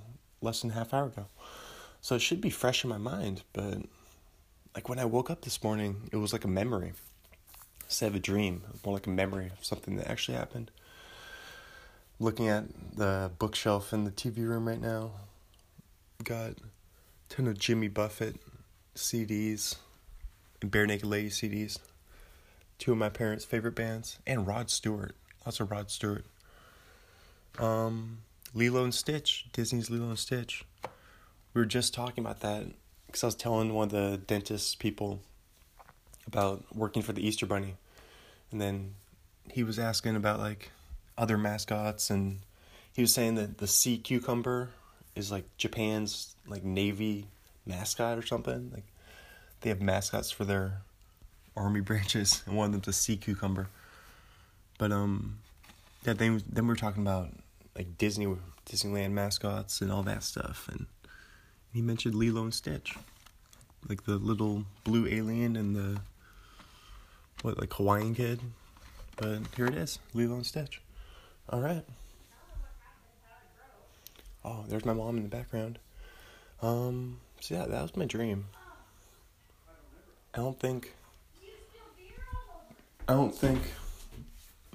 less 0.43 0.61
than 0.61 0.71
a 0.71 0.75
half 0.75 0.93
hour 0.93 1.07
ago. 1.07 1.27
So 2.03 2.17
it 2.17 2.21
should 2.21 2.43
be 2.43 2.51
fresh 2.51 2.85
in 2.85 2.91
my 2.91 2.99
mind, 2.99 3.43
but 3.55 3.79
like 4.75 4.91
when 4.91 4.99
I 4.99 5.07
woke 5.07 5.31
up 5.31 5.41
this 5.41 5.65
morning, 5.65 6.09
it 6.13 6.17
was 6.17 6.35
like 6.35 6.45
a 6.45 6.49
memory 6.49 6.93
instead 7.85 8.09
of 8.09 8.15
a 8.15 8.21
dream. 8.21 8.63
More 8.85 8.95
like 8.95 9.07
a 9.07 9.11
memory 9.11 9.47
of 9.47 9.65
something 9.65 9.97
that 9.97 10.09
actually 10.09 10.37
happened. 10.37 10.71
Looking 12.19 12.49
at 12.49 12.65
the 12.97 13.31
bookshelf 13.39 13.93
in 13.93 14.05
the 14.05 14.11
TV 14.11 14.39
room 14.39 14.67
right 14.67 14.81
now, 14.81 15.11
got 16.25 16.51
a 16.51 16.55
ton 17.29 17.47
of 17.47 17.59
Jimmy 17.59 17.89
Buffett 17.89 18.37
CDs 18.95 19.77
and 20.63 20.71
Barenaked 20.71 21.05
Lady 21.05 21.29
CDs. 21.29 21.79
Two 22.79 22.93
of 22.93 22.99
my 22.99 23.11
parents' 23.11 23.45
favorite 23.45 23.75
bands, 23.75 24.19
and 24.27 24.47
Rod 24.47 24.71
Stewart. 24.71 25.15
Lots 25.45 25.61
of 25.61 25.71
Rod 25.71 25.91
Stewart. 25.91 26.25
Um, 27.59 28.19
Lilo 28.55 28.85
and 28.85 28.95
Stitch, 28.95 29.47
Disney's 29.53 29.91
Lilo 29.91 30.09
and 30.09 30.19
Stitch. 30.19 30.65
We 31.53 31.61
were 31.61 31.67
just 31.67 31.93
talking 31.95 32.25
about 32.25 32.41
that 32.41 32.67
because 33.07 33.25
I 33.25 33.27
was 33.27 33.35
telling 33.35 33.75
one 33.75 33.89
of 33.89 33.93
the 33.93 34.19
dentist 34.27 34.79
people 34.79 35.21
about 36.27 36.65
working 36.75 37.03
for 37.03 37.13
the 37.13 37.27
Easter 37.27 37.47
Bunny, 37.47 37.77
and 38.51 38.61
then 38.61 38.95
he 39.51 39.63
was 39.63 39.79
asking 39.79 40.17
about 40.17 40.39
like 40.39 40.71
other 41.19 41.39
mascots, 41.39 42.11
and 42.11 42.41
he 42.93 43.03
was 43.03 43.13
saying 43.13 43.37
that 43.37 43.59
the 43.59 43.67
sea 43.67 43.99
cucumber 43.99 44.71
is 45.15 45.31
like 45.31 45.45
Japan's 45.57 46.35
like 46.47 46.65
navy 46.65 47.27
mascot 47.65 48.19
or 48.19 48.23
something. 48.23 48.71
Like 48.73 48.85
they 49.61 49.71
have 49.71 49.81
mascots 49.81 50.31
for 50.31 50.45
their 50.45 50.83
army 51.57 51.81
branches, 51.83 52.43
and 52.47 52.57
one 52.57 52.67
of 52.67 52.73
them's 52.73 52.89
a 52.89 52.93
sea 52.93 53.17
cucumber. 53.17 53.69
But 54.79 54.93
um, 54.93 55.39
yeah. 56.05 56.13
Then 56.13 56.43
then 56.49 56.65
we 56.65 56.69
were 56.69 56.77
talking 56.77 57.03
about 57.03 57.31
like 57.75 57.99
Disney 57.99 58.27
Disneyland 58.67 59.13
mascots 59.13 59.81
and 59.81 59.91
all 59.91 60.03
that 60.05 60.23
stuff, 60.23 60.69
and 60.71 60.87
he 61.73 61.83
mentioned 61.83 62.15
Lilo 62.15 62.43
and 62.43 62.55
Stitch, 62.55 62.95
like 63.89 64.05
the 64.05 64.17
little 64.17 64.65
blue 64.85 65.07
alien 65.07 65.57
and 65.57 65.75
the 65.75 66.01
what 67.43 67.59
like 67.59 67.73
Hawaiian 67.75 68.15
kid. 68.15 68.41
But 69.17 69.41
here 69.57 69.67
it 69.67 69.75
is, 69.75 69.99
Lilo 70.13 70.35
and 70.35 70.47
Stitch. 70.47 70.81
All 71.49 71.61
right. 71.61 71.85
Oh, 74.45 74.65
there's 74.69 74.85
my 74.85 74.93
mom 74.93 75.17
in 75.17 75.23
the 75.23 75.29
background. 75.29 75.79
Um, 76.61 77.19
so 77.41 77.55
yeah, 77.55 77.67
that 77.67 77.83
was 77.83 77.97
my 77.97 78.05
dream. 78.05 78.47
I 80.35 80.39
don't 80.39 80.59
think. 80.59 80.93
I 83.09 83.13
don't 83.13 83.35
think 83.35 83.61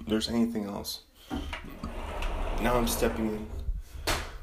there's 0.06 0.28
anything 0.28 0.64
else. 0.64 1.00
Now 2.62 2.76
I'm 2.76 2.88
stepping 2.88 3.26
in 3.26 3.46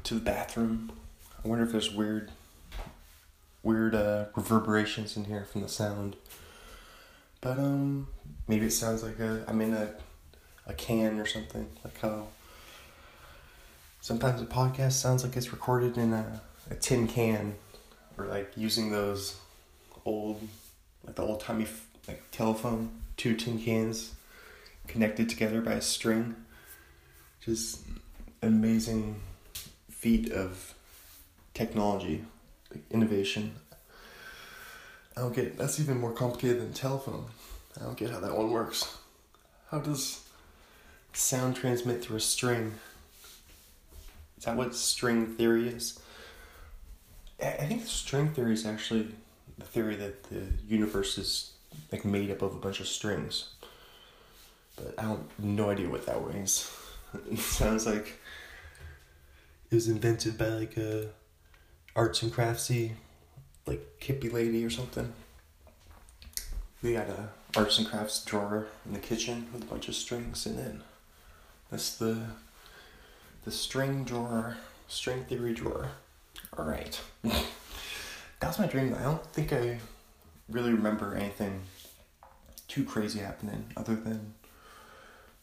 to 0.04 0.14
the 0.14 0.20
bathroom. 0.20 0.92
I 1.44 1.48
wonder 1.48 1.64
if 1.64 1.72
there's 1.72 1.92
weird, 1.92 2.30
weird 3.64 3.94
uh, 3.94 4.26
reverberations 4.36 5.16
in 5.16 5.24
here 5.24 5.44
from 5.44 5.62
the 5.62 5.68
sound. 5.68 6.16
But 7.40 7.58
um, 7.58 8.08
maybe 8.46 8.66
it 8.66 8.72
sounds 8.72 9.02
like 9.02 9.18
a 9.18 9.44
I'm 9.48 9.60
in 9.60 9.74
a 9.74 9.94
a 10.70 10.74
can 10.74 11.18
or 11.18 11.26
something, 11.26 11.68
like 11.84 12.00
how 12.00 12.28
sometimes 14.00 14.40
a 14.40 14.46
podcast 14.46 14.92
sounds 14.92 15.22
like 15.24 15.36
it's 15.36 15.52
recorded 15.52 15.98
in 15.98 16.12
a, 16.12 16.40
a 16.70 16.74
tin 16.74 17.06
can 17.06 17.54
or 18.16 18.26
like 18.26 18.50
using 18.56 18.90
those 18.90 19.36
old 20.04 20.46
like 21.04 21.16
the 21.16 21.22
old 21.22 21.40
timey 21.40 21.66
like 22.08 22.22
telephone 22.30 22.90
two 23.16 23.34
tin 23.34 23.58
cans 23.58 24.14
connected 24.86 25.28
together 25.28 25.60
by 25.60 25.72
a 25.72 25.80
string. 25.82 26.34
Just 27.44 27.82
amazing 28.42 29.20
feat 29.90 30.32
of 30.32 30.74
technology 31.52 32.24
like 32.70 32.82
innovation. 32.90 33.54
I 35.16 35.20
don't 35.20 35.34
get 35.34 35.58
that's 35.58 35.80
even 35.80 35.98
more 35.98 36.12
complicated 36.12 36.60
than 36.60 36.72
telephone. 36.72 37.26
I 37.78 37.84
don't 37.84 37.96
get 37.96 38.10
how 38.10 38.20
that 38.20 38.36
one 38.36 38.50
works. 38.50 38.98
How 39.70 39.78
does 39.78 40.20
sound 41.12 41.56
transmit 41.56 42.02
through 42.02 42.16
a 42.16 42.20
string 42.20 42.74
is 44.40 44.46
that 44.46 44.56
what 44.56 44.74
string 44.74 45.26
theory 45.26 45.68
is? 45.68 46.00
I 47.42 47.66
think 47.66 47.86
string 47.86 48.30
theory 48.30 48.54
is 48.54 48.64
actually 48.64 49.08
the 49.58 49.66
theory 49.66 49.96
that 49.96 50.22
the 50.24 50.46
universe 50.66 51.18
is 51.18 51.52
like 51.92 52.06
made 52.06 52.30
up 52.30 52.40
of 52.40 52.54
a 52.54 52.58
bunch 52.58 52.80
of 52.80 52.88
strings. 52.88 53.50
But 54.76 54.94
I 54.96 55.02
don't 55.02 55.28
no 55.38 55.68
idea 55.68 55.90
what 55.90 56.06
that 56.06 56.26
means. 56.32 56.74
it 57.30 57.38
sounds 57.38 57.84
like 57.84 58.18
it 59.70 59.74
was 59.74 59.88
invented 59.88 60.38
by 60.38 60.48
like 60.48 60.78
a 60.78 61.08
arts 61.94 62.22
and 62.22 62.32
craftsy 62.32 62.92
like 63.66 64.00
hippie 64.00 64.32
lady 64.32 64.64
or 64.64 64.70
something. 64.70 65.12
We 66.82 66.94
got 66.94 67.10
a 67.10 67.28
arts 67.58 67.78
and 67.78 67.86
crafts 67.86 68.24
drawer 68.24 68.68
in 68.86 68.94
the 68.94 69.00
kitchen 69.00 69.48
with 69.52 69.64
a 69.64 69.66
bunch 69.66 69.86
of 69.88 69.94
strings 69.94 70.46
in 70.46 70.58
it. 70.58 70.76
That's 71.70 71.96
the 71.96 72.18
the 73.44 73.50
string 73.50 74.04
drawer, 74.04 74.56
string 74.88 75.24
theory 75.24 75.54
drawer. 75.54 75.90
All 76.56 76.64
right. 76.64 77.00
that 77.22 77.42
was 78.42 78.58
my 78.58 78.66
dream. 78.66 78.94
I 78.98 79.02
don't 79.02 79.24
think 79.26 79.52
I 79.52 79.78
really 80.48 80.72
remember 80.72 81.14
anything 81.14 81.62
too 82.68 82.84
crazy 82.84 83.20
happening 83.20 83.64
other 83.76 83.94
than 83.94 84.34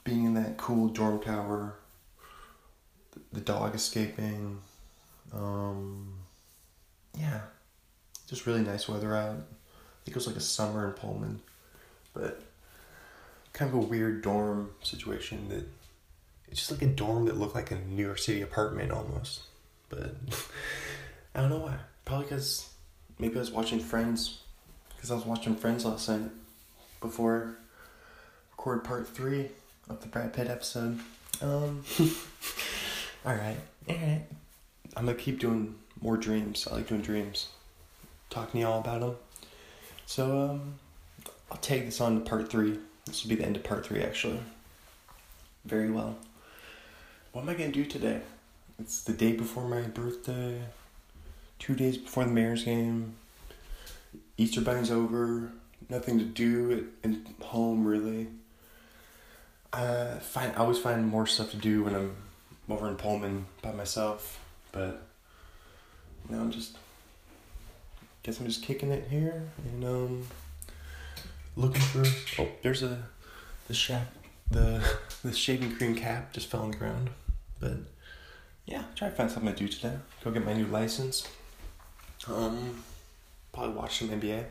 being 0.04 0.26
in 0.26 0.34
that 0.36 0.58
cool 0.58 0.88
dorm 0.88 1.20
tower, 1.20 1.76
the 3.34 3.42
dog 3.42 3.76
escaping. 3.76 4.60
Um, 5.34 6.14
yeah, 7.18 7.42
just 8.28 8.46
really 8.46 8.62
nice 8.62 8.88
weather 8.88 9.16
out. 9.16 9.36
I 9.36 10.06
think 10.06 10.10
it 10.10 10.16
was 10.16 10.28
like 10.28 10.38
a 10.38 10.42
summer 10.42 10.88
in 10.88 10.94
Pullman, 10.94 11.42
but 12.14 12.42
kind 13.54 13.70
of 13.70 13.76
a 13.76 13.86
weird 13.86 14.22
dorm 14.22 14.72
situation 14.84 15.50
that 15.50 15.68
it's 16.50 16.60
just 16.60 16.72
like 16.72 16.82
a 16.82 16.88
dorm 16.88 17.26
that 17.26 17.38
looked 17.38 17.56
like 17.56 17.72
a 17.72 17.76
New 17.76 18.06
York 18.06 18.20
City 18.20 18.42
apartment 18.42 18.92
almost. 18.92 19.42
But 19.90 20.16
I 21.36 21.42
don't 21.42 21.50
know 21.50 21.60
why. 21.60 21.76
Probably 22.06 22.26
because 22.26 22.70
maybe 23.20 23.36
I 23.36 23.40
was 23.40 23.52
watching 23.52 23.80
Friends. 23.80 24.40
Because 24.96 25.12
I 25.12 25.16
was 25.16 25.26
watching 25.26 25.56
Friends 25.56 25.86
last 25.86 26.10
night 26.10 26.30
before 27.02 27.58
record 28.68 28.84
part 28.84 29.08
three 29.08 29.50
of 29.90 30.02
the 30.02 30.08
Brad 30.08 30.34
Pitt 30.34 30.48
episode. 30.48 31.00
Um, 31.42 31.84
all 33.26 33.36
right, 33.36 33.58
all 33.88 33.96
right. 33.96 34.24
I'm 34.96 35.06
gonna 35.06 35.18
keep 35.18 35.40
doing 35.40 35.76
more 36.02 36.18
dreams. 36.18 36.68
I 36.70 36.76
like 36.76 36.88
doing 36.88 37.02
dreams. 37.02 37.50
Talking 38.30 38.62
to 38.62 38.68
y'all 38.68 38.82
about 38.82 39.02
them. 39.02 39.16
So 40.06 40.50
um, 40.50 40.74
I'll 41.52 41.58
take 41.58 41.86
this 41.86 42.02
on 42.02 42.16
to 42.16 42.30
part 42.30 42.50
three. 42.50 42.80
This 43.06 43.24
will 43.24 43.30
be 43.30 43.36
the 43.36 43.46
end 43.46 43.56
of 43.56 43.64
part 43.64 43.86
three, 43.86 44.02
actually. 44.02 44.40
Very 45.66 45.92
well. 45.92 46.18
What 47.32 47.42
am 47.42 47.50
I 47.50 47.54
gonna 47.54 47.72
do 47.72 47.86
today? 47.86 48.22
It's 48.80 49.04
the 49.04 49.14
day 49.14 49.34
before 49.34 49.68
my 49.68 49.82
birthday. 49.82 50.62
Two 51.60 51.76
days 51.76 51.98
before 51.98 52.24
the 52.26 52.32
Mariners 52.32 52.64
game. 52.64 53.16
Easter 54.38 54.62
Bunny's 54.62 54.92
over. 54.92 55.52
Nothing 55.90 56.20
to 56.20 56.26
do 56.26 56.90
at, 57.04 57.12
at 57.12 57.46
home 57.46 57.86
really. 57.86 58.28
I 59.74 60.20
find 60.20 60.54
I 60.54 60.60
always 60.60 60.80
find 60.80 61.08
more 61.08 61.28
stuff 61.28 61.52
to 61.52 61.58
do 61.58 61.84
when 61.84 61.96
I'm 61.96 62.16
over 62.70 62.88
in 62.88 62.96
Pullman 62.96 63.46
by 63.62 63.72
myself, 63.72 64.40
but 64.72 65.02
you 66.30 66.36
know 66.36 66.42
I'm 66.42 66.52
just 66.52 66.78
guess 68.24 68.40
I'm 68.40 68.48
just 68.48 68.64
kicking 68.64 68.92
it 68.92 69.08
here 69.10 69.44
and 69.66 69.84
um 69.84 70.28
looking 71.56 71.82
for 71.82 72.04
oh 72.42 72.50
there's 72.62 72.84
a 72.84 73.04
the 73.68 73.74
shack 73.74 74.08
the 74.52 74.84
the 75.24 75.34
shaving 75.34 75.76
cream 75.76 75.96
cap 75.96 76.34
just 76.34 76.48
fell 76.48 76.62
on 76.62 76.72
the 76.72 76.78
ground, 76.78 77.10
but 77.60 77.78
yeah 78.66 78.84
try 78.96 79.10
to 79.10 79.16
find 79.16 79.32
something 79.32 79.54
to 79.54 79.58
do 79.58 79.68
today. 79.68 79.96
Go 80.24 80.32
get 80.32 80.46
my 80.46 80.54
new 80.54 80.68
license. 80.68 81.28
Um, 82.28 82.84
probably 83.54 83.74
watch 83.74 84.00
some 84.00 84.10
NBA. 84.10 84.46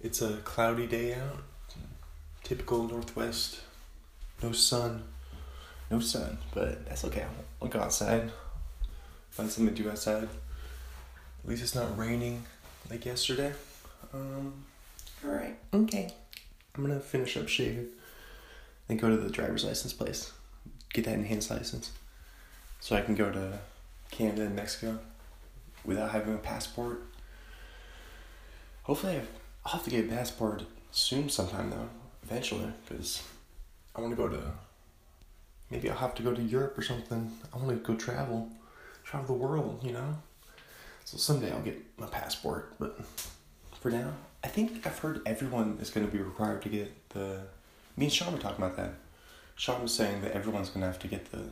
It's 0.00 0.22
a 0.22 0.36
cloudy 0.38 0.86
day 0.86 1.14
out. 1.14 1.42
Typical 2.44 2.84
Northwest. 2.84 3.60
No 4.42 4.52
sun. 4.52 5.04
No 5.90 6.00
sun, 6.00 6.38
but 6.54 6.86
that's 6.86 7.04
okay. 7.04 7.24
I'll 7.60 7.68
go 7.68 7.80
outside. 7.80 8.30
Find 9.30 9.50
something 9.50 9.74
to 9.74 9.82
do 9.82 9.90
outside. 9.90 10.28
At 11.44 11.48
least 11.48 11.62
it's 11.62 11.74
not 11.74 11.96
raining 11.98 12.44
like 12.90 13.04
yesterday. 13.04 13.52
Um, 14.12 14.52
alright, 15.24 15.56
okay. 15.72 16.12
I'm 16.74 16.86
gonna 16.86 17.00
finish 17.00 17.36
up 17.36 17.48
shaving. 17.48 17.88
Then 18.88 18.96
go 18.96 19.08
to 19.08 19.16
the 19.16 19.30
driver's 19.30 19.64
license 19.64 19.92
place. 19.92 20.32
Get 20.92 21.04
that 21.04 21.14
enhanced 21.14 21.50
license. 21.50 21.92
So 22.80 22.96
I 22.96 23.02
can 23.02 23.14
go 23.14 23.30
to 23.30 23.58
Canada 24.10 24.42
and 24.42 24.56
Mexico 24.56 24.98
without 25.84 26.10
having 26.10 26.34
a 26.34 26.38
passport. 26.38 27.02
Hopefully, 28.84 29.20
I'll 29.64 29.72
have 29.72 29.84
to 29.84 29.90
get 29.90 30.06
a 30.06 30.08
passport 30.08 30.64
soon, 30.90 31.28
sometime 31.28 31.70
though, 31.70 31.88
eventually, 32.22 32.72
because 32.88 33.22
I 33.94 34.00
want 34.00 34.12
to 34.12 34.16
go 34.16 34.28
to. 34.28 34.52
Maybe 35.70 35.90
I'll 35.90 35.98
have 35.98 36.14
to 36.14 36.22
go 36.22 36.32
to 36.32 36.40
Europe 36.40 36.78
or 36.78 36.82
something. 36.82 37.30
I 37.52 37.58
want 37.58 37.68
to 37.68 37.76
go 37.76 37.94
travel, 37.94 38.48
travel 39.04 39.26
the 39.36 39.42
world, 39.42 39.80
you 39.82 39.92
know. 39.92 40.16
So 41.04 41.18
someday 41.18 41.52
I'll 41.52 41.60
get 41.60 41.78
my 41.98 42.06
passport, 42.06 42.74
but 42.78 42.98
for 43.80 43.90
now, 43.90 44.12
I 44.42 44.48
think 44.48 44.86
I've 44.86 44.98
heard 44.98 45.20
everyone 45.26 45.78
is 45.80 45.90
going 45.90 46.06
to 46.06 46.12
be 46.12 46.22
required 46.22 46.62
to 46.62 46.68
get 46.68 47.10
the. 47.10 47.42
Me 47.98 48.04
and 48.04 48.12
Sean 48.12 48.32
were 48.32 48.38
talking 48.38 48.64
about 48.64 48.76
that. 48.76 48.92
Sean 49.56 49.82
was 49.82 49.92
saying 49.92 50.20
that 50.20 50.30
everyone's 50.30 50.70
to 50.70 50.78
have 50.78 51.00
to 51.00 51.08
get 51.08 51.32
the 51.32 51.42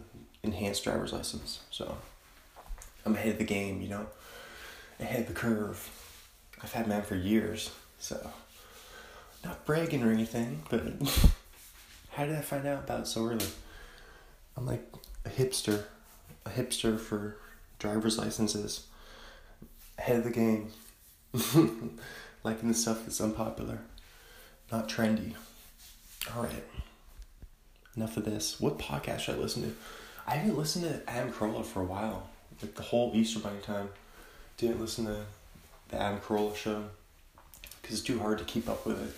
enhanced 0.44 0.84
driver's 0.84 1.12
license. 1.12 1.58
So 1.72 1.98
I'm 3.04 3.16
ahead 3.16 3.32
of 3.32 3.38
the 3.38 3.44
game, 3.44 3.82
you 3.82 3.88
know, 3.88 4.06
ahead 5.00 5.22
of 5.22 5.26
the 5.26 5.32
curve. 5.32 5.90
I've 6.62 6.72
had 6.72 6.86
mine 6.86 7.02
for 7.02 7.16
years, 7.16 7.72
so 7.98 8.30
not 9.44 9.66
bragging 9.66 10.04
or 10.04 10.12
anything, 10.12 10.62
but 10.70 10.82
how 12.10 12.26
did 12.26 12.36
I 12.36 12.42
find 12.42 12.64
out 12.64 12.84
about 12.84 13.00
it 13.00 13.06
so 13.08 13.26
early? 13.26 13.46
I'm 14.56 14.66
like 14.66 14.86
a 15.24 15.28
hipster, 15.28 15.82
a 16.44 16.50
hipster 16.50 16.96
for 16.96 17.38
driver's 17.80 18.18
licenses, 18.18 18.86
ahead 19.98 20.18
of 20.18 20.24
the 20.24 20.30
game, 20.30 20.70
liking 22.44 22.68
the 22.68 22.74
stuff 22.74 23.04
that's 23.04 23.20
unpopular, 23.20 23.80
not 24.70 24.88
trendy. 24.88 25.34
All 26.34 26.42
right, 26.42 26.64
enough 27.96 28.16
of 28.16 28.24
this. 28.24 28.60
What 28.60 28.78
podcast 28.78 29.20
should 29.20 29.36
I 29.36 29.38
listen 29.38 29.62
to? 29.62 29.76
I 30.26 30.36
haven't 30.36 30.58
listened 30.58 30.84
to 30.86 31.10
Adam 31.10 31.32
Carolla 31.32 31.64
for 31.64 31.80
a 31.80 31.84
while 31.84 32.28
like 32.62 32.74
the 32.74 32.82
whole 32.82 33.12
Easter 33.14 33.38
Bunny 33.38 33.60
time. 33.60 33.90
Didn't 34.56 34.80
listen 34.80 35.06
to 35.06 35.24
the 35.88 36.00
Adam 36.00 36.20
Carolla 36.20 36.56
show 36.56 36.84
because 37.80 37.98
it's 37.98 38.06
too 38.06 38.18
hard 38.18 38.38
to 38.38 38.44
keep 38.44 38.68
up 38.68 38.86
with 38.86 39.00
it. 39.02 39.14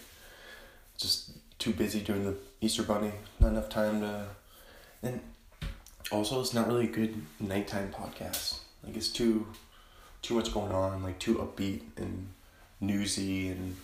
Just 0.96 1.30
too 1.58 1.72
busy 1.72 2.00
doing 2.00 2.24
the 2.24 2.36
Easter 2.60 2.82
Bunny. 2.82 3.12
Not 3.40 3.48
enough 3.48 3.68
time 3.68 4.00
to. 4.00 4.26
And 5.02 5.20
also, 6.10 6.40
it's 6.40 6.54
not 6.54 6.66
really 6.66 6.86
a 6.86 6.90
good 6.90 7.22
nighttime 7.38 7.92
podcast. 7.92 8.58
Like 8.84 8.96
it's 8.96 9.08
too, 9.08 9.46
too 10.22 10.34
much 10.34 10.52
going 10.52 10.72
on. 10.72 11.02
Like 11.02 11.18
too 11.18 11.36
upbeat 11.36 11.82
and 11.96 12.28
newsy 12.80 13.48
and 13.48 13.76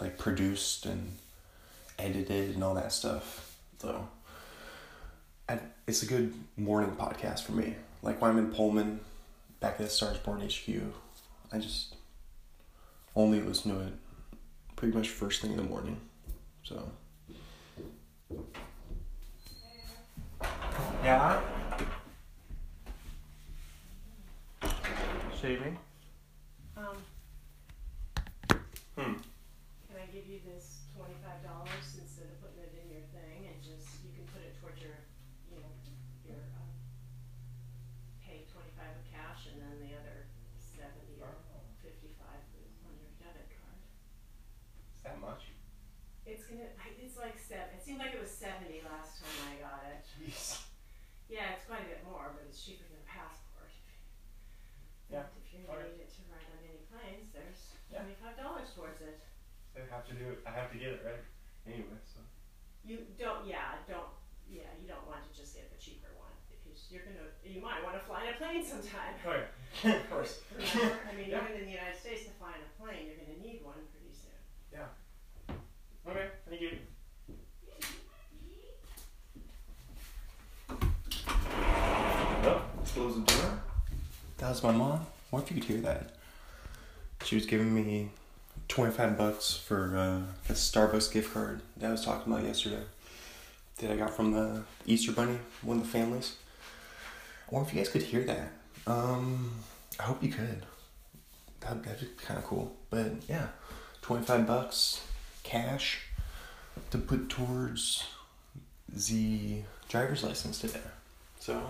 like 0.00 0.18
produced 0.18 0.86
and 0.86 1.12
edited 2.06 2.54
and 2.54 2.62
all 2.64 2.74
that 2.74 2.92
stuff. 2.92 3.56
So, 3.78 4.08
I, 5.48 5.58
it's 5.86 6.02
a 6.02 6.06
good 6.06 6.34
morning 6.56 6.90
podcast 6.96 7.44
for 7.44 7.52
me 7.52 7.74
like 8.02 8.20
when 8.20 8.30
I'm 8.30 8.38
in 8.38 8.52
Pullman, 8.52 9.00
back 9.60 9.80
at 9.80 9.90
Stars 9.90 10.18
Born 10.18 10.40
HQ, 10.40 10.68
I 11.52 11.58
just 11.58 11.96
only 13.16 13.40
listen 13.40 13.74
to 13.74 13.80
it 13.86 13.92
pretty 14.76 14.94
much 14.96 15.08
first 15.08 15.40
thing 15.40 15.50
in 15.52 15.56
the 15.56 15.62
morning. 15.64 15.98
So. 16.62 16.88
Yeah. 21.02 21.40
Shaving. 25.40 25.78
Um, 26.76 26.96
Hmm. 28.96 29.20
can 29.88 29.96
I 30.00 30.06
give 30.12 30.26
you 30.26 30.40
this 30.44 30.88
twenty-five 30.96 31.44
dollars 31.44 31.86
instead 32.00 32.28
of 32.32 32.40
putting 32.40 32.64
it 32.64 32.72
in 32.80 32.88
your 32.90 33.04
thing 33.12 33.44
and 33.48 33.56
just, 33.60 33.86
you 34.04 34.12
can 34.16 34.24
put 34.32 34.40
it 34.42 34.56
towards 34.60 34.80
your, 34.80 34.96
you 35.52 35.60
know, 35.60 35.72
your, 36.24 36.40
uh, 36.56 36.72
pay 38.24 38.48
twenty-five 38.48 38.92
of 38.96 39.04
cash 39.12 39.52
and 39.52 39.60
then 39.60 39.76
the 39.84 39.92
other 39.96 40.24
seventy 40.58 41.20
or 41.20 41.32
fifty-five 41.84 42.40
is 42.60 42.72
on 42.88 42.96
your 42.96 43.12
debit 43.20 43.48
card. 43.60 43.80
Is 44.96 45.02
that 45.04 45.20
much? 45.20 45.52
It's 46.24 46.48
gonna, 46.48 46.72
I- 46.80 46.96
it's 46.98 47.16
like 47.20 47.36
seven, 47.38 47.76
it 47.76 47.84
seemed 47.84 48.00
like 48.00 48.16
it 48.16 48.20
was 48.24 48.32
seventy 48.32 48.80
last 48.84 49.20
time 49.20 49.36
I 49.52 49.54
got 49.60 49.84
it. 49.92 50.00
Jeez. 50.16 50.64
Yeah, 51.28 51.52
it's 51.58 51.66
quite 51.68 51.84
a 51.84 51.90
bit 51.92 52.00
more, 52.08 52.32
but 52.32 52.46
it's 52.48 52.62
cheaper 52.64 52.86
than 52.88 53.02
a 53.02 53.08
passport. 53.08 53.68
Yeah, 55.10 55.26
If 55.38 55.46
you're 55.54 55.62
gonna 55.66 55.78
alright. 55.86 55.94
need 55.94 56.02
it 56.06 56.10
to 56.18 56.22
ride 56.34 56.50
on 56.50 56.58
any 56.66 56.82
planes, 56.90 57.30
there's 57.30 57.78
Yeah. 57.90 58.02
twenty-five 58.02 58.34
dollars 58.38 58.70
towards 58.74 58.98
it. 59.02 59.22
I 59.76 59.84
have 59.94 60.06
to 60.08 60.14
do 60.14 60.32
it. 60.32 60.38
I 60.46 60.50
have 60.50 60.72
to 60.72 60.78
get 60.78 60.88
it 60.96 61.02
right. 61.04 61.24
Anyway, 61.66 62.00
so. 62.04 62.20
You 62.84 63.04
don't, 63.18 63.44
yeah, 63.46 63.76
don't, 63.88 64.08
yeah, 64.48 64.70
you 64.80 64.88
don't 64.88 65.04
want 65.06 65.20
to 65.26 65.30
just 65.36 65.54
get 65.54 65.68
the 65.68 65.76
cheaper 65.76 66.08
one, 66.16 66.32
because 66.48 66.86
you're 66.88 67.02
gonna, 67.02 67.28
you 67.44 67.60
might 67.60 67.82
wanna 67.84 67.98
fly 67.98 68.24
in 68.30 68.34
a 68.34 68.36
plane 68.38 68.64
sometime. 68.64 69.18
Oh 69.26 69.34
yeah. 69.34 69.96
of 70.00 70.08
course. 70.08 70.40
Remember, 70.54 70.96
I 71.10 71.12
mean, 71.16 71.28
Yeah. 71.30 71.42
even 71.44 71.60
in 71.60 71.64
the 71.66 71.74
United 71.76 71.98
States, 71.98 72.24
to 72.24 72.32
fly 72.38 72.54
in 72.54 72.62
a 72.62 72.72
plane, 72.78 73.10
you're 73.10 73.18
gonna 73.20 73.42
need 73.42 73.60
one 73.66 73.82
pretty 73.90 74.14
soon. 74.14 74.38
Yeah. 74.72 74.88
Okay. 76.08 76.30
Thank 76.48 76.60
you. 76.62 76.78
Oh, 82.48 82.62
close 82.94 83.14
the 83.16 83.22
door. 83.22 83.60
That 84.38 84.50
was 84.50 84.62
my 84.62 84.72
mom. 84.72 85.06
What 85.30 85.42
if 85.42 85.50
you 85.50 85.56
could 85.60 85.64
hear 85.64 85.80
that? 85.82 86.14
She 87.24 87.34
was 87.34 87.46
giving 87.46 87.74
me 87.74 88.10
25 88.68 89.16
bucks 89.16 89.56
for 89.56 89.96
uh, 89.96 90.50
a 90.50 90.54
Starbucks 90.54 91.12
gift 91.12 91.32
card 91.32 91.60
that 91.76 91.88
I 91.88 91.92
was 91.92 92.04
talking 92.04 92.32
about 92.32 92.44
yesterday. 92.44 92.82
That 93.78 93.90
I 93.90 93.96
got 93.96 94.14
from 94.14 94.32
the 94.32 94.62
Easter 94.86 95.12
Bunny, 95.12 95.38
one 95.62 95.78
of 95.78 95.84
the 95.84 95.88
families. 95.88 96.36
Wonder 97.50 97.68
if 97.68 97.74
you 97.74 97.80
guys 97.80 97.90
could 97.90 98.02
hear 98.02 98.24
that. 98.24 98.52
Um, 98.86 99.52
I 100.00 100.04
hope 100.04 100.22
you 100.22 100.30
could. 100.30 100.64
That, 101.60 101.82
that'd 101.82 102.00
be 102.00 102.06
kind 102.24 102.38
of 102.38 102.44
cool. 102.44 102.74
But 102.90 103.12
yeah, 103.28 103.48
25 104.02 104.46
bucks, 104.46 105.02
cash. 105.42 106.00
to 106.90 106.98
put 106.98 107.28
towards 107.28 108.04
the 108.88 109.62
driver's 109.88 110.24
license 110.24 110.58
today. 110.60 110.80
So 111.40 111.60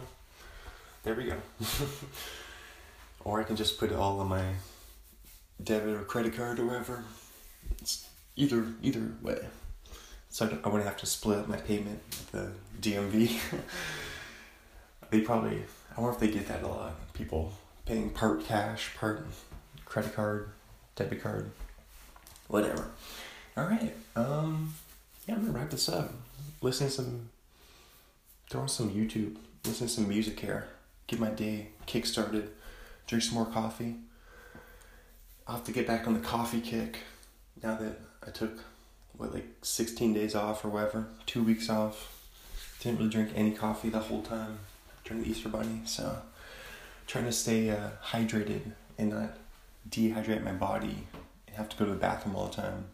there 1.02 1.14
we 1.14 1.24
go. 1.24 1.36
or 3.24 3.40
I 3.40 3.44
can 3.44 3.56
just 3.56 3.78
put 3.78 3.90
it 3.90 3.96
all 3.96 4.20
on 4.20 4.28
my 4.28 4.44
debit 5.62 5.94
or 5.94 6.04
credit 6.04 6.36
card 6.36 6.58
or 6.58 6.66
whatever. 6.66 7.04
It's 7.80 8.08
either 8.36 8.66
either 8.82 9.12
way. 9.22 9.38
So 10.28 10.46
I, 10.46 10.66
I 10.66 10.68
wouldn't 10.68 10.88
have 10.88 10.98
to 10.98 11.06
split 11.06 11.38
up 11.38 11.48
my 11.48 11.56
payment 11.56 12.00
at 12.10 12.32
the 12.32 12.52
DMV. 12.80 13.38
they 15.10 15.20
probably 15.20 15.64
I 15.96 16.00
wonder 16.00 16.14
if 16.14 16.20
they 16.20 16.28
get 16.28 16.48
that 16.48 16.62
a 16.62 16.68
lot. 16.68 17.12
People 17.14 17.52
paying 17.86 18.10
part 18.10 18.44
cash, 18.44 18.94
part 18.96 19.26
credit 19.86 20.14
card, 20.14 20.50
debit 20.94 21.22
card, 21.22 21.50
whatever. 22.48 22.90
All 23.56 23.64
right. 23.64 23.94
Um, 24.14 24.74
yeah, 25.26 25.36
I'm 25.36 25.46
gonna 25.46 25.58
wrap 25.58 25.70
this 25.70 25.88
up. 25.88 26.12
Listen 26.60 26.88
to 26.88 26.92
some, 26.92 27.30
throw 28.50 28.62
on 28.62 28.68
some 28.68 28.90
YouTube. 28.90 29.36
Listen 29.64 29.86
to 29.86 29.92
some 29.92 30.08
music 30.08 30.38
here. 30.38 30.68
Get 31.06 31.18
my 31.18 31.30
day 31.30 31.68
kick 31.86 32.04
started. 32.04 32.50
Drink 33.06 33.24
some 33.24 33.34
more 33.34 33.46
coffee. 33.46 33.96
I'll 35.46 35.56
have 35.56 35.64
to 35.64 35.72
get 35.72 35.86
back 35.86 36.06
on 36.06 36.14
the 36.14 36.20
coffee 36.20 36.60
kick. 36.60 36.98
Now 37.62 37.76
that 37.76 38.00
I 38.26 38.30
took 38.30 38.58
what 39.16 39.32
like 39.32 39.46
16 39.62 40.12
days 40.12 40.34
off 40.34 40.64
or 40.64 40.68
whatever, 40.68 41.06
two 41.26 41.42
weeks 41.42 41.70
off. 41.70 42.12
Didn't 42.80 42.98
really 42.98 43.10
drink 43.10 43.30
any 43.34 43.52
coffee 43.52 43.88
the 43.88 44.00
whole 44.00 44.22
time 44.22 44.58
during 45.04 45.22
the 45.22 45.30
Easter 45.30 45.48
Bunny, 45.48 45.80
so 45.86 46.18
trying 47.06 47.24
to 47.24 47.32
stay 47.32 47.70
uh, 47.70 47.90
hydrated 48.04 48.72
and 48.98 49.10
not 49.10 49.38
dehydrate 49.88 50.44
my 50.44 50.52
body 50.52 51.06
have 51.56 51.68
to 51.70 51.76
go 51.76 51.86
to 51.86 51.92
the 51.92 51.96
bathroom 51.96 52.36
all 52.36 52.46
the 52.46 52.54
time 52.54 52.86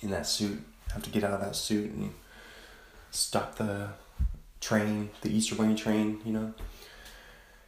in 0.00 0.10
that 0.10 0.26
suit. 0.26 0.62
Have 0.92 1.02
to 1.02 1.10
get 1.10 1.24
out 1.24 1.32
of 1.32 1.40
that 1.40 1.56
suit 1.56 1.90
and 1.90 2.12
stop 3.10 3.56
the 3.56 3.88
train, 4.60 5.10
the 5.22 5.30
Easter 5.34 5.54
Bunny 5.54 5.74
train, 5.74 6.20
you 6.24 6.32
know, 6.32 6.54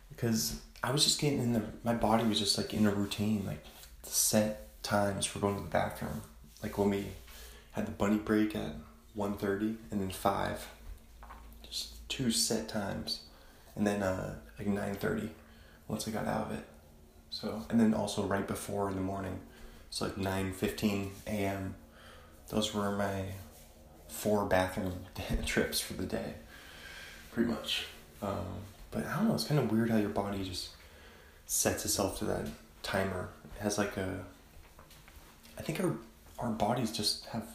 because 0.08 0.60
I 0.82 0.92
was 0.92 1.04
just 1.04 1.20
getting 1.20 1.40
in 1.40 1.52
the 1.52 1.62
my 1.82 1.94
body 1.94 2.24
was 2.24 2.38
just 2.38 2.56
like 2.58 2.72
in 2.74 2.86
a 2.86 2.90
routine, 2.90 3.44
like 3.46 3.64
set 4.10 4.82
times 4.82 5.26
for 5.26 5.38
going 5.38 5.56
to 5.56 5.62
the 5.62 5.68
bathroom, 5.68 6.22
like 6.62 6.76
when 6.78 6.90
we 6.90 7.06
had 7.72 7.86
the 7.86 7.92
bunny 7.92 8.18
break 8.18 8.54
at 8.54 8.74
1.30 9.16 9.76
and 9.90 10.00
then 10.00 10.10
five, 10.10 10.68
just 11.62 12.08
two 12.08 12.30
set 12.30 12.68
times, 12.68 13.20
and 13.76 13.86
then 13.86 14.02
uh 14.02 14.34
like 14.58 14.68
nine 14.68 14.94
thirty 14.94 15.30
once 15.88 16.06
I 16.06 16.10
got 16.10 16.26
out 16.26 16.46
of 16.46 16.52
it. 16.52 16.64
So 17.30 17.64
and 17.70 17.80
then 17.80 17.94
also 17.94 18.24
right 18.24 18.46
before 18.46 18.88
in 18.88 18.94
the 18.94 19.02
morning, 19.02 19.40
so 19.90 20.06
like 20.06 20.16
nine 20.16 20.52
fifteen 20.52 21.10
a.m. 21.26 21.74
Those 22.48 22.74
were 22.74 22.92
my 22.92 23.24
four 24.08 24.44
bathroom 24.44 24.94
trips 25.46 25.80
for 25.80 25.94
the 25.94 26.06
day, 26.06 26.34
pretty 27.32 27.50
much. 27.50 27.86
Um, 28.22 28.62
but 28.90 29.06
I 29.06 29.16
don't 29.16 29.28
know. 29.28 29.34
It's 29.34 29.44
kind 29.44 29.58
of 29.58 29.70
weird 29.70 29.90
how 29.90 29.96
your 29.96 30.10
body 30.10 30.44
just 30.44 30.68
sets 31.46 31.84
itself 31.84 32.18
to 32.20 32.24
that 32.26 32.46
timer. 32.82 33.28
Has 33.64 33.78
like 33.78 33.96
a. 33.96 34.22
I 35.58 35.62
think 35.62 35.80
our 35.80 35.96
our 36.38 36.50
bodies 36.50 36.92
just 36.92 37.24
have 37.26 37.46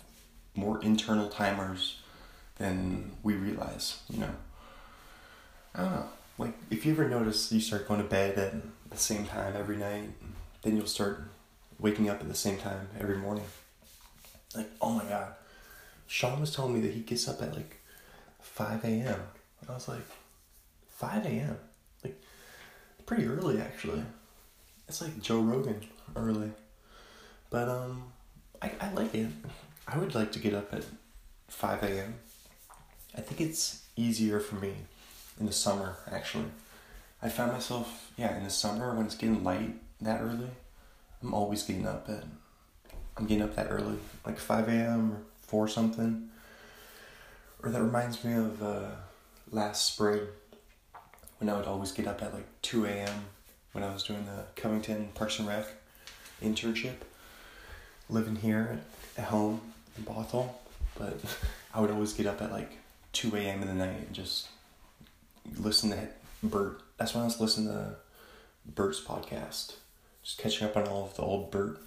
more 0.55 0.81
internal 0.81 1.29
timers 1.29 1.99
than 2.57 3.11
we 3.21 3.35
realize. 3.35 4.01
You 4.09 4.21
know. 4.21 4.31
I 5.75 5.83
don't 5.83 5.91
know. 5.91 6.05
Like 6.39 6.53
if 6.71 6.83
you 6.83 6.93
ever 6.93 7.07
notice 7.07 7.51
you 7.51 7.61
start 7.61 7.87
going 7.87 8.01
to 8.01 8.07
bed 8.07 8.39
at 8.39 8.55
the 8.89 8.97
same 8.97 9.27
time 9.27 9.53
every 9.55 9.77
night, 9.77 10.09
then 10.63 10.75
you'll 10.75 10.87
start 10.87 11.29
waking 11.77 12.09
up 12.09 12.19
at 12.21 12.27
the 12.27 12.33
same 12.33 12.57
time 12.57 12.87
every 12.99 13.17
morning. 13.17 13.45
Like 14.55 14.71
oh 14.81 14.93
my 14.93 15.03
god, 15.03 15.35
Sean 16.07 16.41
was 16.41 16.55
telling 16.55 16.73
me 16.73 16.79
that 16.81 16.93
he 16.93 17.01
gets 17.01 17.27
up 17.27 17.39
at 17.43 17.53
like 17.53 17.77
five 18.41 18.83
a.m. 18.83 19.21
I 19.69 19.73
was 19.73 19.87
like, 19.87 20.07
five 20.89 21.23
a.m. 21.27 21.59
Like 22.03 22.19
pretty 23.05 23.27
early 23.27 23.61
actually. 23.61 24.01
It's 24.87 25.03
like 25.03 25.21
Joe 25.21 25.41
Rogan 25.41 25.81
early, 26.15 26.51
but 27.49 27.67
um, 27.69 28.03
I 28.61 28.71
I 28.79 28.91
like 28.93 29.13
it. 29.15 29.27
I 29.87 29.97
would 29.97 30.15
like 30.15 30.31
to 30.33 30.39
get 30.39 30.53
up 30.53 30.73
at 30.73 30.85
five 31.47 31.83
a.m. 31.83 32.15
I 33.17 33.21
think 33.21 33.41
it's 33.41 33.85
easier 33.95 34.39
for 34.39 34.55
me 34.55 34.73
in 35.39 35.45
the 35.45 35.51
summer 35.51 35.97
actually. 36.11 36.51
I 37.21 37.29
found 37.29 37.51
myself 37.51 38.11
yeah 38.17 38.37
in 38.37 38.43
the 38.43 38.49
summer 38.49 38.93
when 38.95 39.05
it's 39.05 39.15
getting 39.15 39.43
light 39.43 39.75
that 40.01 40.21
early. 40.21 40.49
I'm 41.21 41.33
always 41.33 41.63
getting 41.63 41.87
up 41.87 42.07
at 42.09 42.23
I'm 43.17 43.25
getting 43.25 43.43
up 43.43 43.55
that 43.55 43.67
early, 43.69 43.97
like 44.25 44.39
five 44.39 44.67
a.m. 44.69 45.11
or 45.11 45.21
four 45.41 45.67
something. 45.67 46.29
Or 47.61 47.69
that 47.69 47.81
reminds 47.81 48.23
me 48.23 48.33
of 48.33 48.63
uh, 48.63 48.91
last 49.51 49.93
spring 49.93 50.21
when 51.39 51.49
I 51.49 51.57
would 51.57 51.65
always 51.65 51.91
get 51.91 52.07
up 52.07 52.21
at 52.21 52.33
like 52.33 52.47
two 52.61 52.85
a.m. 52.85 53.25
when 53.73 53.83
I 53.83 53.91
was 53.91 54.03
doing 54.03 54.25
the 54.25 54.45
Covington 54.55 55.09
Parks 55.13 55.39
and 55.39 55.47
Rec 55.47 55.65
internship, 56.41 56.95
living 58.09 58.35
here 58.37 58.79
at 59.17 59.25
home 59.25 59.61
in 59.97 60.03
Bothell. 60.03 60.49
But 60.97 61.19
I 61.73 61.81
would 61.81 61.91
always 61.91 62.13
get 62.13 62.25
up 62.25 62.41
at 62.41 62.51
like 62.51 62.71
two 63.13 63.35
a.m. 63.35 63.61
in 63.61 63.67
the 63.67 63.73
night 63.73 63.99
and 64.07 64.13
just 64.13 64.47
listen 65.57 65.89
to 65.91 66.07
Bert. 66.43 66.81
That's 66.97 67.13
when 67.13 67.23
I 67.23 67.25
was 67.25 67.39
listening 67.39 67.67
to 67.67 67.95
Bert's 68.65 69.01
podcast, 69.01 69.75
just 70.23 70.37
catching 70.37 70.67
up 70.67 70.77
on 70.77 70.87
all 70.87 71.05
of 71.05 71.15
the 71.15 71.21
old 71.21 71.51
Bert 71.51 71.79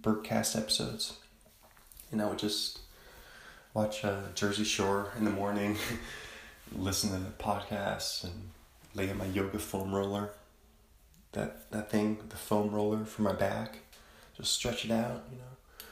Bertcast 0.00 0.56
episodes, 0.56 1.16
and 2.10 2.20
I 2.20 2.26
would 2.26 2.38
just 2.38 2.80
watch 3.72 4.04
uh, 4.04 4.20
Jersey 4.34 4.64
Shore 4.64 5.12
in 5.16 5.24
the 5.24 5.30
morning, 5.30 5.76
listen 6.76 7.10
to 7.10 7.16
the 7.16 7.30
podcasts, 7.30 8.24
and 8.24 8.50
lay 8.94 9.10
on 9.10 9.18
my 9.18 9.26
yoga 9.26 9.58
foam 9.58 9.94
roller. 9.94 10.30
That 11.34 11.70
that 11.70 11.90
thing, 11.90 12.18
the 12.28 12.36
foam 12.36 12.70
roller 12.70 13.04
for 13.04 13.22
my 13.22 13.32
back, 13.32 13.78
just 14.36 14.52
stretch 14.52 14.84
it 14.84 14.90
out, 14.90 15.24
you 15.30 15.38
know. 15.38 15.86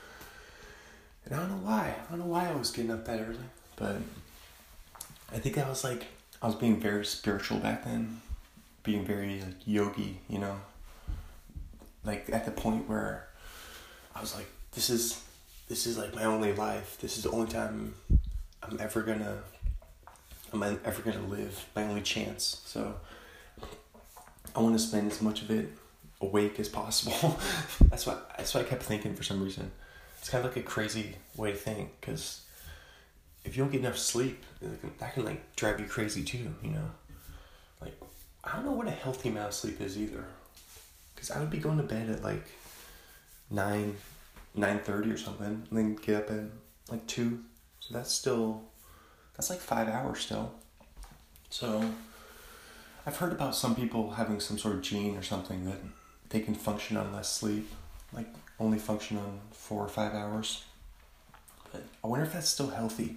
And 1.25 1.35
I 1.35 1.39
don't 1.39 1.51
know 1.51 1.69
why. 1.69 1.95
I 1.99 2.11
don't 2.11 2.19
know 2.19 2.27
why 2.27 2.49
I 2.49 2.55
was 2.55 2.71
getting 2.71 2.91
up 2.91 3.05
that 3.05 3.21
early, 3.21 3.37
but 3.77 3.97
I 5.33 5.39
think 5.39 5.59
I 5.59 5.69
was 5.69 5.85
like 5.85 6.07
I 6.41 6.47
was 6.47 6.57
being 6.57 6.81
very 6.81 7.05
spiritual 7.05 7.59
back 7.59 7.85
then, 7.85 8.21
being 8.83 9.05
very 9.05 9.41
like 9.41 9.67
yogi, 9.67 10.21
you 10.29 10.39
know. 10.39 10.57
Like 12.05 12.29
at 12.33 12.45
the 12.45 12.51
point 12.51 12.89
where 12.89 13.29
I 14.15 14.21
was 14.21 14.35
like, 14.35 14.47
this 14.73 14.91
is 14.91 15.23
this 15.69 15.87
is 15.87 15.97
like 15.97 16.15
my 16.15 16.25
only 16.25 16.53
life. 16.53 16.99
This 17.01 17.17
is 17.17 17.25
the 17.25 17.31
only 17.31 17.51
time 17.51 17.95
I'm 18.63 18.81
ever 18.81 19.03
gonna 19.03 19.39
I'm 20.53 20.63
ever 20.63 21.03
gonna 21.03 21.27
live. 21.27 21.67
My 21.75 21.85
only 21.85 22.03
chance. 22.03 22.61
So 22.67 22.97
I 24.55 24.61
want 24.61 24.75
to 24.75 24.79
spend 24.79 25.11
as 25.11 25.23
much 25.23 25.43
of 25.43 25.51
it 25.51 25.71
awake 26.21 26.61
as 26.61 26.69
possible. 26.69 27.39
that's 27.89 28.07
what 28.07 28.33
that's 28.37 28.55
what 28.55 28.65
I 28.65 28.69
kept 28.69 28.83
thinking 28.83 29.15
for 29.15 29.23
some 29.23 29.43
reason. 29.43 29.71
It's 30.19 30.29
kind 30.29 30.45
of 30.45 30.51
like 30.51 30.65
a 30.65 30.67
crazy 30.67 31.17
way 31.37 31.53
to 31.53 31.57
think 31.57 32.01
because 32.01 32.43
if 33.45 33.57
you 33.57 33.63
don't 33.63 33.73
get 33.73 33.81
enough 33.81 33.99
sleep, 33.99 34.45
that 34.99 35.15
can 35.15 35.25
like 35.25 35.57
drive 35.57 35.81
you 35.81 35.87
crazy 35.87 36.23
too. 36.23 36.55
You 36.63 36.71
know, 36.71 36.91
like 37.81 37.99
I 38.45 38.57
don't 38.57 38.65
know 38.65 38.73
what 38.73 38.87
a 38.87 38.93
healthy 38.93 39.31
amount 39.31 39.49
of 39.49 39.55
sleep 39.55 39.81
is 39.81 39.99
either, 39.99 40.25
because 41.15 41.31
I 41.31 41.41
would 41.41 41.51
be 41.51 41.59
going 41.59 41.79
to 41.79 41.83
bed 41.83 42.09
at 42.09 42.23
like 42.23 42.47
nine, 43.51 43.97
nine 44.55 44.79
thirty 44.79 45.11
or 45.11 45.19
something, 45.19 45.67
and 45.69 45.79
then 45.79 45.97
get 45.97 46.17
up 46.17 46.31
at 46.31 46.45
like 46.91 47.07
two. 47.07 47.43
So 47.81 47.95
that's 47.95 48.13
still, 48.13 48.63
that's 49.35 49.51
like 49.51 49.59
five 49.59 49.89
hours 49.89 50.21
still. 50.21 50.53
So, 51.51 51.85
I've 53.07 53.17
heard 53.17 53.33
about 53.33 53.55
some 53.57 53.75
people 53.75 54.13
having 54.13 54.39
some 54.39 54.59
sort 54.59 54.75
of 54.75 54.83
gene 54.83 55.17
or 55.17 55.23
something 55.23 55.65
that 55.65 55.79
they 56.29 56.41
can 56.41 56.55
function 56.55 56.97
on 56.97 57.13
less 57.13 57.33
sleep, 57.33 57.69
like 58.13 58.27
only 58.61 58.79
function 58.79 59.17
on 59.17 59.41
four 59.51 59.85
or 59.85 59.89
five 59.89 60.15
hours. 60.15 60.65
But 61.73 61.83
I 62.05 62.07
wonder 62.07 62.25
if 62.25 62.33
that's 62.33 62.49
still 62.49 62.69
healthy. 62.71 63.17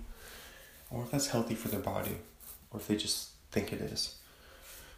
Wonder 0.90 1.06
if 1.06 1.12
that's 1.12 1.28
healthy 1.28 1.56
for 1.56 1.68
their 1.68 1.80
body, 1.80 2.18
or 2.72 2.80
if 2.80 2.88
they 2.88 2.96
just 2.96 3.30
think 3.52 3.72
it 3.74 3.82
is. 3.82 4.16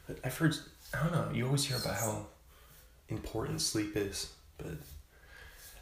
But 0.07 0.19
I've 0.23 0.37
heard, 0.37 0.55
I 0.93 1.03
don't 1.03 1.11
know, 1.11 1.29
you 1.33 1.45
always 1.45 1.65
hear 1.65 1.77
about 1.77 1.95
how 1.95 2.27
important 3.09 3.61
sleep 3.61 3.97
is, 3.97 4.31
but 4.57 4.77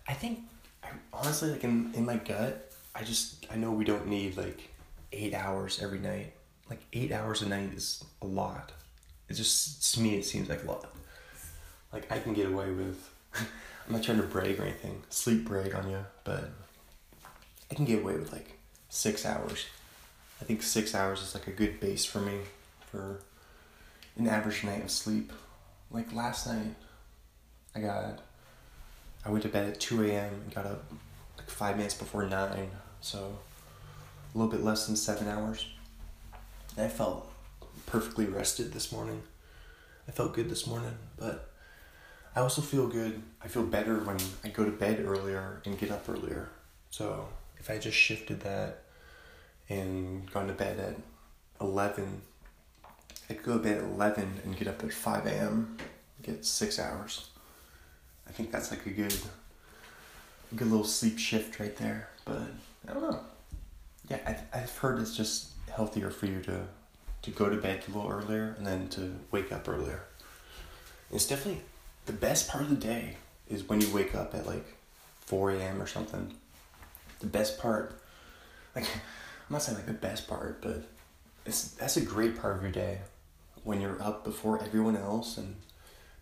I 0.08 0.14
think, 0.14 0.40
I, 0.84 0.90
honestly, 1.14 1.52
like 1.52 1.64
in, 1.64 1.92
in 1.94 2.06
my 2.06 2.18
gut, 2.18 2.72
I 2.96 3.04
just, 3.04 3.46
I 3.52 3.56
know 3.56 3.72
we 3.72 3.84
don't 3.84 4.08
need 4.08 4.38
like 4.38 4.70
eight 5.12 5.34
hours 5.34 5.82
every 5.82 6.00
night. 6.00 6.34
Like 6.70 6.82
eight 6.94 7.12
hours 7.12 7.44
a 7.44 7.50
night 7.50 7.74
is 7.76 8.04
a 8.22 8.26
lot. 8.26 8.72
It 9.30 9.34
just, 9.34 9.94
to 9.96 10.02
me, 10.02 10.16
it 10.16 10.26
seems 10.26 10.50
like 10.50 10.64
a 10.64 10.68
lot. 10.68 10.86
Like 11.92 12.12
I 12.12 12.20
can 12.20 12.34
get 12.34 12.48
away 12.48 12.72
with, 12.72 13.10
I'm 13.34 13.94
not 13.94 14.04
trying 14.04 14.18
to 14.18 14.24
brag 14.24 14.60
or 14.60 14.64
anything, 14.64 15.04
sleep 15.10 15.46
brag 15.46 15.74
on 15.76 15.90
you, 15.90 16.06
but 16.24 16.52
I 17.72 17.76
can 17.76 17.86
get 17.86 18.02
away 18.02 18.16
with 18.16 18.32
like 18.32 18.58
six 18.90 19.26
hours. 19.26 19.66
I 20.42 20.46
think 20.46 20.62
six 20.62 20.94
hours 20.94 21.22
is 21.22 21.34
like 21.34 21.48
a 21.48 21.52
good 21.52 21.80
base 21.80 22.06
for 22.06 22.20
me 22.20 22.40
for 22.92 23.20
an 24.18 24.28
average 24.28 24.64
night 24.64 24.84
of 24.84 24.92
sleep. 24.92 25.32
Like 25.92 26.14
last 26.14 26.48
night, 26.48 26.76
I 27.76 27.80
got, 27.80 28.22
I 29.26 29.30
went 29.30 29.44
to 29.44 29.50
bed 29.50 29.68
at 29.70 29.80
2 29.80 30.06
a.m. 30.06 30.34
and 30.34 30.54
got 30.54 30.66
up 30.66 30.84
like 31.38 31.50
five 31.50 31.78
minutes 31.78 31.94
before 31.94 32.26
9. 32.26 32.70
So 33.02 33.38
a 34.34 34.38
little 34.38 34.52
bit 34.52 34.64
less 34.64 34.86
than 34.88 34.96
seven 34.96 35.28
hours. 35.28 35.66
And 36.76 36.86
I 36.86 36.90
felt 36.90 37.32
perfectly 37.86 38.26
rested 38.26 38.74
this 38.74 38.92
morning. 38.92 39.24
I 40.08 40.12
felt 40.12 40.34
good 40.34 40.50
this 40.50 40.68
morning, 40.68 40.96
but 41.18 41.50
I 42.36 42.42
also 42.42 42.62
feel 42.62 42.88
good. 42.88 43.22
I 43.44 43.48
feel 43.48 43.64
better 43.64 44.00
when 44.00 44.18
I 44.44 44.50
go 44.50 44.66
to 44.66 44.72
bed 44.72 45.04
earlier 45.06 45.62
and 45.66 45.78
get 45.78 45.92
up 45.92 46.08
earlier. 46.10 46.50
So 46.90 47.28
if 47.58 47.70
I 47.70 47.78
just 47.78 47.98
shifted 47.98 48.42
that 48.42 48.84
and 49.70 50.30
gone 50.32 50.48
to 50.48 50.54
bed 50.54 50.80
at 50.80 50.96
11, 51.62 52.22
I 53.30 53.34
could 53.34 53.44
go 53.44 53.58
to 53.58 53.64
bed 53.64 53.78
at 53.78 53.84
11 53.84 54.42
and 54.44 54.58
get 54.58 54.68
up 54.68 54.84
at 54.84 54.94
5 54.94 55.26
a.m., 55.26 55.78
get 56.22 56.46
six 56.46 56.78
hours. 56.80 57.30
I 58.28 58.32
think 58.32 58.52
that's 58.52 58.72
like 58.72 58.86
a 58.86 58.90
good, 58.90 59.16
a 60.52 60.56
good 60.56 60.70
little 60.70 60.86
sleep 60.86 61.18
shift 61.18 61.60
right 61.60 61.76
there. 61.78 62.10
But 62.26 62.42
I 62.88 62.94
don't 62.94 63.02
know. 63.02 63.20
Yeah, 64.10 64.20
I've, 64.26 64.42
I've 64.54 64.78
heard 64.78 65.00
it's 65.00 65.16
just 65.16 65.50
healthier 65.72 66.12
for 66.12 66.26
you 66.26 66.42
to, 66.42 66.68
to 67.26 67.32
go 67.32 67.50
to 67.50 67.58
bed 67.58 67.84
a 67.88 67.92
little 67.92 68.12
earlier 68.12 68.56
and 68.58 68.66
then 68.66 68.88
to 68.90 69.16
wake 69.32 69.52
up 69.52 69.68
earlier. 69.68 70.04
It's 71.12 71.26
definitely 71.26 71.64
the 72.06 72.14
best 72.14 72.48
part 72.48 72.64
of 72.64 72.70
the 72.70 72.76
day 72.76 73.18
is 73.50 73.68
when 73.68 73.82
you 73.82 73.92
wake 73.92 74.14
up 74.14 74.36
at 74.36 74.46
like 74.46 74.76
4 75.22 75.52
a.m. 75.52 75.82
or 75.82 75.88
something. 75.88 76.34
The 77.20 77.28
best 77.28 77.60
part, 77.60 78.00
like, 78.76 78.86
I'm 78.86 79.54
not 79.54 79.64
saying 79.64 79.78
like 79.78 79.88
the 79.88 79.94
best 79.94 80.28
part, 80.28 80.62
but 80.62 80.84
it's 81.46 81.70
that's 81.72 81.98
a 81.98 82.02
great 82.02 82.40
part 82.40 82.58
of 82.58 82.62
your 82.62 82.72
day 82.72 83.00
when 83.64 83.82
you're 83.82 84.02
up 84.02 84.24
before 84.24 84.62
everyone 84.62 84.96
else 84.96 85.38
and 85.38 85.56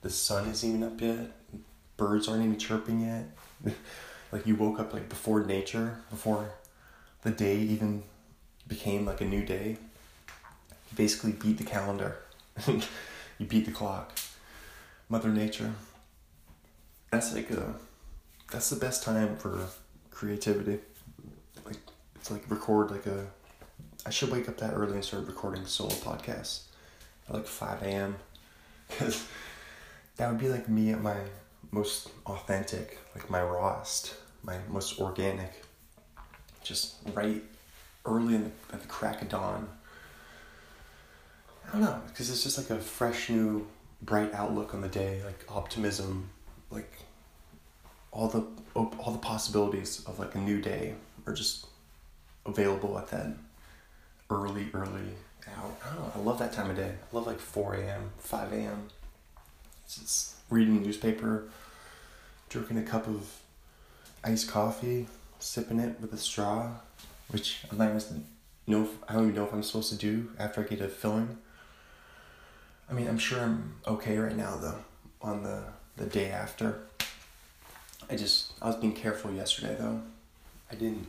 the 0.02 0.10
sun 0.10 0.48
isn't 0.48 0.68
even 0.68 0.84
up 0.84 1.00
yet, 1.02 1.32
birds 1.98 2.28
aren't 2.28 2.44
even 2.44 2.58
chirping 2.58 3.02
yet. 3.02 3.76
like 4.32 4.48
you 4.48 4.56
woke 4.56 4.80
up 4.80 4.94
like 4.94 5.10
before 5.10 5.44
nature, 5.44 6.00
before 6.10 6.50
the 7.24 7.32
day 7.32 7.58
even 7.58 8.04
became 8.68 9.06
like 9.06 9.20
a 9.20 9.26
new 9.26 9.46
day. 9.46 9.78
Basically 10.96 11.32
beat 11.32 11.58
the 11.58 11.64
calendar. 11.64 12.18
you 12.68 13.46
beat 13.48 13.66
the 13.66 13.72
clock. 13.72 14.18
Mother 15.10 15.30
Nature. 15.30 15.74
That's 17.12 17.34
like 17.34 17.52
a 17.52 17.76
that's 18.52 18.70
the 18.70 18.76
best 18.76 19.04
time 19.04 19.36
for 19.38 19.68
creativity. 20.12 20.80
Like 21.66 21.78
it's 22.16 22.32
like 22.32 22.50
record 22.50 22.92
like 22.92 23.06
a 23.06 23.28
I 24.06 24.10
should 24.10 24.32
wake 24.32 24.50
up 24.50 24.58
that 24.58 24.74
early 24.74 24.94
and 24.94 25.06
start 25.06 25.28
recording 25.28 25.66
solo 25.66 25.92
podcasts 25.92 26.64
at 27.28 27.36
like 27.36 27.48
five 27.48 27.82
AM 27.84 28.16
because 28.88 29.26
that 30.18 30.30
would 30.30 30.40
be 30.40 30.50
like 30.50 30.68
me 30.68 30.92
at 30.92 31.02
my 31.02 31.18
most 31.72 32.10
authentic, 32.26 33.00
like 33.16 33.30
my 33.30 33.42
rawest, 33.42 34.16
my 34.44 34.58
most 34.70 35.00
organic. 35.00 35.64
Just 36.64 36.96
right 37.14 37.44
early 38.06 38.36
in 38.36 38.44
the, 38.44 38.52
at 38.74 38.82
the 38.82 38.88
crack 38.88 39.22
of 39.22 39.30
dawn. 39.30 39.68
I 41.68 41.72
don't 41.72 41.82
know, 41.82 42.02
because 42.08 42.30
it's 42.30 42.44
just 42.44 42.58
like 42.58 42.70
a 42.70 42.80
fresh 42.82 43.30
new 43.30 43.68
bright 44.02 44.34
outlook 44.34 44.74
on 44.74 44.82
the 44.82 44.88
day, 44.90 45.22
like 45.26 45.44
optimism, 45.50 46.30
like 46.70 46.92
all 48.12 48.28
the 48.28 48.46
all 48.76 49.12
the 49.12 49.20
possibilities 49.20 50.04
of 50.06 50.20
like 50.20 50.36
a 50.36 50.40
new 50.40 50.62
day 50.62 50.96
are 51.26 51.34
just 51.34 51.68
available 52.46 52.98
at 52.98 53.08
that 53.10 53.28
early 54.30 54.68
early 54.74 55.16
hour. 55.48 55.72
I 55.84 55.96
don't 55.96 56.00
know. 56.00 56.12
I 56.16 56.20
love 56.20 56.40
that 56.40 56.54
time 56.54 56.70
of 56.70 56.76
day. 56.76 56.92
I 56.92 57.16
love 57.16 57.28
like 57.28 57.40
four 57.40 57.76
a.m., 57.76 58.12
five 58.20 58.52
a.m. 58.54 58.88
It's 59.86 59.98
just 59.98 60.36
reading 60.50 60.80
the 60.80 60.86
newspaper, 60.86 61.46
drinking 62.50 62.78
a 62.78 62.84
cup 62.84 63.08
of 63.08 63.30
iced 64.24 64.50
coffee, 64.50 65.08
sipping 65.40 65.80
it 65.80 66.00
with 66.00 66.14
a 66.14 66.18
straw, 66.18 66.70
which 67.30 67.64
I'm 67.72 67.78
not 67.78 67.90
even 67.90 68.26
know. 68.68 68.84
If, 68.84 68.90
I 69.08 69.14
don't 69.14 69.24
even 69.24 69.36
know 69.36 69.46
if 69.46 69.54
I'm 69.54 69.64
supposed 69.64 69.90
to 69.90 69.98
do 69.98 70.32
after 70.40 70.62
I 70.62 70.64
get 70.66 70.82
a 70.82 70.88
filling. 70.88 71.38
I 72.90 72.94
mean, 72.94 73.08
I'm 73.08 73.18
sure 73.18 73.40
I'm 73.40 73.76
okay 73.88 74.18
right 74.18 74.36
now 74.36 74.58
though. 74.58 74.80
On 75.22 75.44
the 75.44 75.64
the 75.96 76.06
day 76.06 76.30
after, 76.32 76.80
I 78.10 78.16
just 78.16 78.54
I 78.62 78.68
was 78.68 78.76
being 78.76 78.94
careful 78.94 79.32
yesterday 79.32 79.76
though. 79.80 80.02
I 80.72 80.76
didn't. 80.76 81.08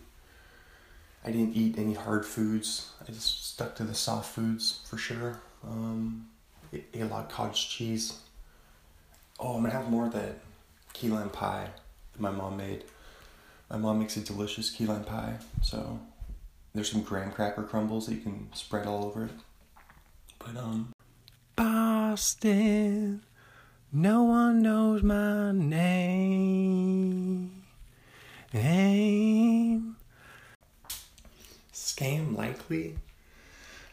I 1.26 1.30
didn't 1.30 1.56
eat 1.56 1.78
any 1.78 1.94
hard 1.94 2.26
foods. 2.26 2.92
I 3.00 3.10
just 3.10 3.52
stuck 3.52 3.74
to 3.76 3.84
the 3.84 3.94
soft 3.94 4.34
foods 4.34 4.80
for 4.84 4.98
sure. 4.98 5.40
Um, 5.66 6.26
ate 6.72 6.86
a 7.00 7.06
lot 7.06 7.24
of 7.24 7.30
cottage 7.30 7.70
cheese. 7.70 8.18
Oh, 9.40 9.56
I'm 9.56 9.62
gonna 9.62 9.72
have 9.72 9.90
more 9.90 10.06
of 10.06 10.12
that 10.12 10.38
key 10.92 11.08
lime 11.08 11.30
pie 11.30 11.68
that 12.12 12.20
my 12.20 12.30
mom 12.30 12.56
made. 12.56 12.84
My 13.70 13.78
mom 13.78 13.98
makes 13.98 14.16
a 14.16 14.20
delicious 14.20 14.70
key 14.70 14.86
lime 14.86 15.04
pie, 15.04 15.38
so 15.62 15.98
there's 16.74 16.90
some 16.90 17.02
graham 17.02 17.32
cracker 17.32 17.62
crumbles 17.62 18.06
that 18.06 18.14
you 18.14 18.20
can 18.20 18.48
spread 18.52 18.86
all 18.86 19.04
over 19.04 19.24
it. 19.24 19.30
But 20.38 20.56
um, 20.56 20.92
Boston. 21.56 23.22
No 23.92 24.24
one 24.24 24.62
knows 24.62 25.02
my 25.02 25.52
name. 25.52 26.84
Name. 28.52 29.96
Scam 31.72 32.36
likely. 32.36 32.96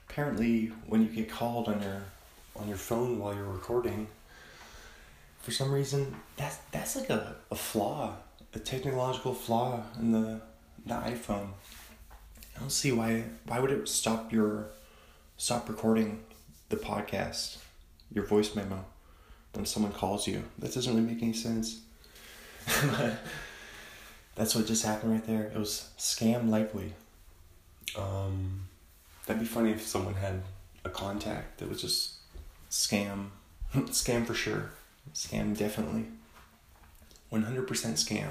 Apparently, 0.10 0.72
when 0.88 1.02
you 1.04 1.08
get 1.08 1.30
called 1.30 1.68
on 1.68 1.82
your 1.82 2.04
on 2.56 2.68
your 2.68 2.78
phone 2.78 3.20
while 3.20 3.34
you're 3.34 3.44
recording, 3.46 4.08
for 5.40 5.52
some 5.52 5.72
reason 5.72 6.16
that's 6.36 6.58
that's 6.72 6.96
like 6.96 7.10
a, 7.10 7.36
a 7.50 7.56
flaw, 7.56 8.16
a 8.54 8.60
technological 8.60 9.34
flaw 9.34 9.84
in 10.00 10.12
the 10.12 10.42
the 10.86 10.96
iPhone. 10.96 11.50
I 12.56 12.60
don't 12.60 12.72
see 12.72 12.92
why 12.92 13.24
why 13.46 13.60
would 13.60 13.72
it 13.72 13.88
stop 13.88 14.32
your 14.34 14.68
stop 15.38 15.70
recording 15.70 16.24
the 16.72 16.78
podcast, 16.78 17.58
your 18.12 18.26
voice 18.26 18.56
memo, 18.56 18.84
when 19.54 19.66
someone 19.66 19.92
calls 19.92 20.28
you. 20.28 20.44
That 20.58 20.74
doesn't 20.74 20.94
really 20.94 21.06
make 21.06 21.22
any 21.22 21.34
sense. 21.34 21.82
that's 24.36 24.56
what 24.56 24.66
just 24.66 24.86
happened 24.86 25.12
right 25.12 25.26
there. 25.26 25.44
It 25.44 25.58
was 25.58 25.90
scam 25.98 26.50
likely. 26.50 26.94
Um, 27.98 28.68
that'd 29.26 29.42
be 29.42 29.48
funny 29.48 29.72
if 29.72 29.86
someone 29.86 30.16
had 30.16 30.42
a 30.86 30.90
contact 30.90 31.60
that 31.60 31.70
was 31.70 31.82
just 31.82 32.16
scam, 32.70 33.28
scam 33.76 34.26
for 34.26 34.34
sure, 34.34 34.72
scam 35.14 35.58
definitely, 35.58 36.06
one 37.30 37.44
hundred 37.44 37.68
percent 37.68 37.98
scam. 37.98 38.30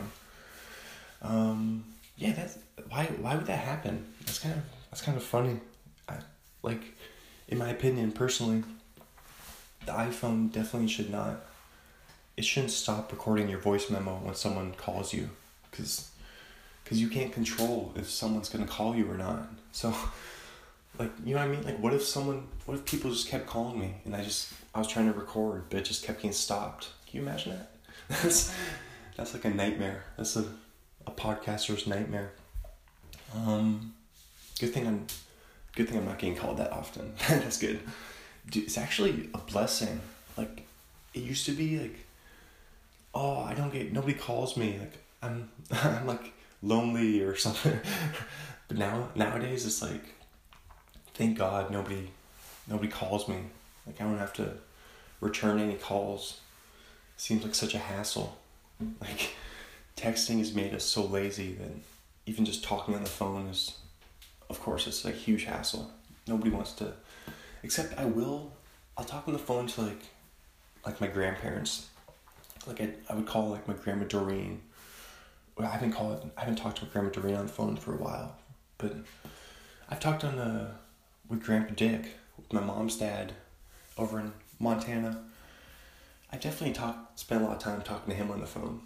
Um, 1.23 1.85
yeah, 2.17 2.33
that's 2.33 2.59
why. 2.89 3.05
Why 3.21 3.37
would 3.37 3.47
that 3.47 3.59
happen? 3.59 4.07
That's 4.25 4.39
kind 4.39 4.55
of 4.55 4.63
that's 4.91 5.03
kind 5.03 5.17
of 5.17 5.23
funny. 5.23 5.61
I 6.09 6.15
like 6.63 6.83
in 7.51 7.59
my 7.59 7.69
opinion, 7.69 8.13
personally, 8.13 8.63
the 9.85 9.93
iPhone 9.93 10.53
definitely 10.53 10.89
should 10.89 11.11
not. 11.11 11.45
It 12.37 12.45
shouldn't 12.45 12.71
stop 12.71 13.11
recording 13.11 13.49
your 13.49 13.59
voice 13.59 13.91
memo 13.91 14.17
when 14.23 14.35
someone 14.35 14.73
calls 14.73 15.13
you, 15.13 15.31
because, 15.71 16.11
because 16.85 17.01
you 17.01 17.09
can't 17.09 17.33
control 17.33 17.93
if 17.97 18.09
someone's 18.09 18.49
gonna 18.49 18.67
call 18.67 18.95
you 18.95 19.11
or 19.11 19.17
not. 19.17 19.49
So, 19.73 19.95
like, 20.99 21.11
you 21.25 21.35
know 21.35 21.41
what 21.41 21.49
I 21.49 21.53
mean? 21.53 21.65
Like, 21.65 21.81
what 21.81 21.93
if 21.93 22.05
someone, 22.05 22.47
what 22.67 22.75
if 22.75 22.85
people 22.85 23.11
just 23.11 23.29
kept 23.29 23.47
calling 23.47 23.79
me 23.79 23.97
and 24.05 24.15
I 24.15 24.23
just, 24.23 24.53
I 24.75 24.79
was 24.79 24.87
trying 24.89 25.13
to 25.13 25.19
record, 25.19 25.65
but 25.69 25.81
it 25.81 25.85
just 25.85 26.05
kept 26.05 26.19
getting 26.19 26.33
stopped? 26.33 26.89
Can 27.07 27.21
you 27.21 27.27
imagine 27.27 27.53
that? 27.53 27.73
That's, 28.23 28.53
that's 29.17 29.35
like 29.35 29.45
a 29.45 29.51
nightmare. 29.51 30.03
That's 30.17 30.35
a, 30.35 30.45
a 31.07 31.11
podcaster's 31.13 31.87
nightmare. 31.87 32.33
Um, 33.37 33.95
good 34.59 34.73
thing 34.73 34.87
I'm 34.87 35.07
Good 35.75 35.89
thing 35.89 35.99
I'm 35.99 36.05
not 36.05 36.19
getting 36.19 36.37
called 36.37 36.59
that 36.59 36.73
often. 36.73 37.13
That's 37.29 37.59
good. 37.59 37.81
Dude, 38.51 38.65
it's 38.65 38.79
actually 38.79 39.31
a 39.35 39.39
blessing. 39.39 40.01
Like, 40.37 40.65
it 41.15 41.21
used 41.21 41.47
to 41.47 41.53
be 41.53 41.79
like, 41.79 42.07
oh, 43.15 43.41
I 43.41 43.55
don't 43.55 43.73
get 43.73 43.93
nobody 43.93 44.15
calls 44.15 44.57
me. 44.57 44.79
Like, 44.79 44.99
I'm 45.23 45.51
I'm 45.71 46.07
like 46.07 46.33
lonely 46.63 47.23
or 47.23 47.37
something. 47.37 47.79
but 48.69 48.77
now 48.77 49.09
nowadays 49.15 49.67
it's 49.67 49.83
like, 49.83 50.15
thank 51.15 51.39
God 51.39 51.71
nobody 51.71 52.11
nobody 52.69 52.89
calls 52.89 53.29
me. 53.29 53.37
Like 53.87 54.01
I 54.01 54.05
don't 54.05 54.19
have 54.19 54.33
to 54.35 54.55
return 55.21 55.61
any 55.61 55.75
calls. 55.75 56.41
Seems 57.17 57.43
like 57.45 57.55
such 57.55 57.75
a 57.75 57.79
hassle. 57.79 58.39
Like 59.01 59.35
texting 59.97 60.39
has 60.39 60.55
made 60.55 60.75
us 60.75 60.85
so 60.85 61.05
lazy 61.05 61.53
that 61.55 61.71
even 62.27 62.45
just 62.45 62.65
talking 62.65 62.95
on 62.95 63.03
the 63.03 63.11
phone 63.11 63.49
is 63.49 63.77
of 64.51 64.61
course, 64.61 64.87
it's 64.87 65.05
a 65.05 65.11
huge 65.11 65.45
hassle. 65.45 65.91
Nobody 66.27 66.51
wants 66.51 66.73
to, 66.73 66.93
except 67.63 67.99
I 67.99 68.05
will. 68.05 68.53
I'll 68.99 69.05
talk 69.05 69.27
on 69.27 69.33
the 69.33 69.39
phone 69.39 69.69
to 69.69 69.83
like, 69.83 70.03
like 70.85 71.01
my 71.01 71.07
grandparents. 71.07 71.89
Like 72.67 72.81
I, 72.81 72.91
I 73.09 73.15
would 73.15 73.27
call 73.27 73.49
like 73.49 73.67
my 73.67 73.75
grandma 73.75 74.05
Doreen. 74.05 74.61
I 75.59 75.67
haven't 75.67 75.93
called. 75.93 76.31
I 76.37 76.41
haven't 76.41 76.57
talked 76.57 76.79
to 76.79 76.85
my 76.85 76.91
grandma 76.91 77.11
Doreen 77.11 77.37
on 77.37 77.47
the 77.47 77.53
phone 77.53 77.77
for 77.77 77.95
a 77.95 77.99
while, 77.99 78.37
but 78.79 78.97
I've 79.89 80.01
talked 80.01 80.25
on 80.25 80.37
the 80.37 80.73
with 81.29 81.43
Grandpa 81.43 81.75
Dick, 81.75 82.17
with 82.37 82.53
my 82.53 82.61
mom's 82.61 82.97
dad, 82.97 83.35
over 83.97 84.19
in 84.19 84.33
Montana. 84.59 85.23
I 86.33 86.37
definitely 86.37 86.75
talk. 86.75 87.13
Spent 87.17 87.43
a 87.43 87.45
lot 87.45 87.57
of 87.57 87.63
time 87.63 87.83
talking 87.83 88.11
to 88.11 88.17
him 88.17 88.31
on 88.31 88.41
the 88.41 88.47
phone. 88.47 88.81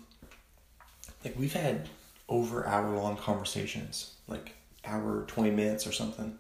Like 1.25 1.39
we've 1.39 1.53
had 1.53 1.89
over 2.29 2.67
hour 2.67 2.91
long 2.91 3.17
conversations. 3.17 4.15
Like 4.27 4.55
hour, 4.87 5.25
twenty 5.27 5.51
minutes 5.51 5.87
or 5.87 5.93
something. 5.93 6.39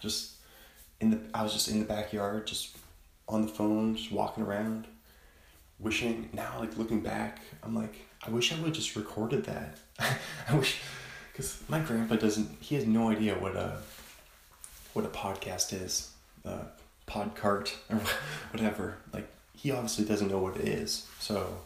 Just 0.00 0.32
in 1.00 1.10
the 1.10 1.20
I 1.32 1.42
was 1.42 1.52
just 1.52 1.68
in 1.68 1.78
the 1.78 1.84
backyard, 1.84 2.46
just 2.46 2.76
on 3.28 3.42
the 3.42 3.48
phone, 3.48 3.96
just 3.96 4.12
walking 4.12 4.44
around, 4.44 4.86
wishing 5.78 6.28
now 6.32 6.56
like 6.60 6.76
looking 6.76 7.00
back, 7.00 7.40
I'm 7.62 7.74
like, 7.74 7.94
I 8.26 8.30
wish 8.30 8.52
I 8.52 8.60
would 8.60 8.74
just 8.74 8.96
recorded 8.96 9.44
that. 9.44 9.78
I 10.48 10.56
wish 10.56 10.80
because 11.32 11.62
my 11.68 11.80
grandpa 11.80 12.16
doesn't 12.16 12.48
he 12.60 12.74
has 12.76 12.86
no 12.86 13.10
idea 13.10 13.34
what 13.34 13.56
a 13.56 13.78
what 14.92 15.04
a 15.04 15.08
podcast 15.08 15.72
is. 15.72 16.10
Uh 16.44 16.64
podcart 17.06 17.74
or 17.90 18.00
whatever. 18.52 18.96
Like 19.12 19.28
he 19.54 19.70
obviously 19.70 20.04
doesn't 20.04 20.30
know 20.30 20.38
what 20.38 20.56
it 20.56 20.68
is. 20.68 21.06
So 21.20 21.58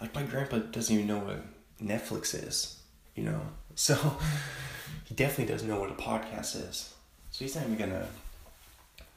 like 0.00 0.14
my 0.14 0.22
grandpa 0.22 0.58
doesn't 0.58 0.94
even 0.94 1.06
know 1.06 1.18
what 1.18 1.42
Netflix 1.82 2.34
is, 2.34 2.78
you 3.14 3.24
know. 3.24 3.40
So 3.80 3.96
he 5.06 5.14
definitely 5.14 5.50
doesn't 5.50 5.66
know 5.66 5.80
what 5.80 5.90
a 5.90 5.94
podcast 5.94 6.68
is. 6.68 6.92
So 7.30 7.46
he's 7.46 7.56
not 7.56 7.64
even 7.64 7.78
gonna 7.78 8.06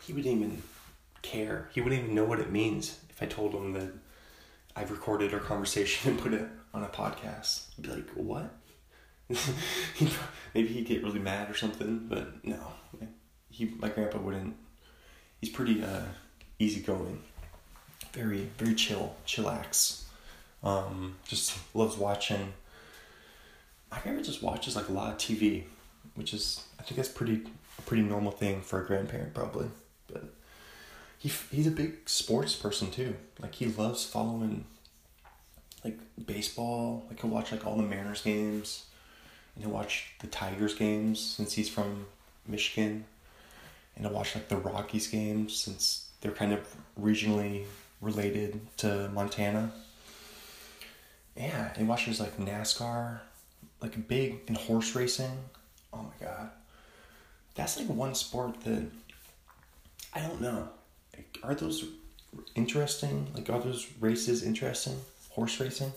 he 0.06 0.14
wouldn't 0.14 0.34
even 0.34 0.64
care. 1.22 1.68
He 1.74 1.82
wouldn't 1.82 2.02
even 2.02 2.16
know 2.16 2.24
what 2.24 2.40
it 2.40 2.50
means 2.50 2.98
if 3.10 3.22
I 3.22 3.26
told 3.26 3.54
him 3.54 3.74
that 3.74 3.92
I've 4.74 4.90
recorded 4.90 5.34
our 5.34 5.42
conversation 5.42 6.12
and 6.12 6.20
put 6.20 6.34
it 6.34 6.48
on 6.74 6.82
a 6.82 6.88
podcast. 6.88 7.76
He'd 7.76 7.82
be 7.82 7.90
like, 7.90 8.10
"What?" 8.12 8.56
Maybe 10.54 10.70
he'd 10.70 10.88
get 10.88 11.04
really 11.04 11.20
mad 11.20 11.52
or 11.52 11.56
something, 11.56 12.08
but 12.08 12.46
no. 12.46 12.72
He, 13.50 13.66
my 13.66 13.90
grandpa 13.90 14.20
wouldn't. 14.20 14.56
He's 15.42 15.50
pretty 15.50 15.84
uh, 15.84 16.06
easygoing, 16.58 17.22
very 18.14 18.48
very 18.58 18.76
chill, 18.76 19.18
chillax. 19.28 20.04
Um, 20.64 21.18
just 21.28 21.60
loves 21.76 21.98
watching. 21.98 22.54
My 23.94 24.00
grandpa 24.00 24.24
just 24.24 24.42
watches 24.42 24.76
like 24.76 24.90
a 24.90 24.92
lot 24.92 25.12
of 25.12 25.20
TV, 25.20 25.66
which 26.16 26.34
is 26.34 26.64
I 26.80 26.84
think 26.84 26.96
that's 26.96 27.10
pretty 27.10 27.44
a 27.78 27.82
pretty 27.84 28.02
normal 28.02 28.32
thing 28.32 28.62
for 28.62 28.82
a 28.82 28.86
grandparent 28.88 29.36
probably, 29.36 29.68
but 30.12 30.34
he 31.20 31.30
he's 31.52 31.68
a 31.68 31.72
big 31.72 32.10
sports 32.10 32.56
person 32.56 32.90
too. 32.90 33.16
Like 33.40 33.54
he 33.54 33.68
loves 33.68 34.04
following 34.04 34.66
like 35.84 36.00
baseball. 36.26 37.06
Like 37.08 37.22
he'll 37.22 37.30
watch 37.30 37.52
like 37.52 37.68
all 37.68 37.78
the 37.78 37.84
Mariners 37.84 38.24
games, 38.24 38.86
and 39.54 39.64
he'll 39.64 39.74
watch 39.74 40.14
the 40.22 40.28
Tigers 40.28 40.74
games 40.74 41.20
since 41.20 41.54
he's 41.54 41.70
from 41.70 42.08
Michigan, 42.48 43.06
and 43.96 44.06
he'll 44.06 44.16
watch 44.16 44.34
like 44.34 44.50
the 44.50 44.58
Rockies 44.58 45.08
games 45.08 45.56
since 45.56 46.08
they're 46.22 46.32
kind 46.32 46.52
of 46.52 46.62
regionally 47.00 47.66
related 48.02 48.60
to 48.78 49.08
Montana. 49.10 49.72
Yeah, 51.38 51.76
he 51.78 51.84
watches 51.84 52.20
like 52.20 52.38
NASCAR, 52.38 53.20
like 53.84 54.08
big 54.08 54.40
in 54.48 54.56
horse 54.56 54.96
racing. 54.96 55.38
Oh 55.92 55.98
my 55.98 56.26
god, 56.26 56.50
that's 57.54 57.78
like 57.78 57.88
one 57.88 58.16
sport 58.16 58.62
that 58.62 58.86
I 60.16 60.22
don't 60.22 60.42
know. 60.42 60.70
Like, 61.16 61.38
are 61.44 61.54
those 61.54 61.86
interesting? 62.56 63.28
Like, 63.36 63.50
are 63.50 63.60
those 63.60 63.88
races 64.00 64.42
interesting? 64.42 64.96
Horse 65.32 65.60
racing? 65.60 65.92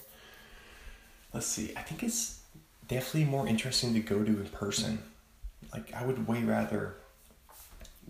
Let's 1.33 1.47
see. 1.47 1.73
I 1.77 1.83
think 1.83 2.03
it's 2.03 2.41
definitely 2.89 3.25
more 3.25 3.47
interesting 3.47 3.95
to 3.95 4.01
go 4.01 4.23
to 4.23 4.31
in 4.31 4.49
person. 4.49 4.99
Like, 5.73 5.95
I 5.95 6.05
would 6.05 6.27
way 6.27 6.43
rather 6.43 6.97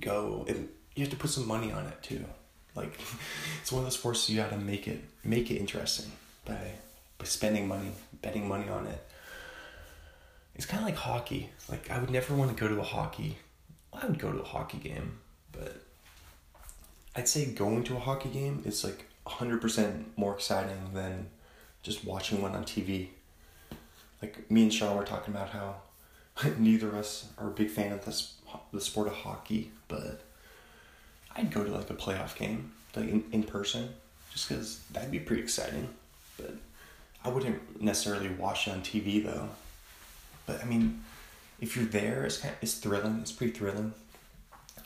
go. 0.00 0.44
And 0.48 0.68
you 0.94 1.02
have 1.02 1.10
to 1.10 1.16
put 1.18 1.30
some 1.30 1.46
money 1.46 1.70
on 1.70 1.86
it 1.86 2.02
too. 2.02 2.24
Like, 2.74 2.98
it's 3.60 3.70
one 3.70 3.80
of 3.80 3.86
those 3.86 3.98
sports 3.98 4.28
you 4.30 4.36
gotta 4.36 4.56
make 4.56 4.88
it 4.88 5.04
make 5.22 5.50
it 5.50 5.56
interesting 5.56 6.10
by 6.46 6.72
by 7.18 7.24
spending 7.24 7.68
money, 7.68 7.92
betting 8.22 8.48
money 8.48 8.68
on 8.68 8.86
it. 8.86 9.05
It's 10.56 10.66
kind 10.66 10.80
of 10.80 10.88
like 10.88 10.96
hockey. 10.96 11.50
Like, 11.68 11.90
I 11.90 11.98
would 11.98 12.10
never 12.10 12.34
want 12.34 12.50
to 12.50 12.60
go 12.60 12.66
to 12.66 12.80
a 12.80 12.84
hockey. 12.84 13.36
I 13.92 14.06
would 14.06 14.18
go 14.18 14.32
to 14.32 14.40
a 14.40 14.44
hockey 14.44 14.78
game, 14.78 15.18
but 15.52 15.82
I'd 17.14 17.28
say 17.28 17.46
going 17.46 17.84
to 17.84 17.96
a 17.96 18.00
hockey 18.00 18.30
game 18.30 18.62
is 18.64 18.82
like 18.82 19.06
100% 19.26 20.04
more 20.16 20.34
exciting 20.34 20.90
than 20.92 21.28
just 21.82 22.04
watching 22.04 22.42
one 22.42 22.54
on 22.54 22.64
TV. 22.64 23.08
Like 24.22 24.50
me 24.50 24.62
and 24.62 24.74
Sean 24.74 24.96
were 24.96 25.04
talking 25.04 25.34
about 25.34 25.50
how 25.50 25.76
neither 26.58 26.88
of 26.88 26.94
us 26.94 27.28
are 27.38 27.48
a 27.48 27.52
big 27.52 27.70
fan 27.70 27.92
of 27.92 28.04
the 28.04 28.80
sport 28.80 29.08
of 29.08 29.14
hockey, 29.14 29.70
but 29.88 30.22
I'd 31.36 31.50
go 31.50 31.64
to 31.64 31.70
like 31.70 31.90
a 31.90 31.94
playoff 31.94 32.36
game 32.36 32.72
like 32.94 33.08
in, 33.08 33.24
in 33.30 33.42
person 33.42 33.90
just 34.32 34.48
because 34.48 34.80
that'd 34.90 35.10
be 35.10 35.20
pretty 35.20 35.42
exciting. 35.42 35.88
But 36.38 36.54
I 37.24 37.28
wouldn't 37.28 37.82
necessarily 37.82 38.30
watch 38.30 38.68
it 38.68 38.72
on 38.72 38.80
TV 38.80 39.24
though. 39.24 39.48
But 40.46 40.62
I 40.62 40.64
mean, 40.64 41.02
if 41.60 41.76
you're 41.76 41.84
there, 41.84 42.24
it's 42.24 42.38
kind 42.38 42.54
of, 42.54 42.62
it's 42.62 42.74
thrilling. 42.74 43.18
It's 43.20 43.32
pretty 43.32 43.52
thrilling. 43.52 43.92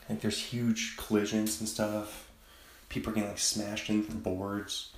Like 0.09 0.21
there's 0.21 0.39
huge 0.39 0.97
collisions 0.97 1.59
and 1.59 1.69
stuff. 1.69 2.29
People 2.89 3.11
are 3.11 3.15
getting 3.15 3.29
like 3.29 3.39
smashed 3.39 3.89
into 3.89 4.11
the 4.11 4.17
boards. 4.17 4.91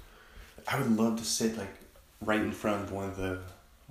I 0.67 0.79
would 0.79 0.97
love 0.97 1.17
to 1.17 1.25
sit 1.25 1.57
like 1.57 1.73
right 2.21 2.39
in 2.39 2.51
front 2.51 2.83
of 2.83 2.91
one 2.91 3.09
of 3.09 3.17
the 3.17 3.39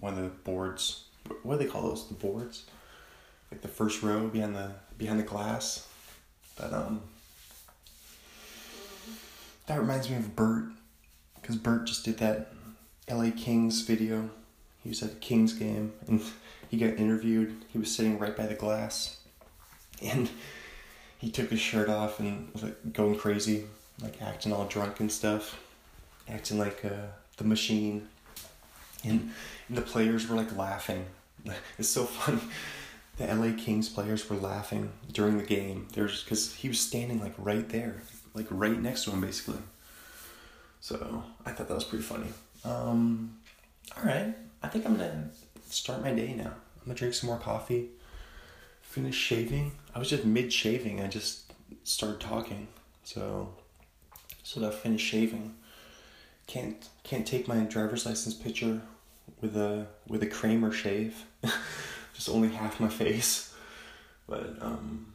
one 0.01 0.15
of 0.15 0.23
the 0.23 0.31
boards. 0.31 1.05
What 1.43 1.59
do 1.59 1.65
they 1.65 1.71
call 1.71 1.83
those? 1.83 2.09
The 2.09 2.15
boards, 2.15 2.65
like 3.51 3.61
the 3.61 3.69
first 3.69 4.03
row 4.03 4.27
behind 4.27 4.57
the 4.57 4.73
behind 4.99 5.21
the 5.21 5.25
glass. 5.25 5.87
But 6.57 6.73
um, 6.73 7.03
that 9.67 9.81
reminds 9.81 10.11
me 10.11 10.17
of 10.17 10.35
Bert, 10.35 10.65
because 11.41 11.57
Bert 11.57 11.87
just 11.87 12.05
did 12.05 12.19
that 12.19 12.53
L.A. 13.09 13.31
Kings 13.31 13.83
video. 13.83 14.31
He 14.83 14.89
was 14.89 15.03
at 15.03 15.11
the 15.11 15.17
Kings 15.21 15.53
game 15.53 15.93
and 16.09 16.21
he 16.73 16.79
got 16.79 16.99
interviewed. 16.99 17.55
He 17.69 17.77
was 17.77 17.95
sitting 17.95 18.19
right 18.19 18.35
by 18.35 18.47
the 18.47 18.55
glass, 18.55 19.19
and 20.01 20.31
he 21.19 21.31
took 21.31 21.51
his 21.51 21.61
shirt 21.61 21.91
off 21.91 22.19
and 22.19 22.51
was 22.55 22.63
like 22.63 22.95
going 22.95 23.19
crazy, 23.19 23.67
like 24.01 24.23
acting 24.23 24.55
all 24.55 24.65
drunk 24.65 24.99
and 24.99 25.13
stuff, 25.13 25.61
acting 26.27 26.59
like 26.59 26.83
uh, 26.83 27.09
the 27.37 27.45
machine. 27.45 28.09
And, 29.05 29.33
and 29.69 29.77
the 29.77 29.83
players 29.83 30.27
were 30.27 30.35
like 30.35 30.57
laughing. 30.57 31.05
It's 31.79 31.91
so 31.91 32.05
funny. 32.05 32.41
The 33.19 33.27
LA 33.27 33.55
Kings 33.55 33.91
players 33.91 34.31
were 34.31 34.37
laughing 34.37 34.93
during 35.13 35.37
the 35.37 35.45
game. 35.45 35.89
There's 35.93 36.25
because 36.25 36.55
he 36.55 36.69
was 36.69 36.81
standing 36.81 37.21
like 37.21 37.35
right 37.37 37.69
there, 37.69 38.01
like 38.33 38.47
right 38.49 38.81
next 38.81 39.05
to 39.05 39.11
him, 39.11 39.21
basically. 39.21 39.61
So 40.81 41.23
I 41.45 41.51
thought 41.51 41.69
that 41.69 41.75
was 41.75 41.85
pretty 41.85 42.05
funny. 42.05 42.29
Um, 42.65 43.37
all 43.95 44.05
right, 44.05 44.35
I 44.63 44.69
think 44.69 44.87
I'm 44.87 44.97
gonna 44.97 45.29
start 45.69 46.01
my 46.01 46.13
day 46.15 46.33
now. 46.33 46.55
I'm 46.83 46.89
gonna 46.89 46.99
drink 46.99 47.15
some 47.15 47.29
more 47.29 47.39
coffee. 47.39 47.91
Finish 48.81 49.15
shaving. 49.17 49.73
I 49.95 50.01
was 50.01 50.11
just 50.11 50.25
mid 50.25 50.53
shaving. 50.53 51.01
I 51.01 51.07
just 51.07 51.53
started 51.85 52.21
talking. 52.21 52.67
So, 53.05 53.55
so 54.43 54.67
I 54.67 54.71
finished 54.71 55.07
shaving. 55.07 55.55
Can't 56.49 56.89
can't 57.05 57.27
take 57.27 57.47
my 57.47 57.61
driver's 57.61 58.05
license 58.05 58.35
picture 58.35 58.81
with 59.41 59.57
a 59.57 59.87
with 60.09 60.25
a 60.25 60.27
Kramer 60.27 60.73
shave. 60.73 61.25
just 62.15 62.29
only 62.29 62.49
half 62.49 62.81
my 62.81 62.89
face. 62.89 63.55
But 64.29 64.57
um, 64.61 65.13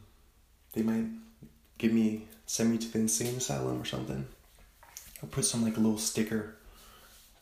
they 0.71 0.83
might 0.83 1.07
give 1.77 1.91
me 1.91 2.27
send 2.45 2.71
me 2.71 2.77
to 2.77 2.91
the 2.91 2.99
insane 2.99 3.35
asylum 3.35 3.81
or 3.81 3.85
something. 3.85 4.25
I'll 5.21 5.29
put 5.29 5.43
some 5.43 5.63
like 5.63 5.75
little 5.75 5.97
sticker. 5.97 6.55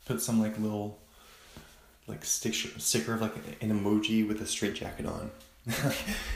Put 0.05 0.21
some 0.21 0.41
like 0.41 0.57
little 0.57 0.99
like 2.07 2.23
sticker 2.23 2.79
sticker 2.79 3.13
of 3.13 3.21
like 3.21 3.35
an 3.61 3.69
emoji 3.69 4.27
with 4.27 4.41
a 4.41 4.45
straight 4.45 4.75
jacket 4.75 5.05
on. 5.05 5.31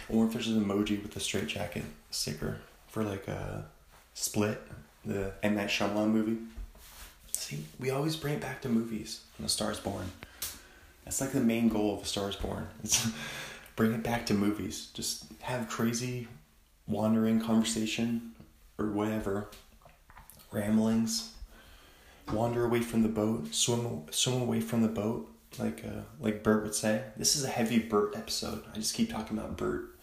or 0.10 0.26
if 0.26 0.34
there's 0.34 0.48
an 0.48 0.64
emoji 0.64 1.02
with 1.02 1.16
a 1.16 1.20
straight 1.20 1.48
jacket 1.48 1.84
sticker 2.10 2.58
for 2.88 3.04
like 3.04 3.28
a 3.28 3.66
split, 4.14 4.62
the 5.06 5.34
M 5.44 5.56
Night 5.56 5.70
Shyamalan 5.70 6.12
movie. 6.12 6.38
See, 7.32 7.66
we 7.80 7.92
always 7.92 8.16
bring 8.16 8.36
it 8.36 8.42
back 8.42 8.62
to 8.64 8.70
movies. 8.70 9.22
When 9.38 9.46
A 9.46 9.50
Star 9.50 9.72
Is 9.72 9.80
Born. 9.80 10.12
That's 11.06 11.22
like 11.22 11.32
the 11.32 11.40
main 11.40 11.70
goal 11.70 11.96
of 11.96 12.04
A 12.04 12.06
Star 12.06 12.30
Is 12.30 12.36
Born. 12.36 12.68
It's 12.84 13.08
bring 13.76 13.94
it 13.94 14.04
back 14.04 14.26
to 14.28 14.34
movies. 14.34 14.90
Just 14.94 15.26
have 15.42 15.70
crazy, 15.70 16.28
wandering 16.88 17.40
conversation 17.40 18.34
or 18.78 18.88
whatever, 18.88 19.50
ramblings. 20.52 21.34
Wander 22.34 22.66
away 22.66 22.82
from 22.82 23.04
the 23.04 23.10
boat. 23.10 23.54
Swim 23.54 24.04
swim 24.12 24.42
away 24.42 24.62
from 24.62 24.82
the 24.82 24.88
boat 24.88 25.32
like 25.58 25.84
uh, 25.86 26.02
like 26.20 26.44
Bert 26.44 26.64
would 26.64 26.76
say. 26.76 27.04
This 27.18 27.36
is 27.36 27.44
a 27.44 27.50
heavy 27.50 27.80
Bert 27.80 28.16
episode. 28.16 28.64
I 28.72 28.76
just 28.76 28.94
keep 28.94 29.12
talking 29.12 29.38
about 29.38 29.58
Bert. 29.58 29.96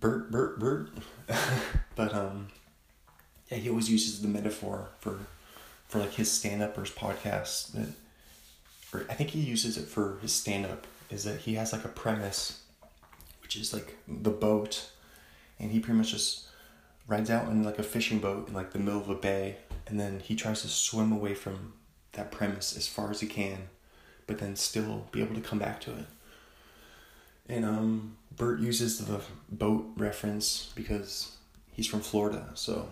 Bert, 0.00 0.30
Bert, 0.30 0.58
Bert. 0.58 0.90
but 1.96 2.14
um, 2.14 2.48
yeah, 3.50 3.58
he 3.58 3.68
always 3.68 3.90
uses 3.90 4.22
the 4.22 4.28
metaphor 4.28 4.90
for 5.00 5.18
for 5.88 5.98
like 5.98 6.14
his 6.14 6.30
stand 6.30 6.62
up 6.62 6.76
or 6.76 6.82
his 6.82 6.90
podcast 6.90 7.72
that, 7.72 7.88
or 8.92 9.06
I 9.10 9.14
think 9.14 9.30
he 9.30 9.40
uses 9.40 9.76
it 9.76 9.88
for 9.88 10.18
his 10.22 10.32
stand 10.32 10.66
up 10.66 10.86
is 11.10 11.24
that 11.24 11.40
he 11.40 11.54
has 11.54 11.72
like 11.72 11.84
a 11.84 11.88
premise, 11.88 12.62
which 13.42 13.56
is 13.56 13.72
like 13.72 13.96
the 14.06 14.30
boat, 14.30 14.90
and 15.58 15.70
he 15.70 15.80
pretty 15.80 15.98
much 15.98 16.12
just 16.12 16.46
rides 17.06 17.30
out 17.30 17.48
in 17.48 17.62
like 17.62 17.78
a 17.78 17.82
fishing 17.82 18.18
boat 18.18 18.48
in 18.48 18.54
like 18.54 18.72
the 18.72 18.78
middle 18.78 19.00
of 19.00 19.08
a 19.08 19.14
bay, 19.14 19.56
and 19.86 19.98
then 19.98 20.20
he 20.20 20.36
tries 20.36 20.62
to 20.62 20.68
swim 20.68 21.12
away 21.12 21.34
from 21.34 21.72
that 22.12 22.30
premise 22.30 22.76
as 22.76 22.86
far 22.86 23.10
as 23.10 23.20
he 23.20 23.26
can 23.26 23.68
but 24.28 24.38
then 24.38 24.54
still 24.54 25.08
be 25.10 25.20
able 25.20 25.34
to 25.34 25.40
come 25.40 25.58
back 25.58 25.80
to 25.80 25.90
it. 25.90 26.06
And 27.48 27.64
um, 27.64 28.16
Bert 28.36 28.60
uses 28.60 28.98
the 28.98 29.20
boat 29.50 29.90
reference 29.96 30.70
because 30.76 31.36
he's 31.72 31.88
from 31.88 32.00
Florida, 32.00 32.50
so 32.54 32.88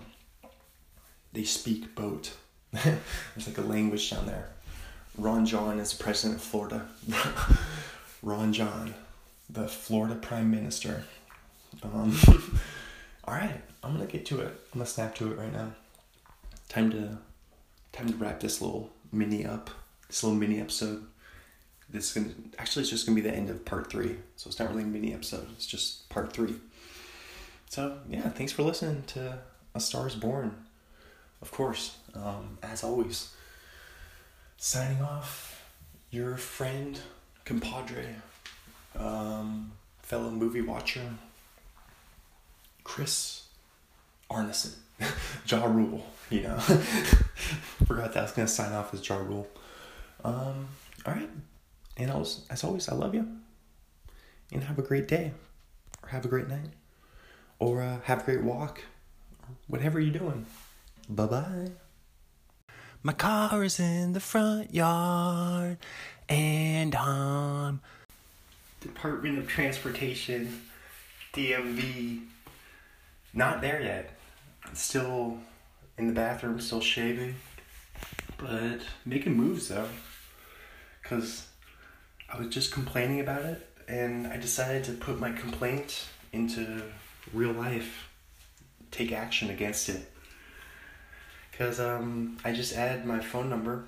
they 1.33 1.45
speak 1.45 1.95
boat. 1.95 2.33
There's 2.73 3.47
like 3.47 3.59
a 3.59 3.63
language 3.63 4.11
down 4.11 4.27
there. 4.27 4.49
Ron 5.19 5.47
John 5.47 5.79
is 5.79 5.95
president 5.95 6.41
of 6.41 6.43
Florida. 6.43 6.89
Ron 8.23 8.53
John, 8.53 8.95
the 9.49 9.69
Florida 9.69 10.15
Prime 10.15 10.51
Minister. 10.51 11.05
Um, 11.83 12.19
all 13.25 13.35
right, 13.35 13.61
I'm 13.83 13.93
gonna 13.93 14.07
get 14.07 14.27
to 14.27 14.41
it. 14.41 14.49
I'm 14.73 14.79
gonna 14.79 14.87
snap 14.87 15.15
to 15.17 15.31
it 15.31 15.39
right 15.39 15.53
now. 15.53 15.73
Time 16.69 16.91
to 16.91 17.19
time 17.93 18.09
to 18.09 18.17
wrap 18.17 18.41
this 18.41 18.61
little 18.61 18.91
mini 19.13 19.45
up. 19.45 19.71
This 20.09 20.23
little 20.23 20.39
mini 20.39 20.61
episode. 20.61 21.07
This 21.89 22.09
is 22.09 22.23
gonna 22.23 22.35
actually 22.59 22.83
it's 22.83 22.91
just 22.91 23.07
gonna 23.07 23.17
be 23.17 23.21
the 23.23 23.35
end 23.35 23.51
of 23.51 23.65
part 23.65 23.91
three. 23.91 24.17
So 24.37 24.49
it's 24.49 24.59
not 24.59 24.69
really 24.71 24.83
a 24.83 24.87
mini 24.87 25.15
episode. 25.15 25.47
It's 25.53 25.67
just 25.67 26.09
part 26.09 26.33
three. 26.33 26.57
So 27.69 27.99
yeah, 28.09 28.29
thanks 28.31 28.53
for 28.53 28.63
listening 28.63 29.05
to 29.09 29.39
A 29.75 29.81
Star 29.81 30.07
Is 30.07 30.15
Born. 30.15 30.55
Of 31.43 31.53
course, 31.53 31.99
um, 32.15 32.59
as 32.63 32.83
always, 32.83 33.33
signing 34.57 35.03
off. 35.03 35.53
Your 36.11 36.37
friend, 36.37 36.99
compadre, 37.45 38.15
um, 38.97 39.73
fellow 40.03 40.31
movie 40.31 40.63
watcher, 40.63 41.03
Chris 42.85 43.45
Arneson. 44.31 44.75
Ja 45.47 45.65
Rule, 45.67 46.05
you 46.31 46.43
know. 46.43 46.59
Forgot 47.87 48.15
that 48.15 48.21
I 48.21 48.23
was 48.23 48.33
gonna 48.33 48.49
sign 48.49 48.73
off 48.73 48.95
as 48.95 49.07
Ja 49.07 49.17
Rule. 49.19 49.47
Um, 50.25 50.69
alright. 51.07 51.29
And 51.97 52.11
as, 52.11 52.47
as 52.51 52.65
always, 52.65 52.89
I 52.89 52.95
love 52.95 53.15
you. 53.15 53.27
And 54.53 54.65
have 54.65 54.79
a 54.79 54.83
great 54.83 55.09
day. 55.09 55.33
Or 56.03 56.11
have 56.11 56.25
a 56.25 56.29
great 56.29 56.49
night. 56.49 56.71
Or 57.59 57.83
uh, 57.83 58.01
have 58.05 58.23
a 58.23 58.25
great 58.25 58.43
walk. 58.43 58.83
Whatever 59.67 60.01
you're 60.01 60.13
doing. 60.13 60.47
Bye 61.09 61.27
bye. 61.27 61.71
My 63.03 63.13
car 63.13 63.63
is 63.65 63.79
in 63.79 64.13
the 64.13 64.21
front 64.21 64.75
yard. 64.75 65.79
And 66.29 66.95
I'm. 66.95 67.81
Department 68.81 69.39
of 69.39 69.49
Transportation, 69.49 70.63
DMV. 71.33 72.23
Not 73.33 73.61
there 73.61 73.81
yet. 73.81 74.11
Still 74.73 75.39
in 75.99 76.09
the 76.09 76.13
bathroom, 76.13 76.61
still 76.61 76.81
shaving. 76.81 77.37
But 78.39 78.81
making 79.05 79.35
moves 79.35 79.69
though. 79.69 79.89
Because 81.03 81.47
I 82.37 82.41
was 82.41 82.49
just 82.49 82.71
complaining 82.71 83.21
about 83.21 83.47
it, 83.47 83.67
and 83.89 84.27
I 84.27 84.37
decided 84.37 84.85
to 84.85 84.93
put 84.93 85.19
my 85.19 85.33
complaint 85.33 86.07
into 86.35 86.83
real 87.33 87.53
life, 87.53 88.11
take 88.91 89.11
action 89.11 89.49
against 89.49 89.89
it. 89.89 90.13
Because 91.51 91.81
um, 91.81 92.37
I 92.45 92.53
just 92.53 92.77
added 92.77 93.07
my 93.07 93.21
phone 93.21 93.49
number. 93.49 93.87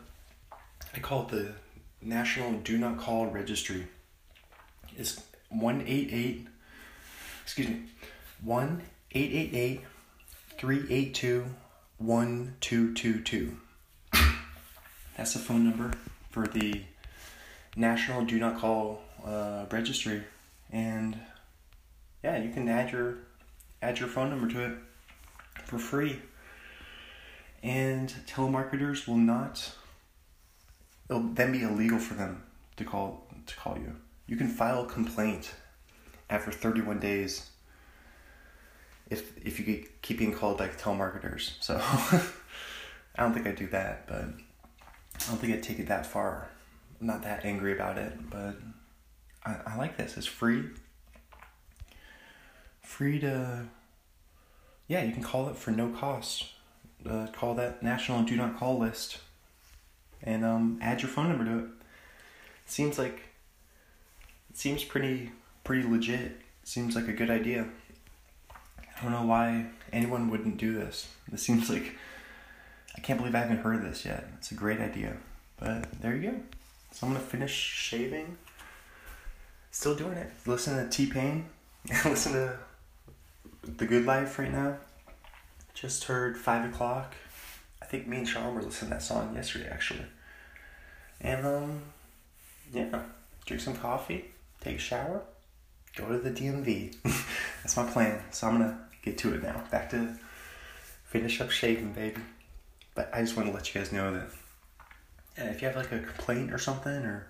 I 0.94 0.98
call 1.00 1.24
it 1.24 1.28
the 1.28 1.52
National 2.00 2.52
Do 2.60 2.78
Not 2.78 2.96
Call 2.98 3.26
Registry. 3.26 3.86
It's 4.96 5.20
188, 5.50 6.46
excuse 7.42 7.68
me, 7.68 7.82
1 8.42 8.82
888 9.12 9.80
382 10.56 11.44
1222. 11.98 13.56
That's 15.18 15.34
the 15.34 15.38
phone 15.38 15.68
number 15.68 15.92
for 16.30 16.46
the 16.46 16.84
National 17.78 18.24
Do 18.24 18.40
Not 18.40 18.58
Call 18.58 19.00
uh, 19.24 19.66
Registry, 19.70 20.24
and 20.72 21.16
yeah, 22.24 22.36
you 22.36 22.50
can 22.50 22.68
add 22.68 22.90
your 22.90 23.18
add 23.80 24.00
your 24.00 24.08
phone 24.08 24.30
number 24.30 24.48
to 24.48 24.64
it 24.64 24.78
for 25.64 25.78
free. 25.78 26.20
And 27.62 28.12
telemarketers 28.26 29.06
will 29.06 29.16
not. 29.16 29.72
It'll 31.08 31.22
then 31.22 31.52
be 31.52 31.62
illegal 31.62 31.98
for 32.00 32.14
them 32.14 32.42
to 32.76 32.84
call 32.84 33.28
to 33.46 33.56
call 33.56 33.78
you. 33.78 33.94
You 34.26 34.36
can 34.36 34.48
file 34.48 34.82
a 34.82 34.86
complaint 34.86 35.54
after 36.28 36.50
31 36.50 36.98
days 36.98 37.48
if 39.08 39.38
if 39.38 39.60
you 39.60 39.86
keep 40.02 40.18
being 40.18 40.34
called 40.34 40.58
like 40.58 40.80
telemarketers. 40.80 41.52
So 41.60 41.76
I 41.80 43.22
don't 43.22 43.32
think 43.32 43.46
I'd 43.46 43.54
do 43.54 43.68
that, 43.68 44.08
but 44.08 44.16
I 44.16 45.28
don't 45.28 45.38
think 45.38 45.54
I'd 45.54 45.62
take 45.62 45.78
it 45.78 45.86
that 45.86 46.06
far. 46.06 46.48
Not 47.00 47.22
that 47.22 47.44
angry 47.44 47.72
about 47.72 47.98
it, 47.98 48.12
but 48.30 48.56
I, 49.44 49.56
I 49.66 49.76
like 49.76 49.96
this. 49.96 50.16
It's 50.16 50.26
free. 50.26 50.64
Free 52.82 53.20
to 53.20 53.66
yeah, 54.88 55.02
you 55.02 55.12
can 55.12 55.22
call 55.22 55.48
it 55.50 55.56
for 55.56 55.70
no 55.70 55.90
cost. 55.90 56.46
Uh, 57.08 57.26
call 57.28 57.54
that 57.54 57.82
national 57.82 58.22
do 58.24 58.36
not 58.36 58.58
call 58.58 58.78
list 58.78 59.18
and 60.22 60.44
um, 60.44 60.78
add 60.82 61.00
your 61.00 61.10
phone 61.10 61.28
number 61.28 61.44
to 61.44 61.58
it. 61.58 61.64
it 61.64 62.70
seems 62.70 62.98
like 62.98 63.20
it 64.50 64.56
seems 64.56 64.82
pretty 64.84 65.30
pretty 65.64 65.88
legit 65.88 66.40
seems 66.64 66.94
like 66.96 67.08
a 67.08 67.12
good 67.12 67.30
idea 67.30 67.66
i 68.50 69.02
don't 69.02 69.12
know 69.12 69.24
why 69.24 69.66
anyone 69.92 70.28
wouldn't 70.28 70.56
do 70.56 70.74
this 70.74 71.08
this 71.30 71.42
seems 71.42 71.70
like 71.70 71.94
i 72.96 73.00
can't 73.00 73.18
believe 73.18 73.34
i 73.34 73.38
haven't 73.38 73.58
heard 73.58 73.76
of 73.76 73.82
this 73.82 74.04
yet 74.04 74.28
it's 74.36 74.50
a 74.50 74.54
great 74.54 74.80
idea 74.80 75.16
but 75.58 76.00
there 76.00 76.16
you 76.16 76.30
go 76.30 76.40
so 76.98 77.06
i'm 77.06 77.12
gonna 77.12 77.24
finish 77.24 77.52
shaving. 77.52 78.36
Still 79.70 79.94
doing 79.94 80.14
it. 80.14 80.32
Listen 80.46 80.76
to 80.76 80.90
t-pain. 80.90 81.48
Listen 82.04 82.32
to 82.32 82.58
the 83.62 83.86
good 83.86 84.04
life 84.04 84.36
right 84.36 84.50
now. 84.50 84.78
Just 85.74 86.04
heard 86.04 86.36
five 86.36 86.68
o'clock. 86.68 87.14
I 87.80 87.84
think 87.84 88.08
me 88.08 88.16
and 88.16 88.28
sean 88.28 88.52
were 88.52 88.62
listening 88.62 88.90
to 88.90 88.96
that 88.96 89.02
song 89.02 89.32
yesterday 89.36 89.68
actually. 89.70 90.06
And 91.20 91.46
um 91.46 91.82
yeah. 92.72 93.02
Drink 93.46 93.62
some 93.62 93.76
coffee 93.76 94.24
take 94.60 94.76
a 94.76 94.80
shower 94.80 95.22
go 95.94 96.08
to 96.08 96.18
the 96.18 96.32
dmv 96.32 96.96
that's 97.62 97.76
my 97.76 97.88
plan. 97.88 98.20
So 98.32 98.48
i'm 98.48 98.58
gonna 98.58 98.76
get 99.02 99.18
to 99.18 99.34
it 99.34 99.42
now. 99.44 99.62
Back 99.70 99.90
to 99.90 100.18
finish 101.04 101.40
up 101.40 101.50
shaving 101.50 101.92
baby. 101.92 102.22
But 102.96 103.08
i 103.14 103.20
just 103.20 103.36
want 103.36 103.48
to 103.48 103.54
let 103.54 103.72
you 103.72 103.80
guys 103.80 103.92
know 103.92 104.12
that 104.14 104.30
yeah, 105.38 105.44
if 105.44 105.62
you 105.62 105.68
have 105.68 105.76
like 105.76 105.92
a 105.92 106.00
complaint 106.00 106.52
or 106.52 106.58
something 106.58 107.04
or 107.04 107.28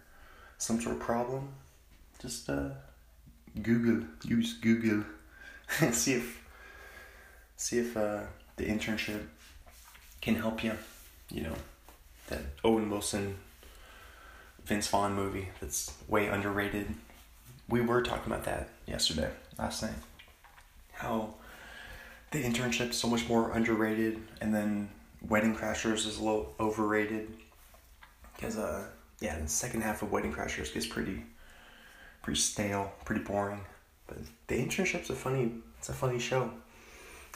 some 0.57 0.81
sort 0.81 0.97
of 0.97 1.01
problem 1.01 1.49
just 2.21 2.49
uh 2.51 2.71
google 3.63 4.07
use 4.25 4.55
google 4.55 5.05
and 5.81 5.95
see 5.95 6.15
if 6.15 6.45
see 7.57 7.79
if 7.79 7.97
uh 7.97 8.23
the 8.57 8.65
internship 8.65 9.23
can 10.21 10.35
help 10.35 10.65
you 10.65 10.73
you 11.31 11.43
know 11.43 11.55
that 12.29 12.41
owen 12.65 12.91
wilson 12.91 13.37
Vince 14.69 14.87
Vaughn 14.89 15.15
movie 15.15 15.49
that's 15.61 15.95
way 16.09 16.27
underrated. 16.27 16.95
We 17.71 17.81
were 17.81 18.03
talking 18.03 18.31
about 18.31 18.45
that 18.45 18.69
yesterday, 18.87 19.31
last 19.59 19.83
night. 19.83 19.95
How 20.93 21.35
the 22.33 22.45
internship's 22.45 22.99
so 22.99 23.09
much 23.09 23.27
more 23.31 23.51
underrated, 23.53 24.21
and 24.43 24.55
then 24.55 24.91
Wedding 25.27 25.57
Crashers 25.57 26.07
is 26.07 26.19
a 26.19 26.23
little 26.23 26.55
overrated. 26.61 27.33
Because, 28.39 28.57
uh, 28.57 28.85
yeah, 29.21 29.37
the 29.39 29.49
second 29.49 29.81
half 29.83 30.03
of 30.03 30.13
Wedding 30.13 30.33
Crashers 30.33 30.73
gets 30.73 30.87
pretty, 30.87 31.25
pretty 32.23 32.39
stale, 32.39 32.93
pretty 33.05 33.23
boring. 33.23 33.61
But 34.07 34.19
the 34.47 34.55
internship's 34.55 35.11
a 35.11 35.17
funny, 35.17 35.55
it's 35.79 35.89
a 35.89 35.93
funny 35.93 36.21
show. 36.21 36.53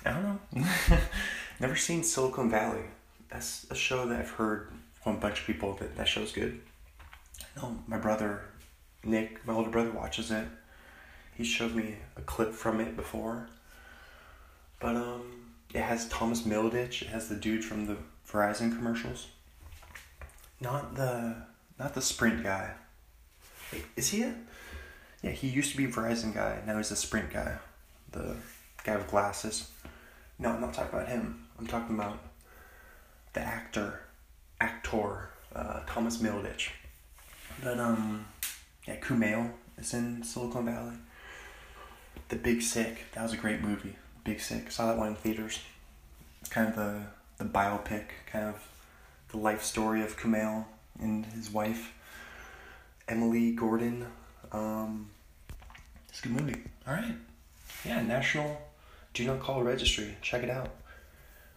I 0.04 0.12
don't 0.12 0.22
know. 0.54 0.98
Never 1.60 1.74
seen 1.76 2.04
Silicon 2.04 2.48
Valley. 2.48 2.84
That's 3.30 3.66
a 3.70 3.74
show 3.74 4.06
that 4.06 4.20
I've 4.20 4.30
heard 4.30 4.70
from 5.02 5.16
a 5.16 5.18
bunch 5.18 5.40
of 5.40 5.46
people 5.46 5.74
that 5.74 5.96
that 5.96 6.06
show's 6.06 6.32
good. 6.32 6.60
No, 7.56 7.76
my 7.88 7.98
brother, 7.98 8.42
Nick, 9.04 9.44
my 9.44 9.54
older 9.54 9.70
brother, 9.70 9.90
watches 9.90 10.30
it. 10.30 10.46
He 11.34 11.44
showed 11.44 11.74
me 11.74 11.96
a 12.16 12.20
clip 12.20 12.52
from 12.52 12.80
it 12.80 12.96
before. 12.96 13.48
But 14.78 14.96
um, 14.96 15.52
it 15.74 15.80
has 15.80 16.08
Thomas 16.08 16.42
Middleditch. 16.42 17.02
It 17.02 17.08
has 17.08 17.28
the 17.28 17.36
dude 17.36 17.64
from 17.64 17.86
the 17.86 17.96
Verizon 18.28 18.76
commercials. 18.76 19.26
Not 20.62 20.94
the 20.94 21.34
not 21.76 21.94
the 21.94 22.00
Sprint 22.00 22.44
guy. 22.44 22.70
Wait, 23.72 23.84
is 23.96 24.10
he 24.10 24.22
a? 24.22 24.34
Yeah, 25.20 25.32
he 25.32 25.48
used 25.48 25.72
to 25.72 25.76
be 25.76 25.86
Verizon 25.88 26.32
guy. 26.32 26.60
Now 26.64 26.76
he's 26.76 26.92
a 26.92 26.96
Sprint 26.96 27.32
guy. 27.32 27.56
The 28.12 28.36
guy 28.84 28.96
with 28.96 29.08
glasses. 29.08 29.70
No, 30.38 30.50
I'm 30.50 30.60
not 30.60 30.72
talking 30.72 30.96
about 30.96 31.08
him. 31.08 31.46
I'm 31.58 31.66
talking 31.66 31.96
about 31.96 32.18
the 33.32 33.40
actor, 33.40 34.00
actor, 34.60 35.30
uh, 35.54 35.80
Thomas 35.86 36.18
Middleditch. 36.18 36.70
But 37.62 37.80
um, 37.80 38.24
yeah, 38.86 39.00
Kumail 39.00 39.50
is 39.78 39.94
in 39.94 40.22
Silicon 40.22 40.66
Valley. 40.66 40.96
The 42.28 42.36
Big 42.36 42.62
Sick, 42.62 42.98
that 43.14 43.22
was 43.22 43.32
a 43.32 43.36
great 43.36 43.62
movie. 43.62 43.96
Big 44.22 44.40
Sick, 44.40 44.70
saw 44.70 44.86
that 44.86 44.96
one 44.96 45.08
in 45.08 45.14
theaters. 45.16 45.58
It's 46.40 46.50
kind 46.50 46.68
of 46.68 46.76
the 46.76 47.02
the 47.38 47.44
biopic, 47.44 48.04
kind 48.30 48.46
of 48.46 48.68
the 49.32 49.38
life 49.38 49.62
story 49.64 50.02
of 50.02 50.16
Kumail 50.18 50.66
and 51.00 51.26
his 51.26 51.50
wife, 51.50 51.92
Emily 53.08 53.52
Gordon. 53.52 54.06
Um, 54.52 55.08
It's 56.08 56.20
a 56.20 56.28
good 56.28 56.32
movie. 56.40 56.62
All 56.86 56.94
right. 56.94 57.14
Yeah, 57.84 58.02
National 58.02 58.60
Do 59.14 59.24
Not 59.26 59.40
Call 59.40 59.62
Registry. 59.62 60.16
Check 60.20 60.42
it 60.42 60.50
out. 60.50 60.70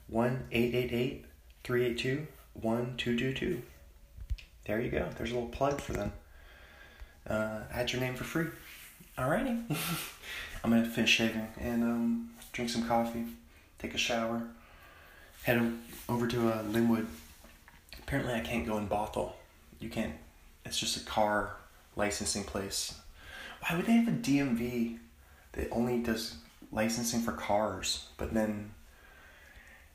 1 0.08 0.48
888 0.52 1.26
382 1.64 2.28
1222. 2.54 3.62
There 4.66 4.82
you 4.82 4.90
go. 4.90 5.10
There's 5.18 5.32
a 5.32 5.34
little 5.34 5.50
plug 5.50 5.82
for 5.82 5.94
them. 5.94 6.14
Uh, 7.30 7.62
add 7.72 7.92
your 7.92 8.02
name 8.02 8.16
for 8.16 8.24
free. 8.24 8.48
Alrighty. 9.18 9.64
I'm 10.64 10.72
gonna 10.72 10.86
finish 10.86 11.12
shaving 11.12 11.48
and 11.60 11.84
um, 11.84 12.30
drink 12.54 12.70
some 12.72 12.88
coffee, 12.88 13.26
take 13.78 13.94
a 13.94 13.98
shower, 13.98 14.42
head 15.44 15.74
over 16.10 16.28
to 16.28 16.50
uh, 16.50 16.64
Lynnwood. 16.64 17.06
Apparently, 18.06 18.36
I 18.36 18.42
can't 18.42 18.68
go 18.68 18.78
in 18.78 18.88
Bothell. 18.88 19.34
You 19.80 19.90
can't. 19.90 20.14
It's 20.64 20.78
just 20.80 20.96
a 20.98 21.06
car 21.06 21.58
licensing 21.96 22.44
place. 22.44 22.94
Why 23.62 23.76
would 23.76 23.88
they 23.88 23.94
have 23.94 24.08
a 24.08 24.12
DMV 24.12 25.00
that 25.54 25.70
only 25.72 26.04
does 26.04 26.36
licensing 26.72 27.22
for 27.22 27.32
cars? 27.32 28.10
But 28.18 28.34
then 28.34 28.72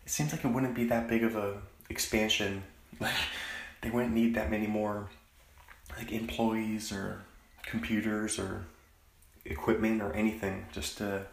it 0.05 0.11
seems 0.11 0.33
like 0.33 0.45
it 0.45 0.49
wouldn't 0.49 0.75
be 0.75 0.85
that 0.87 1.07
big 1.07 1.23
of 1.23 1.37
a 1.37 1.59
expansion. 1.89 2.65
Like 2.99 3.15
they 3.81 3.89
wouldn't 3.89 4.13
need 4.13 4.35
that 4.35 4.51
many 4.51 4.67
more 4.67 5.09
like 5.97 6.13
employees 6.13 6.93
or 6.93 7.23
computers 7.63 8.39
or 8.39 8.67
equipment 9.47 10.03
or 10.03 10.13
anything 10.13 10.67
just 10.71 10.99
to 10.99 11.25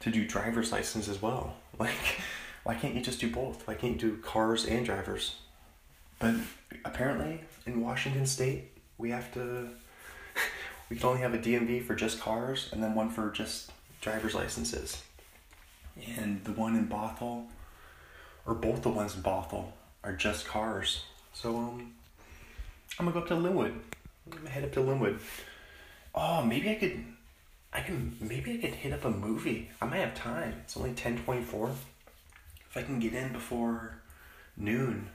to 0.00 0.10
do 0.10 0.26
driver's 0.26 0.72
license 0.72 1.06
as 1.08 1.22
well. 1.22 1.54
Like 1.78 2.20
why 2.64 2.74
can't 2.74 2.94
you 2.94 3.00
just 3.00 3.20
do 3.20 3.30
both? 3.30 3.68
Why 3.68 3.74
can't 3.74 3.92
you 3.92 4.10
do 4.10 4.16
cars 4.16 4.64
and 4.64 4.84
drivers? 4.84 5.36
But 6.22 6.36
apparently 6.84 7.40
in 7.66 7.80
Washington 7.80 8.26
state 8.26 8.70
we 8.96 9.10
have 9.10 9.34
to 9.34 9.68
we 10.88 10.96
can 10.96 11.06
only 11.06 11.20
have 11.20 11.34
a 11.34 11.38
DMV 11.38 11.84
for 11.84 11.96
just 11.96 12.20
cars 12.20 12.68
and 12.72 12.80
then 12.80 12.94
one 12.94 13.10
for 13.10 13.28
just 13.32 13.72
driver's 14.00 14.32
licenses. 14.32 15.02
And 16.16 16.44
the 16.44 16.52
one 16.52 16.76
in 16.76 16.86
Bothell 16.86 17.46
or 18.46 18.54
both 18.54 18.82
the 18.82 18.88
ones 18.88 19.16
in 19.16 19.22
Bothell 19.24 19.72
are 20.04 20.14
just 20.14 20.46
cars. 20.46 21.02
So 21.32 21.56
um 21.56 21.92
I'm 23.00 23.06
gonna 23.06 23.14
go 23.14 23.22
up 23.22 23.28
to 23.28 23.34
Lynnwood. 23.34 23.74
I'm 24.26 24.38
gonna 24.38 24.48
head 24.48 24.62
up 24.62 24.72
to 24.74 24.80
Lynnwood. 24.80 25.18
Oh, 26.14 26.44
maybe 26.44 26.70
I 26.70 26.76
could 26.76 27.04
I 27.72 27.80
can 27.80 28.16
maybe 28.20 28.52
I 28.52 28.58
could 28.58 28.76
hit 28.76 28.92
up 28.92 29.04
a 29.04 29.10
movie. 29.10 29.70
I 29.80 29.86
might 29.86 29.96
have 29.96 30.14
time. 30.14 30.54
It's 30.62 30.76
only 30.76 30.92
ten 30.92 31.18
twenty 31.18 31.42
four. 31.42 31.70
If 32.70 32.76
I 32.76 32.82
can 32.82 33.00
get 33.00 33.12
in 33.12 33.32
before 33.32 34.02
noon, 34.56 35.08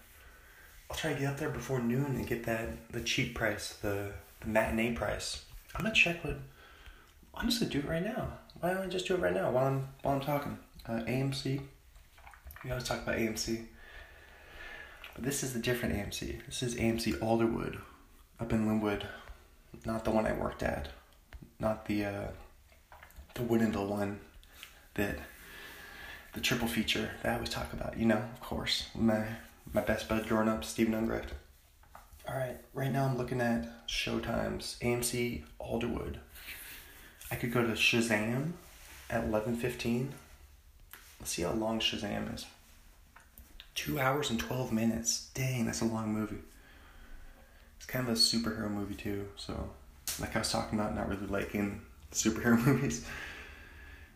I'll 0.89 0.97
try 0.97 1.13
to 1.13 1.19
get 1.19 1.29
up 1.29 1.37
there 1.37 1.49
before 1.49 1.79
noon 1.79 2.15
and 2.15 2.27
get 2.27 2.43
that 2.45 2.91
the 2.91 3.01
cheap 3.01 3.35
price, 3.35 3.73
the, 3.81 4.11
the 4.41 4.47
matinee 4.47 4.93
price. 4.93 5.43
I'm 5.75 5.83
gonna 5.83 5.93
check 5.93 6.23
what 6.23 6.37
I'm 7.35 7.47
just 7.47 7.59
gonna 7.59 7.71
do 7.71 7.79
it 7.79 7.87
right 7.87 8.03
now. 8.03 8.29
Why 8.59 8.73
don't 8.73 8.83
I 8.83 8.87
just 8.87 9.07
do 9.07 9.15
it 9.15 9.19
right 9.19 9.33
now 9.33 9.51
while 9.51 9.67
I'm 9.67 9.87
while 10.01 10.15
I'm 10.15 10.21
talking? 10.21 10.57
Uh, 10.87 11.01
AMC. 11.01 11.61
We 12.63 12.71
always 12.71 12.85
talk 12.85 13.03
about 13.03 13.17
AMC. 13.17 13.65
But 15.13 15.23
this 15.23 15.43
is 15.43 15.55
a 15.55 15.59
different 15.59 15.95
AMC. 15.95 16.45
This 16.45 16.63
is 16.63 16.75
AMC 16.75 17.19
Alderwood 17.19 17.79
up 18.39 18.51
in 18.53 18.67
Lynnwood. 18.67 19.05
Not 19.85 20.03
the 20.03 20.11
one 20.11 20.25
I 20.25 20.33
worked 20.33 20.63
at. 20.63 20.89
Not 21.59 21.85
the 21.85 22.05
uh, 22.05 22.27
the 23.35 23.41
Woodinville 23.41 23.87
one 23.87 24.19
that 24.95 25.17
the 26.33 26.39
triple 26.39 26.67
feature 26.67 27.11
that 27.21 27.31
I 27.31 27.35
always 27.35 27.49
talk 27.49 27.73
about. 27.73 27.97
You 27.97 28.05
know, 28.05 28.17
of 28.17 28.39
course. 28.41 28.87
My 28.95 29.25
my 29.77 29.83
best 29.83 30.09
bud 30.09 30.27
growing 30.27 30.49
up, 30.49 30.63
Stephen 30.63 30.95
Ungrecht. 30.95 31.29
Alright, 32.27 32.57
right 32.73 32.91
now 32.91 33.05
I'm 33.05 33.15
looking 33.15 33.39
at 33.39 33.87
showtimes. 33.87 34.79
AMC 34.79 35.43
Alderwood. 35.61 36.15
I 37.29 37.35
could 37.35 37.53
go 37.53 37.61
to 37.61 37.73
Shazam 37.73 38.53
at 39.07 39.25
eleven 39.25 39.55
fifteen. 39.55 40.15
Let's 41.19 41.33
see 41.33 41.43
how 41.43 41.51
long 41.51 41.79
Shazam 41.79 42.33
is. 42.33 42.47
Two 43.75 43.99
hours 43.99 44.31
and 44.31 44.39
12 44.39 44.71
minutes. 44.71 45.29
Dang, 45.35 45.67
that's 45.67 45.81
a 45.81 45.85
long 45.85 46.11
movie. 46.11 46.39
It's 47.77 47.85
kind 47.85 48.07
of 48.07 48.15
a 48.15 48.17
superhero 48.17 48.71
movie, 48.71 48.95
too. 48.95 49.27
So, 49.35 49.69
like 50.19 50.35
I 50.35 50.39
was 50.39 50.51
talking 50.51 50.79
about, 50.79 50.95
not 50.95 51.07
really 51.07 51.27
liking 51.27 51.81
superhero 52.11 52.57
movies. 52.65 53.05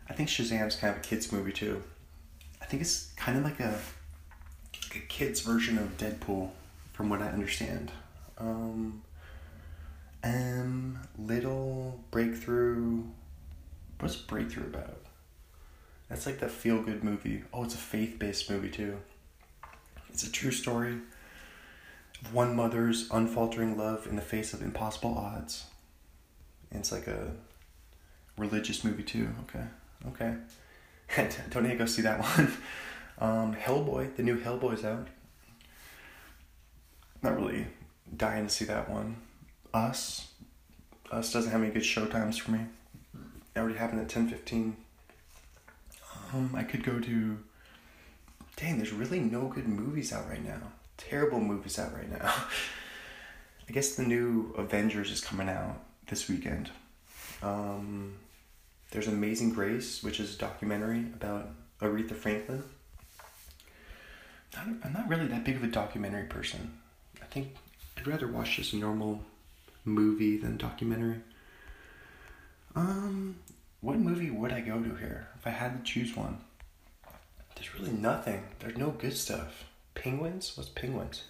I 0.08 0.12
think 0.12 0.28
Shazam's 0.28 0.74
kind 0.74 0.96
of 0.96 0.98
a 0.98 1.04
kid's 1.04 1.30
movie, 1.30 1.52
too. 1.52 1.84
I 2.60 2.64
think 2.64 2.82
it's 2.82 3.12
kind 3.16 3.38
of 3.38 3.44
like 3.44 3.60
a, 3.60 3.78
like 4.92 5.04
a 5.04 5.06
kid's 5.06 5.40
version 5.40 5.78
of 5.78 5.96
Deadpool, 5.96 6.50
from 6.92 7.08
what 7.08 7.22
I 7.22 7.28
understand. 7.28 7.90
Um, 8.38 9.02
um, 10.22 10.98
Little 11.18 12.00
Breakthrough. 12.10 13.04
What's 14.00 14.16
Breakthrough 14.16 14.66
about? 14.66 14.98
That's 16.08 16.26
like 16.26 16.40
the 16.40 16.48
feel 16.48 16.82
good 16.82 17.02
movie. 17.02 17.42
Oh, 17.54 17.64
it's 17.64 17.74
a 17.74 17.78
faith 17.78 18.18
based 18.18 18.50
movie 18.50 18.68
too. 18.68 18.98
It's 20.10 20.24
a 20.24 20.30
true 20.30 20.50
story 20.50 20.98
of 22.20 22.34
one 22.34 22.54
mother's 22.54 23.08
unfaltering 23.10 23.78
love 23.78 24.06
in 24.06 24.16
the 24.16 24.22
face 24.22 24.52
of 24.52 24.60
impossible 24.60 25.16
odds. 25.16 25.64
And 26.70 26.80
it's 26.80 26.92
like 26.92 27.06
a 27.06 27.32
religious 28.36 28.84
movie 28.84 29.04
too. 29.04 29.30
Okay, 29.44 29.64
okay. 30.08 30.34
Don't 31.50 31.62
need 31.62 31.70
to 31.70 31.76
go 31.76 31.86
see 31.86 32.02
that 32.02 32.20
one. 32.20 32.52
Um, 33.22 33.54
Hellboy, 33.54 34.16
the 34.16 34.24
new 34.24 34.36
Hellboy's 34.36 34.84
out. 34.84 35.06
Not 37.22 37.36
really 37.36 37.68
dying 38.16 38.48
to 38.48 38.52
see 38.52 38.64
that 38.64 38.90
one. 38.90 39.16
Us, 39.72 40.32
Us 41.12 41.32
doesn't 41.32 41.52
have 41.52 41.62
any 41.62 41.70
good 41.70 41.84
show 41.84 42.06
times 42.06 42.36
for 42.36 42.50
me. 42.50 42.66
It 43.54 43.60
already 43.60 43.78
happened 43.78 44.00
at 44.00 44.08
ten 44.08 44.26
fifteen. 44.26 44.76
Um, 46.34 46.52
I 46.52 46.64
could 46.64 46.82
go 46.82 46.98
to. 46.98 47.38
Dang, 48.56 48.78
there's 48.78 48.92
really 48.92 49.20
no 49.20 49.46
good 49.46 49.68
movies 49.68 50.12
out 50.12 50.28
right 50.28 50.44
now. 50.44 50.60
Terrible 50.96 51.38
movies 51.38 51.78
out 51.78 51.94
right 51.94 52.10
now. 52.10 52.26
I 53.68 53.72
guess 53.72 53.94
the 53.94 54.02
new 54.02 54.52
Avengers 54.58 55.12
is 55.12 55.20
coming 55.20 55.48
out 55.48 55.80
this 56.08 56.28
weekend. 56.28 56.70
Um, 57.40 58.14
there's 58.90 59.06
Amazing 59.06 59.50
Grace, 59.50 60.02
which 60.02 60.18
is 60.18 60.34
a 60.34 60.38
documentary 60.38 61.06
about 61.14 61.50
Aretha 61.80 62.16
Franklin. 62.16 62.64
Not, 64.56 64.66
I'm 64.84 64.92
not 64.92 65.08
really 65.08 65.26
that 65.28 65.44
big 65.44 65.56
of 65.56 65.64
a 65.64 65.68
documentary 65.68 66.24
person. 66.26 66.78
I 67.20 67.26
think 67.26 67.54
I'd 67.96 68.06
rather 68.06 68.28
watch 68.28 68.56
just 68.56 68.72
a 68.72 68.76
normal 68.76 69.22
movie 69.84 70.36
than 70.36 70.56
documentary. 70.56 71.20
Um, 72.74 73.36
what 73.80 73.98
movie 73.98 74.30
would 74.30 74.52
I 74.52 74.60
go 74.60 74.82
to 74.82 74.94
here 74.94 75.28
if 75.38 75.46
I 75.46 75.50
had 75.50 75.84
to 75.84 75.92
choose 75.92 76.16
one? 76.16 76.38
There's 77.54 77.74
really 77.74 77.92
nothing. 77.92 78.42
There's 78.60 78.76
no 78.76 78.90
good 78.90 79.16
stuff. 79.16 79.64
Penguins? 79.94 80.56
What's 80.56 80.70
Penguins? 80.70 81.24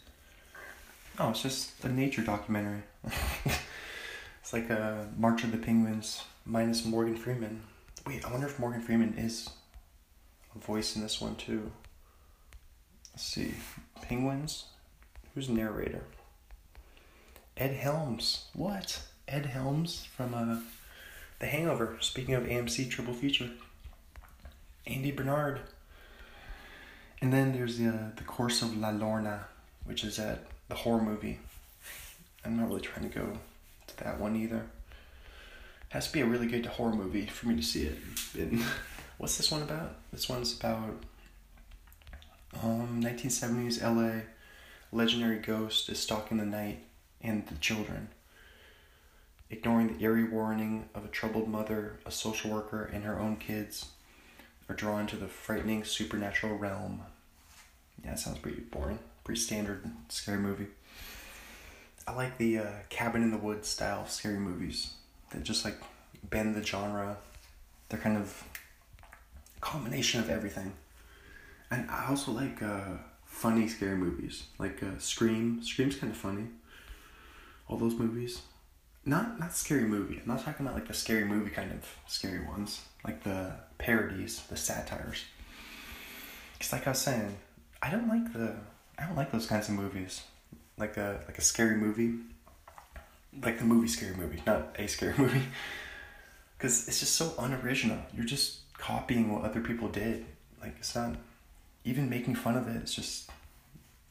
Oh, 1.18 1.30
it's 1.30 1.42
just 1.42 1.84
a 1.84 1.88
nature 1.88 2.22
documentary. 2.22 2.82
it's 3.44 4.52
like 4.52 4.70
a 4.70 5.08
March 5.18 5.44
of 5.44 5.52
the 5.52 5.58
Penguins 5.58 6.24
minus 6.46 6.84
Morgan 6.84 7.16
Freeman. 7.16 7.62
Wait, 8.06 8.24
I 8.24 8.30
wonder 8.30 8.46
if 8.46 8.58
Morgan 8.58 8.80
Freeman 8.80 9.14
is 9.18 9.50
a 10.54 10.58
voice 10.58 10.96
in 10.96 11.02
this 11.02 11.20
one 11.20 11.36
too. 11.36 11.70
Let's 13.12 13.24
see. 13.24 13.54
Penguins? 14.00 14.64
Who's 15.34 15.48
narrator? 15.48 16.04
Ed 17.56 17.74
Helms. 17.74 18.46
What? 18.54 19.02
Ed 19.28 19.46
Helms 19.46 20.04
from 20.16 20.34
uh, 20.34 20.60
The 21.38 21.46
Hangover. 21.46 21.96
Speaking 22.00 22.34
of 22.34 22.44
AMC 22.44 22.90
Triple 22.90 23.14
Feature. 23.14 23.50
Andy 24.86 25.12
Bernard. 25.12 25.60
And 27.20 27.32
then 27.32 27.52
there's 27.52 27.78
the 27.78 27.88
uh, 27.88 28.10
the 28.16 28.24
Curse 28.24 28.62
of 28.62 28.76
La 28.76 28.90
Llorona, 28.90 29.44
which 29.84 30.02
is 30.02 30.18
at 30.18 30.44
the 30.68 30.74
horror 30.74 31.00
movie. 31.00 31.38
I'm 32.44 32.56
not 32.56 32.68
really 32.68 32.80
trying 32.80 33.08
to 33.08 33.16
go 33.16 33.38
to 33.86 33.96
that 33.98 34.18
one 34.18 34.34
either. 34.34 34.56
It 34.56 35.90
has 35.90 36.08
to 36.08 36.12
be 36.12 36.20
a 36.20 36.26
really 36.26 36.48
good 36.48 36.66
horror 36.66 36.94
movie 36.94 37.26
for 37.26 37.46
me 37.46 37.56
to 37.56 37.62
see 37.62 37.84
it. 37.84 37.98
And 38.36 38.64
what's 39.18 39.36
this 39.36 39.52
one 39.52 39.62
about? 39.62 39.94
This 40.12 40.28
one's 40.28 40.58
about 40.58 41.04
um, 42.60 43.00
1970s 43.02 43.82
LA. 43.82 44.22
Legendary 44.90 45.38
ghost 45.38 45.88
is 45.88 45.98
stalking 45.98 46.38
the 46.38 46.44
night 46.44 46.84
and 47.22 47.46
the 47.46 47.54
children. 47.56 48.08
Ignoring 49.50 49.96
the 49.96 50.02
eerie 50.04 50.24
warning 50.24 50.88
of 50.94 51.04
a 51.04 51.08
troubled 51.08 51.48
mother, 51.48 51.98
a 52.04 52.10
social 52.10 52.50
worker, 52.50 52.84
and 52.92 53.04
her 53.04 53.18
own 53.18 53.36
kids 53.36 53.86
are 54.68 54.74
drawn 54.74 55.06
to 55.06 55.16
the 55.16 55.28
frightening 55.28 55.84
supernatural 55.84 56.56
realm. 56.56 57.02
Yeah, 58.04 58.14
sounds 58.14 58.38
pretty 58.38 58.60
boring. 58.60 58.98
Pretty 59.24 59.40
standard 59.40 59.84
scary 60.08 60.38
movie. 60.38 60.66
I 62.06 62.12
like 62.12 62.36
the 62.38 62.58
uh, 62.58 62.70
cabin 62.88 63.22
in 63.22 63.30
the 63.30 63.38
woods 63.38 63.68
style 63.68 64.06
scary 64.06 64.38
movies 64.38 64.94
that 65.30 65.44
just 65.44 65.64
like 65.64 65.80
bend 66.24 66.54
the 66.54 66.64
genre. 66.64 67.16
They're 67.88 68.00
kind 68.00 68.16
of 68.16 68.44
a 69.56 69.60
combination 69.60 70.20
of 70.20 70.28
everything. 70.28 70.72
And 71.72 71.90
I 71.90 72.08
also 72.10 72.32
like 72.32 72.62
uh, 72.62 72.98
funny 73.24 73.66
scary 73.66 73.96
movies, 73.96 74.44
like 74.58 74.82
uh, 74.82 74.98
Scream. 74.98 75.62
Scream's 75.62 75.96
kind 75.96 76.12
of 76.12 76.18
funny. 76.18 76.44
All 77.66 77.78
those 77.78 77.94
movies. 77.94 78.42
not 79.06 79.40
not 79.40 79.54
scary 79.54 79.84
movie. 79.84 80.20
I'm 80.20 80.28
not 80.28 80.44
talking 80.44 80.66
about 80.66 80.74
like 80.74 80.86
the 80.86 80.94
scary 80.94 81.24
movie 81.24 81.50
kind 81.50 81.72
of 81.72 81.82
scary 82.06 82.44
ones, 82.44 82.82
like 83.06 83.24
the 83.24 83.52
parodies, 83.78 84.42
the 84.50 84.56
satires. 84.56 85.24
Cause 86.60 86.72
like 86.72 86.86
I 86.86 86.90
was 86.90 86.98
saying, 86.98 87.34
I 87.80 87.90
don't 87.90 88.08
like 88.08 88.34
the 88.34 88.54
I 88.98 89.06
don't 89.06 89.16
like 89.16 89.32
those 89.32 89.46
kinds 89.46 89.70
of 89.70 89.74
movies, 89.74 90.20
like 90.76 90.98
a 90.98 91.20
like 91.26 91.38
a 91.38 91.42
scary 91.52 91.76
movie, 91.76 92.12
like 93.42 93.58
the 93.58 93.64
movie 93.64 93.88
scary 93.88 94.14
movie, 94.14 94.42
not 94.46 94.76
a 94.78 94.86
scary 94.86 95.14
movie. 95.24 95.46
Cause 96.58 96.86
it's 96.86 97.00
just 97.00 97.14
so 97.16 97.32
unoriginal. 97.38 97.98
You're 98.14 98.26
just 98.26 98.58
copying 98.76 99.32
what 99.32 99.42
other 99.42 99.62
people 99.62 99.88
did. 99.88 100.26
Like 100.60 100.74
it's 100.78 100.94
not 100.94 101.16
even 101.84 102.08
making 102.08 102.34
fun 102.34 102.56
of 102.56 102.68
it. 102.68 102.76
It's 102.76 102.94
just 102.94 103.30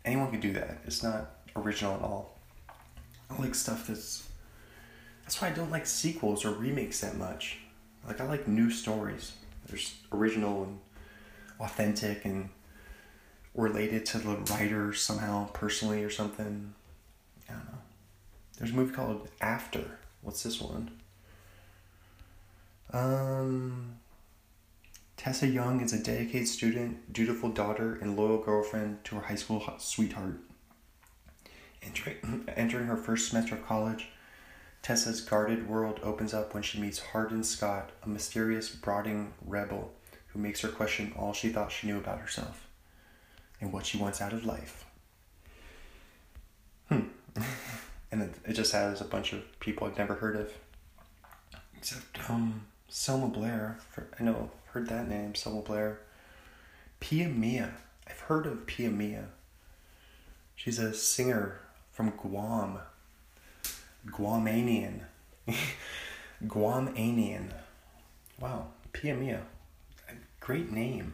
anyone 0.05 0.31
can 0.31 0.39
do 0.39 0.53
that. 0.53 0.79
It's 0.85 1.03
not 1.03 1.31
original 1.55 1.95
at 1.95 2.01
all. 2.01 2.37
I 3.29 3.41
like 3.41 3.55
stuff 3.55 3.87
that's 3.87 4.27
that's 5.23 5.41
why 5.41 5.49
I 5.49 5.51
don't 5.51 5.71
like 5.71 5.85
sequels 5.85 6.43
or 6.43 6.51
remakes 6.51 7.01
that 7.01 7.15
much. 7.15 7.59
Like 8.05 8.19
I 8.19 8.25
like 8.25 8.47
new 8.47 8.69
stories. 8.69 9.33
There's 9.67 9.95
original 10.11 10.63
and 10.63 10.79
authentic 11.59 12.25
and 12.25 12.49
related 13.53 14.05
to 14.07 14.17
the 14.17 14.35
writer 14.51 14.93
somehow 14.93 15.47
personally 15.53 16.03
or 16.03 16.09
something. 16.09 16.73
I 17.49 17.53
don't 17.53 17.65
know. 17.65 17.77
There's 18.57 18.71
a 18.71 18.75
movie 18.75 18.93
called 18.93 19.29
After. 19.39 19.99
What's 20.21 20.43
this 20.43 20.59
one? 20.59 20.91
Um 22.91 24.00
Tessa 25.31 25.47
Young 25.47 25.79
is 25.79 25.93
a 25.93 25.97
dedicated 25.97 26.49
student, 26.49 27.13
dutiful 27.13 27.47
daughter, 27.51 27.97
and 28.01 28.17
loyal 28.17 28.39
girlfriend 28.39 29.01
to 29.05 29.15
her 29.15 29.21
high 29.21 29.35
school 29.35 29.63
sweetheart. 29.77 30.35
Entering, 31.81 32.87
her 32.87 32.97
first 32.97 33.29
semester 33.29 33.55
of 33.55 33.65
college, 33.65 34.09
Tessa's 34.81 35.21
guarded 35.21 35.69
world 35.69 36.01
opens 36.03 36.33
up 36.33 36.53
when 36.53 36.63
she 36.63 36.81
meets 36.81 36.99
Hardin 36.99 37.45
Scott, 37.45 37.91
a 38.03 38.09
mysterious, 38.09 38.67
brooding 38.71 39.31
rebel 39.45 39.93
who 40.33 40.39
makes 40.39 40.59
her 40.59 40.67
question 40.67 41.13
all 41.17 41.31
she 41.31 41.47
thought 41.47 41.71
she 41.71 41.87
knew 41.87 41.97
about 41.97 42.19
herself 42.19 42.67
and 43.61 43.71
what 43.71 43.85
she 43.85 43.97
wants 43.97 44.19
out 44.19 44.33
of 44.33 44.43
life. 44.43 44.83
Hmm. 46.89 47.03
and 48.11 48.33
it 48.45 48.51
just 48.51 48.73
has 48.73 48.99
a 48.99 49.05
bunch 49.05 49.31
of 49.31 49.61
people 49.61 49.87
I've 49.87 49.97
never 49.97 50.15
heard 50.15 50.35
of. 50.35 50.51
Except 51.77 52.29
um, 52.29 52.65
Selma 52.91 53.29
Blair. 53.29 53.77
I 54.19 54.23
know, 54.23 54.51
heard 54.73 54.89
that 54.89 55.07
name, 55.07 55.33
Selma 55.33 55.61
Blair. 55.61 55.99
Pia 56.99 57.29
Mia. 57.29 57.71
I've 58.05 58.19
heard 58.19 58.45
of 58.45 58.67
Pia 58.67 58.89
Mia. 58.89 59.29
She's 60.55 60.77
a 60.77 60.93
singer 60.93 61.61
from 61.93 62.11
Guam. 62.11 62.79
Guamanian. 64.07 64.99
Guamanian. 66.45 67.51
Wow, 68.37 68.67
Pia 68.91 69.15
Mia. 69.15 69.43
Great 70.41 70.69
name. 70.69 71.13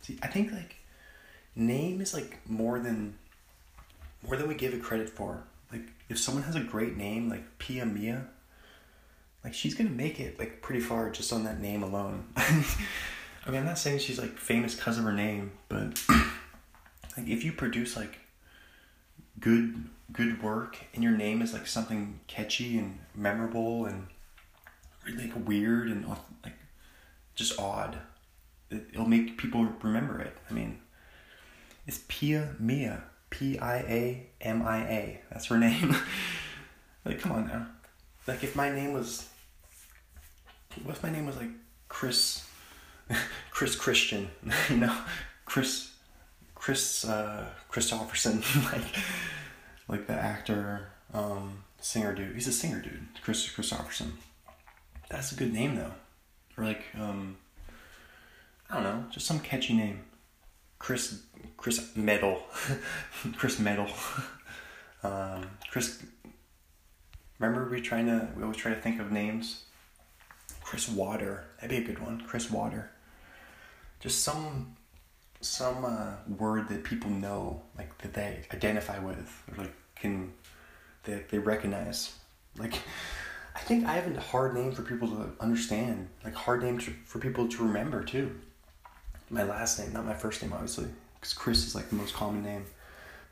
See, 0.00 0.18
I 0.22 0.28
think 0.28 0.52
like 0.52 0.76
name 1.54 2.00
is 2.00 2.14
like 2.14 2.38
more 2.48 2.78
than 2.78 3.18
more 4.26 4.36
than 4.38 4.48
we 4.48 4.54
give 4.54 4.72
it 4.72 4.82
credit 4.82 5.10
for. 5.10 5.42
Like 5.70 5.82
if 6.08 6.18
someone 6.18 6.44
has 6.44 6.56
a 6.56 6.60
great 6.60 6.96
name 6.96 7.28
like 7.28 7.58
Pia 7.58 7.84
Mia, 7.84 8.28
like 9.44 9.54
she's 9.54 9.74
gonna 9.74 9.90
make 9.90 10.20
it 10.20 10.38
like 10.38 10.62
pretty 10.62 10.80
far 10.80 11.10
just 11.10 11.32
on 11.32 11.44
that 11.44 11.60
name 11.60 11.82
alone. 11.82 12.24
I 12.36 13.50
mean, 13.50 13.60
I'm 13.60 13.66
not 13.66 13.78
saying 13.78 14.00
she's 14.00 14.18
like 14.18 14.36
famous 14.36 14.74
because 14.74 14.98
of 14.98 15.04
her 15.04 15.12
name, 15.12 15.52
but 15.68 16.02
like 17.16 17.28
if 17.28 17.44
you 17.44 17.52
produce 17.52 17.96
like 17.96 18.18
good 19.40 19.88
good 20.12 20.42
work 20.42 20.78
and 20.94 21.02
your 21.02 21.12
name 21.12 21.42
is 21.42 21.52
like 21.52 21.66
something 21.66 22.20
catchy 22.26 22.78
and 22.78 22.98
memorable 23.14 23.86
and 23.86 24.06
like 25.16 25.32
weird 25.46 25.88
and 25.88 26.06
like 26.44 26.54
just 27.34 27.58
odd, 27.58 27.98
it, 28.70 28.86
it'll 28.92 29.08
make 29.08 29.38
people 29.38 29.64
remember 29.82 30.20
it. 30.20 30.36
I 30.50 30.52
mean, 30.52 30.80
it's 31.86 32.00
Pia 32.08 32.54
Mia, 32.58 33.04
P 33.30 33.58
I 33.58 33.76
A 33.78 34.26
M 34.40 34.62
I 34.62 34.78
A. 34.80 35.20
That's 35.30 35.46
her 35.46 35.58
name. 35.58 35.96
like, 37.04 37.20
come 37.20 37.32
on 37.32 37.46
now. 37.46 37.66
Like, 38.28 38.44
if 38.44 38.54
my 38.54 38.68
name 38.68 38.92
was, 38.92 39.26
what 40.84 40.96
if 40.96 41.02
my 41.02 41.10
name 41.10 41.24
was 41.24 41.38
like 41.38 41.48
Chris, 41.88 42.46
Chris 43.50 43.74
Christian, 43.74 44.28
you 44.68 44.76
know, 44.76 44.94
Chris, 45.46 45.92
Chris, 46.54 47.06
uh, 47.06 47.46
Christopherson, 47.70 48.42
like, 48.72 48.84
like 49.88 50.06
the 50.06 50.12
actor, 50.12 50.88
um, 51.14 51.64
singer 51.80 52.14
dude. 52.14 52.34
He's 52.34 52.46
a 52.46 52.52
singer 52.52 52.82
dude, 52.82 53.08
Kris 53.22 53.48
Kristofferson. 53.48 54.10
That's 55.08 55.32
a 55.32 55.34
good 55.34 55.54
name 55.54 55.76
though. 55.76 55.92
Or 56.58 56.64
like, 56.64 56.84
um, 57.00 57.38
I 58.68 58.74
don't 58.74 58.82
know, 58.82 59.04
just 59.10 59.26
some 59.26 59.40
catchy 59.40 59.72
name. 59.72 60.00
Chris 60.78 61.22
Chris 61.56 61.96
Metal, 61.96 62.42
Chris 63.38 63.58
Metal, 63.58 63.88
um, 65.02 65.46
Chris. 65.70 66.02
Remember 67.38 67.68
we 67.68 67.80
trying 67.80 68.06
to 68.06 68.28
we 68.36 68.42
always 68.42 68.56
try 68.58 68.74
to 68.74 68.80
think 68.80 69.00
of 69.00 69.12
names. 69.12 69.64
Chris 70.62 70.88
Water, 70.88 71.44
that'd 71.56 71.70
be 71.70 71.82
a 71.82 71.86
good 71.86 72.02
one. 72.04 72.20
Chris 72.20 72.50
Water. 72.50 72.90
Just 74.00 74.22
some 74.22 74.76
some 75.40 75.84
uh, 75.84 76.14
word 76.36 76.68
that 76.68 76.84
people 76.84 77.10
know, 77.10 77.62
like 77.76 77.96
that 77.98 78.12
they 78.12 78.44
identify 78.52 78.98
with, 78.98 79.42
or 79.50 79.62
like 79.62 79.74
can 79.94 80.32
they 81.04 81.24
they 81.30 81.38
recognize. 81.38 82.14
Like, 82.56 82.74
I 83.54 83.60
think 83.60 83.86
I 83.86 83.92
have 83.92 84.14
a 84.14 84.20
hard 84.20 84.54
name 84.54 84.72
for 84.72 84.82
people 84.82 85.08
to 85.08 85.30
understand. 85.40 86.08
Like 86.24 86.34
hard 86.34 86.62
name 86.62 86.78
to, 86.78 86.90
for 87.04 87.18
people 87.18 87.48
to 87.48 87.62
remember 87.62 88.02
too. 88.02 88.38
My 89.30 89.44
last 89.44 89.78
name, 89.78 89.92
not 89.92 90.06
my 90.06 90.14
first 90.14 90.42
name, 90.42 90.52
obviously, 90.52 90.86
because 91.14 91.34
Chris 91.34 91.66
is 91.66 91.74
like 91.74 91.88
the 91.90 91.96
most 91.96 92.14
common 92.14 92.42
name. 92.42 92.66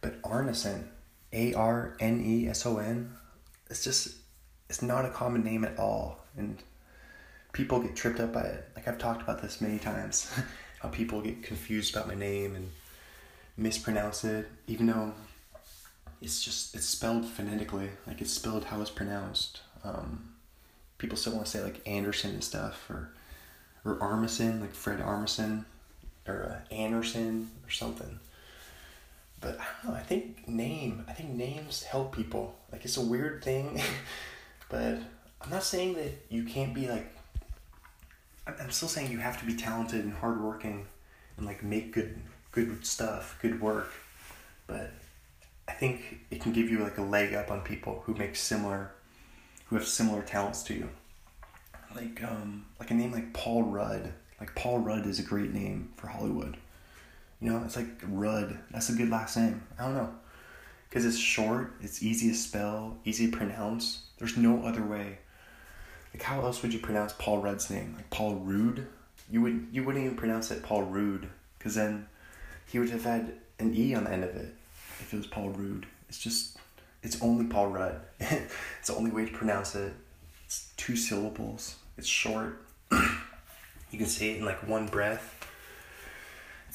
But 0.00 0.20
Arneson, 0.22 0.84
A 1.32 1.54
R 1.54 1.96
N 2.00 2.22
E 2.24 2.48
S 2.48 2.66
O 2.66 2.78
N, 2.78 3.12
it's 3.70 3.84
just 3.84 4.16
it's 4.68 4.82
not 4.82 5.04
a 5.04 5.10
common 5.10 5.44
name 5.44 5.64
at 5.64 5.78
all, 5.78 6.18
and 6.36 6.62
people 7.52 7.80
get 7.80 7.96
tripped 7.96 8.20
up 8.20 8.32
by 8.32 8.42
it. 8.42 8.68
Like 8.74 8.88
I've 8.88 8.98
talked 8.98 9.22
about 9.22 9.42
this 9.42 9.60
many 9.60 9.78
times, 9.78 10.30
how 10.80 10.88
people 10.88 11.20
get 11.20 11.42
confused 11.42 11.94
about 11.94 12.08
my 12.08 12.14
name 12.14 12.54
and 12.54 12.70
mispronounce 13.56 14.24
it, 14.24 14.48
even 14.66 14.86
though 14.86 15.12
it's 16.20 16.42
just 16.42 16.74
it's 16.74 16.86
spelled 16.86 17.26
phonetically, 17.26 17.90
like 18.06 18.20
it's 18.20 18.32
spelled 18.32 18.64
how 18.64 18.80
it's 18.80 18.90
pronounced. 18.90 19.60
Um, 19.84 20.34
people 20.98 21.16
still 21.16 21.34
want 21.34 21.46
to 21.46 21.50
say 21.50 21.62
like 21.62 21.86
Anderson 21.86 22.32
and 22.32 22.44
stuff, 22.44 22.88
or 22.90 23.10
or 23.84 23.96
Armisen, 23.96 24.60
like 24.60 24.74
Fred 24.74 25.00
Armisen, 25.00 25.64
or 26.26 26.62
uh, 26.70 26.74
Anderson 26.74 27.50
or 27.64 27.70
something. 27.70 28.18
But 29.40 29.58
I 29.60 29.64
don't 29.82 29.92
know. 29.92 29.98
I 29.98 30.02
think 30.02 30.48
name. 30.48 31.04
I 31.08 31.12
think 31.12 31.30
names 31.30 31.82
help 31.82 32.14
people. 32.14 32.56
Like 32.72 32.84
it's 32.84 32.96
a 32.96 33.02
weird 33.02 33.44
thing, 33.44 33.80
but 34.68 34.98
I'm 35.40 35.50
not 35.50 35.62
saying 35.62 35.94
that 35.94 36.12
you 36.28 36.44
can't 36.44 36.74
be 36.74 36.88
like. 36.88 37.12
I'm 38.46 38.70
still 38.70 38.88
saying 38.88 39.10
you 39.10 39.18
have 39.18 39.40
to 39.40 39.46
be 39.46 39.56
talented 39.56 40.04
and 40.04 40.14
hardworking, 40.14 40.86
and 41.36 41.46
like 41.46 41.62
make 41.62 41.92
good 41.92 42.18
good 42.52 42.86
stuff, 42.86 43.38
good 43.42 43.60
work. 43.60 43.92
But 44.66 44.92
I 45.68 45.72
think 45.72 46.20
it 46.30 46.40
can 46.40 46.52
give 46.52 46.70
you 46.70 46.78
like 46.78 46.98
a 46.98 47.02
leg 47.02 47.34
up 47.34 47.50
on 47.50 47.60
people 47.60 48.02
who 48.06 48.14
make 48.14 48.36
similar, 48.36 48.92
who 49.66 49.76
have 49.76 49.86
similar 49.86 50.22
talents 50.22 50.62
to 50.64 50.74
you. 50.74 50.88
Like 51.94 52.22
um, 52.22 52.66
like 52.80 52.90
a 52.90 52.94
name 52.94 53.12
like 53.12 53.32
Paul 53.32 53.64
Rudd. 53.64 54.12
Like 54.40 54.54
Paul 54.54 54.80
Rudd 54.80 55.06
is 55.06 55.18
a 55.18 55.22
great 55.22 55.52
name 55.52 55.90
for 55.96 56.08
Hollywood. 56.08 56.56
You 57.40 57.50
know, 57.50 57.62
it's 57.64 57.76
like 57.76 57.88
Rudd. 58.08 58.58
That's 58.70 58.88
a 58.88 58.94
good 58.94 59.10
last 59.10 59.36
name. 59.36 59.62
I 59.78 59.84
don't 59.84 59.94
know. 59.94 60.14
Because 60.88 61.04
it's 61.04 61.18
short, 61.18 61.74
it's 61.80 62.02
easy 62.02 62.30
to 62.30 62.34
spell, 62.34 62.96
easy 63.04 63.30
to 63.30 63.36
pronounce. 63.36 64.02
There's 64.18 64.36
no 64.36 64.62
other 64.62 64.82
way. 64.82 65.18
Like 66.14 66.22
how 66.22 66.40
else 66.42 66.62
would 66.62 66.72
you 66.72 66.78
pronounce 66.78 67.12
Paul 67.12 67.42
Rudd's 67.42 67.68
name? 67.70 67.94
Like 67.96 68.08
Paul 68.08 68.36
Rude? 68.36 68.86
You 69.30 69.42
would 69.42 69.66
you 69.70 69.84
wouldn't 69.84 70.04
even 70.04 70.16
pronounce 70.16 70.50
it 70.50 70.62
Paul 70.62 70.82
Rude, 70.84 71.28
because 71.58 71.74
then 71.74 72.06
he 72.66 72.78
would 72.78 72.90
have 72.90 73.04
had 73.04 73.34
an 73.58 73.74
E 73.74 73.94
on 73.94 74.04
the 74.04 74.12
end 74.12 74.24
of 74.24 74.34
it 74.34 74.54
if 75.00 75.12
it 75.12 75.16
was 75.16 75.26
Paul 75.26 75.50
Rude. 75.50 75.86
It's 76.08 76.18
just 76.18 76.56
it's 77.02 77.20
only 77.20 77.46
Paul 77.46 77.68
Rudd. 77.68 78.00
it's 78.20 78.88
the 78.88 78.94
only 78.94 79.10
way 79.10 79.26
to 79.26 79.32
pronounce 79.32 79.74
it. 79.74 79.92
It's 80.46 80.72
two 80.76 80.96
syllables. 80.96 81.76
It's 81.98 82.06
short. 82.06 82.64
you 82.90 83.98
can 83.98 84.06
say 84.06 84.30
it 84.30 84.38
in 84.38 84.44
like 84.44 84.66
one 84.66 84.86
breath. 84.86 85.45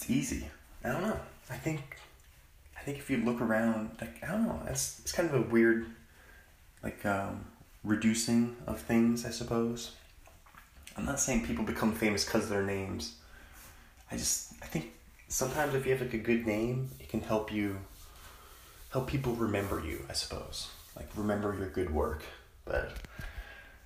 It's 0.02 0.10
easy. 0.10 0.48
I 0.84 0.90
don't 0.90 1.04
know. 1.04 1.20
I 1.52 1.58
think 1.58 1.96
I 2.76 2.82
think 2.82 2.98
if 2.98 3.12
you 3.12 3.18
look 3.18 3.40
around, 3.40 3.92
like 4.02 4.24
I 4.24 4.32
don't 4.32 4.48
know, 4.48 4.60
it's 4.66 5.00
it's 5.02 5.12
kind 5.12 5.30
of 5.30 5.36
a 5.36 5.42
weird, 5.42 5.86
like 6.82 7.06
um, 7.06 7.46
reducing 7.84 8.56
of 8.66 8.82
things, 8.82 9.28
I 9.28 9.30
suppose. 9.30 9.92
I'm 10.98 11.06
not 11.06 11.20
saying 11.20 11.46
people 11.46 11.64
become 11.64 11.94
famous 11.94 12.26
because 12.26 12.50
their 12.50 12.64
names. 12.64 13.14
I 14.12 14.18
just 14.18 14.54
I 14.64 14.66
think 14.66 14.92
sometimes 15.28 15.76
if 15.76 15.86
you 15.86 15.92
have 15.92 16.02
like 16.02 16.16
a 16.16 16.18
good 16.18 16.48
name, 16.48 16.90
it 17.00 17.08
can 17.08 17.22
help 17.22 17.54
you 17.54 17.78
help 18.90 19.06
people 19.06 19.34
remember 19.34 19.84
you, 19.86 20.04
I 20.10 20.14
suppose. 20.14 20.72
Like 20.96 21.10
remember 21.16 21.56
your 21.56 21.70
good 21.70 21.94
work. 21.94 22.24
But 22.66 22.94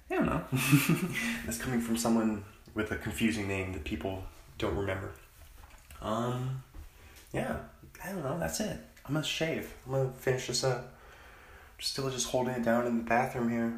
I 0.09 0.15
don't 0.15 0.27
know. 0.27 0.45
That's 1.45 1.57
coming 1.57 1.81
from 1.81 1.97
someone 1.97 2.45
with 2.73 2.93
a 2.93 2.95
confusing 2.95 3.49
name 3.49 3.73
that 3.73 3.83
people 3.83 4.23
don't 4.57 4.77
remember. 4.77 5.11
Um, 6.05 6.63
yeah, 7.33 7.57
I 8.03 8.11
don't 8.11 8.23
know. 8.23 8.37
That's 8.39 8.59
it. 8.59 8.77
I'm 9.05 9.15
gonna 9.15 9.25
shave. 9.25 9.73
I'm 9.85 9.91
gonna 9.91 10.11
finish 10.11 10.47
this 10.47 10.63
up. 10.63 10.93
Still 11.79 12.09
just 12.09 12.27
holding 12.27 12.53
it 12.53 12.63
down 12.63 12.85
in 12.85 12.97
the 12.97 13.03
bathroom 13.03 13.49
here, 13.49 13.73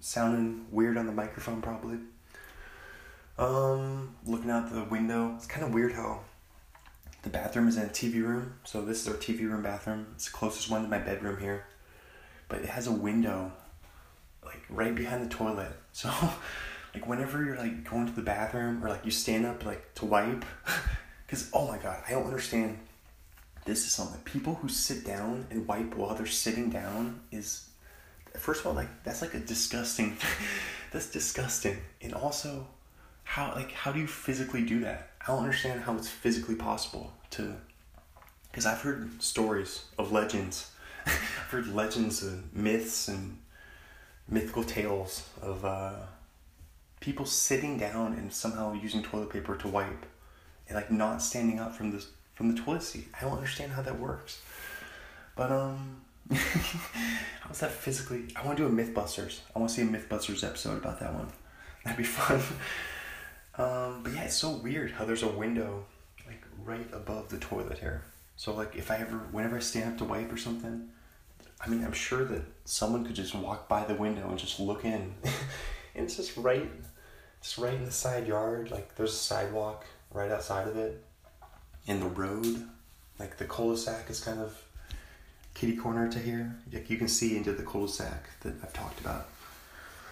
sounding 0.00 0.66
weird 0.70 0.96
on 0.96 1.06
the 1.06 1.12
microphone 1.12 1.60
probably. 1.60 1.98
Um, 3.36 4.14
looking 4.24 4.50
out 4.50 4.72
the 4.72 4.84
window. 4.84 5.34
It's 5.36 5.46
kind 5.46 5.66
of 5.66 5.74
weird 5.74 5.92
how 5.92 6.20
the 7.22 7.30
bathroom 7.30 7.66
is 7.66 7.76
in 7.76 7.82
a 7.82 7.88
TV 7.88 8.22
room. 8.22 8.54
So 8.64 8.82
this 8.82 9.02
is 9.02 9.08
our 9.08 9.14
TV 9.14 9.40
room 9.40 9.62
bathroom. 9.62 10.06
It's 10.14 10.26
the 10.26 10.32
closest 10.32 10.70
one 10.70 10.82
to 10.82 10.88
my 10.88 10.98
bedroom 10.98 11.38
here, 11.40 11.66
but 12.48 12.60
it 12.60 12.66
has 12.68 12.86
a 12.86 12.92
window, 12.92 13.52
like 14.44 14.62
right 14.70 14.94
behind 14.94 15.28
the 15.28 15.34
toilet. 15.34 15.72
So, 15.92 16.10
like 16.94 17.08
whenever 17.08 17.44
you're 17.44 17.58
like 17.58 17.88
going 17.88 18.06
to 18.06 18.12
the 18.12 18.22
bathroom 18.22 18.84
or 18.84 18.88
like 18.88 19.04
you 19.04 19.10
stand 19.10 19.44
up 19.44 19.64
like 19.64 19.94
to 19.96 20.06
wipe, 20.06 20.44
because 21.26 21.50
oh 21.52 21.66
my 21.68 21.78
god, 21.78 22.02
I 22.06 22.12
don't 22.12 22.26
understand. 22.26 22.78
This 23.64 23.84
is 23.84 23.90
something 23.90 24.20
people 24.20 24.54
who 24.54 24.68
sit 24.68 25.04
down 25.04 25.46
and 25.50 25.66
wipe 25.66 25.96
while 25.96 26.14
they're 26.14 26.26
sitting 26.26 26.70
down 26.70 27.20
is, 27.32 27.68
first 28.34 28.60
of 28.60 28.68
all, 28.68 28.74
like 28.74 29.02
that's 29.02 29.22
like 29.22 29.34
a 29.34 29.40
disgusting. 29.40 30.16
that's 30.92 31.10
disgusting, 31.10 31.78
and 32.00 32.14
also, 32.14 32.66
how 33.24 33.52
like 33.54 33.72
how 33.72 33.92
do 33.92 33.98
you 33.98 34.06
physically 34.06 34.62
do 34.62 34.80
that? 34.80 35.10
I 35.20 35.32
don't 35.32 35.42
understand 35.42 35.80
how 35.80 35.96
it's 35.96 36.08
physically 36.08 36.54
possible 36.54 37.12
to 37.30 37.56
because 38.50 38.66
I've 38.66 38.80
heard 38.80 39.22
stories 39.22 39.84
of 39.98 40.12
legends. 40.12 40.70
I've 41.06 41.50
heard 41.50 41.74
legends 41.74 42.22
and 42.22 42.48
myths 42.54 43.08
and 43.08 43.38
mythical 44.28 44.64
tales 44.64 45.28
of 45.42 45.64
uh, 45.64 45.94
people 47.00 47.26
sitting 47.26 47.78
down 47.78 48.14
and 48.14 48.32
somehow 48.32 48.72
using 48.72 49.02
toilet 49.02 49.30
paper 49.30 49.56
to 49.56 49.68
wipe 49.68 50.06
like 50.74 50.90
not 50.90 51.22
standing 51.22 51.60
up 51.60 51.74
from 51.74 51.92
the 51.92 52.04
from 52.34 52.54
the 52.54 52.60
toilet 52.60 52.82
seat. 52.82 53.08
I 53.18 53.24
don't 53.24 53.36
understand 53.36 53.72
how 53.72 53.82
that 53.82 53.98
works. 53.98 54.40
But 55.34 55.52
um 55.52 56.02
how's 57.40 57.60
that 57.60 57.70
physically 57.70 58.24
I 58.34 58.44
want 58.44 58.58
to 58.58 58.68
do 58.68 58.68
a 58.68 58.84
Mythbusters. 58.84 59.40
I 59.54 59.58
want 59.58 59.70
to 59.70 59.76
see 59.76 59.82
a 59.82 59.86
Mythbusters 59.86 60.44
episode 60.44 60.78
about 60.78 61.00
that 61.00 61.14
one. 61.14 61.28
That'd 61.84 61.98
be 61.98 62.04
fun. 62.04 62.40
um, 63.58 64.02
but 64.02 64.12
yeah, 64.12 64.22
it's 64.22 64.36
so 64.36 64.50
weird 64.50 64.92
how 64.92 65.04
there's 65.04 65.22
a 65.22 65.28
window 65.28 65.84
like 66.26 66.42
right 66.64 66.88
above 66.92 67.28
the 67.28 67.38
toilet 67.38 67.78
here. 67.78 68.02
So 68.36 68.54
like 68.54 68.74
if 68.74 68.90
I 68.90 68.96
ever 68.96 69.18
whenever 69.30 69.56
I 69.56 69.60
stand 69.60 69.92
up 69.92 69.98
to 69.98 70.04
wipe 70.04 70.32
or 70.32 70.36
something, 70.36 70.88
I 71.60 71.68
mean, 71.68 71.84
I'm 71.84 71.92
sure 71.92 72.24
that 72.24 72.42
someone 72.64 73.04
could 73.04 73.14
just 73.14 73.34
walk 73.34 73.68
by 73.68 73.84
the 73.84 73.94
window 73.94 74.28
and 74.28 74.38
just 74.38 74.60
look 74.60 74.84
in. 74.84 75.14
and 75.94 76.04
it's 76.04 76.16
just 76.16 76.36
right, 76.36 76.70
just 77.40 77.58
right 77.58 77.74
in 77.74 77.84
the 77.84 77.90
side 77.90 78.26
yard. 78.26 78.70
Like 78.70 78.94
there's 78.96 79.12
a 79.12 79.16
sidewalk 79.16 79.86
right 80.16 80.30
outside 80.30 80.66
of 80.66 80.76
it. 80.76 81.02
In 81.86 82.00
the 82.00 82.06
road, 82.06 82.66
like 83.20 83.36
the 83.36 83.44
cul-de-sac 83.44 84.10
is 84.10 84.18
kind 84.20 84.40
of 84.40 84.60
kitty 85.54 85.76
corner 85.76 86.10
to 86.10 86.18
here. 86.18 86.56
Like 86.72 86.90
you 86.90 86.96
can 86.96 87.06
see 87.06 87.36
into 87.36 87.52
the 87.52 87.62
cul-de-sac 87.62 88.40
that 88.40 88.54
I've 88.62 88.72
talked 88.72 89.00
about. 89.00 89.28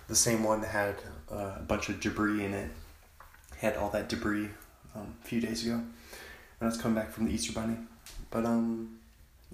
The 0.07 0.15
same 0.15 0.45
one 0.45 0.61
that 0.61 0.71
had 0.71 0.97
uh, 1.33 1.57
a 1.57 1.65
bunch 1.67 1.89
of 1.89 2.01
debris 2.01 2.45
in 2.45 2.55
it. 2.55 2.71
Had 3.59 3.77
all 3.77 3.91
that 3.91 4.09
debris 4.09 4.51
um, 4.95 5.15
a 5.23 5.27
few 5.27 5.41
days 5.41 5.65
ago 5.65 5.77
when 5.77 5.87
I 6.61 6.67
was 6.67 6.77
coming 6.77 6.95
back 6.95 7.11
from 7.11 7.25
the 7.25 7.33
Easter 7.33 7.53
Bunny. 7.53 7.79
But 8.31 8.45
um, 8.45 8.99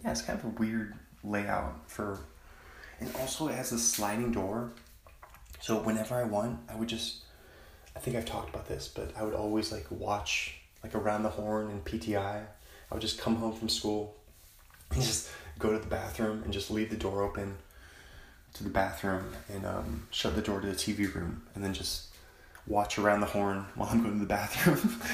yeah, 0.02 0.10
it's 0.10 0.22
kind 0.22 0.39
of 0.39 0.44
a 0.44 0.48
weird 0.48 0.94
layout 1.22 1.89
for 1.89 2.18
and 2.98 3.10
also 3.16 3.48
it 3.48 3.55
has 3.55 3.72
a 3.72 3.78
sliding 3.78 4.32
door 4.32 4.72
so 5.60 5.77
whenever 5.82 6.14
i 6.14 6.22
want 6.22 6.59
i 6.70 6.74
would 6.74 6.89
just 6.89 7.18
i 7.97 7.99
think 7.99 8.17
i've 8.17 8.25
talked 8.25 8.49
about 8.49 8.69
this 8.69 8.89
but 8.89 9.12
i 9.17 9.23
would 9.23 9.35
always 9.35 9.73
like 9.73 9.87
watch 9.91 10.57
like 10.83 10.95
around 10.95 11.23
the 11.23 11.31
horn 11.31 11.71
and 11.71 11.85
pti 11.85 12.17
i. 12.17 12.43
Would 12.93 13.03
just 13.03 13.21
come 13.21 13.37
home 13.37 13.53
from 13.53 13.69
school 13.69 14.17
and 14.91 15.01
just 15.01 15.31
go 15.61 15.73
to 15.73 15.79
the 15.79 15.87
bathroom 15.87 16.43
and 16.43 16.53
just 16.53 16.73
leave 16.73 16.91
the 16.91 16.97
door 16.97 17.23
open 17.23 17.57
to 18.55 18.65
the 18.65 18.71
bathroom 18.71 19.33
and 19.49 19.65
um, 19.65 20.09
shut 20.11 20.35
the 20.35 20.43
door 20.43 20.61
to 20.61 20.67
the 20.67 20.75
tv 20.75 21.15
room 21.15 21.43
and 21.55 21.62
then 21.62 21.73
just 21.73 22.09
watch 22.67 22.99
around 22.99 23.21
the 23.21 23.27
horn 23.27 23.65
while 23.77 23.89
i'm 23.91 24.03
going 24.03 24.15
to 24.15 24.21
the 24.21 24.27
bathroom. 24.27 25.01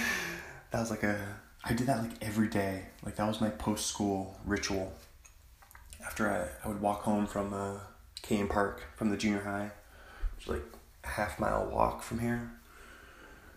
That 0.73 0.81
was 0.81 0.91
like 0.91 1.05
a 1.05 1.17
i 1.65 1.73
did 1.73 1.87
that 1.87 2.03
like 2.03 2.13
every 2.21 2.49
day. 2.49 2.87
Like 3.05 3.17
that 3.17 3.27
was 3.27 3.41
my 3.41 3.51
post-school 3.51 4.39
ritual. 4.45 4.93
After 6.05 6.31
I, 6.31 6.49
I 6.65 6.69
would 6.69 6.81
walk 6.81 7.03
home 7.03 7.27
from 7.27 7.53
uh, 7.53 7.79
Kane 8.23 8.49
Park 8.49 8.83
from 8.97 9.11
the 9.11 9.17
junior 9.17 9.43
high, 9.43 9.71
which 10.37 10.49
like 10.49 10.63
a 11.05 11.09
half 11.09 11.39
mile 11.39 11.67
walk 11.67 12.03
from 12.03 12.19
here. 12.19 12.51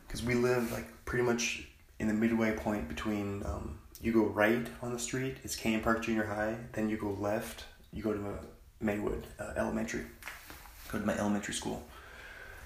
Because 0.09 0.23
we 0.23 0.33
live 0.33 0.73
like 0.73 0.87
pretty 1.05 1.23
much 1.23 1.69
in 1.99 2.09
the 2.09 2.13
midway 2.13 2.51
point 2.51 2.89
between 2.89 3.43
um, 3.45 3.79
you 4.01 4.11
go 4.11 4.25
right 4.25 4.67
on 4.81 4.91
the 4.91 4.99
street, 4.99 5.37
it's 5.45 5.55
Kane 5.55 5.79
Park 5.81 6.03
Junior 6.03 6.25
High, 6.25 6.57
then 6.73 6.89
you 6.89 6.97
go 6.97 7.11
left, 7.11 7.63
you 7.93 8.03
go 8.03 8.11
to 8.11 8.19
uh, 8.19 8.41
Maywood 8.81 9.23
uh, 9.39 9.53
Elementary, 9.55 10.05
go 10.91 10.99
to 10.99 11.05
my 11.05 11.17
elementary 11.17 11.53
school. 11.53 11.85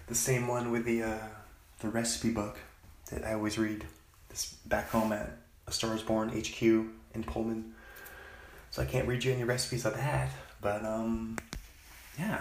The 0.08 0.16
same 0.16 0.48
one 0.48 0.72
with 0.72 0.86
the 0.86 1.04
uh, 1.04 1.20
the 1.82 1.90
recipe 1.90 2.32
book 2.32 2.58
that 3.12 3.24
I 3.24 3.34
always 3.34 3.60
read. 3.60 3.86
This 4.30 4.54
back 4.66 4.90
home 4.90 5.12
at 5.14 5.38
A 5.68 5.72
Star 5.72 5.94
Is 5.94 6.02
Born 6.02 6.30
HQ 6.30 6.62
in 6.62 7.24
Pullman 7.26 7.74
so 8.74 8.82
I 8.82 8.86
can't 8.86 9.08
read 9.08 9.24
you 9.24 9.32
any 9.32 9.44
recipes 9.44 9.86
of 9.86 9.94
that. 9.94 10.32
But 10.60 10.84
um, 10.84 11.38
yeah, 12.18 12.40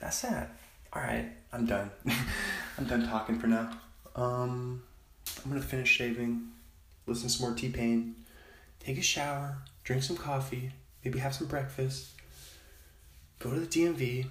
that's 0.00 0.22
that. 0.22 0.54
All 0.92 1.02
right, 1.02 1.28
I'm 1.52 1.66
done. 1.66 1.90
I'm 2.78 2.84
done 2.84 3.08
talking 3.08 3.40
for 3.40 3.48
now. 3.48 3.68
Um, 4.14 4.82
I'm 5.44 5.50
gonna 5.50 5.62
finish 5.62 5.88
shaving, 5.88 6.48
listen 7.06 7.28
to 7.28 7.34
some 7.34 7.48
more 7.48 7.56
T 7.56 7.68
Pain, 7.68 8.16
take 8.80 8.98
a 8.98 9.02
shower, 9.02 9.58
drink 9.84 10.02
some 10.02 10.16
coffee, 10.16 10.72
maybe 11.04 11.18
have 11.18 11.34
some 11.34 11.46
breakfast, 11.46 12.10
go 13.38 13.50
to 13.50 13.60
the 13.60 13.66
DMV. 13.66 14.26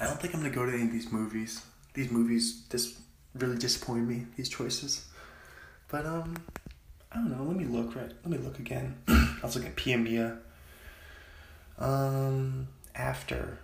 I 0.00 0.06
don't 0.06 0.20
think 0.20 0.34
I'm 0.34 0.40
gonna 0.40 0.54
go 0.54 0.66
to 0.66 0.72
any 0.72 0.84
of 0.84 0.92
these 0.92 1.12
movies. 1.12 1.62
These 1.92 2.10
movies 2.10 2.62
just 2.70 2.96
really 3.34 3.56
disappoint 3.56 4.08
me. 4.08 4.26
These 4.36 4.48
choices, 4.48 5.06
but 5.88 6.06
um, 6.06 6.36
I 7.12 7.16
don't 7.16 7.30
know. 7.30 7.44
Let 7.44 7.56
me 7.56 7.64
look. 7.64 7.94
Right. 7.94 8.10
Let 8.24 8.26
me 8.26 8.38
look 8.38 8.58
again. 8.58 8.96
I 9.08 9.38
was 9.42 9.54
looking 9.54 9.70
at 9.70 9.76
PMBA. 9.76 10.38
Um, 11.78 12.68
after. 12.94 13.58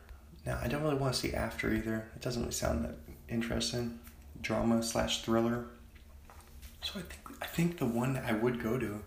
Now 0.46 0.58
I 0.62 0.68
don't 0.68 0.82
really 0.82 0.96
want 0.96 1.14
to 1.14 1.20
see 1.20 1.34
after 1.34 1.72
either. 1.72 2.08
It 2.14 2.22
doesn't 2.22 2.42
really 2.42 2.52
sound 2.52 2.84
that 2.84 2.94
interesting. 3.28 3.98
Drama 4.42 4.82
slash 4.82 5.22
thriller. 5.22 5.66
So 6.82 6.98
I 6.98 7.02
think 7.02 7.42
I 7.42 7.46
think 7.46 7.78
the 7.78 7.86
one 7.86 8.14
that 8.14 8.24
I 8.24 8.32
would 8.32 8.62
go 8.62 8.78
to. 8.78 9.02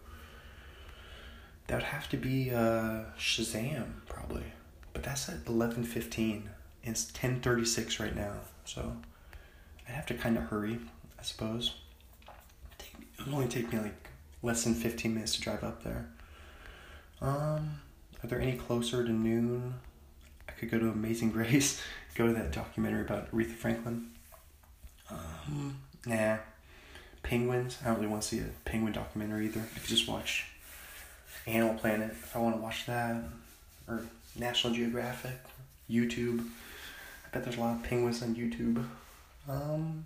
That 1.68 1.76
would 1.76 1.84
have 1.84 2.10
to 2.10 2.18
be 2.18 2.51
uh, 2.51 3.05
Shazam 3.18 4.05
probably, 4.07 4.43
but 4.91 5.01
that's 5.01 5.30
at 5.30 5.47
eleven 5.47 5.84
fifteen. 5.84 6.49
It's 6.84 7.05
ten 7.05 7.39
thirty 7.39 7.65
six 7.65 7.99
right 7.99 8.15
now, 8.15 8.34
so 8.65 8.97
I 9.88 9.91
have 9.91 10.05
to 10.07 10.14
kind 10.14 10.38
of 10.38 10.43
hurry, 10.43 10.80
I 11.19 11.23
suppose. 11.23 11.76
It 12.80 13.26
would 13.26 13.34
only 13.34 13.47
take 13.47 13.72
me 13.72 13.80
like 13.80 14.10
less 14.41 14.64
than 14.64 14.73
15 14.73 15.14
minutes 15.14 15.35
to 15.35 15.41
drive 15.41 15.64
up 15.64 15.84
there. 15.84 16.10
Um, 17.22 17.80
are 18.22 18.27
there 18.27 18.41
any 18.41 18.53
closer 18.53 19.03
to 19.03 19.11
noon? 19.11 19.76
I 20.47 20.51
could 20.51 20.69
go 20.69 20.77
to 20.77 20.89
Amazing 20.89 21.31
Grace, 21.34 21.81
go 22.15 22.27
to 22.27 22.34
that 22.34 22.51
documentary 22.51 23.01
about 23.01 23.31
Aretha 23.31 23.55
Franklin. 23.55 24.10
Um. 25.09 25.80
Penguins, 27.23 27.80
I 27.81 27.88
don't 27.88 27.95
really 27.95 28.07
want 28.07 28.21
to 28.21 28.27
see 28.27 28.39
a 28.39 28.49
penguin 28.65 28.93
documentary 28.93 29.45
either. 29.45 29.61
I 29.61 29.80
could 29.80 29.88
just 29.88 30.07
watch 30.07 30.45
Animal 31.47 31.75
Planet 31.75 32.11
if 32.11 32.35
I 32.35 32.39
want 32.39 32.55
to 32.55 32.61
watch 32.61 32.85
that, 32.85 33.23
or 33.88 34.03
National 34.38 34.73
Geographic, 34.73 35.39
YouTube. 35.89 36.45
I 37.25 37.30
bet 37.31 37.43
there's 37.43 37.57
a 37.57 37.61
lot 37.61 37.77
of 37.77 37.84
penguins 37.84 38.21
on 38.21 38.35
YouTube. 38.35 38.85
Um, 39.49 40.05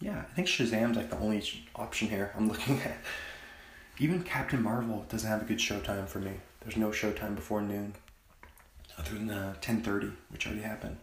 yeah, 0.00 0.18
I 0.18 0.34
think 0.34 0.48
Shazam's 0.48 0.96
like 0.96 1.10
the 1.10 1.18
only 1.18 1.42
option 1.76 2.08
here 2.08 2.32
I'm 2.36 2.48
looking 2.50 2.80
at. 2.80 2.98
Even 3.98 4.22
Captain 4.22 4.62
Marvel 4.62 5.06
doesn't 5.08 5.28
have 5.28 5.42
a 5.42 5.44
good 5.44 5.58
showtime 5.58 6.06
for 6.06 6.18
me. 6.18 6.32
There's 6.60 6.76
no 6.76 6.88
showtime 6.90 7.34
before 7.34 7.62
noon, 7.62 7.94
other 8.98 9.12
than 9.14 9.30
uh, 9.30 9.54
ten 9.60 9.80
thirty, 9.80 10.10
which 10.28 10.46
already 10.46 10.62
happened. 10.62 10.98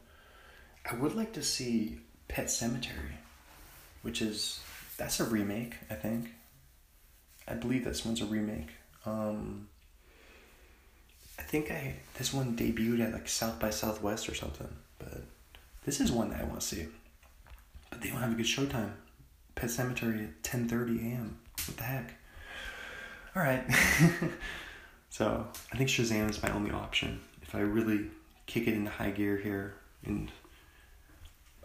I 0.89 0.95
would 0.95 1.15
like 1.15 1.33
to 1.33 1.41
see 1.41 1.99
Pet 2.27 2.47
Sematary, 2.47 3.17
which 4.05 4.21
is 4.21 4.59
that's 4.97 5.19
a 5.19 5.23
remake, 5.23 5.73
I 5.89 5.95
think. 5.95 6.29
I 7.47 7.55
believe 7.55 7.83
this 7.83 8.05
one's 8.05 8.21
a 8.21 8.25
remake. 8.25 8.69
Um, 9.03 9.67
I 11.39 11.41
think 11.41 11.71
I 11.71 11.95
this 12.19 12.31
one 12.31 12.55
debuted 12.55 13.03
at 13.03 13.13
like 13.13 13.27
South 13.27 13.59
by 13.59 13.71
Southwest 13.71 14.29
or 14.29 14.35
something, 14.35 14.69
but 14.99 15.23
this 15.85 15.99
is 15.99 16.11
one 16.11 16.29
that 16.29 16.39
I 16.39 16.43
want 16.43 16.61
to 16.61 16.65
see. 16.65 16.85
But 17.89 18.01
they 18.01 18.09
don't 18.09 18.19
have 18.19 18.31
a 18.31 18.35
good 18.35 18.45
showtime. 18.45 18.91
Pet 19.55 19.71
Sematary 19.71 20.25
at 20.25 20.43
ten 20.43 20.69
thirty 20.69 20.99
a.m. 20.99 21.39
What 21.65 21.77
the 21.77 21.83
heck? 21.83 22.13
All 23.35 23.41
right. 23.41 23.63
so 25.09 25.47
I 25.73 25.77
think 25.77 25.89
Shazam 25.89 26.29
is 26.29 26.43
my 26.43 26.51
only 26.51 26.69
option. 26.69 27.21
If 27.41 27.55
I 27.55 27.61
really 27.61 28.05
kick 28.45 28.67
it 28.67 28.75
into 28.75 28.91
high 28.91 29.09
gear 29.09 29.37
here 29.37 29.73
and 30.05 30.31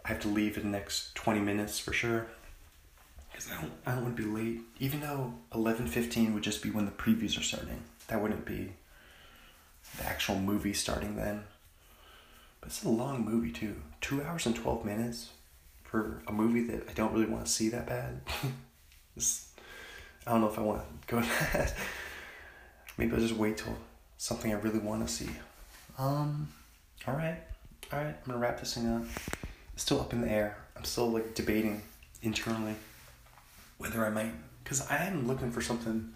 I 0.03 0.09
have 0.09 0.19
to 0.21 0.27
leave 0.27 0.57
in 0.57 0.63
the 0.63 0.69
next 0.69 1.15
20 1.15 1.39
minutes 1.39 1.79
for 1.79 1.93
sure. 1.93 2.27
Because 3.31 3.49
I 3.51 3.61
don't, 3.61 3.71
I 3.85 3.91
don't 3.93 4.03
want 4.03 4.17
to 4.17 4.23
be 4.23 4.29
late. 4.29 4.61
Even 4.79 5.01
though 5.01 5.33
11.15 5.53 6.33
would 6.33 6.43
just 6.43 6.63
be 6.63 6.69
when 6.69 6.85
the 6.85 6.91
previews 6.91 7.39
are 7.39 7.43
starting. 7.43 7.81
That 8.07 8.21
wouldn't 8.21 8.45
be 8.45 8.73
the 9.97 10.05
actual 10.05 10.39
movie 10.39 10.73
starting 10.73 11.15
then. 11.15 11.43
But 12.59 12.67
it's 12.67 12.83
a 12.83 12.89
long 12.89 13.25
movie 13.25 13.51
too. 13.51 13.75
Two 14.01 14.23
hours 14.23 14.45
and 14.45 14.55
12 14.55 14.85
minutes 14.85 15.29
for 15.83 16.21
a 16.27 16.31
movie 16.31 16.63
that 16.67 16.89
I 16.89 16.93
don't 16.93 17.13
really 17.13 17.25
want 17.25 17.45
to 17.45 17.51
see 17.51 17.69
that 17.69 17.87
bad. 17.87 18.21
I 19.17 20.31
don't 20.31 20.41
know 20.41 20.47
if 20.47 20.57
I 20.57 20.61
want 20.61 20.81
to 21.07 21.15
go 21.15 21.21
that. 21.21 21.73
Maybe 22.97 23.13
I'll 23.13 23.19
just 23.19 23.35
wait 23.35 23.57
till 23.57 23.75
something 24.17 24.51
I 24.51 24.57
really 24.57 24.79
want 24.79 25.05
to 25.07 25.11
see. 25.11 25.29
Um, 25.97 26.47
all 27.07 27.15
right, 27.15 27.39
all 27.91 27.99
right. 27.99 28.15
I'm 28.15 28.25
gonna 28.25 28.37
wrap 28.39 28.59
this 28.59 28.75
thing 28.75 28.87
up. 28.87 29.03
Still 29.75 29.99
up 29.99 30.13
in 30.13 30.21
the 30.21 30.29
air. 30.29 30.57
I'm 30.75 30.83
still 30.83 31.09
like 31.09 31.35
debating 31.35 31.81
internally 32.21 32.75
whether 33.81 34.05
I 34.05 34.09
might, 34.11 34.33
because 34.63 34.87
I 34.91 35.05
am 35.05 35.27
looking 35.27 35.51
for 35.51 35.61
something. 35.61 36.13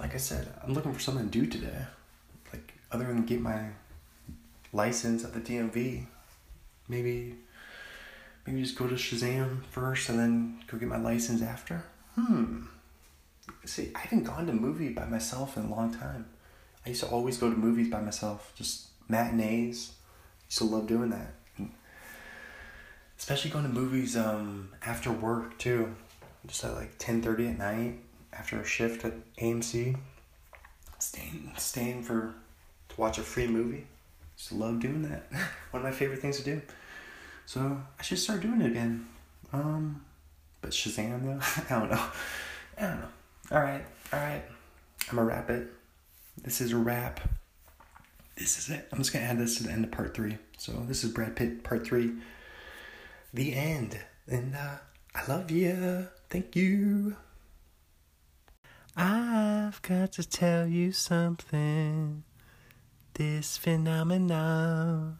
Like 0.00 0.14
I 0.14 0.18
said, 0.18 0.48
I'm 0.62 0.72
looking 0.72 0.94
for 0.94 1.00
something 1.00 1.28
to 1.28 1.38
do 1.40 1.46
today, 1.46 1.86
like 2.52 2.72
other 2.90 3.04
than 3.04 3.26
get 3.26 3.40
my 3.40 3.68
license 4.72 5.24
at 5.24 5.34
the 5.34 5.40
DMV. 5.40 6.06
Maybe, 6.88 7.36
maybe 8.46 8.62
just 8.62 8.78
go 8.78 8.86
to 8.86 8.94
Shazam 8.94 9.62
first 9.66 10.08
and 10.08 10.18
then 10.18 10.62
go 10.66 10.78
get 10.78 10.88
my 10.88 10.98
license 10.98 11.42
after. 11.42 11.84
Hmm. 12.14 12.62
See, 13.66 13.90
I 13.94 13.98
haven't 14.00 14.24
gone 14.24 14.46
to 14.46 14.52
a 14.52 14.54
movie 14.54 14.88
by 14.88 15.04
myself 15.04 15.56
in 15.58 15.64
a 15.64 15.70
long 15.70 15.92
time. 15.94 16.26
I 16.84 16.90
used 16.90 17.02
to 17.02 17.08
always 17.08 17.36
go 17.36 17.50
to 17.50 17.56
movies 17.56 17.90
by 17.90 18.00
myself, 18.00 18.52
just 18.56 18.88
matinees. 19.08 19.92
Used 20.46 20.58
to 20.58 20.64
love 20.64 20.86
doing 20.86 21.10
that. 21.10 21.34
Especially 23.18 23.50
going 23.50 23.64
to 23.64 23.70
movies 23.70 24.16
um, 24.16 24.70
after 24.84 25.10
work 25.10 25.58
too. 25.58 25.94
Just 26.46 26.64
at 26.64 26.74
like 26.74 26.98
ten 26.98 27.22
thirty 27.22 27.46
at 27.46 27.58
night 27.58 28.00
after 28.32 28.60
a 28.60 28.64
shift 28.64 29.04
at 29.04 29.14
AMC. 29.36 29.96
Staying 30.98 31.52
staying 31.56 32.02
for 32.02 32.34
to 32.88 33.00
watch 33.00 33.18
a 33.18 33.22
free 33.22 33.46
movie. 33.46 33.86
Just 34.36 34.52
love 34.52 34.80
doing 34.80 35.02
that. 35.02 35.26
One 35.70 35.82
of 35.82 35.82
my 35.82 35.92
favorite 35.92 36.20
things 36.20 36.38
to 36.38 36.44
do. 36.44 36.62
So 37.46 37.80
I 37.98 38.02
should 38.02 38.18
start 38.18 38.40
doing 38.40 38.60
it 38.60 38.66
again. 38.66 39.06
Um, 39.52 40.02
but 40.60 40.70
Shazam 40.70 41.22
though, 41.24 41.64
I 41.74 41.80
don't 41.80 41.90
know. 41.90 42.04
I 42.78 42.82
don't 42.82 43.00
know. 43.00 43.08
All 43.52 43.60
right, 43.60 43.84
all 44.12 44.20
right. 44.20 44.42
I'm 45.10 45.16
gonna 45.16 45.28
wrap 45.28 45.50
it. 45.50 45.68
This 46.42 46.60
is 46.60 46.72
a 46.72 46.76
wrap. 46.76 47.20
This 48.36 48.58
is 48.58 48.70
it. 48.70 48.88
I'm 48.90 48.98
just 48.98 49.12
gonna 49.12 49.26
add 49.26 49.38
this 49.38 49.58
to 49.58 49.64
the 49.64 49.70
end 49.70 49.84
of 49.84 49.90
part 49.90 50.14
three. 50.14 50.38
So 50.58 50.72
this 50.88 51.04
is 51.04 51.12
Brad 51.12 51.36
Pitt 51.36 51.62
part 51.62 51.86
three. 51.86 52.12
The 53.34 53.52
end. 53.52 53.98
And 54.28 54.54
uh, 54.54 54.76
I 55.12 55.26
love 55.26 55.50
you. 55.50 56.06
Thank 56.30 56.54
you. 56.54 57.16
I've 58.96 59.82
got 59.82 60.12
to 60.12 60.28
tell 60.28 60.68
you 60.68 60.92
something. 60.92 62.22
This 63.14 63.56
phenomenon. 63.56 65.18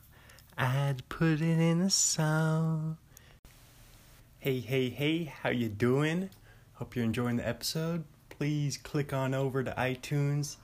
I'd 0.56 1.08
put 1.08 1.40
it 1.40 1.58
in 1.58 1.80
a 1.80 1.90
song. 1.90 2.98
Hey, 4.38 4.60
hey, 4.60 4.90
hey, 4.90 5.24
how 5.24 5.50
you 5.50 5.68
doing? 5.68 6.30
Hope 6.74 6.94
you're 6.94 7.04
enjoying 7.04 7.38
the 7.38 7.48
episode. 7.48 8.04
Please 8.28 8.76
click 8.76 9.12
on 9.12 9.34
over 9.34 9.64
to 9.64 9.72
iTunes 9.72 10.58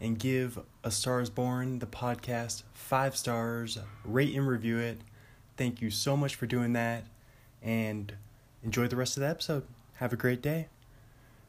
and 0.00 0.18
give 0.18 0.58
A 0.82 0.90
Stars 0.90 1.30
Born, 1.30 1.78
the 1.78 1.86
podcast, 1.86 2.64
five 2.74 3.16
stars. 3.16 3.78
Rate 4.04 4.34
and 4.34 4.48
review 4.48 4.78
it. 4.78 4.98
Thank 5.56 5.80
you 5.80 5.90
so 5.90 6.16
much 6.16 6.34
for 6.34 6.46
doing 6.46 6.72
that. 6.74 7.04
And 7.62 8.12
enjoy 8.62 8.88
the 8.88 8.96
rest 8.96 9.16
of 9.16 9.22
the 9.22 9.28
episode. 9.28 9.64
Have 9.94 10.12
a 10.12 10.16
great 10.16 10.42
day. 10.42 10.68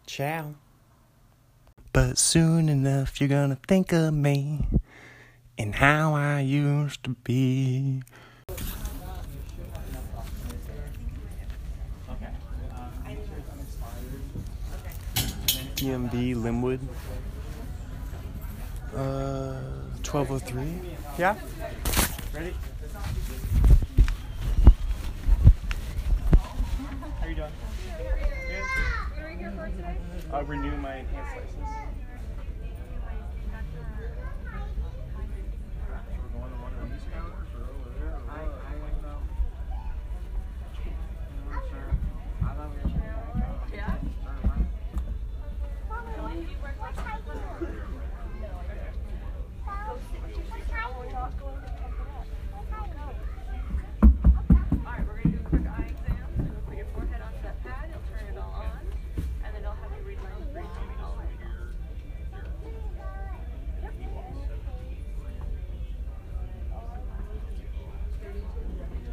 Ciao. 0.06 0.56
But 1.92 2.18
soon 2.18 2.70
enough, 2.70 3.20
you're 3.20 3.28
gonna 3.28 3.58
think 3.68 3.92
of 3.92 4.14
me 4.14 4.66
and 5.58 5.76
how 5.76 6.14
I 6.14 6.42
used 6.42 7.04
to 7.04 7.12
be. 7.24 8.04
DMV 15.76 16.34
Lynnwood. 16.34 16.80
Uh, 18.96 19.62
1203. 20.04 20.96
Yeah? 21.20 21.36
Ready? 22.34 22.54
How 27.28 27.32
you 27.32 27.36
doing? 27.36 27.52
Good. 27.98 28.64
What 29.12 29.20
are 29.20 29.28
we 29.28 29.36
here 29.36 29.52
for 29.52 29.68
today? 29.68 29.98
Uh, 30.32 30.44
renew 30.46 30.78
my 30.78 30.96
enhanced 31.00 31.36
license. 31.36 31.58
Yeah. 43.74 43.92
Alright, 54.88 55.04
we're 55.08 55.18
gonna 55.18 55.30
do 55.30 55.36
a 55.36 55.50
quick 55.50 55.68
eye 55.68 55.92
exam. 55.92 56.24
So 56.38 56.44
you'll 56.48 56.62
put 56.66 56.78
your 56.78 56.88
forehead 56.96 57.22
onto 57.22 57.42
that 57.44 57.58
pad, 57.64 57.90
you'll 57.92 58.08
turn 58.08 58.26
it 58.32 58.38
all 58.40 58.54
on, 58.56 58.82
and 59.44 59.50
then 59.54 59.62
it'll 59.62 59.76
have 59.76 59.92
you 59.92 60.04
read 60.08 60.20
lines 60.24 60.48
three 60.54 60.64
times 60.64 61.00
all 61.04 61.12
the 61.14 61.20
way 61.20 61.36
down. 61.44 61.76
Yep. 63.84 63.94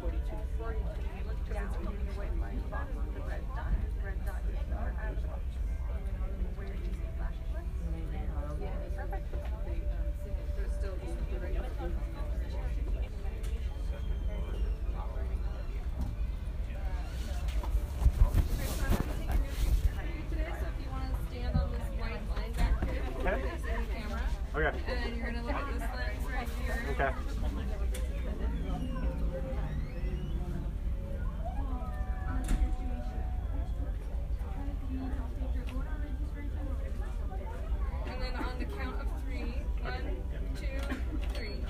Forty-two. 0.01 0.39
Forty-two. 0.57 1.03
You 1.17 1.23
look 1.27 1.41
down, 1.51 1.69
you 1.81 1.89
see 1.91 2.05
the 2.07 2.13
white 2.15 2.35
line 2.39 2.61
box 2.71 2.87
with 2.95 3.13
the 3.13 3.21
red 3.27 3.43
dot. 3.55 3.73
Red 4.03 4.19
dot 4.25 4.41
is 4.47 4.59
the 4.69 4.75
art. 4.75 4.95
Where 6.55 6.67
do 6.67 6.73
you 6.73 6.79
see 6.87 7.09
flashing 7.17 7.49
lights? 7.53 7.75
Yeah. 8.61 8.71
Perfect. 8.95 9.27
today, 20.29 20.51
so 20.59 20.65
if 20.67 20.77
you 20.83 20.89
want 20.91 21.05
to 21.05 21.11
stand 21.31 21.55
on 21.55 21.71
this 21.71 21.87
white 21.99 22.23
line 22.29 22.51
back 22.53 22.73
here, 22.89 23.03
Okay. 23.19 23.37
facing 23.41 23.77
the 23.77 23.93
camera, 23.93 24.21
Okay. 24.55 24.71
and 24.75 24.97
then 25.03 25.09
you're 25.15 25.25
gonna 25.25 25.43
look 25.43 25.55
at 25.55 25.59
this 25.73 25.81
lens 25.81 26.25
right 26.29 26.49
here. 26.61 26.79
Okay. 26.91 27.11
And 38.07 38.21
then 38.21 38.33
on 38.35 38.59
the 38.59 38.65
count 38.65 39.01
of 39.01 39.07
three, 39.25 39.53
one, 39.81 40.17
two, 40.55 40.79
three. 41.33 41.65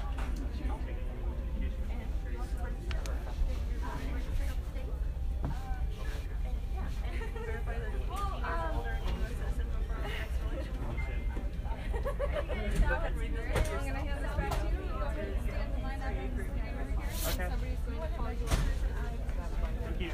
I'm 13.76 13.86
gonna 13.86 14.00
hand 14.00 14.20
this 14.22 14.34
back 14.36 14.52
to 14.52 14.66
you. 14.66 14.72
You 14.76 14.90
go 14.90 15.06
ahead 15.06 15.26
and 15.26 15.38
stand 15.44 15.70
in 15.76 15.82
line 15.84 16.02
up 16.02 16.10
and 16.10 16.18
stand 16.34 16.76
over 16.82 16.92
here. 16.92 17.10
Okay. 17.30 17.48
Somebody's 17.50 17.82
going 17.86 18.00
to 18.02 18.08
call 18.18 18.32
you 18.32 18.44
over 18.44 18.56
for 18.56 18.88
an 18.88 18.94
eye 19.02 19.14
exam. 19.14 19.50
Thank 19.84 20.00
you. 20.02 20.12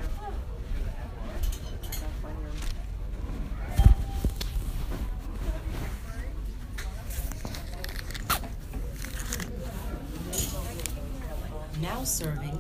Now 11.82 12.04
serving 12.04 12.58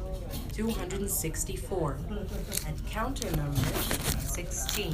264 0.53 1.97
at 2.67 2.85
counter 2.89 3.31
number 3.37 3.57
16. 4.19 4.87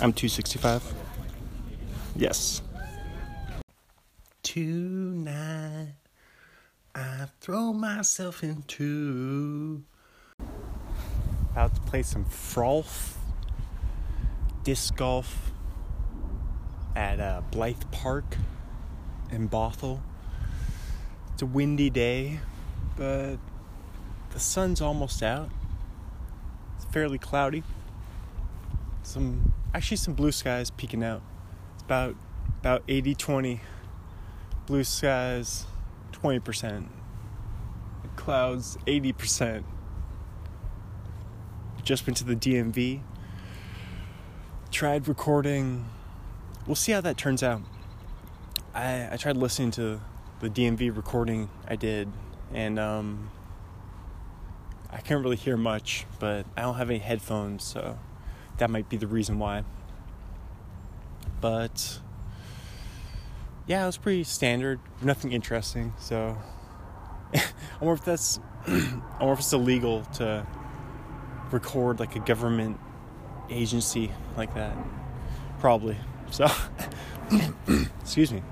I'm 0.00 0.12
265. 0.12 0.94
Yes. 2.14 2.62
Tonight, 4.42 5.94
I 6.94 7.26
throw 7.40 7.72
myself 7.72 8.42
into. 8.44 9.82
About 11.52 11.74
to 11.74 11.80
play 11.82 12.02
some 12.02 12.24
Frolf 12.24 13.16
disc 14.62 14.96
golf 14.96 15.50
at 16.94 17.18
uh, 17.18 17.42
Blythe 17.50 17.82
Park 17.90 18.36
in 19.32 19.48
Bothell. 19.48 20.00
It's 21.32 21.42
a 21.42 21.46
windy 21.46 21.90
day, 21.90 22.38
but 22.96 23.38
the 24.30 24.40
sun's 24.40 24.80
almost 24.80 25.22
out. 25.22 25.50
It's 26.76 26.84
fairly 26.86 27.18
cloudy. 27.18 27.62
Some 29.02 29.52
actually 29.74 29.96
some 29.96 30.14
blue 30.14 30.32
skies 30.32 30.70
peeking 30.70 31.02
out. 31.02 31.22
It's 31.74 31.82
about 31.82 32.16
about 32.60 32.86
80-20. 32.86 33.60
Blue 34.66 34.84
skies 34.84 35.66
20%. 36.12 36.86
Clouds 38.16 38.76
80%. 38.86 39.64
Just 41.82 42.06
went 42.06 42.16
to 42.18 42.24
the 42.24 42.36
DMV. 42.36 43.00
Tried 44.70 45.08
recording. 45.08 45.86
We'll 46.66 46.76
see 46.76 46.92
how 46.92 47.00
that 47.00 47.16
turns 47.16 47.42
out. 47.42 47.62
I 48.74 49.08
I 49.12 49.16
tried 49.16 49.36
listening 49.36 49.70
to 49.72 50.00
the 50.40 50.48
DMV 50.48 50.94
recording 50.96 51.50
I 51.66 51.76
did 51.76 52.10
and 52.54 52.78
um 52.78 53.30
I 54.92 55.00
can't 55.00 55.22
really 55.22 55.36
hear 55.36 55.56
much, 55.56 56.06
but 56.18 56.46
I 56.56 56.62
don't 56.62 56.76
have 56.76 56.90
any 56.90 56.98
headphones, 56.98 57.64
so 57.64 57.98
that 58.58 58.70
might 58.70 58.88
be 58.88 58.96
the 58.96 59.06
reason 59.06 59.38
why. 59.38 59.64
But 61.40 62.00
yeah, 63.66 63.84
it 63.84 63.86
was 63.86 63.96
pretty 63.96 64.24
standard, 64.24 64.80
nothing 65.00 65.32
interesting. 65.32 65.94
So 65.98 66.36
I 67.34 67.42
wonder 67.80 67.94
if 67.94 68.04
that's 68.04 68.40
I 68.66 68.70
wonder 69.20 69.32
if 69.32 69.38
it's 69.38 69.52
illegal 69.52 70.04
to 70.14 70.46
record 71.52 72.00
like 72.00 72.16
a 72.16 72.20
government 72.20 72.78
agency 73.48 74.10
like 74.36 74.54
that. 74.54 74.76
Probably. 75.60 75.96
So 76.30 76.48
excuse 78.00 78.32
me. 78.32 78.42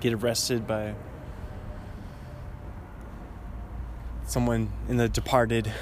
Get 0.00 0.12
arrested 0.12 0.66
by 0.66 0.94
someone 4.36 4.70
in 4.90 4.98
the 4.98 5.08
departed. 5.08 5.72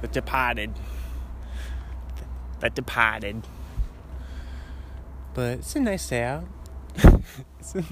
The 0.00 0.08
departed. 0.08 0.72
The 2.58 2.70
departed. 2.70 3.46
But 5.32 5.60
it's 5.60 5.76
a 5.76 5.80
nice 5.80 6.08
day 6.08 6.24
out. 6.24 6.48
It's, 7.60 7.74
a, 7.76 7.84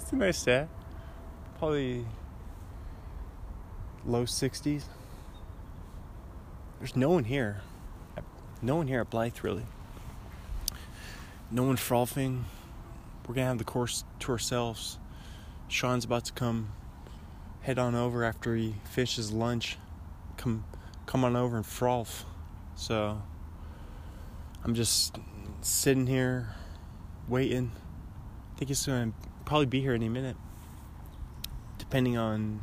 it's 0.00 0.10
a 0.10 0.16
nice 0.16 0.42
day. 0.42 0.66
Probably 1.58 2.04
low 4.04 4.24
60s 4.24 4.82
there's 6.80 6.96
no 6.96 7.10
one 7.10 7.22
here. 7.22 7.60
No 8.60 8.74
one 8.74 8.88
here 8.88 9.02
at 9.02 9.10
blythe 9.10 9.36
really. 9.44 9.66
No 11.52 11.62
one 11.62 11.76
frothing. 11.76 12.46
We're 13.28 13.36
gonna 13.36 13.46
have 13.46 13.58
the 13.58 13.64
course 13.64 14.02
to 14.20 14.32
ourselves. 14.32 14.98
Sean's 15.68 16.04
about 16.04 16.24
to 16.24 16.32
come 16.32 16.72
head 17.62 17.78
on 17.78 17.94
over 17.94 18.24
after 18.24 18.54
he 18.54 18.74
finishes 18.84 19.32
lunch. 19.32 19.78
Come, 20.36 20.64
come 21.06 21.24
on 21.24 21.36
over 21.36 21.56
and 21.56 21.66
froth. 21.66 22.24
So 22.74 23.22
I'm 24.64 24.74
just 24.74 25.18
sitting 25.60 26.06
here 26.06 26.54
waiting. 27.28 27.70
I 28.54 28.58
think 28.58 28.68
he's 28.68 28.84
gonna 28.84 29.12
probably 29.44 29.66
be 29.66 29.80
here 29.80 29.94
any 29.94 30.08
minute, 30.08 30.36
depending 31.78 32.16
on 32.16 32.60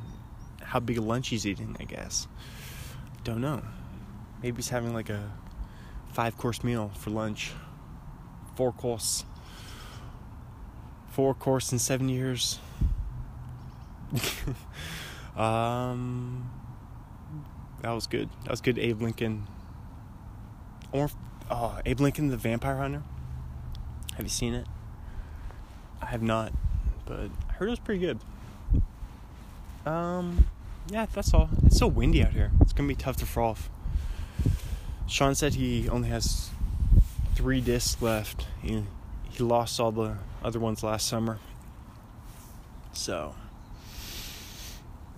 how 0.62 0.80
big 0.80 0.98
a 0.98 1.02
lunch 1.02 1.30
he's 1.30 1.46
eating. 1.46 1.76
I 1.80 1.84
guess. 1.84 2.28
Don't 3.24 3.42
know. 3.42 3.62
Maybe 4.42 4.58
he's 4.58 4.70
having 4.70 4.94
like 4.94 5.10
a 5.10 5.32
five 6.12 6.38
course 6.38 6.64
meal 6.64 6.92
for 6.96 7.10
lunch. 7.10 7.52
Four 8.56 8.72
course. 8.72 9.26
Four 11.10 11.34
course 11.34 11.72
in 11.72 11.80
seven 11.80 12.10
years. 12.10 12.60
um, 15.38 16.50
that 17.82 17.92
was 17.92 18.08
good. 18.08 18.30
That 18.44 18.52
was 18.52 18.62
good. 18.62 18.78
Abe 18.78 19.02
Lincoln. 19.02 19.48
Or, 20.92 21.10
oh, 21.52 21.80
Abe 21.86 22.00
Lincoln, 22.00 22.28
the 22.30 22.38
Vampire 22.38 22.78
Hunter. 22.78 23.04
Have 24.16 24.26
you 24.26 24.30
seen 24.30 24.54
it? 24.54 24.66
I 26.02 26.08
have 26.08 26.22
not, 26.22 26.52
but 27.06 27.30
I 27.50 27.54
heard 27.54 27.68
it 27.68 27.72
was 27.72 27.80
pretty 27.80 28.02
good. 28.02 28.20
Um, 29.86 30.48
yeah, 30.90 31.06
that's 31.14 31.34
all. 31.34 31.50
It's 31.66 31.78
so 31.78 31.88
windy 31.88 32.24
out 32.24 32.32
here. 32.32 32.52
It's 32.62 32.74
gonna 32.74 32.88
be 32.88 32.96
tough 32.96 33.18
to 33.18 33.26
froth. 33.26 33.70
Sean 35.08 35.36
said 35.36 35.56
he 35.56 35.90
only 35.90 36.10
has 36.10 36.50
three 37.36 37.62
discs 37.62 38.02
left. 38.02 38.48
He 38.62 38.84
he 39.30 39.44
lost 39.44 39.80
all 39.80 39.92
the 39.92 40.18
other 40.44 40.60
ones 40.60 40.84
last 40.84 41.08
summer. 41.08 41.40
So 42.94 43.36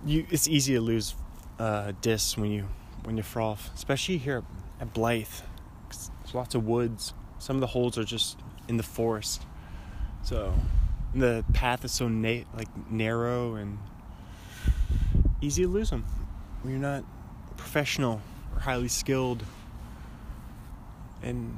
you 0.04 0.26
it's 0.30 0.48
easy 0.48 0.74
to 0.74 0.80
lose 0.80 1.14
uh, 1.58 1.92
discs 2.00 2.36
when 2.36 2.50
you 2.50 2.68
when 3.04 3.16
you 3.16 3.22
froth, 3.22 3.70
especially 3.74 4.18
here 4.18 4.42
at 4.80 4.92
Blythe. 4.92 5.26
There's 5.88 6.34
lots 6.34 6.54
of 6.54 6.66
woods. 6.66 7.14
Some 7.38 7.56
of 7.56 7.60
the 7.60 7.66
holes 7.68 7.98
are 7.98 8.04
just 8.04 8.38
in 8.68 8.76
the 8.76 8.82
forest, 8.82 9.44
so 10.22 10.54
the 11.14 11.44
path 11.52 11.84
is 11.84 11.92
so 11.92 12.08
na- 12.08 12.44
like 12.56 12.68
narrow 12.90 13.54
and 13.56 13.78
easy 15.40 15.62
to 15.64 15.68
lose 15.68 15.90
them 15.90 16.04
when 16.62 16.72
you're 16.72 16.80
not 16.80 17.04
professional 17.56 18.20
or 18.54 18.60
highly 18.60 18.88
skilled. 18.88 19.44
And 21.22 21.56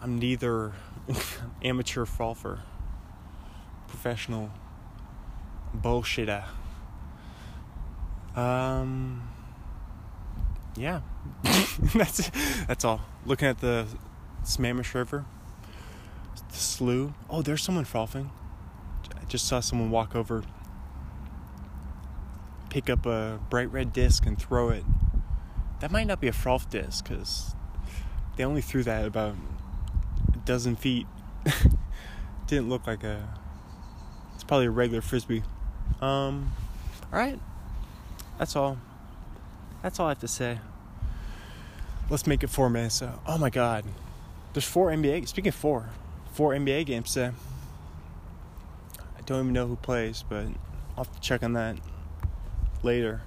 I'm 0.00 0.18
neither 0.18 0.72
amateur 1.62 2.04
frother, 2.04 2.60
professional 3.88 4.50
bullshitter. 5.76 6.44
Um, 8.36 9.28
yeah, 10.76 11.00
that's 11.94 12.30
that's 12.66 12.84
all. 12.84 13.00
Looking 13.26 13.48
at 13.48 13.60
the 13.60 13.86
Sammamish 14.42 14.94
River, 14.94 15.24
the 16.48 16.56
slough. 16.56 17.12
Oh, 17.30 17.42
there's 17.42 17.62
someone 17.62 17.84
frothing. 17.84 18.30
I 19.20 19.24
just 19.26 19.46
saw 19.46 19.60
someone 19.60 19.90
walk 19.90 20.16
over, 20.16 20.42
pick 22.70 22.90
up 22.90 23.06
a 23.06 23.38
bright 23.50 23.70
red 23.70 23.92
disc 23.92 24.26
and 24.26 24.40
throw 24.40 24.70
it. 24.70 24.84
That 25.80 25.90
might 25.92 26.06
not 26.06 26.20
be 26.20 26.28
a 26.28 26.32
froth 26.32 26.70
disc 26.70 27.08
because 27.08 27.54
they 28.36 28.44
only 28.44 28.62
threw 28.62 28.82
that 28.82 29.04
about 29.04 29.36
a 30.32 30.38
dozen 30.38 30.74
feet. 30.74 31.06
Didn't 32.46 32.68
look 32.68 32.86
like 32.86 33.04
a. 33.04 33.28
It's 34.34 34.44
probably 34.44 34.66
a 34.66 34.70
regular 34.70 35.02
frisbee. 35.02 35.44
Um, 36.00 36.52
all 37.12 37.18
right. 37.18 37.38
That's 38.38 38.56
all. 38.56 38.78
That's 39.82 40.00
all 40.00 40.06
I 40.06 40.10
have 40.10 40.20
to 40.20 40.28
say. 40.28 40.58
Let's 42.10 42.26
make 42.26 42.42
it 42.42 42.48
four 42.48 42.68
minutes. 42.68 42.96
So, 42.96 43.20
oh 43.26 43.38
my 43.38 43.50
God, 43.50 43.84
there's 44.52 44.64
four 44.64 44.90
NBA. 44.90 45.28
Speaking 45.28 45.48
of 45.48 45.54
four, 45.54 45.90
four 46.32 46.52
NBA 46.52 46.86
games 46.86 47.12
today. 47.12 47.32
I 48.98 49.20
don't 49.26 49.40
even 49.40 49.52
know 49.52 49.66
who 49.66 49.76
plays, 49.76 50.24
but 50.28 50.46
I'll 50.96 51.04
have 51.04 51.12
to 51.14 51.20
check 51.20 51.42
on 51.42 51.54
that 51.54 51.76
later. 52.82 53.22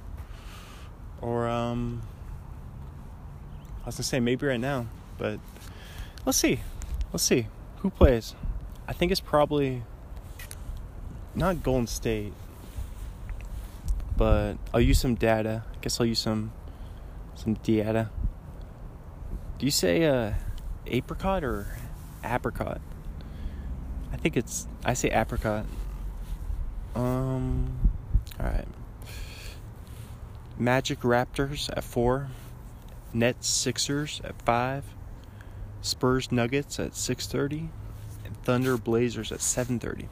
Or 1.22 1.48
um, 1.48 2.04
I 3.84 3.88
was 3.88 3.96
gonna 3.96 4.04
say 4.04 4.20
maybe 4.20 4.46
right 4.46 4.60
now, 4.60 4.88
but 5.18 5.40
let's 6.26 6.38
see. 6.38 6.60
Let's 7.12 7.24
see 7.24 7.48
who 7.78 7.90
plays. 7.90 8.36
I 8.88 8.94
think 8.94 9.12
it's 9.12 9.22
probably 9.22 9.84
not 11.34 11.64
Golden 11.64 11.88
State 11.88 12.34
but 14.18 14.56
I'll 14.74 14.82
use 14.82 15.00
some 15.00 15.16
data. 15.16 15.64
I 15.72 15.78
guess 15.80 16.00
I'll 16.00 16.08
use 16.08 16.20
some 16.20 16.52
some 17.36 17.54
data. 17.56 18.10
Do 19.60 19.66
you 19.66 19.72
say 19.72 20.06
uh, 20.06 20.34
apricot 20.88 21.44
or 21.44 21.68
apricot? 22.24 22.82
I 24.12 24.18
think 24.18 24.36
it's 24.36 24.68
I 24.84 24.94
say 24.94 25.10
apricot. 25.10 25.66
Um, 26.96 27.92
all 28.40 28.48
right. 28.48 28.68
Magic 30.58 31.02
Raptors 31.02 31.70
at 31.78 31.84
four, 31.84 32.30
Nets 33.14 33.48
Sixers 33.48 34.20
at 34.24 34.42
five, 34.42 34.84
Spurs 35.82 36.32
Nuggets 36.32 36.80
at 36.80 36.96
six 36.96 37.28
thirty, 37.28 37.70
and 38.26 38.36
Thunder 38.44 38.78
Blazers 38.78 39.32
at 39.32 39.42
seven 39.42 39.80
thirty 39.80 40.10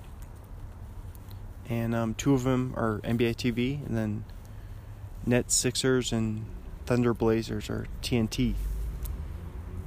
and 1.69 1.95
um, 1.95 2.13
two 2.13 2.33
of 2.33 2.43
them 2.43 2.73
are 2.75 2.99
NBA 3.03 3.35
TV, 3.35 3.85
and 3.85 3.97
then 3.97 4.25
Nets 5.25 5.55
Sixers 5.55 6.11
and 6.11 6.45
Thunder 6.85 7.13
Blazers 7.13 7.69
are 7.69 7.87
TNT. 8.01 8.53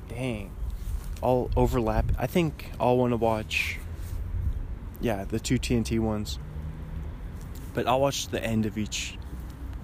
Dang, 0.09 0.51
all 1.21 1.51
overlap. 1.57 2.07
I 2.19 2.27
think 2.27 2.73
I'll 2.81 2.97
want 2.97 3.13
to 3.13 3.17
watch. 3.17 3.79
Yeah, 5.01 5.25
the 5.25 5.39
two 5.39 5.59
TNT 5.59 6.01
ones. 6.01 6.39
But 7.75 7.87
I'll 7.87 8.01
watch 8.01 8.29
the 8.29 8.43
end 8.43 8.67
of 8.67 8.77
each, 8.77 9.17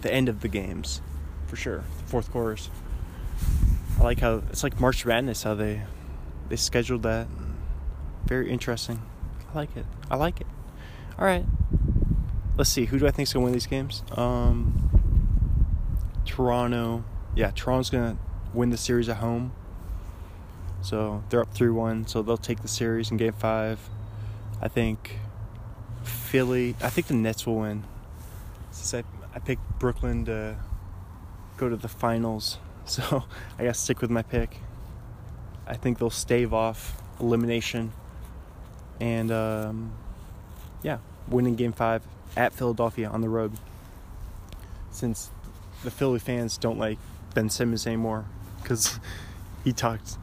the 0.01 0.13
end 0.13 0.29
of 0.29 0.41
the 0.41 0.49
games, 0.49 1.01
for 1.47 1.55
sure. 1.55 1.85
The 1.99 2.05
fourth 2.07 2.33
quarters. 2.33 2.71
I 4.01 4.03
like 4.03 4.19
how 4.19 4.43
it's 4.51 4.65
like 4.65 4.81
March 4.81 5.07
Madness 5.07 5.45
how 5.45 5.55
they 5.55 5.83
they 6.49 6.57
scheduled 6.57 7.05
that. 7.05 7.29
Very 8.27 8.51
interesting. 8.51 9.01
I 9.53 9.59
like 9.59 9.77
it. 9.77 9.87
I 10.11 10.17
like 10.17 10.41
it. 10.41 10.49
All 11.17 11.25
right 11.25 11.45
let's 12.57 12.71
see, 12.71 12.87
who 12.87 12.99
do 12.99 13.07
I 13.07 13.11
think 13.11 13.29
is 13.29 13.33
gonna 13.33 13.45
win 13.45 13.53
these 13.53 13.67
games? 13.67 14.03
Um, 14.13 14.91
Toronto, 16.25 17.05
yeah, 17.35 17.51
Toronto's 17.55 17.91
gonna 17.91 18.17
win 18.53 18.71
the 18.71 18.77
series 18.77 19.09
at 19.09 19.17
home. 19.17 19.53
So 20.83 21.23
they're 21.31 21.41
up 21.41 21.53
three 21.53 21.71
one, 21.71 22.07
so 22.07 22.23
they'll 22.23 22.37
take 22.37 22.63
the 22.63 22.69
series 22.69 23.11
in 23.11 23.17
game 23.17 23.33
five. 23.33 23.89
I 24.61 24.69
think 24.69 25.19
Philly 26.03 26.77
I 26.83 26.91
think 26.91 27.07
the 27.07 27.15
Nets 27.15 27.47
will 27.47 27.57
win. 27.57 27.85
Since 28.71 29.03
I 29.03 29.05
I 29.35 29.39
picked 29.41 29.79
Brooklyn 29.79 30.25
to 30.27 30.57
go 31.57 31.69
to 31.69 31.77
the 31.77 31.89
finals. 31.89 32.59
So 32.87 33.25
I 33.59 33.63
gotta 33.63 33.73
stick 33.73 34.03
with 34.03 34.11
my 34.11 34.21
pick. 34.21 34.59
I 35.67 35.73
think 35.73 35.99
they'll 35.99 36.11
stave 36.11 36.53
off 36.53 37.01
elimination. 37.19 37.95
And 39.01 39.33
um, 39.33 39.93
yeah, 40.83 40.99
winning 41.27 41.55
game 41.57 41.73
five 41.73 42.03
at 42.37 42.53
Philadelphia 42.53 43.09
on 43.09 43.21
the 43.21 43.29
road. 43.29 43.53
Since 44.91 45.31
the 45.83 45.91
Philly 45.91 46.19
fans 46.19 46.57
don't 46.57 46.79
like 46.79 46.99
Ben 47.35 47.51
Simmons 47.51 47.87
anymore, 47.87 48.25
because 48.63 48.99
he 49.65 49.73
talked. 49.73 50.19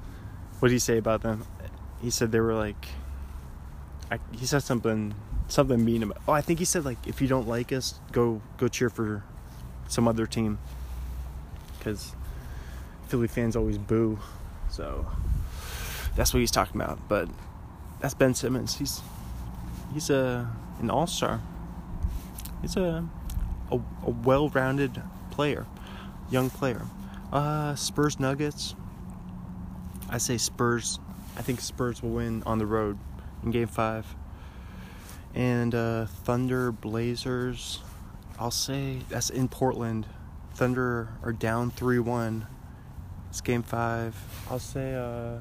What 0.59 0.69
did 0.69 0.75
he 0.75 0.79
say 0.79 0.97
about 0.97 1.21
them? 1.21 1.45
He 2.01 2.09
said 2.09 2.31
they 2.31 2.39
were 2.39 2.53
like. 2.53 2.87
I, 4.09 4.19
he 4.31 4.45
said 4.45 4.63
something 4.63 5.13
something 5.47 5.83
mean 5.83 6.03
about. 6.03 6.17
Oh, 6.27 6.33
I 6.33 6.41
think 6.41 6.59
he 6.59 6.65
said 6.65 6.85
like 6.85 6.97
if 7.07 7.21
you 7.21 7.27
don't 7.27 7.47
like 7.47 7.71
us, 7.71 7.99
go 8.11 8.41
go 8.57 8.67
cheer 8.67 8.89
for 8.89 9.23
some 9.87 10.07
other 10.07 10.25
team. 10.25 10.57
Because 11.77 12.13
Philly 13.07 13.27
fans 13.27 13.55
always 13.55 13.77
boo, 13.77 14.19
so 14.69 15.05
that's 16.15 16.33
what 16.33 16.39
he's 16.39 16.51
talking 16.51 16.79
about. 16.79 16.99
But 17.07 17.29
that's 17.99 18.13
Ben 18.13 18.33
Simmons. 18.33 18.77
He's 18.77 19.01
he's 19.93 20.09
a 20.09 20.49
an 20.79 20.89
all 20.89 21.07
star. 21.07 21.41
He's 22.61 22.75
a 22.77 23.07
a, 23.71 23.75
a 24.05 24.09
well 24.09 24.49
rounded 24.49 25.01
player, 25.31 25.65
young 26.29 26.49
player. 26.49 26.85
Uh, 27.31 27.75
Spurs 27.75 28.19
Nuggets. 28.19 28.75
I 30.09 30.17
say 30.17 30.37
Spurs. 30.37 30.99
I 31.37 31.41
think 31.41 31.61
Spurs 31.61 32.03
will 32.03 32.11
win 32.11 32.43
on 32.45 32.57
the 32.57 32.65
road 32.65 32.97
in 33.43 33.51
Game 33.51 33.67
Five. 33.67 34.15
And 35.33 35.73
uh, 35.73 36.05
Thunder 36.05 36.71
Blazers. 36.71 37.79
I'll 38.37 38.51
say 38.51 38.99
that's 39.09 39.29
in 39.29 39.47
Portland. 39.47 40.07
Thunder 40.55 41.09
are 41.23 41.31
down 41.31 41.71
three 41.71 41.99
one. 41.99 42.47
It's 43.29 43.39
Game 43.39 43.63
Five. 43.63 44.15
I'll 44.49 44.59
say 44.59 44.93
uh, 44.93 45.39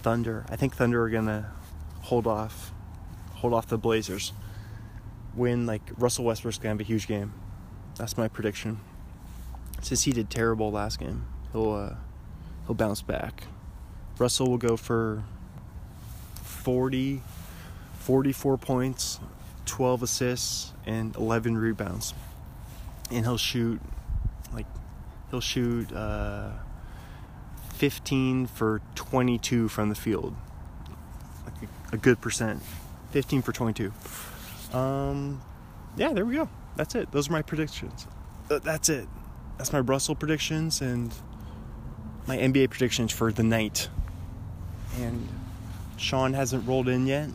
Thunder. 0.00 0.46
I 0.48 0.56
think 0.56 0.74
Thunder 0.74 1.02
are 1.02 1.10
gonna 1.10 1.52
hold 2.00 2.26
off, 2.26 2.72
hold 3.34 3.52
off 3.52 3.66
the 3.66 3.76
Blazers. 3.76 4.32
Win 5.36 5.66
like 5.66 5.82
Russell 5.96 6.24
Westbrook's 6.24 6.58
gonna 6.58 6.74
have 6.74 6.80
a 6.80 6.84
huge 6.84 7.06
game. 7.06 7.32
That's 7.96 8.16
my 8.16 8.28
prediction. 8.28 8.80
Since 9.82 10.04
he 10.04 10.12
did 10.12 10.30
terrible 10.30 10.70
last 10.70 10.98
game, 10.98 11.26
he'll 11.52 11.72
uh, 11.72 11.94
he'll 12.66 12.74
bounce 12.74 13.02
back. 13.02 13.44
Russell 14.18 14.48
will 14.48 14.58
go 14.58 14.76
for 14.76 15.24
40, 16.42 17.20
44 17.98 18.56
points, 18.58 19.20
12 19.66 20.02
assists, 20.04 20.72
and 20.86 21.14
11 21.16 21.58
rebounds. 21.58 22.14
And 23.10 23.24
he'll 23.24 23.36
shoot 23.36 23.80
like 24.52 24.66
he'll 25.30 25.40
shoot 25.40 25.92
uh, 25.92 26.50
15 27.74 28.46
for 28.46 28.80
22 28.94 29.68
from 29.68 29.88
the 29.88 29.94
field. 29.94 30.34
Like 31.44 31.68
a, 31.92 31.96
a 31.96 31.98
good 31.98 32.20
percent. 32.20 32.62
15 33.10 33.42
for 33.42 33.52
22. 33.52 33.92
Um, 34.74 35.40
yeah, 35.96 36.12
there 36.12 36.24
we 36.24 36.34
go. 36.34 36.48
That's 36.76 36.94
it. 36.94 37.12
Those 37.12 37.28
are 37.28 37.32
my 37.32 37.42
predictions. 37.42 38.06
Th- 38.48 38.62
That's 38.62 38.88
it. 38.88 39.08
That's 39.56 39.72
my 39.72 39.80
Russell 39.80 40.16
predictions 40.16 40.80
and 40.80 41.14
my 42.26 42.36
NBA 42.36 42.70
predictions 42.70 43.12
for 43.12 43.30
the 43.30 43.44
night. 43.44 43.88
And 44.98 45.28
Sean 45.96 46.32
hasn't 46.32 46.66
rolled 46.66 46.88
in 46.88 47.06
yet, 47.06 47.28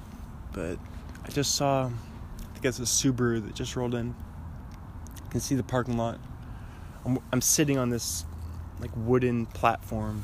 but 0.52 0.78
I 1.24 1.30
just 1.30 1.56
saw, 1.56 1.86
I 1.86 2.54
think 2.54 2.66
it's 2.66 2.80
a 2.80 2.84
Subaru 2.84 3.46
that 3.46 3.56
just 3.56 3.76
rolled 3.78 3.96
in. 3.96 4.08
You 4.08 5.30
can 5.30 5.40
see 5.40 5.56
the 5.56 5.64
parking 5.64 5.98
lot. 5.98 6.20
I'm, 7.06 7.20
I'm 7.32 7.42
sitting 7.42 7.78
on 7.78 7.90
this 7.90 8.26
like 8.82 8.92
wooden 8.96 9.46
platform. 9.46 10.24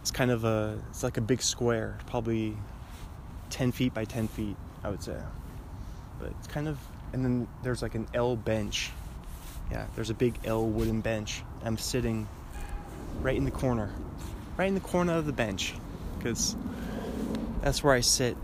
It's 0.00 0.12
kind 0.12 0.30
of 0.30 0.44
a, 0.44 0.78
it's 0.90 1.02
like 1.02 1.16
a 1.16 1.20
big 1.20 1.42
square, 1.42 1.98
probably 2.06 2.56
10 3.50 3.72
feet 3.72 3.94
by 3.94 4.04
10 4.04 4.28
feet, 4.28 4.56
I 4.84 4.90
would 4.90 5.02
say. 5.02 5.16
But 6.22 6.30
it's 6.38 6.46
kind 6.46 6.68
of, 6.68 6.78
and 7.12 7.24
then 7.24 7.48
there's 7.64 7.82
like 7.82 7.96
an 7.96 8.06
L 8.14 8.36
bench. 8.36 8.92
Yeah, 9.72 9.86
there's 9.96 10.10
a 10.10 10.14
big 10.14 10.38
L 10.44 10.64
wooden 10.64 11.00
bench. 11.00 11.42
I'm 11.64 11.76
sitting 11.76 12.28
right 13.22 13.36
in 13.36 13.44
the 13.44 13.50
corner, 13.50 13.90
right 14.56 14.68
in 14.68 14.74
the 14.74 14.80
corner 14.80 15.14
of 15.14 15.26
the 15.26 15.32
bench, 15.32 15.74
because 16.16 16.54
that's 17.60 17.82
where 17.82 17.92
I 17.92 18.00
sit. 18.00 18.36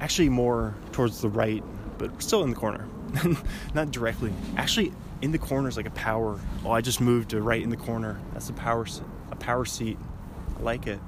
Actually, 0.00 0.30
more 0.30 0.74
towards 0.92 1.20
the 1.20 1.28
right, 1.28 1.62
but 1.98 2.22
still 2.22 2.42
in 2.44 2.48
the 2.48 2.56
corner, 2.56 2.88
not 3.74 3.90
directly. 3.90 4.32
Actually, 4.56 4.94
in 5.20 5.32
the 5.32 5.38
corner 5.38 5.68
is 5.68 5.76
like 5.76 5.86
a 5.86 5.90
power. 5.90 6.40
Oh, 6.64 6.70
I 6.70 6.80
just 6.80 7.02
moved 7.02 7.30
to 7.30 7.42
right 7.42 7.60
in 7.60 7.68
the 7.68 7.76
corner. 7.76 8.18
That's 8.32 8.48
a 8.48 8.54
power, 8.54 8.86
a 9.30 9.36
power 9.36 9.66
seat. 9.66 9.98
I 10.58 10.62
like 10.62 10.86
it. 10.86 10.98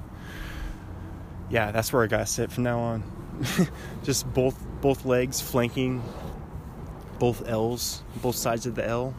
Yeah, 1.49 1.71
that's 1.71 1.91
where 1.91 2.03
I 2.03 2.07
gotta 2.07 2.27
sit 2.27 2.51
from 2.51 2.63
now 2.63 2.79
on. 2.79 3.03
just 4.03 4.31
both 4.31 4.63
both 4.83 5.05
legs 5.05 5.39
flanking 5.39 6.03
both 7.17 7.47
L's, 7.47 8.03
both 8.21 8.35
sides 8.35 8.65
of 8.65 8.75
the 8.75 8.85
L. 8.85 9.15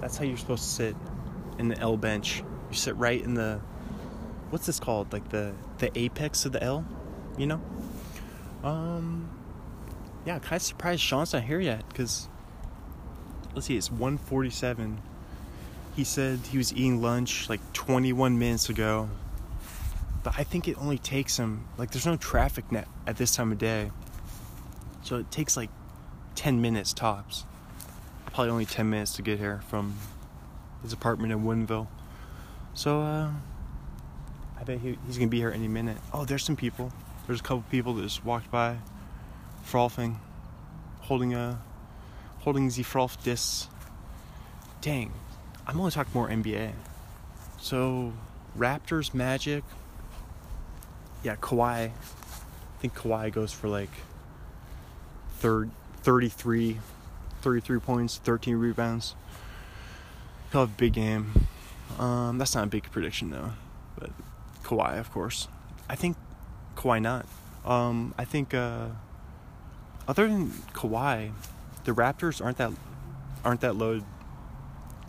That's 0.00 0.16
how 0.16 0.24
you're 0.24 0.36
supposed 0.36 0.64
to 0.64 0.68
sit 0.68 0.96
in 1.56 1.68
the 1.68 1.78
L 1.78 1.96
bench. 1.96 2.42
You 2.68 2.76
sit 2.76 2.96
right 2.96 3.22
in 3.22 3.34
the 3.34 3.60
what's 4.50 4.66
this 4.66 4.80
called? 4.80 5.12
Like 5.12 5.28
the 5.28 5.54
the 5.78 5.96
apex 5.96 6.46
of 6.46 6.52
the 6.52 6.60
L, 6.60 6.84
you 7.38 7.46
know? 7.46 7.62
Um 8.64 9.30
yeah, 10.26 10.40
kind 10.40 10.54
of 10.54 10.62
surprised 10.62 11.00
Sean's 11.00 11.32
not 11.32 11.44
here 11.44 11.60
yet 11.60 11.94
cuz 11.94 12.28
let's 13.54 13.68
see, 13.68 13.76
it's 13.76 13.92
147. 13.92 15.00
He 15.94 16.02
said 16.02 16.40
he 16.50 16.58
was 16.58 16.72
eating 16.72 17.00
lunch 17.00 17.48
like 17.48 17.60
21 17.72 18.36
minutes 18.36 18.68
ago. 18.68 19.08
But 20.24 20.34
I 20.36 20.42
think 20.42 20.66
it 20.66 20.76
only 20.76 20.98
takes 20.98 21.36
him 21.36 21.68
like 21.78 21.92
there's 21.92 22.04
no 22.06 22.16
traffic 22.16 22.72
net 22.72 22.88
at 23.06 23.16
this 23.16 23.36
time 23.36 23.52
of 23.52 23.58
day. 23.58 23.92
So 25.04 25.16
it 25.16 25.30
takes 25.30 25.54
like 25.54 25.68
10 26.34 26.62
minutes 26.62 26.94
tops. 26.94 27.44
Probably 28.26 28.50
only 28.50 28.64
10 28.64 28.88
minutes 28.88 29.14
to 29.16 29.22
get 29.22 29.38
here 29.38 29.60
from 29.68 29.94
his 30.82 30.94
apartment 30.94 31.32
in 31.32 31.44
Woodinville. 31.44 31.86
So, 32.72 33.02
uh, 33.02 33.30
I 34.58 34.64
bet 34.64 34.78
he, 34.80 34.98
he's 35.06 35.18
gonna 35.18 35.28
be 35.28 35.38
here 35.38 35.50
any 35.50 35.68
minute. 35.68 35.98
Oh, 36.12 36.24
there's 36.24 36.42
some 36.42 36.56
people. 36.56 36.90
There's 37.26 37.40
a 37.40 37.42
couple 37.42 37.64
people 37.70 37.92
that 37.94 38.02
just 38.02 38.24
walked 38.24 38.50
by, 38.50 38.78
frothing, 39.62 40.18
holding 41.00 41.34
a, 41.34 41.60
holding 42.40 42.70
the 42.70 42.82
froth 42.82 43.22
discs. 43.22 43.68
Dang, 44.80 45.12
I'm 45.66 45.78
only 45.78 45.92
talking 45.92 46.12
more 46.14 46.28
NBA. 46.28 46.72
So, 47.60 48.14
Raptors, 48.58 49.12
Magic. 49.12 49.64
Yeah, 51.22 51.36
Kawhi. 51.36 51.90
I 51.90 51.92
think 52.80 52.94
Kawhi 52.94 53.30
goes 53.30 53.52
for 53.52 53.68
like 53.68 53.90
third 55.44 55.70
33 56.04 56.78
33 57.42 57.78
points 57.78 58.16
13 58.24 58.56
rebounds. 58.56 59.14
He'll 60.50 60.62
have 60.62 60.70
a 60.70 60.72
big 60.72 60.94
game. 60.94 61.32
Um, 61.98 62.38
that's 62.38 62.54
not 62.54 62.64
a 62.64 62.66
big 62.68 62.90
prediction 62.90 63.28
though. 63.28 63.50
But 63.98 64.08
Kawhi 64.62 64.98
of 64.98 65.12
course. 65.12 65.48
I 65.86 65.96
think 65.96 66.16
Kawhi 66.76 67.02
not. 67.02 67.26
Um, 67.66 68.14
I 68.16 68.24
think 68.24 68.54
uh, 68.54 68.86
other 70.08 70.26
than 70.26 70.48
Kawhi 70.72 71.32
the 71.84 71.92
Raptors 71.92 72.42
aren't 72.42 72.56
that 72.56 72.72
aren't 73.44 73.60
that 73.60 73.76
loaded. 73.76 74.04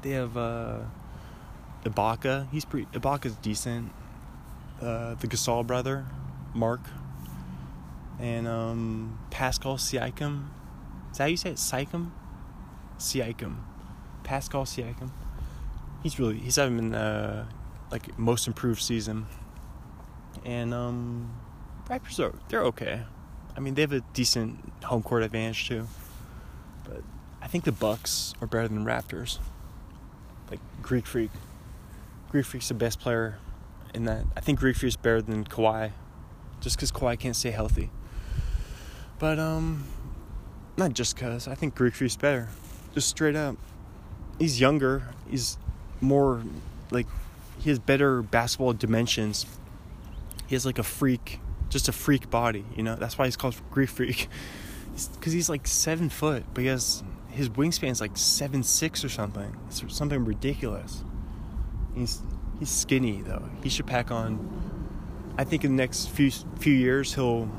They 0.02 0.10
have 0.10 0.36
uh, 0.36 0.80
Ibaka. 1.86 2.52
He's 2.52 2.66
pretty 2.66 2.88
Ibaka's 2.88 3.36
decent. 3.36 3.90
Uh, 4.82 5.16
the 5.16 5.28
Gasol 5.28 5.66
brother 5.66 6.06
Marc 6.54 6.82
and 8.20 8.48
um, 8.48 9.20
Pascal 9.30 9.78
Siakam. 9.78 10.48
Is 11.12 11.18
that 11.18 11.24
how 11.24 11.30
you 11.30 11.38
say 11.38 11.52
it? 11.52 11.58
Siakam? 11.58 12.12
Siakam. 12.98 13.58
Pascal 14.24 14.66
Siakam. 14.66 15.12
He's 16.04 16.20
really 16.20 16.38
he's 16.38 16.56
having 16.56 16.94
uh, 16.94 17.46
like 17.92 18.18
most 18.18 18.48
improved 18.48 18.82
season. 18.82 19.26
And 20.44 20.74
um, 20.74 21.34
Raptors 21.88 22.20
are 22.20 22.38
they're 22.50 22.64
okay. 22.66 23.02
I 23.56 23.60
mean 23.60 23.74
they 23.74 23.82
have 23.82 23.94
a 23.94 24.02
decent 24.14 24.60
home 24.84 25.04
court 25.04 25.24
advantage 25.24 25.68
too. 25.68 25.88
But 26.84 27.02
I 27.42 27.48
think 27.48 27.64
the 27.64 27.72
Bucks 27.72 28.34
are 28.42 28.48
better 28.48 28.68
than 28.68 28.86
Raptors. 28.86 29.40
Like 30.50 30.60
Greek 30.82 31.06
Freak. 31.06 31.32
Greek 32.30 32.46
Freak's 32.46 32.68
the 32.68 32.74
best 32.74 33.00
player 33.00 33.40
in 33.94 34.06
that. 34.06 34.26
I 34.36 34.42
think 34.42 34.60
Greek 34.60 34.76
Freak's 34.76 34.96
better 34.96 35.22
than 35.22 35.46
Kawhi. 35.46 35.92
Just 36.60 36.76
because 36.76 36.92
Kawhi 36.92 37.20
can't 37.20 37.36
stay 37.36 37.52
healthy. 37.52 37.90
But 39.20 39.40
um, 39.40 39.86
not 40.78 40.94
just 40.94 41.16
cause. 41.16 41.48
I 41.48 41.56
think 41.56 41.76
Greek 41.76 41.94
Freak's 41.94 42.16
better. 42.16 42.50
Just 42.94 43.08
straight 43.10 43.36
up. 43.36 43.56
He's 44.40 44.60
younger. 44.60 45.04
He's 45.30 45.58
more 46.02 46.44
like 46.92 47.08
he 47.60 47.70
has 47.70 47.80
better 47.80 48.22
basketball 48.22 48.74
dimensions. 48.74 49.46
He 50.48 50.56
has 50.56 50.66
like 50.66 50.78
a 50.78 50.84
freak, 50.84 51.40
just 51.70 51.88
a 51.88 51.92
freak 51.92 52.30
body, 52.30 52.66
you 52.76 52.84
know. 52.84 52.96
That's 52.96 53.18
why 53.18 53.26
he's 53.26 53.38
called 53.38 53.56
Greek 53.72 53.90
Freak, 53.90 54.28
because 55.14 55.34
he's 55.34 55.50
like 55.50 55.68
seven 55.68 56.10
foot, 56.10 56.44
but 56.54 56.62
he 56.62 56.68
has 56.68 57.04
his 57.30 57.50
wingspan 57.50 57.92
is 57.92 58.02
like 58.02 58.18
seven 58.18 58.64
six 58.64 59.04
or 59.04 59.10
something. 59.10 59.56
It's 59.68 59.84
something 59.96 60.24
ridiculous. 60.26 61.04
He's 61.96 62.22
he's 62.60 62.70
skinny 62.70 63.22
though. 63.22 63.50
He 63.64 63.70
should 63.70 63.88
pack 63.88 64.12
on. 64.12 64.74
I 65.38 65.44
think 65.44 65.64
in 65.66 65.76
the 65.76 65.82
next 65.82 66.10
few 66.10 66.32
few 66.32 66.74
years 66.74 67.14
he'll 67.14 67.50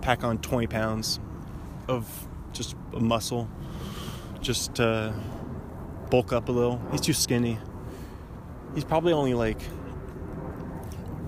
pack 0.00 0.24
on 0.24 0.38
20 0.38 0.66
pounds 0.66 1.20
of 1.88 2.28
just 2.52 2.76
muscle, 2.92 3.48
just 4.40 4.74
to 4.76 5.14
bulk 6.10 6.32
up 6.32 6.48
a 6.48 6.52
little. 6.52 6.80
He's 6.90 7.00
too 7.00 7.12
skinny. 7.12 7.58
He's 8.74 8.84
probably 8.84 9.12
only 9.12 9.34
like, 9.34 9.60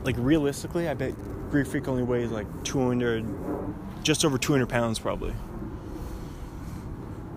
like 0.05 0.17
realistically, 0.19 0.89
I 0.89 0.95
bet 0.95 1.15
Greek 1.51 1.67
Freak 1.67 1.89
only 1.89 2.03
weighs 2.03 2.31
like 2.31 2.47
200, 2.65 3.25
just 4.03 4.25
over 4.25 4.39
200 4.39 4.69
pounds 4.69 4.99
probably. 4.99 5.35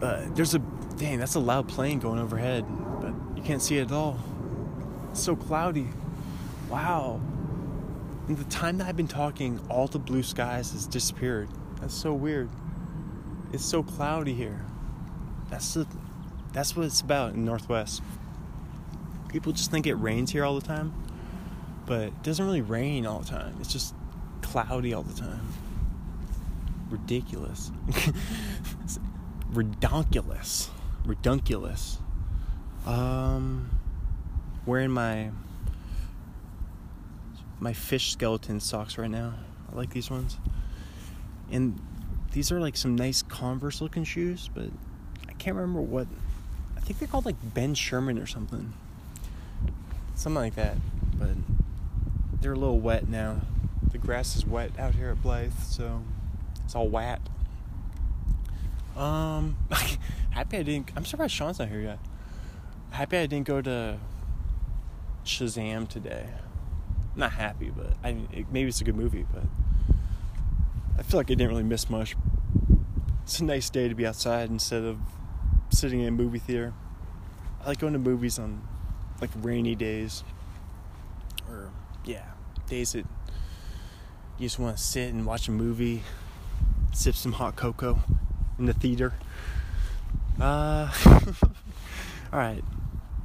Uh, 0.02 0.26
there's 0.36 0.54
a, 0.54 0.60
dang, 0.98 1.20
that's 1.20 1.36
a 1.36 1.40
loud 1.40 1.68
plane 1.68 2.00
going 2.00 2.20
overhead, 2.20 2.66
but 3.02 3.14
you 3.36 3.44
can't 3.44 3.62
see 3.62 3.78
it 3.78 3.84
at 3.84 3.92
all. 3.92 4.20
It's 5.12 5.24
so 5.24 5.36
cloudy. 5.36 5.88
Wow. 6.70 7.22
The 8.28 8.44
time 8.46 8.80
that 8.80 8.88
I've 8.88 8.98
been 8.98 9.08
talking, 9.08 9.60
all 9.70 9.88
the 9.88 10.00
blue 10.00 10.24
skies 10.24 10.72
has 10.72 10.88
disappeared. 10.88 11.48
That's 11.80 11.94
so 11.94 12.12
weird. 12.14 12.50
It's 13.54 13.64
so 13.64 13.84
cloudy 13.84 14.34
here. 14.34 14.66
That's 15.50 15.76
the 15.76 15.88
that's 16.52 16.76
what 16.76 16.86
it's 16.86 17.02
about 17.02 17.34
in 17.34 17.46
Northwest. 17.46 18.02
People 19.28 19.52
just 19.52 19.70
think 19.70 19.86
it 19.86 19.94
rains 19.96 20.32
here 20.32 20.44
all 20.44 20.60
the 20.60 20.66
time, 20.66 20.94
but 21.86 22.02
it 22.02 22.24
doesn't 22.24 22.44
really 22.44 22.62
rain 22.62 23.06
all 23.06 23.20
the 23.20 23.28
time. 23.28 23.56
It's 23.60 23.72
just 23.72 23.94
cloudy 24.42 24.94
all 24.94 25.04
the 25.04 25.14
time. 25.14 25.48
Ridiculous. 26.90 27.72
redonkulous. 29.54 30.70
Redunculous. 31.06 32.00
Um 32.88 33.70
wearing 34.66 34.90
my 34.90 35.30
my 37.60 37.74
fish 37.74 38.12
skeleton 38.12 38.60
socks 38.60 38.98
right 38.98 39.10
now. 39.10 39.34
I 39.72 39.76
like 39.76 39.92
these 39.92 40.10
ones. 40.10 40.38
And 41.52 41.80
these 42.32 42.52
are 42.52 42.60
like 42.60 42.76
some 42.76 42.96
nice 42.96 43.22
Converse 43.22 43.82
looking 43.82 44.04
shoes, 44.04 44.50
but 44.54 44.70
I 45.28 45.34
can't 45.34 45.56
remember 45.56 45.82
what. 45.82 46.08
I 46.76 46.80
think 46.82 47.00
they're 47.00 47.08
called 47.08 47.26
like 47.26 47.38
Ben 47.54 47.74
Sherman 47.74 48.18
or 48.18 48.26
something. 48.26 48.74
Something 50.16 50.42
like 50.42 50.56
that. 50.56 50.78
But 51.18 51.30
they're 52.42 52.54
a 52.54 52.60
little 52.60 52.80
wet 52.80 53.08
now. 53.08 53.42
The 53.92 53.98
grass 53.98 54.36
is 54.36 54.46
wet 54.46 54.72
out 54.78 54.96
here 54.96 55.10
at 55.10 55.22
Blythe, 55.22 55.54
so 55.64 56.04
it's 56.64 56.76
all 56.76 56.90
wet. 56.90 57.22
Um, 58.98 59.56
happy 60.32 60.58
I 60.58 60.64
didn't. 60.64 60.92
I'm 60.96 61.06
surprised 61.06 61.34
Sean's 61.34 61.60
not 61.60 61.70
here 61.70 61.82
yet. 61.82 62.00
Happy 62.92 63.18
I 63.18 63.26
didn't 63.26 63.48
go 63.48 63.62
to 63.62 63.98
Shazam 65.26 65.88
today. 65.88 66.28
Not 67.16 67.32
happy, 67.32 67.72
but 67.76 67.94
I 68.04 68.10
it, 68.32 68.46
maybe 68.52 68.70
it's 68.70 68.82
a 68.82 68.84
good 68.84 68.96
movie, 68.96 69.26
but 69.34 69.44
I 70.98 71.04
feel 71.04 71.20
like 71.20 71.28
I 71.28 71.36
didn't 71.36 71.50
really 71.50 71.64
miss 71.64 71.90
much. 71.90 72.16
It's 73.24 73.40
a 73.40 73.46
nice 73.46 73.70
day 73.70 73.88
to 73.88 73.96
be 73.96 74.06
outside 74.06 74.50
instead 74.50 74.84
of 74.84 74.98
sitting 75.70 76.02
in 76.02 76.08
a 76.08 76.12
movie 76.12 76.40
theater. 76.40 76.74
I 77.64 77.70
like 77.70 77.80
going 77.80 77.94
to 77.94 78.00
movies 78.00 78.38
on 78.38 78.62
like 79.22 79.30
rainy 79.42 79.76
days, 79.76 80.24
or 81.50 81.72
yeah, 82.04 82.26
days 82.68 82.92
that 82.92 83.06
you 84.38 84.46
just 84.46 84.60
want 84.60 84.78
to 84.78 84.84
sit 84.84 85.14
and 85.14 85.26
watch 85.26 85.48
a 85.48 85.52
movie, 85.52 86.04
sip 86.94 87.16
some 87.16 87.34
hot 87.34 87.56
cocoa 87.56 88.00
in 88.60 88.66
the 88.66 88.74
theater. 88.74 89.14
Uh, 90.40 90.92
all 92.34 92.40
right, 92.40 92.64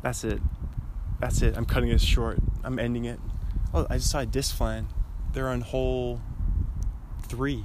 that's 0.02 0.24
it. 0.24 0.40
That's 1.20 1.42
it. 1.42 1.56
I'm 1.56 1.66
cutting 1.66 1.90
it 1.90 2.00
short. 2.00 2.38
I'm 2.64 2.78
ending 2.78 3.04
it. 3.04 3.18
Oh, 3.72 3.86
I 3.88 3.98
just 3.98 4.10
saw 4.10 4.20
a 4.20 4.26
disc 4.26 4.55
flying. 4.56 4.88
They're 5.32 5.48
on 5.48 5.60
hole 5.60 6.20
three. 7.22 7.64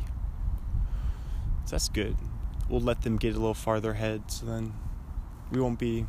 So 1.66 1.72
that's 1.72 1.90
good. 1.90 2.16
We'll 2.70 2.82
let 2.82 3.02
them 3.02 3.18
get 3.18 3.36
a 3.36 3.40
little 3.40 3.54
farther 3.54 3.92
ahead 3.92 4.30
so 4.32 4.46
then 4.46 4.74
we 5.52 5.60
won't 5.60 5.80
be. 5.80 6.06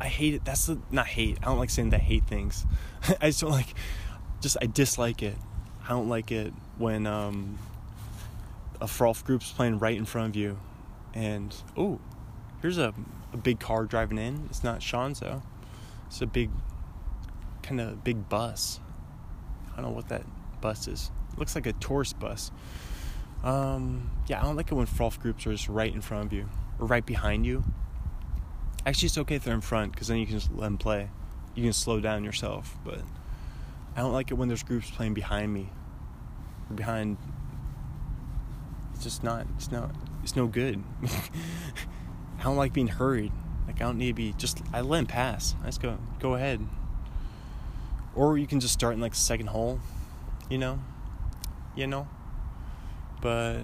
I 0.00 0.08
hate 0.08 0.34
it. 0.34 0.44
That's 0.44 0.66
the, 0.66 0.78
not 0.90 1.06
hate. 1.06 1.38
I 1.42 1.46
don't 1.46 1.58
like 1.58 1.70
saying 1.70 1.90
that 1.90 2.00
hate 2.00 2.26
things. 2.26 2.66
I 3.20 3.28
just 3.28 3.40
don't 3.40 3.50
like, 3.50 3.74
just, 4.40 4.56
I 4.60 4.66
dislike 4.66 5.22
it. 5.22 5.36
I 5.84 5.88
don't 5.90 6.08
like 6.08 6.32
it 6.32 6.52
when 6.78 7.06
um, 7.06 7.58
a 8.80 8.88
froth 8.88 9.24
group's 9.24 9.52
playing 9.52 9.78
right 9.78 9.96
in 9.96 10.04
front 10.04 10.28
of 10.28 10.36
you 10.36 10.58
and, 11.14 11.54
oh, 11.76 11.98
here's 12.62 12.78
a, 12.78 12.94
a 13.32 13.36
big 13.36 13.60
car 13.60 13.84
driving 13.84 14.18
in. 14.18 14.46
It's 14.48 14.62
not 14.62 14.82
Sean's 14.82 15.20
though. 15.20 15.42
It's 16.06 16.20
a 16.20 16.26
big, 16.26 16.50
kind 17.70 17.80
of 17.80 18.02
big 18.02 18.28
bus. 18.28 18.80
I 19.72 19.76
don't 19.76 19.84
know 19.84 19.90
what 19.92 20.08
that 20.08 20.24
bus 20.60 20.88
is. 20.88 21.12
It 21.32 21.38
looks 21.38 21.54
like 21.54 21.66
a 21.66 21.72
tourist 21.74 22.18
bus. 22.18 22.50
Um, 23.44 24.10
yeah, 24.26 24.40
I 24.40 24.42
don't 24.42 24.56
like 24.56 24.72
it 24.72 24.74
when 24.74 24.86
froth 24.86 25.20
groups 25.20 25.46
are 25.46 25.52
just 25.52 25.68
right 25.68 25.92
in 25.94 26.00
front 26.00 26.26
of 26.26 26.32
you 26.32 26.48
or 26.80 26.86
right 26.86 27.06
behind 27.06 27.46
you. 27.46 27.62
Actually, 28.84 29.06
it's 29.06 29.18
okay 29.18 29.36
if 29.36 29.44
they're 29.44 29.54
in 29.54 29.60
front 29.60 29.92
because 29.92 30.08
then 30.08 30.18
you 30.18 30.26
can 30.26 30.34
just 30.34 30.50
let 30.52 30.64
them 30.64 30.78
play. 30.78 31.10
You 31.54 31.62
can 31.62 31.72
slow 31.72 32.00
down 32.00 32.24
yourself, 32.24 32.76
but 32.84 33.00
I 33.94 34.00
don't 34.00 34.12
like 34.12 34.32
it 34.32 34.34
when 34.34 34.48
there's 34.48 34.64
groups 34.64 34.90
playing 34.90 35.14
behind 35.14 35.54
me 35.54 35.68
or 36.68 36.74
behind. 36.74 37.18
It's 38.94 39.04
just 39.04 39.22
not. 39.22 39.46
It's 39.56 39.70
not. 39.70 39.94
It's 40.24 40.34
no 40.34 40.48
good. 40.48 40.82
I 41.04 42.42
don't 42.42 42.56
like 42.56 42.72
being 42.72 42.88
hurried. 42.88 43.32
Like 43.68 43.76
I 43.76 43.84
don't 43.84 43.98
need 43.98 44.08
to 44.08 44.14
be 44.14 44.32
just. 44.32 44.60
I 44.72 44.80
let 44.80 44.98
them 44.98 45.06
pass. 45.06 45.54
Let's 45.62 45.78
go. 45.78 45.98
Go 46.18 46.34
ahead. 46.34 46.66
Or 48.20 48.36
you 48.36 48.46
can 48.46 48.60
just 48.60 48.74
start 48.74 48.92
in 48.92 49.00
like 49.00 49.14
second 49.14 49.46
hole. 49.46 49.80
You 50.50 50.58
know. 50.58 50.78
You 51.74 51.86
know. 51.86 52.06
But 53.22 53.60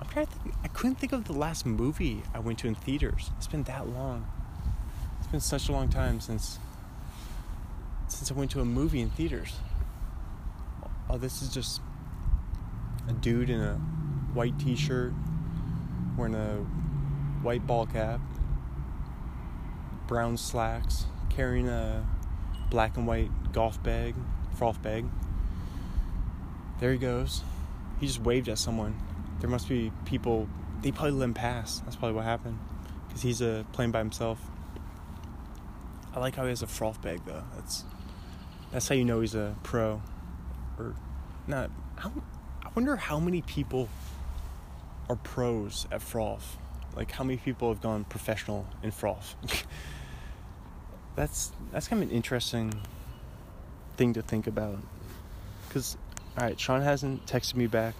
I'm 0.00 0.08
trying 0.10 0.26
to 0.26 0.32
think. 0.32 0.54
I 0.62 0.68
couldn't 0.68 0.96
think 0.96 1.12
of 1.12 1.24
the 1.24 1.32
last 1.32 1.64
movie 1.64 2.22
I 2.34 2.40
went 2.40 2.58
to 2.58 2.68
in 2.68 2.74
theaters. 2.74 3.30
It's 3.38 3.46
been 3.46 3.62
that 3.62 3.88
long. 3.88 4.26
It's 5.18 5.28
been 5.28 5.40
such 5.40 5.70
a 5.70 5.72
long 5.72 5.88
time 5.88 6.20
since 6.20 6.58
since 8.08 8.30
I 8.30 8.34
went 8.34 8.50
to 8.50 8.60
a 8.60 8.66
movie 8.66 9.00
in 9.00 9.08
theaters. 9.08 9.54
Oh, 11.08 11.16
this 11.16 11.40
is 11.40 11.48
just 11.48 11.80
a 13.08 13.14
dude 13.14 13.48
in 13.48 13.62
a 13.62 13.76
white 14.34 14.58
t-shirt 14.58 15.14
wearing 16.18 16.34
a 16.34 16.56
white 17.42 17.66
ball 17.66 17.86
cap, 17.86 18.20
brown 20.06 20.36
slacks, 20.36 21.06
carrying 21.30 21.66
a 21.66 22.06
black 22.70 22.96
and 22.96 23.06
white 23.06 23.30
golf 23.52 23.82
bag, 23.82 24.14
froth 24.56 24.80
bag. 24.82 25.06
There 26.80 26.92
he 26.92 26.98
goes. 26.98 27.42
He 28.00 28.06
just 28.06 28.20
waved 28.20 28.48
at 28.48 28.58
someone. 28.58 28.96
There 29.40 29.50
must 29.50 29.68
be 29.68 29.92
people. 30.04 30.48
They 30.82 30.92
probably 30.92 31.12
let 31.12 31.24
him 31.24 31.34
pass. 31.34 31.80
That's 31.80 31.96
probably 31.96 32.14
what 32.14 32.24
happened. 32.24 32.58
Because 33.06 33.22
he's 33.22 33.42
uh, 33.42 33.64
playing 33.72 33.90
by 33.90 33.98
himself. 33.98 34.38
I 36.14 36.20
like 36.20 36.36
how 36.36 36.44
he 36.44 36.50
has 36.50 36.62
a 36.62 36.66
froth 36.66 37.02
bag 37.02 37.20
though. 37.26 37.44
That's 37.54 37.84
that's 38.72 38.88
how 38.88 38.94
you 38.94 39.04
know 39.04 39.20
he's 39.20 39.34
a 39.34 39.56
pro. 39.62 40.02
Or 40.78 40.94
not. 41.46 41.70
I, 41.98 42.10
I 42.62 42.70
wonder 42.74 42.96
how 42.96 43.18
many 43.18 43.42
people 43.42 43.88
are 45.08 45.16
pros 45.16 45.86
at 45.90 46.02
froth. 46.02 46.56
Like 46.96 47.10
how 47.10 47.24
many 47.24 47.38
people 47.38 47.72
have 47.72 47.80
gone 47.80 48.04
professional 48.04 48.66
in 48.82 48.90
froth. 48.90 49.34
that's 51.18 51.50
that's 51.72 51.88
kind 51.88 52.02
of 52.02 52.08
an 52.08 52.14
interesting 52.14 52.72
thing 53.96 54.14
to 54.14 54.22
think 54.22 54.46
about. 54.46 54.78
Cause 55.70 55.96
all 56.36 56.44
right, 56.44 56.58
Sean 56.58 56.82
hasn't 56.82 57.26
texted 57.26 57.56
me 57.56 57.66
back. 57.66 57.94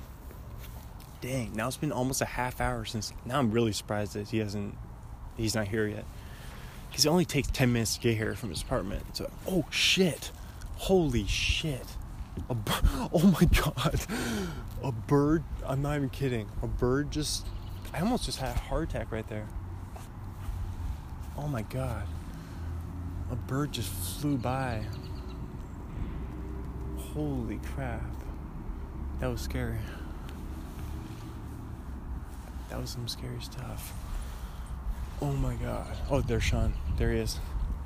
Dang, 1.21 1.53
now 1.55 1.67
it's 1.67 1.77
been 1.77 1.91
almost 1.91 2.23
a 2.23 2.27
half 2.27 2.61
hour 2.61 2.85
since. 2.85 3.13
Now 3.27 3.41
I'm 3.41 3.51
really 3.51 3.73
surprised 3.73 4.13
that 4.13 4.29
he 4.29 4.39
hasn't. 4.39 4.77
He's 5.37 5.55
not 5.55 5.67
here 5.67 5.87
yet. 5.87 6.05
Because 6.89 7.05
it 7.05 7.09
only 7.09 7.25
takes 7.25 7.49
10 7.49 7.73
minutes 7.73 7.97
to 7.97 8.01
get 8.01 8.17
here 8.17 8.35
from 8.35 8.51
his 8.51 8.63
apartment. 8.63 9.17
So, 9.17 9.31
oh 9.47 9.67
shit. 9.71 10.31
Holy 10.77 11.27
shit. 11.27 11.87
A 12.49 12.57
oh 13.13 13.37
my 13.41 13.47
god. 13.47 14.01
A 14.85 14.93
bird, 14.93 15.43
I'm 15.67 15.83
not 15.83 15.97
even 15.97 16.09
kidding. 16.09 16.49
A 16.63 16.69
bird 16.69 17.11
just. 17.11 17.47
I 17.93 18.01
almost 18.01 18.25
just 18.25 18.39
had 18.39 18.55
a 18.55 18.59
heart 18.61 18.91
attack 18.91 19.11
right 19.11 19.29
there. 19.29 19.49
Oh 21.37 21.49
my 21.49 21.63
god. 21.63 22.07
A 23.31 23.37
bird 23.37 23.73
just 23.73 23.91
flew 23.91 24.37
by. 24.37 24.85
Holy 27.15 27.61
crap. 27.75 28.03
That 29.21 29.29
was 29.29 29.41
scary. 29.41 29.79
That 32.71 32.81
was 32.81 32.91
some 32.91 33.09
scary 33.09 33.41
stuff. 33.41 33.93
Oh 35.21 35.33
my 35.33 35.55
god. 35.57 35.97
Oh, 36.11 36.21
there's 36.21 36.45
Sean. 36.45 36.75
There 36.97 37.13
he 37.13 37.19
is. 37.19 37.39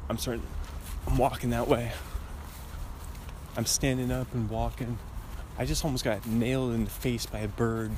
I'm 0.09 0.19
starting. 0.19 0.45
I'm 1.07 1.17
walking 1.17 1.51
that 1.51 1.67
way. 1.67 1.93
I'm 3.57 3.67
standing 3.67 4.11
up 4.11 4.33
and 4.35 4.49
walking. 4.51 4.99
I 5.59 5.65
just 5.65 5.85
almost 5.85 6.05
got 6.05 6.27
nailed 6.27 6.75
in 6.75 6.85
the 6.85 6.91
face 6.91 7.27
by 7.27 7.41
a 7.41 7.49
bird. 7.49 7.93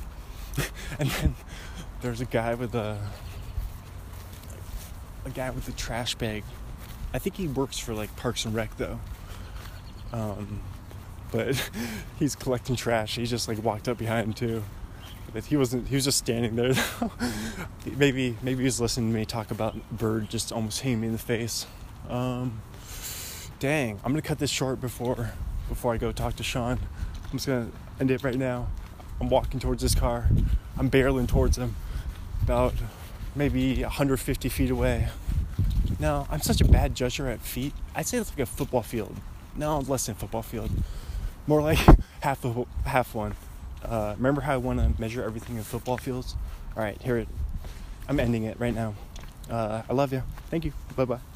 and 0.99 1.09
then 1.09 1.35
there's 2.01 2.21
a 2.21 2.25
guy 2.25 2.53
with 2.55 2.75
a 2.75 2.99
a 5.25 5.29
guy 5.29 5.49
with 5.49 5.67
a 5.67 5.71
trash 5.71 6.15
bag. 6.15 6.43
I 7.15 7.17
think 7.17 7.37
he 7.37 7.47
works 7.47 7.79
for 7.79 7.93
like 7.93 8.13
Parks 8.17 8.43
and 8.43 8.53
Rec 8.53 8.75
though. 8.75 8.99
Um, 10.11 10.59
but 11.31 11.55
he's 12.19 12.35
collecting 12.35 12.75
trash. 12.75 13.15
He 13.15 13.25
just 13.25 13.47
like 13.47 13.63
walked 13.63 13.87
up 13.87 13.97
behind 13.97 14.27
him 14.27 14.33
too. 14.33 14.63
But 15.31 15.45
he 15.45 15.55
wasn't. 15.55 15.87
He 15.87 15.95
was 15.95 16.03
just 16.03 16.17
standing 16.17 16.57
there. 16.57 16.73
maybe 17.97 18.37
maybe 18.41 18.59
he 18.59 18.65
was 18.65 18.81
listening 18.81 19.13
to 19.13 19.17
me 19.17 19.23
talk 19.23 19.49
about 19.49 19.77
bird 19.91 20.29
just 20.29 20.51
almost 20.51 20.81
hitting 20.81 20.99
me 20.99 21.07
in 21.07 21.13
the 21.13 21.19
face. 21.19 21.65
Um, 22.09 22.61
dang, 23.59 23.97
I'm 24.03 24.11
gonna 24.11 24.21
cut 24.21 24.39
this 24.39 24.51
short 24.51 24.81
before 24.81 25.31
before 25.69 25.93
I 25.93 25.97
go 25.97 26.11
talk 26.11 26.35
to 26.35 26.43
Sean. 26.43 26.79
I'm 27.23 27.31
just 27.31 27.47
gonna 27.47 27.71
end 27.97 28.11
it 28.11 28.25
right 28.25 28.35
now. 28.35 28.67
I'm 29.21 29.29
walking 29.29 29.61
towards 29.61 29.81
this 29.81 29.95
car. 29.95 30.27
I'm 30.77 30.91
barreling 30.91 31.29
towards 31.29 31.57
him, 31.57 31.77
about 32.41 32.73
maybe 33.35 33.83
150 33.83 34.49
feet 34.49 34.69
away. 34.69 35.07
Now, 35.99 36.27
I'm 36.29 36.41
such 36.41 36.61
a 36.61 36.65
bad 36.65 36.95
judger 36.95 37.31
at 37.31 37.41
feet. 37.41 37.73
I'd 37.95 38.05
say 38.07 38.17
it's 38.17 38.31
like 38.31 38.39
a 38.39 38.45
football 38.45 38.81
field. 38.81 39.15
No, 39.55 39.79
less 39.79 40.05
than 40.05 40.15
football 40.15 40.41
field. 40.41 40.71
More 41.47 41.61
like 41.61 41.77
half 42.21 42.43
a, 42.45 42.65
half 42.85 43.15
one. 43.15 43.35
Uh, 43.83 44.15
remember 44.17 44.41
how 44.41 44.53
I 44.53 44.57
want 44.57 44.79
to 44.79 44.99
measure 44.99 45.23
everything 45.23 45.57
in 45.57 45.63
football 45.63 45.97
fields? 45.97 46.35
All 46.75 46.83
right, 46.83 46.99
here 47.01 47.17
it. 47.17 47.27
I'm 48.07 48.19
ending 48.19 48.43
it 48.43 48.59
right 48.59 48.73
now. 48.73 48.95
Uh, 49.49 49.83
I 49.87 49.93
love 49.93 50.11
you. 50.11 50.23
Thank 50.49 50.65
you. 50.65 50.73
Bye 50.95 51.05
bye. 51.05 51.34